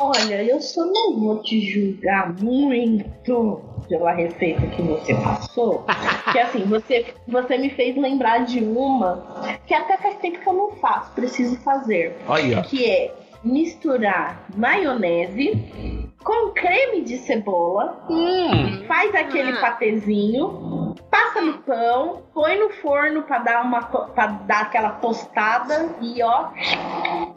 Olha, 0.00 0.42
eu 0.42 0.62
só 0.62 0.86
não 0.86 1.20
vou 1.20 1.42
te 1.42 1.60
julgar 1.60 2.34
muito 2.42 3.60
pela 3.86 4.12
receita 4.12 4.66
que 4.68 4.80
você 4.80 5.14
passou. 5.14 5.84
que 6.32 6.38
assim, 6.38 6.64
você, 6.64 7.14
você 7.28 7.58
me 7.58 7.68
fez 7.68 7.94
lembrar 7.96 8.46
de 8.46 8.60
uma 8.60 9.58
que 9.66 9.74
até 9.74 9.98
faz 9.98 10.16
tempo 10.16 10.38
que 10.38 10.48
eu 10.48 10.54
não 10.54 10.70
faço, 10.76 11.12
preciso 11.12 11.56
fazer. 11.60 12.16
Olha. 12.26 12.62
Que 12.62 12.88
é 12.88 13.14
misturar 13.44 14.46
maionese 14.56 16.09
com 16.22 16.50
creme 16.50 17.02
de 17.02 17.18
cebola, 17.18 18.04
Hum. 18.08 18.84
faz 18.86 19.14
aquele 19.14 19.52
Hum. 19.52 19.60
patezinho, 19.60 20.94
passa 21.10 21.40
no 21.40 21.54
pão, 21.58 22.22
põe 22.34 22.58
no 22.58 22.70
forno 22.70 23.22
pra 23.22 23.38
dar 23.38 23.62
uma 23.62 23.82
para 23.82 24.26
dar 24.26 24.60
aquela 24.62 24.90
tostada 24.90 25.94
e 26.00 26.22
ó, 26.22 26.48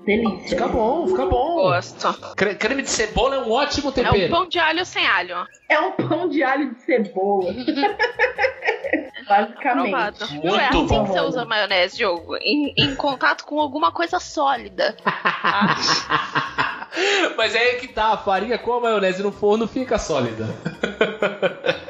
delícia. 0.05 0.49
Fica 0.49 0.67
bom, 0.67 1.07
fica 1.07 1.25
bom. 1.25 1.55
Gosto. 1.63 2.35
Cre- 2.35 2.55
creme 2.55 2.81
de 2.81 2.89
cebola 2.89 3.35
é 3.35 3.39
um 3.39 3.51
ótimo 3.51 3.87
É 3.87 3.89
um 3.89 3.93
tempero. 3.93 4.29
pão 4.29 4.47
de 4.49 4.59
alho 4.59 4.85
sem 4.85 5.07
alho. 5.07 5.35
É 5.69 5.79
um 5.79 5.91
pão 5.93 6.27
de 6.27 6.43
alho 6.43 6.73
de 6.73 6.81
cebola. 6.81 7.53
Basicamente. 9.27 10.33
Muito 10.33 10.45
Não 10.45 10.59
é 10.59 10.67
assim 10.67 10.85
bom. 10.85 11.03
que 11.05 11.09
você 11.11 11.19
usa 11.21 11.45
maionese, 11.45 11.95
Diogo. 11.97 12.35
Em, 12.41 12.73
em 12.77 12.93
contato 12.95 13.45
com 13.45 13.57
alguma 13.59 13.89
coisa 13.91 14.19
sólida. 14.19 14.95
Mas 17.35 17.55
é 17.55 17.59
aí 17.59 17.75
que 17.79 17.87
tá, 17.87 18.13
a 18.13 18.17
farinha 18.17 18.57
com 18.57 18.73
a 18.73 18.79
maionese 18.81 19.23
no 19.23 19.31
forno 19.31 19.67
fica 19.67 19.97
sólida. 19.97 20.45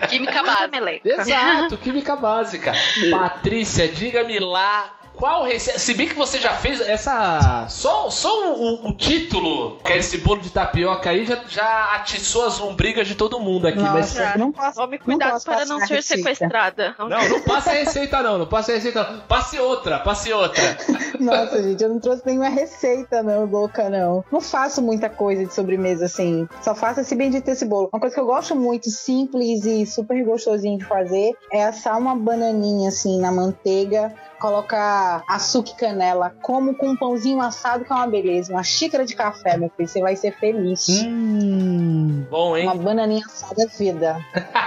Química 0.09 0.43
básica. 0.43 1.01
Exato, 1.03 1.77
química 1.77 2.15
básica. 2.15 2.73
Patrícia, 3.11 3.87
diga-me 3.87 4.39
lá. 4.39 5.02
Qual 5.15 5.43
receita? 5.43 5.79
Se 5.79 5.93
bem 5.93 6.07
que 6.07 6.15
você 6.15 6.39
já 6.39 6.51
fez 6.51 6.81
essa. 6.81 7.67
Só, 7.69 8.09
só 8.09 8.53
o, 8.53 8.89
o 8.89 8.93
título, 8.93 9.77
que 9.83 9.93
é 9.93 9.97
esse 9.97 10.17
bolo 10.17 10.41
de 10.41 10.49
tapioca 10.49 11.09
aí, 11.09 11.25
já, 11.25 11.39
já 11.47 11.95
atiçou 11.95 12.45
as 12.45 12.59
lombrigas 12.59 13.07
de 13.07 13.15
todo 13.15 13.39
mundo 13.39 13.67
aqui. 13.67 13.79
mas... 13.79 14.15
Nossa, 14.15 14.37
não 14.37 14.51
posso. 14.51 14.75
Tome 14.75 14.97
não 14.97 15.05
cuidado 15.05 15.31
posso 15.33 15.45
para 15.45 15.65
não 15.65 15.79
ser 15.79 15.95
receita. 15.95 16.23
sequestrada. 16.23 16.95
Não, 16.97 17.29
não 17.29 17.41
passa 17.41 17.71
a 17.71 17.73
receita 17.73 18.21
não, 18.21 18.37
não 18.37 18.47
passa 18.47 18.71
a 18.71 18.75
receita 18.75 19.03
não. 19.03 19.19
Passe 19.21 19.59
outra, 19.59 19.99
passe 19.99 20.33
outra. 20.33 20.61
Nossa, 21.19 21.61
gente, 21.61 21.83
eu 21.83 21.89
não 21.89 21.99
trouxe 21.99 22.23
nenhuma 22.25 22.49
receita, 22.49 23.21
não, 23.23 23.45
louca, 23.45 23.89
não. 23.89 24.23
Não 24.31 24.41
faço 24.41 24.81
muita 24.81 25.09
coisa 25.09 25.45
de 25.45 25.53
sobremesa 25.53 26.05
assim. 26.05 26.47
Só 26.61 26.73
faço 26.75 27.01
esse 27.01 27.15
bendito 27.15 27.47
esse 27.47 27.65
bolo. 27.65 27.89
Uma 27.93 27.99
coisa 27.99 28.15
que 28.15 28.21
eu 28.21 28.25
gosto 28.25 28.55
muito, 28.55 28.89
simples 28.89 29.65
e 29.65 29.85
super 29.85 30.23
gostosinho 30.25 30.77
de 30.77 30.85
fazer, 30.85 31.33
é 31.51 31.65
assar 31.65 31.97
uma 31.97 32.15
bananinha 32.15 32.89
assim 32.89 33.19
na 33.19 33.31
manteiga, 33.31 34.13
colocar 34.43 35.23
açúcar 35.25 35.71
e 35.71 35.75
canela, 35.75 36.35
como 36.41 36.75
com 36.75 36.89
um 36.89 36.97
pãozinho 36.97 37.39
assado, 37.39 37.85
que 37.85 37.93
é 37.93 37.95
uma 37.95 38.07
beleza. 38.07 38.51
Uma 38.51 38.61
xícara 38.61 39.05
de 39.05 39.15
café, 39.15 39.55
meu 39.55 39.69
filho, 39.69 39.87
você 39.87 40.01
vai 40.01 40.17
ser 40.17 40.37
feliz. 40.37 40.85
Hum, 40.89 42.25
bom, 42.29 42.57
hein? 42.57 42.65
Uma 42.65 42.75
bananinha 42.75 43.25
assada 43.25 43.63
é 43.63 43.67
vida. 43.67 44.19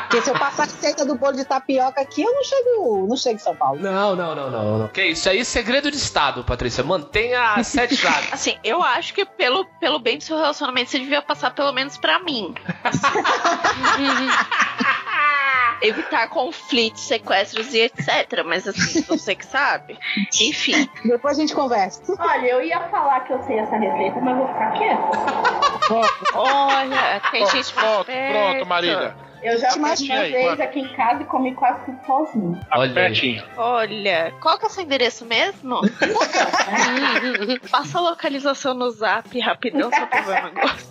Porque 0.04 0.22
se 0.22 0.30
eu 0.30 0.38
passar 0.38 0.62
a 0.62 0.66
receita 0.66 1.04
do 1.04 1.16
bolo 1.16 1.34
de 1.34 1.44
tapioca 1.44 2.00
aqui, 2.00 2.22
eu 2.22 2.32
não 2.32 2.42
chego, 2.42 3.06
não 3.06 3.16
chego 3.18 3.36
em 3.36 3.38
São 3.38 3.54
Paulo. 3.54 3.78
Não, 3.78 4.16
não, 4.16 4.34
não, 4.34 4.50
não, 4.50 4.78
não. 4.78 4.88
Que 4.88 5.04
isso 5.04 5.28
aí 5.28 5.40
é 5.40 5.44
segredo 5.44 5.90
de 5.90 5.98
Estado, 5.98 6.42
Patrícia. 6.42 6.82
Mantenha 6.82 7.52
as 7.52 7.66
sete 7.66 7.96
chaves. 8.00 8.32
Assim, 8.32 8.56
eu 8.64 8.82
acho 8.82 9.12
que 9.12 9.26
pelo, 9.26 9.66
pelo 9.78 9.98
bem 9.98 10.16
do 10.16 10.24
seu 10.24 10.38
relacionamento, 10.38 10.90
você 10.90 10.98
devia 10.98 11.20
passar 11.20 11.54
pelo 11.54 11.72
menos 11.72 11.98
pra 11.98 12.18
mim. 12.20 12.54
Evitar 15.82 16.28
conflitos, 16.28 17.02
sequestros 17.02 17.74
e 17.74 17.80
etc. 17.80 18.42
Mas 18.44 18.66
assim, 18.66 19.02
você 19.08 19.34
que 19.34 19.44
sabe. 19.44 19.98
Enfim. 20.40 20.88
Depois 21.04 21.36
a 21.36 21.40
gente 21.40 21.54
conversa. 21.54 22.02
Olha, 22.18 22.46
eu 22.46 22.62
ia 22.62 22.80
falar 22.88 23.20
que 23.20 23.32
eu 23.32 23.42
sei 23.42 23.58
essa 23.58 23.76
receita, 23.76 24.20
mas 24.20 24.36
vou 24.36 24.48
ficar 24.48 24.72
quieta. 24.72 25.10
Olha, 26.34 27.20
tem 27.30 27.40
Pronto, 27.42 27.56
gente 27.56 27.72
pronto, 27.72 28.06
pronto, 28.06 28.66
Marília. 28.66 29.25
Eu 29.42 29.58
já 29.58 29.70
fiz 29.70 29.98
tinha 30.00 30.16
uma 30.16 30.24
aí, 30.24 30.32
vez 30.32 30.60
aqui 30.60 30.80
em 30.80 30.88
casa 30.88 31.22
e 31.22 31.24
comi 31.26 31.54
quase 31.54 31.84
tudo 31.84 31.98
sozinho. 32.06 32.60
Olha. 32.72 32.92
Olha, 33.56 34.34
qual 34.40 34.58
que 34.58 34.64
é 34.64 34.68
o 34.68 34.70
seu 34.70 34.82
endereço 34.82 35.24
mesmo? 35.24 35.80
Passa 37.70 37.98
a 37.98 38.00
localização 38.00 38.74
no 38.74 38.90
zap 38.90 39.38
rapidão 39.38 39.90
só 39.90 40.06
pra 40.06 40.20
ver 40.20 40.40
um 40.40 40.54
negócio. 40.54 40.86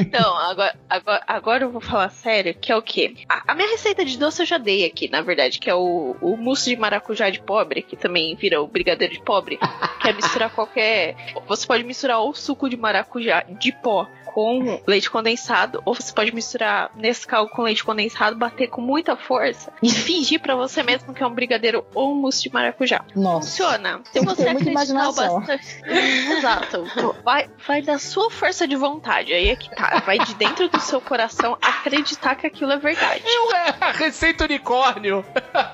Então, 0.00 0.36
agora, 0.36 0.74
agora, 0.88 1.22
agora 1.26 1.64
eu 1.64 1.70
vou 1.70 1.80
falar 1.80 2.10
sério, 2.10 2.54
que 2.54 2.70
é 2.70 2.76
o 2.76 2.82
quê? 2.82 3.14
A, 3.28 3.52
a 3.52 3.54
minha 3.54 3.68
receita 3.68 4.04
de 4.04 4.18
doce 4.18 4.42
eu 4.42 4.46
já 4.46 4.58
dei 4.58 4.84
aqui, 4.84 5.08
na 5.08 5.22
verdade, 5.22 5.58
que 5.58 5.68
é 5.68 5.74
o, 5.74 6.16
o 6.20 6.36
mousse 6.36 6.70
de 6.70 6.76
maracujá 6.76 7.30
de 7.30 7.40
pobre, 7.40 7.82
que 7.82 7.96
também 7.96 8.34
vira 8.36 8.60
o 8.60 8.66
brigadeiro 8.66 9.14
de 9.14 9.20
pobre, 9.20 9.58
que 10.00 10.08
é 10.08 10.12
misturar 10.12 10.50
qualquer... 10.50 11.16
Você 11.46 11.66
pode 11.66 11.84
misturar 11.84 12.20
ou 12.20 12.34
suco 12.34 12.68
de 12.68 12.76
maracujá 12.76 13.44
de 13.48 13.72
pó 13.72 14.06
com 14.36 14.82
leite 14.86 15.10
condensado, 15.10 15.80
ou 15.82 15.94
você 15.94 16.12
pode 16.12 16.30
misturar 16.30 16.90
Nescau 16.94 17.48
com 17.48 17.62
leite 17.62 17.82
condensado, 17.82 18.36
bater 18.36 18.66
com 18.66 18.82
muita 18.82 19.16
força 19.16 19.72
e 19.82 19.88
fingir 19.88 20.42
pra 20.42 20.54
você 20.54 20.82
mesmo 20.82 21.14
que 21.14 21.22
é 21.22 21.26
um 21.26 21.32
brigadeiro 21.32 21.86
ou 21.94 22.12
um 22.12 22.14
mousse 22.14 22.42
de 22.42 22.52
maracujá. 22.52 23.02
Nossa. 23.14 23.48
Funciona. 23.48 24.02
Se 24.04 24.12
Tem 24.12 24.22
você 24.22 24.52
muita 24.52 24.70
acreditar 24.70 25.10
bastante. 25.10 25.80
Exato. 26.36 26.84
Vai, 27.24 27.48
vai 27.66 27.80
da 27.80 27.98
sua 27.98 28.30
força 28.30 28.68
de 28.68 28.76
vontade. 28.76 29.32
Aí 29.32 29.48
é 29.48 29.56
que 29.56 29.74
tá. 29.74 30.02
Vai 30.04 30.18
de 30.18 30.34
dentro 30.34 30.68
do 30.68 30.80
seu 30.80 31.00
coração 31.00 31.56
acreditar 31.62 32.34
que 32.34 32.46
aquilo 32.46 32.72
é 32.72 32.76
verdade. 32.76 33.24
Ué, 33.24 33.74
a 33.80 33.92
receita 33.92 34.44
unicórnio. 34.44 35.24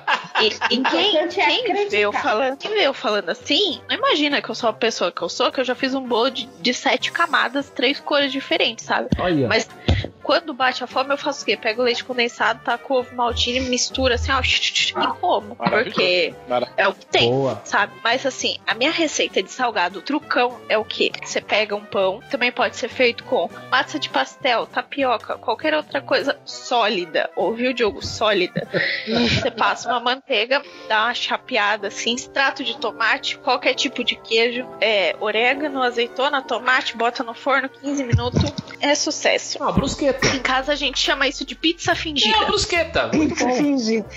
E, 0.43 0.75
e 0.75 0.83
quem, 0.83 1.17
é 1.17 1.23
acreditar. 1.23 1.89
veio 1.89 2.11
falando, 2.11 2.57
quem 2.57 2.71
veio 2.71 2.93
falando 2.93 3.29
assim, 3.29 3.81
não 3.89 3.95
imagina 3.95 4.41
que 4.41 4.49
eu 4.49 4.55
sou 4.55 4.69
a 4.69 4.73
pessoa 4.73 5.11
que 5.11 5.21
eu 5.21 5.29
sou, 5.29 5.51
que 5.51 5.59
eu 5.59 5.63
já 5.63 5.75
fiz 5.75 5.93
um 5.93 6.01
bolo 6.01 6.29
de, 6.29 6.49
de 6.61 6.73
sete 6.73 7.11
camadas, 7.11 7.69
três 7.69 7.99
cores 7.99 8.31
diferentes, 8.31 8.85
sabe? 8.85 9.09
Olha. 9.19 9.47
Mas 9.47 9.67
quando 10.21 10.53
bate 10.53 10.83
a 10.83 10.87
fome, 10.87 11.11
eu 11.11 11.17
faço 11.17 11.43
o 11.43 11.45
quê? 11.45 11.57
Pego 11.57 11.81
o 11.81 11.85
leite 11.85 12.03
condensado, 12.03 12.61
taco 12.63 12.95
ovo 12.95 13.15
maltine, 13.15 13.59
mistura 13.61 14.15
assim, 14.15 14.31
ó, 14.31 14.41
e 14.41 15.19
como. 15.19 15.55
Porque 15.55 16.33
é 16.77 16.87
o 16.87 16.93
que 16.93 17.05
tem 17.05 17.29
Boa. 17.29 17.61
sabe? 17.63 17.93
Mas 18.03 18.25
assim, 18.25 18.57
a 18.65 18.73
minha 18.73 18.91
receita 18.91 19.41
de 19.41 19.51
salgado, 19.51 19.99
o 19.99 20.01
trucão, 20.01 20.59
é 20.69 20.77
o 20.77 20.85
quê? 20.85 21.11
Você 21.23 21.41
pega 21.41 21.75
um 21.75 21.85
pão, 21.85 22.19
também 22.29 22.51
pode 22.51 22.75
ser 22.75 22.89
feito 22.89 23.23
com 23.23 23.49
massa 23.69 23.99
de 23.99 24.09
pastel, 24.09 24.65
tapioca, 24.65 25.37
qualquer 25.37 25.73
outra 25.73 26.01
coisa 26.01 26.37
sólida. 26.45 27.29
Ouviu, 27.35 27.73
Diogo? 27.73 28.03
Sólida. 28.03 28.67
Você 29.07 29.51
passa 29.51 29.89
uma 29.89 29.99
manteiga, 29.99 30.61
dá 30.87 31.05
uma 31.05 31.13
chapeada 31.13 31.87
assim, 31.87 32.15
extrato 32.15 32.63
de 32.63 32.77
tomate, 32.77 33.37
qualquer 33.37 33.73
tipo 33.73 34.03
de 34.03 34.15
queijo, 34.15 34.65
é, 34.79 35.15
orégano, 35.19 35.81
azeitona, 35.81 36.41
tomate, 36.41 36.95
bota 36.95 37.23
no 37.23 37.33
forno 37.33 37.69
15 37.69 38.03
minutos. 38.03 38.41
É 38.79 38.95
sucesso. 38.95 39.59
Uma 39.59 39.71
brusqueta. 39.93 40.27
Em 40.35 40.39
casa 40.39 40.73
a 40.73 40.75
gente 40.75 40.99
chama 40.99 41.27
isso 41.27 41.45
de 41.45 41.55
pizza 41.55 41.91
É 41.91 41.93
uma 41.93 41.95
fingida. 42.01 42.45
brusqueta. 42.45 43.07
Muito 43.13 43.35
Pizza 43.35 43.49
fingida. 43.51 44.07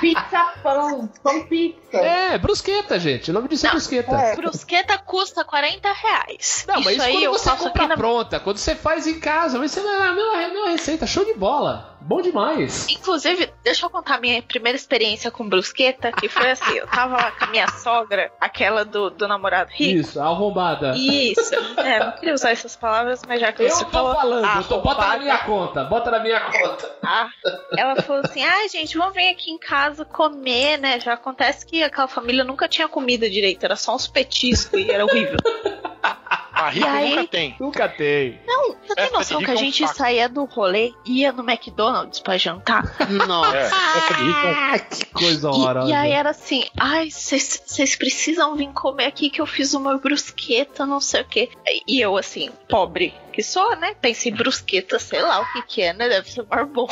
Pizza 0.00 0.44
pão, 0.62 1.08
pão 1.22 1.46
pizza. 1.46 1.96
É, 1.96 2.38
brusqueta, 2.38 2.98
gente. 2.98 3.30
O 3.30 3.34
nome 3.34 3.48
disso 3.48 3.66
é 3.66 3.68
Não. 3.68 3.74
brusqueta. 3.76 4.16
É. 4.16 4.36
Brusqueta 4.36 4.98
custa 4.98 5.44
40 5.44 5.92
reais. 5.92 6.64
Não, 6.66 6.76
mas 6.76 6.86
isso 6.86 6.90
isso 6.94 7.02
aí 7.02 7.12
quando 7.14 7.22
eu 7.24 7.32
você 7.32 7.50
compra 7.50 7.88
na 7.88 7.96
pronta, 7.96 8.40
quando 8.40 8.56
você 8.56 8.74
faz 8.74 9.06
em 9.06 9.20
casa, 9.20 9.58
vai 9.58 9.68
ser 9.68 9.80
a 9.80 10.12
mesma, 10.12 10.36
mesma 10.48 10.68
receita, 10.70 11.06
show 11.06 11.24
de 11.24 11.34
bola. 11.34 11.91
Bom 12.04 12.20
demais. 12.20 12.88
Inclusive, 12.88 13.52
deixa 13.62 13.86
eu 13.86 13.90
contar 13.90 14.20
minha 14.20 14.42
primeira 14.42 14.76
experiência 14.76 15.30
com 15.30 15.48
brusqueta, 15.48 16.10
que 16.12 16.28
foi 16.28 16.50
assim, 16.50 16.72
eu 16.72 16.86
tava 16.86 17.16
lá 17.16 17.30
com 17.30 17.44
a 17.44 17.46
minha 17.48 17.68
sogra, 17.68 18.30
aquela 18.40 18.84
do, 18.84 19.10
do 19.10 19.28
namorado 19.28 19.70
rico. 19.72 20.00
Isso, 20.00 20.20
arrombada. 20.20 20.94
Isso. 20.96 21.54
É, 21.78 21.98
não 22.04 22.12
queria 22.12 22.34
usar 22.34 22.50
essas 22.50 22.74
palavras, 22.76 23.22
mas 23.26 23.40
já 23.40 23.52
que 23.52 23.62
Eu 23.62 23.70
você 23.70 23.84
tô 23.84 23.90
falou. 23.90 24.14
falando, 24.14 24.56
eu 24.58 24.64
tô, 24.64 24.80
bota 24.80 25.00
na 25.00 25.06
arrombada, 25.06 25.22
minha 25.22 25.38
conta, 25.38 25.84
bota 25.84 26.10
na 26.10 26.18
minha 26.20 26.40
conta. 26.40 26.96
Ah, 27.02 27.28
ela 27.76 28.02
falou 28.02 28.22
assim: 28.24 28.42
ai, 28.42 28.68
gente, 28.68 28.96
vamos 28.98 29.14
vir 29.14 29.30
aqui 29.30 29.50
em 29.50 29.58
casa 29.58 30.04
comer, 30.04 30.78
né? 30.78 30.98
Já 31.00 31.14
acontece 31.14 31.64
que 31.64 31.82
aquela 31.82 32.08
família 32.08 32.44
nunca 32.44 32.68
tinha 32.68 32.88
comida 32.88 33.28
direito, 33.30 33.64
era 33.64 33.76
só 33.76 33.94
uns 33.94 34.06
petiscos 34.06 34.78
e 34.80 34.90
era 34.90 35.04
horrível. 35.04 35.36
A 36.52 36.68
rico 36.68 36.86
E 36.86 36.90
aí? 36.90 37.10
nunca 37.16 37.26
tem. 37.28 37.56
Nunca 37.58 37.88
tem. 37.88 38.40
Não, 38.46 38.68
você 38.74 38.94
tem 38.94 39.04
Festa 39.04 39.18
noção 39.18 39.38
que 39.42 39.50
a 39.50 39.54
é 39.54 39.54
um 39.54 39.58
gente 39.58 39.86
saco. 39.86 39.98
saía 39.98 40.28
do 40.28 40.44
rolê, 40.44 40.92
ia 41.04 41.32
no 41.32 41.42
McDonald's 41.48 42.20
pra 42.20 42.36
jantar? 42.36 42.84
Nossa. 43.26 43.56
É, 43.56 43.62
essa 43.66 44.14
de 44.14 44.22
rico 44.22 44.38
é 44.38 44.50
um 44.50 44.74
Ah, 44.74 44.78
que 44.78 45.04
coisa 45.06 45.48
horrorosa. 45.50 45.88
E, 45.88 45.90
e 45.90 45.94
aí 45.94 46.10
era 46.12 46.30
assim, 46.30 46.64
ai, 46.78 47.10
vocês 47.10 47.96
precisam 47.96 48.54
vir 48.56 48.68
comer 48.72 49.06
aqui 49.06 49.30
que 49.30 49.40
eu 49.40 49.46
fiz 49.46 49.72
uma 49.74 49.96
brusqueta, 49.98 50.84
não 50.84 51.00
sei 51.00 51.22
o 51.22 51.24
quê. 51.24 51.48
E 51.88 52.00
eu, 52.00 52.16
assim, 52.16 52.50
pobre 52.68 53.14
que 53.32 53.42
sou, 53.42 53.74
né? 53.76 53.94
Pensei, 54.00 54.30
brusqueta, 54.30 54.98
sei 54.98 55.22
lá 55.22 55.40
o 55.40 55.52
que 55.54 55.62
que 55.62 55.82
é, 55.82 55.94
né? 55.94 56.06
Deve 56.08 56.30
ser 56.30 56.42
barbom. 56.42 56.86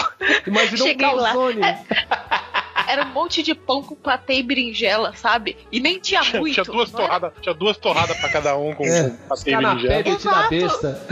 Imagina 0.47 0.83
um 0.85 0.87
Cheguei 0.87 1.13
lá. 1.15 1.35
Era 2.91 3.05
um 3.05 3.11
monte 3.13 3.43
de 3.43 3.55
pão 3.55 3.83
com 3.83 3.95
patê 3.95 4.35
e 4.35 4.43
berinjela, 4.43 5.15
sabe? 5.15 5.57
E 5.71 5.79
nem 5.81 5.99
tinha 5.99 6.21
Tinha, 6.23 6.41
muito. 6.41 6.55
tinha 6.55 6.65
duas 6.65 6.91
torradas, 6.91 7.33
tinha 7.41 7.55
duas 7.55 7.77
torradas 7.77 8.17
pra 8.19 8.29
cada 8.31 8.57
um 8.57 8.75
com, 8.75 8.85
É. 8.85 9.11
patê 9.29 9.53
e 9.53 9.57
berinjela. 9.57 10.09
Exato. 10.09 10.51
besta. 10.51 11.07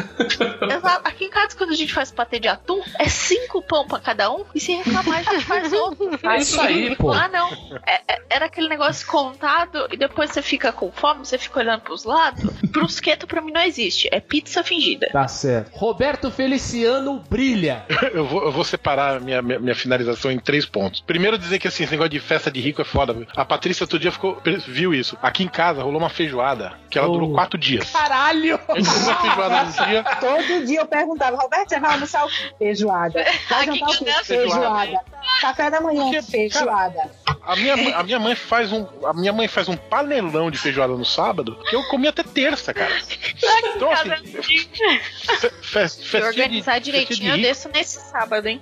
Exato. 0.76 1.08
Aqui 1.08 1.24
em 1.26 1.30
casa, 1.30 1.56
quando 1.56 1.70
a 1.72 1.76
gente 1.76 1.92
faz 1.92 2.10
patê 2.10 2.38
de 2.40 2.48
atum, 2.48 2.80
é 2.98 3.08
cinco 3.08 3.62
pão 3.62 3.86
pra 3.86 3.98
cada 4.00 4.30
um, 4.32 4.44
e 4.54 4.60
se 4.60 4.72
reclamar, 4.74 5.18
a 5.20 5.22
gente 5.32 5.44
faz 5.44 5.72
outro. 5.72 6.08
É 6.28 6.38
isso 6.38 6.60
aí, 6.60 6.94
pô. 6.96 7.12
Ah, 7.12 7.28
não. 7.28 7.50
É- 7.86 8.00
é- 8.14 8.22
era 8.30 8.46
aquele 8.46 8.68
negócio 8.68 9.06
contado 9.06 9.88
e 9.90 9.96
depois 9.96 10.30
você 10.30 10.42
fica 10.42 10.72
com 10.72 10.90
fome, 10.92 11.24
você 11.24 11.38
fica 11.38 11.60
olhando 11.60 11.80
pros 11.82 12.04
lados. 12.04 12.44
Brusqueta 12.70 13.26
pra 13.26 13.40
mim 13.40 13.52
não 13.52 13.62
existe. 13.62 14.08
É 14.12 14.20
pizza 14.20 14.62
fingida. 14.62 15.08
Tá 15.12 15.26
certo. 15.28 15.70
Roberto 15.76 16.30
Feliciano 16.30 17.22
brilha. 17.28 17.84
Eu 18.12 18.24
vou, 18.26 18.44
eu 18.44 18.52
vou 18.52 18.64
separar 18.64 19.20
minha, 19.20 19.40
minha, 19.42 19.58
minha 19.58 19.74
finalização 19.74 20.30
em 20.30 20.38
três 20.38 20.64
pontos. 20.64 21.00
Primeiro, 21.00 21.38
dizer 21.38 21.58
que 21.58 21.67
assim, 21.68 21.84
esse 21.84 21.92
negócio 21.92 22.10
de 22.10 22.20
festa 22.20 22.50
de 22.50 22.60
rico 22.60 22.80
é 22.82 22.84
foda. 22.84 23.12
viu? 23.12 23.26
A 23.36 23.44
Patrícia 23.44 23.84
outro 23.84 23.98
dia 23.98 24.10
ficou, 24.12 24.40
viu 24.66 24.92
isso. 24.94 25.16
Aqui 25.22 25.42
em 25.44 25.48
casa 25.48 25.82
rolou 25.82 25.98
uma 26.00 26.08
feijoada 26.10 26.72
que 26.90 26.98
ela 26.98 27.08
Oh. 27.08 27.12
durou 27.12 27.32
quatro 27.32 27.58
dias. 27.58 27.90
Caralho! 27.90 28.58
A 28.68 28.74
gente 28.80 28.90
comeu 28.90 29.10
a 29.10 29.16
feijoada 29.16 29.64
num 29.64 29.70
dia. 29.86 30.04
Todo 30.20 30.66
dia 30.66 30.80
eu 30.80 30.86
perguntava, 30.86 31.36
Roberto, 31.36 31.68
você 31.68 31.80
vai 31.80 31.92
almoçar 31.92 32.24
o 32.24 32.28
quê? 32.28 32.54
Feijoada. 32.58 33.24
Vai 33.48 33.66
jantar 33.66 33.88
o 33.90 33.98
quê? 33.98 34.12
Feijoada. 34.24 35.00
Café 35.40 35.70
da 35.70 35.80
manhã, 35.80 36.04
Porque, 36.04 36.22
feijoada. 36.22 37.10
A 37.48 37.56
minha, 37.56 37.76
mãe- 37.76 37.92
a 37.94 38.02
minha 38.02 38.18
mãe 38.20 38.34
faz 38.34 38.70
um. 38.72 38.86
A 39.06 39.14
minha 39.14 39.32
mãe 39.32 39.48
faz 39.48 39.68
um 39.68 39.76
panelão 39.76 40.50
de 40.50 40.58
feijoada 40.58 40.92
no 40.92 41.04
sábado 41.04 41.58
que 41.68 41.74
eu 41.74 41.82
comi 41.84 42.06
até 42.06 42.22
terça, 42.22 42.74
cara. 42.74 42.92
Então, 43.74 43.90
assim, 43.90 44.10
fe- 44.42 45.50
fe- 45.62 45.88
Se 45.88 46.04
festinha 46.04 46.20
de- 46.20 46.26
organizar 46.40 46.72
festinha 46.74 46.80
direitinho, 46.80 47.18
de 47.20 47.26
eu 47.28 47.34
rico, 47.36 47.48
desço 47.48 47.68
nesse 47.72 48.00
sábado, 48.10 48.46
hein? 48.46 48.60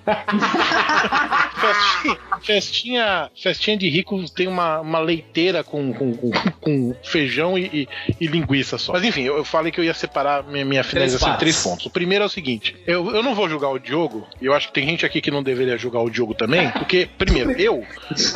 festinha, 1.60 2.18
festinha, 2.40 3.30
festinha 3.34 3.76
de 3.76 3.88
rico 3.88 4.24
tem 4.30 4.46
uma, 4.46 4.80
uma 4.80 4.98
leiteira 4.98 5.64
com, 5.64 5.92
com, 5.92 6.14
com, 6.16 6.30
com 6.60 6.94
feijão 7.02 7.58
e, 7.58 7.64
e- 8.08 8.14
e 8.20 8.26
linguiça 8.26 8.78
só. 8.78 8.92
Mas 8.92 9.04
enfim, 9.04 9.22
eu, 9.22 9.36
eu 9.36 9.44
falei 9.44 9.72
que 9.72 9.80
eu 9.80 9.84
ia 9.84 9.94
separar 9.94 10.42
minha, 10.44 10.64
minha 10.64 10.84
finalização 10.84 11.34
em 11.34 11.36
três 11.38 11.62
pontos. 11.62 11.86
O 11.86 11.90
primeiro 11.90 12.22
é 12.24 12.26
o 12.26 12.30
seguinte: 12.30 12.76
eu, 12.86 13.14
eu 13.14 13.22
não 13.22 13.34
vou 13.34 13.48
julgar 13.48 13.70
o 13.70 13.78
Diogo, 13.78 14.26
e 14.40 14.46
eu 14.46 14.54
acho 14.54 14.68
que 14.68 14.74
tem 14.74 14.86
gente 14.86 15.04
aqui 15.04 15.20
que 15.20 15.30
não 15.30 15.42
deveria 15.42 15.76
julgar 15.76 16.00
o 16.02 16.10
Diogo 16.10 16.34
também, 16.34 16.70
porque, 16.70 17.08
primeiro, 17.18 17.52
eu, 17.52 17.84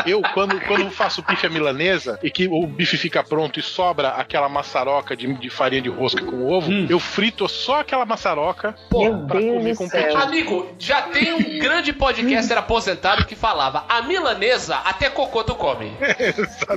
eu 0.06 0.22
quando, 0.46 0.60
quando 0.66 0.90
faço 0.90 1.22
bife 1.22 1.46
à 1.46 1.50
milanesa 1.50 2.18
e 2.22 2.30
que 2.30 2.48
o 2.48 2.66
bife 2.66 2.96
fica 2.96 3.22
pronto 3.22 3.58
e 3.58 3.62
sobra 3.62 4.10
aquela 4.10 4.48
maçaroca 4.48 5.16
de, 5.16 5.32
de 5.34 5.50
farinha 5.50 5.82
de 5.82 5.88
rosca 5.88 6.24
com 6.24 6.46
ovo, 6.46 6.70
Hum. 6.70 6.86
eu 6.88 6.98
frito 6.98 7.48
só 7.48 7.80
aquela 7.80 8.04
maçaroca 8.06 8.74
Meu 8.92 9.26
pra 9.26 9.40
Deus 9.40 9.54
comer 9.54 9.76
com 9.76 9.88
petisco. 9.88 10.18
Amigo, 10.20 10.68
já 10.78 11.02
tem 11.02 11.32
um 11.32 11.40
grande 11.58 11.92
podcaster 11.92 12.56
aposentado 12.56 13.24
que 13.26 13.34
falava: 13.34 13.84
a 13.88 14.02
milanesa 14.02 14.76
até 14.76 15.10
cocô 15.10 15.42
tu 15.44 15.54
come. 15.54 15.92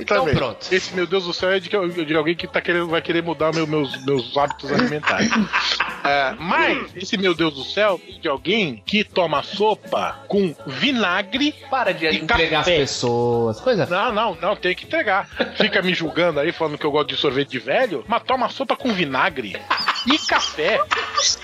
Então 0.04 0.26
Exatamente. 0.28 0.36
pronto. 0.36 0.66
Esse, 0.72 0.94
meu 0.94 1.06
Deus 1.06 1.24
do 1.24 1.32
céu, 1.32 1.50
é 1.52 1.60
de, 1.60 1.68
que- 1.68 2.04
de 2.04 2.16
alguém 2.16 2.34
que 2.34 2.46
tá 2.46 2.60
querendo, 2.60 2.88
vai 2.88 3.00
querer 3.00 3.22
mudar 3.22 3.52
meu- 3.54 3.66
meus, 3.66 4.04
meus 4.04 4.36
hábitos 4.36 4.70
alimentares. 4.72 5.30
É, 6.06 6.34
mas, 6.38 6.94
esse 6.96 7.16
meu 7.16 7.34
Deus 7.34 7.54
do 7.54 7.64
céu, 7.64 7.98
é 8.06 8.18
de 8.20 8.28
alguém 8.28 8.82
que 8.84 9.02
toma 9.04 9.42
sopa 9.42 10.18
com 10.28 10.54
vinagre. 10.66 11.54
Para 11.70 11.92
de 11.94 12.04
E 12.04 12.16
entregar 12.18 12.60
as 12.60 12.66
café. 12.66 12.76
Pessoas. 13.54 13.60
Coisa. 13.60 13.86
Não, 13.86 14.12
não, 14.12 14.34
não, 14.40 14.56
tem 14.56 14.74
que 14.74 14.84
entregar. 14.86 15.28
Fica 15.56 15.82
me 15.82 15.94
julgando 15.94 16.40
aí, 16.40 16.52
falando 16.52 16.78
que 16.78 16.84
eu 16.84 16.90
gosto 16.90 17.08
de 17.08 17.16
sorvete 17.16 17.50
de 17.50 17.58
velho, 17.58 18.04
mas 18.08 18.22
toma 18.22 18.48
sopa 18.48 18.76
com 18.76 18.92
vinagre 18.92 19.56
e 20.06 20.18
café. 20.26 20.78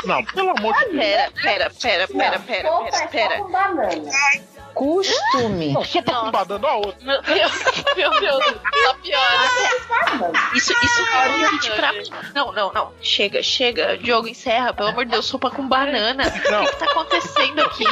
Não, 0.04 0.24
pelo 0.24 0.50
amor 0.50 0.74
de 0.74 0.90
Deus. 0.90 1.00
Pera, 1.00 1.30
pera, 1.42 1.70
pera, 1.70 2.08
pera, 2.08 2.38
pera, 2.38 2.38
pera, 2.40 2.68
é 2.86 2.92
só 2.92 3.06
pera. 3.06 3.40
Costume. 4.80 5.74
Não, 5.74 5.84
sopa 5.84 6.10
com 6.10 6.18
Nossa. 6.20 6.30
badando 6.30 6.66
a 6.66 6.74
outra. 6.76 6.96
Meu 7.04 7.20
Deus, 7.20 7.52
meu 7.94 8.10
Deus, 8.18 8.44
só 8.82 8.94
piora. 8.94 10.40
Isso, 10.54 10.72
isso 10.72 11.00
é 11.12 11.28
um 11.28 11.42
convite 11.42 11.70
pra 11.72 11.92
mim. 11.92 12.04
Não, 12.34 12.50
não, 12.50 12.72
não. 12.72 12.90
Chega, 13.02 13.42
chega. 13.42 13.98
Diogo, 13.98 14.26
encerra. 14.26 14.72
Pelo 14.72 14.88
amor 14.88 15.04
de 15.04 15.10
Deus, 15.10 15.26
sopa 15.26 15.50
com 15.50 15.68
banana. 15.68 16.24
Não. 16.50 16.64
O 16.64 16.66
que 16.66 16.76
tá 16.76 16.86
acontecendo 16.86 17.60
aqui? 17.60 17.84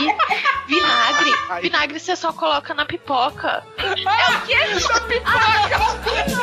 Vinagre. 0.66 1.30
Aí. 1.50 1.62
Vinagre 1.64 2.00
você 2.00 2.16
só 2.16 2.32
coloca 2.32 2.72
na 2.72 2.86
pipoca. 2.86 3.62
É 3.76 4.32
o 4.32 4.40
quê? 4.46 4.56
Na 4.88 5.00
pipoca! 5.02 6.38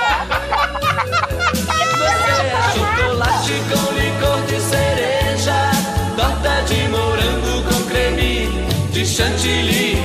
Chocolate 2.76 3.54
com 3.72 3.94
licor 3.94 4.42
de 4.46 4.62
cereja, 4.62 5.72
torta 6.16 6.62
de 6.68 6.88
morango 6.90 7.64
com 7.64 7.90
creme 7.90 8.48
de 8.92 9.06
chantilly, 9.08 9.98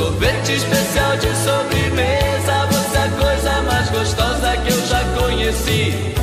sorvete 0.00 0.52
especial 0.54 1.14
de 1.18 1.30
sobremesa. 1.44 2.54
Você 2.72 2.96
é 2.96 3.02
a 3.02 3.10
coisa 3.22 3.62
mais 3.62 3.90
gostosa 3.90 4.56
que 4.62 4.72
eu 4.72 4.86
já 4.86 5.04
conheci. 5.20 6.14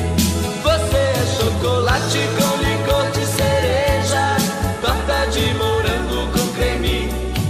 Você 0.66 0.96
é 0.96 1.24
chocolate 1.38 2.20
com 2.36 2.52
licor 2.66 3.06
de 3.12 3.24
cereja, 3.38 4.36
torta 4.82 5.26
de 5.30 5.54
morango 5.54 6.20
com 6.32 6.46
creme 6.56 7.08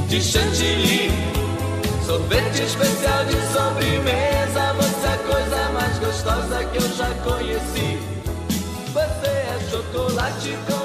de 0.08 0.20
chantilly. 0.20 1.10
Sorvete 2.04 2.62
especial 2.62 3.24
de 3.24 3.38
sobremesa, 3.54 4.74
você 4.80 5.06
é 5.06 5.14
a 5.14 5.18
coisa 5.32 5.70
mais 5.72 5.98
gostosa 5.98 6.64
que 6.70 6.76
eu 6.76 6.88
já 6.94 7.10
conheci. 7.24 7.98
Você 8.92 9.28
é 9.28 9.58
chocolate 9.70 10.58
com 10.66 10.77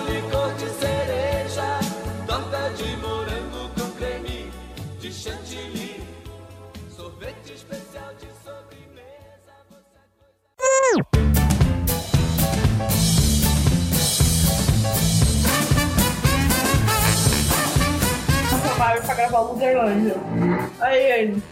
chamaram 18.83 19.01
pra 19.03 19.15
gravar 19.15 19.39
o 19.39 19.53
Luzerlândia. 19.53 20.15
Aí 20.81 21.01
ele. 21.01 21.43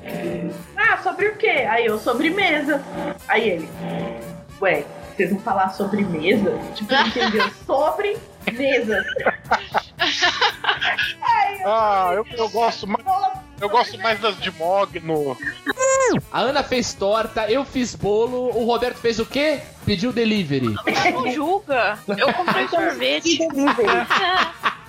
Ah, 0.75 0.97
sobre 1.01 1.27
o 1.27 1.35
quê? 1.37 1.65
Aí 1.69 1.85
eu, 1.85 1.97
sobre 1.97 2.29
mesa. 2.29 2.83
Aí 3.27 3.49
ele. 3.49 3.69
Ué, 4.61 4.83
vocês 5.15 5.29
vão 5.29 5.39
falar 5.39 5.69
sobre 5.69 6.03
mesa? 6.03 6.51
Tipo, 6.75 6.93
ele 6.93 7.07
entendeu? 7.07 7.51
Sobre 7.65 8.17
mesas. 8.51 9.05
Ah, 11.65 12.11
eu, 12.13 12.25
eu 12.37 12.49
gosto 12.49 12.87
mais. 12.87 13.05
Eu 13.59 13.69
gosto 13.69 13.97
mais 13.99 14.19
das 14.19 14.35
de 14.37 14.51
Mogno. 14.51 15.37
A 16.31 16.39
Ana 16.41 16.63
fez 16.63 16.93
torta, 16.93 17.49
eu 17.49 17.63
fiz 17.63 17.95
bolo, 17.95 18.49
o 18.57 18.65
Roberto 18.65 18.97
fez 18.97 19.19
o 19.19 19.25
quê? 19.25 19.61
Pediu 19.85 20.11
delivery. 20.11 20.75
Não 21.13 21.31
julga. 21.31 21.97
Eu 22.07 22.33
comprei 22.33 22.67
sorvete. 22.67 23.39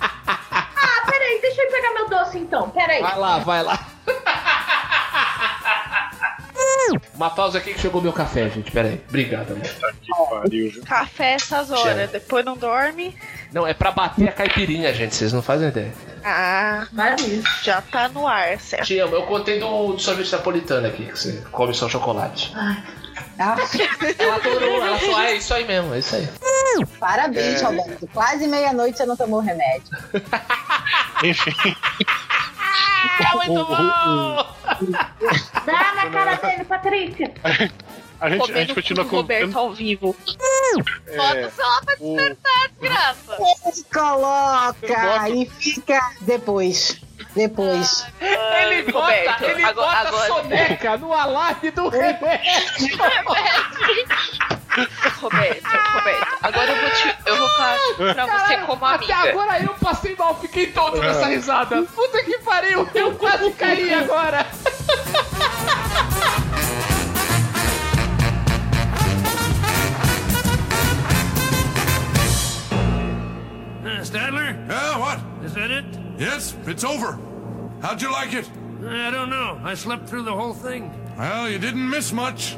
Ah, 1.03 1.11
peraí, 1.11 1.39
deixa 1.41 1.61
eu 1.61 1.71
pegar 1.71 1.93
meu 1.93 2.09
doce 2.09 2.37
então. 2.37 2.69
Peraí. 2.69 3.01
Vai 3.01 3.17
lá, 3.19 3.37
vai 3.39 3.63
lá. 3.63 3.87
Uma 7.15 7.29
pausa 7.29 7.57
aqui 7.57 7.73
que 7.73 7.79
chegou 7.79 8.01
meu 8.01 8.13
café, 8.13 8.49
gente. 8.49 8.71
Pera 8.71 8.89
aí. 8.89 9.01
Obrigado, 9.07 9.51
amor. 9.51 9.63
Que 10.01 10.29
pariu, 10.29 10.71
viu? 10.71 10.83
Café 10.83 11.33
essas 11.33 11.71
horas. 11.71 12.09
Depois 12.09 12.43
não 12.43 12.57
dorme. 12.57 13.15
Não, 13.51 13.65
é 13.65 13.73
pra 13.73 13.91
bater 13.91 14.29
a 14.29 14.31
caipirinha, 14.31 14.93
gente. 14.93 15.15
Vocês 15.15 15.31
não 15.31 15.41
fazem 15.41 15.69
ideia. 15.69 15.93
Ah, 16.23 16.87
nisso. 17.19 17.43
já 17.63 17.81
tá 17.81 18.07
no 18.09 18.27
ar, 18.27 18.59
certo? 18.59 18.85
Te 18.85 18.99
amo. 18.99 19.15
Eu 19.15 19.23
contei 19.23 19.59
do, 19.59 19.93
do 19.93 19.99
sorvete 19.99 20.31
napolitano 20.31 20.87
aqui, 20.87 21.05
que 21.05 21.17
você 21.17 21.43
come 21.51 21.73
só 21.73 21.89
chocolate. 21.89 22.53
Ah, 23.39 23.55
Ela 24.19 24.35
adorou, 24.35 24.85
ela 24.85 24.97
falou, 24.99 25.15
ah, 25.17 25.25
é 25.25 25.35
isso 25.35 25.53
aí 25.53 25.65
mesmo, 25.65 25.93
é 25.93 25.99
isso 25.99 26.15
aí. 26.15 26.27
parabéns, 26.99 27.61
Roberto. 27.61 28.07
Quase 28.13 28.47
meia-noite 28.47 28.97
você 28.97 29.05
não 29.05 29.15
tomou 29.17 29.39
remédio. 29.39 29.87
Enfim. 31.23 31.75
muito 33.35 33.65
bom! 33.65 34.55
Dá 35.65 35.93
na 35.95 36.09
cara 36.09 36.35
dele, 36.35 36.63
Patrícia. 36.65 37.33
A 37.43 37.51
gente, 37.51 37.73
a 38.19 38.29
Comendo 38.45 38.59
gente 38.59 38.73
continua 38.75 39.03
com 39.03 39.09
com. 39.11 39.15
Roberto 39.17 39.57
ao 39.59 39.73
vivo. 39.73 40.15
Bota 41.15 41.37
É, 41.37 41.47
o 41.47 41.51
celular 41.51 41.81
pra 41.85 41.95
o- 41.99 42.15
despertar, 42.15 42.69
desgraça. 42.79 43.37
Ele 43.65 43.85
coloca 43.93 45.29
e 45.29 45.45
fica 45.59 45.99
depois. 46.21 47.01
Depois. 47.35 48.05
Ele 48.21 48.83
bota, 48.91 48.99
Roberto, 49.07 49.43
ele 49.43 49.63
agora- 49.63 49.87
bota 50.03 50.07
agora- 50.09 50.27
soneca 50.27 50.97
no 50.97 51.13
alarme 51.13 51.71
do 51.71 51.89
remédio. 51.89 52.53
Roberto, 55.21 55.67
Roberto, 55.93 56.37
agora 56.41 56.71
eu 56.71 56.81
vou 56.81 56.89
te. 56.91 57.15
Eu 57.25 57.37
vou 57.37 57.49
falar 57.49 57.77
pra 58.13 58.25
você 58.39 58.57
como 58.57 58.85
Até 58.85 59.13
amiga. 59.13 59.29
agora 59.31 59.59
eu 59.63 59.73
passei 59.75 60.15
mal, 60.15 60.35
fiquei 60.39 60.67
tonto 60.67 60.97
nessa 60.99 61.25
risada. 61.27 61.81
Puta 61.83 62.23
que 62.23 62.37
pariu, 62.39 62.87
eu 62.93 63.15
quase 63.15 63.51
caí 63.53 63.93
agora. 63.93 64.45
Uh, 73.85 74.01
Stadler? 74.03 74.55
Yeah, 74.67 74.97
what? 74.99 75.19
Is 75.43 75.53
that 75.55 75.71
it? 75.71 75.85
Yes, 76.17 76.55
it's 76.67 76.83
over. 76.83 77.17
How'd 77.81 78.01
you 78.01 78.11
like 78.11 78.33
it? 78.33 78.49
I 78.85 79.09
don't 79.09 79.29
know. 79.29 79.59
I 79.63 79.73
slept 79.73 80.07
through 80.07 80.23
the 80.23 80.33
whole 80.33 80.53
thing. 80.53 80.91
Well, 81.17 81.49
you 81.49 81.57
didn't 81.57 81.89
miss 81.89 82.11
much. 82.11 82.57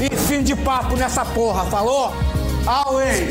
E 0.00 0.08
fim 0.16 0.42
de 0.42 0.56
papo 0.56 0.96
nessa 0.96 1.24
porra, 1.24 1.64
falou? 1.70 2.12
Away! 2.66 3.28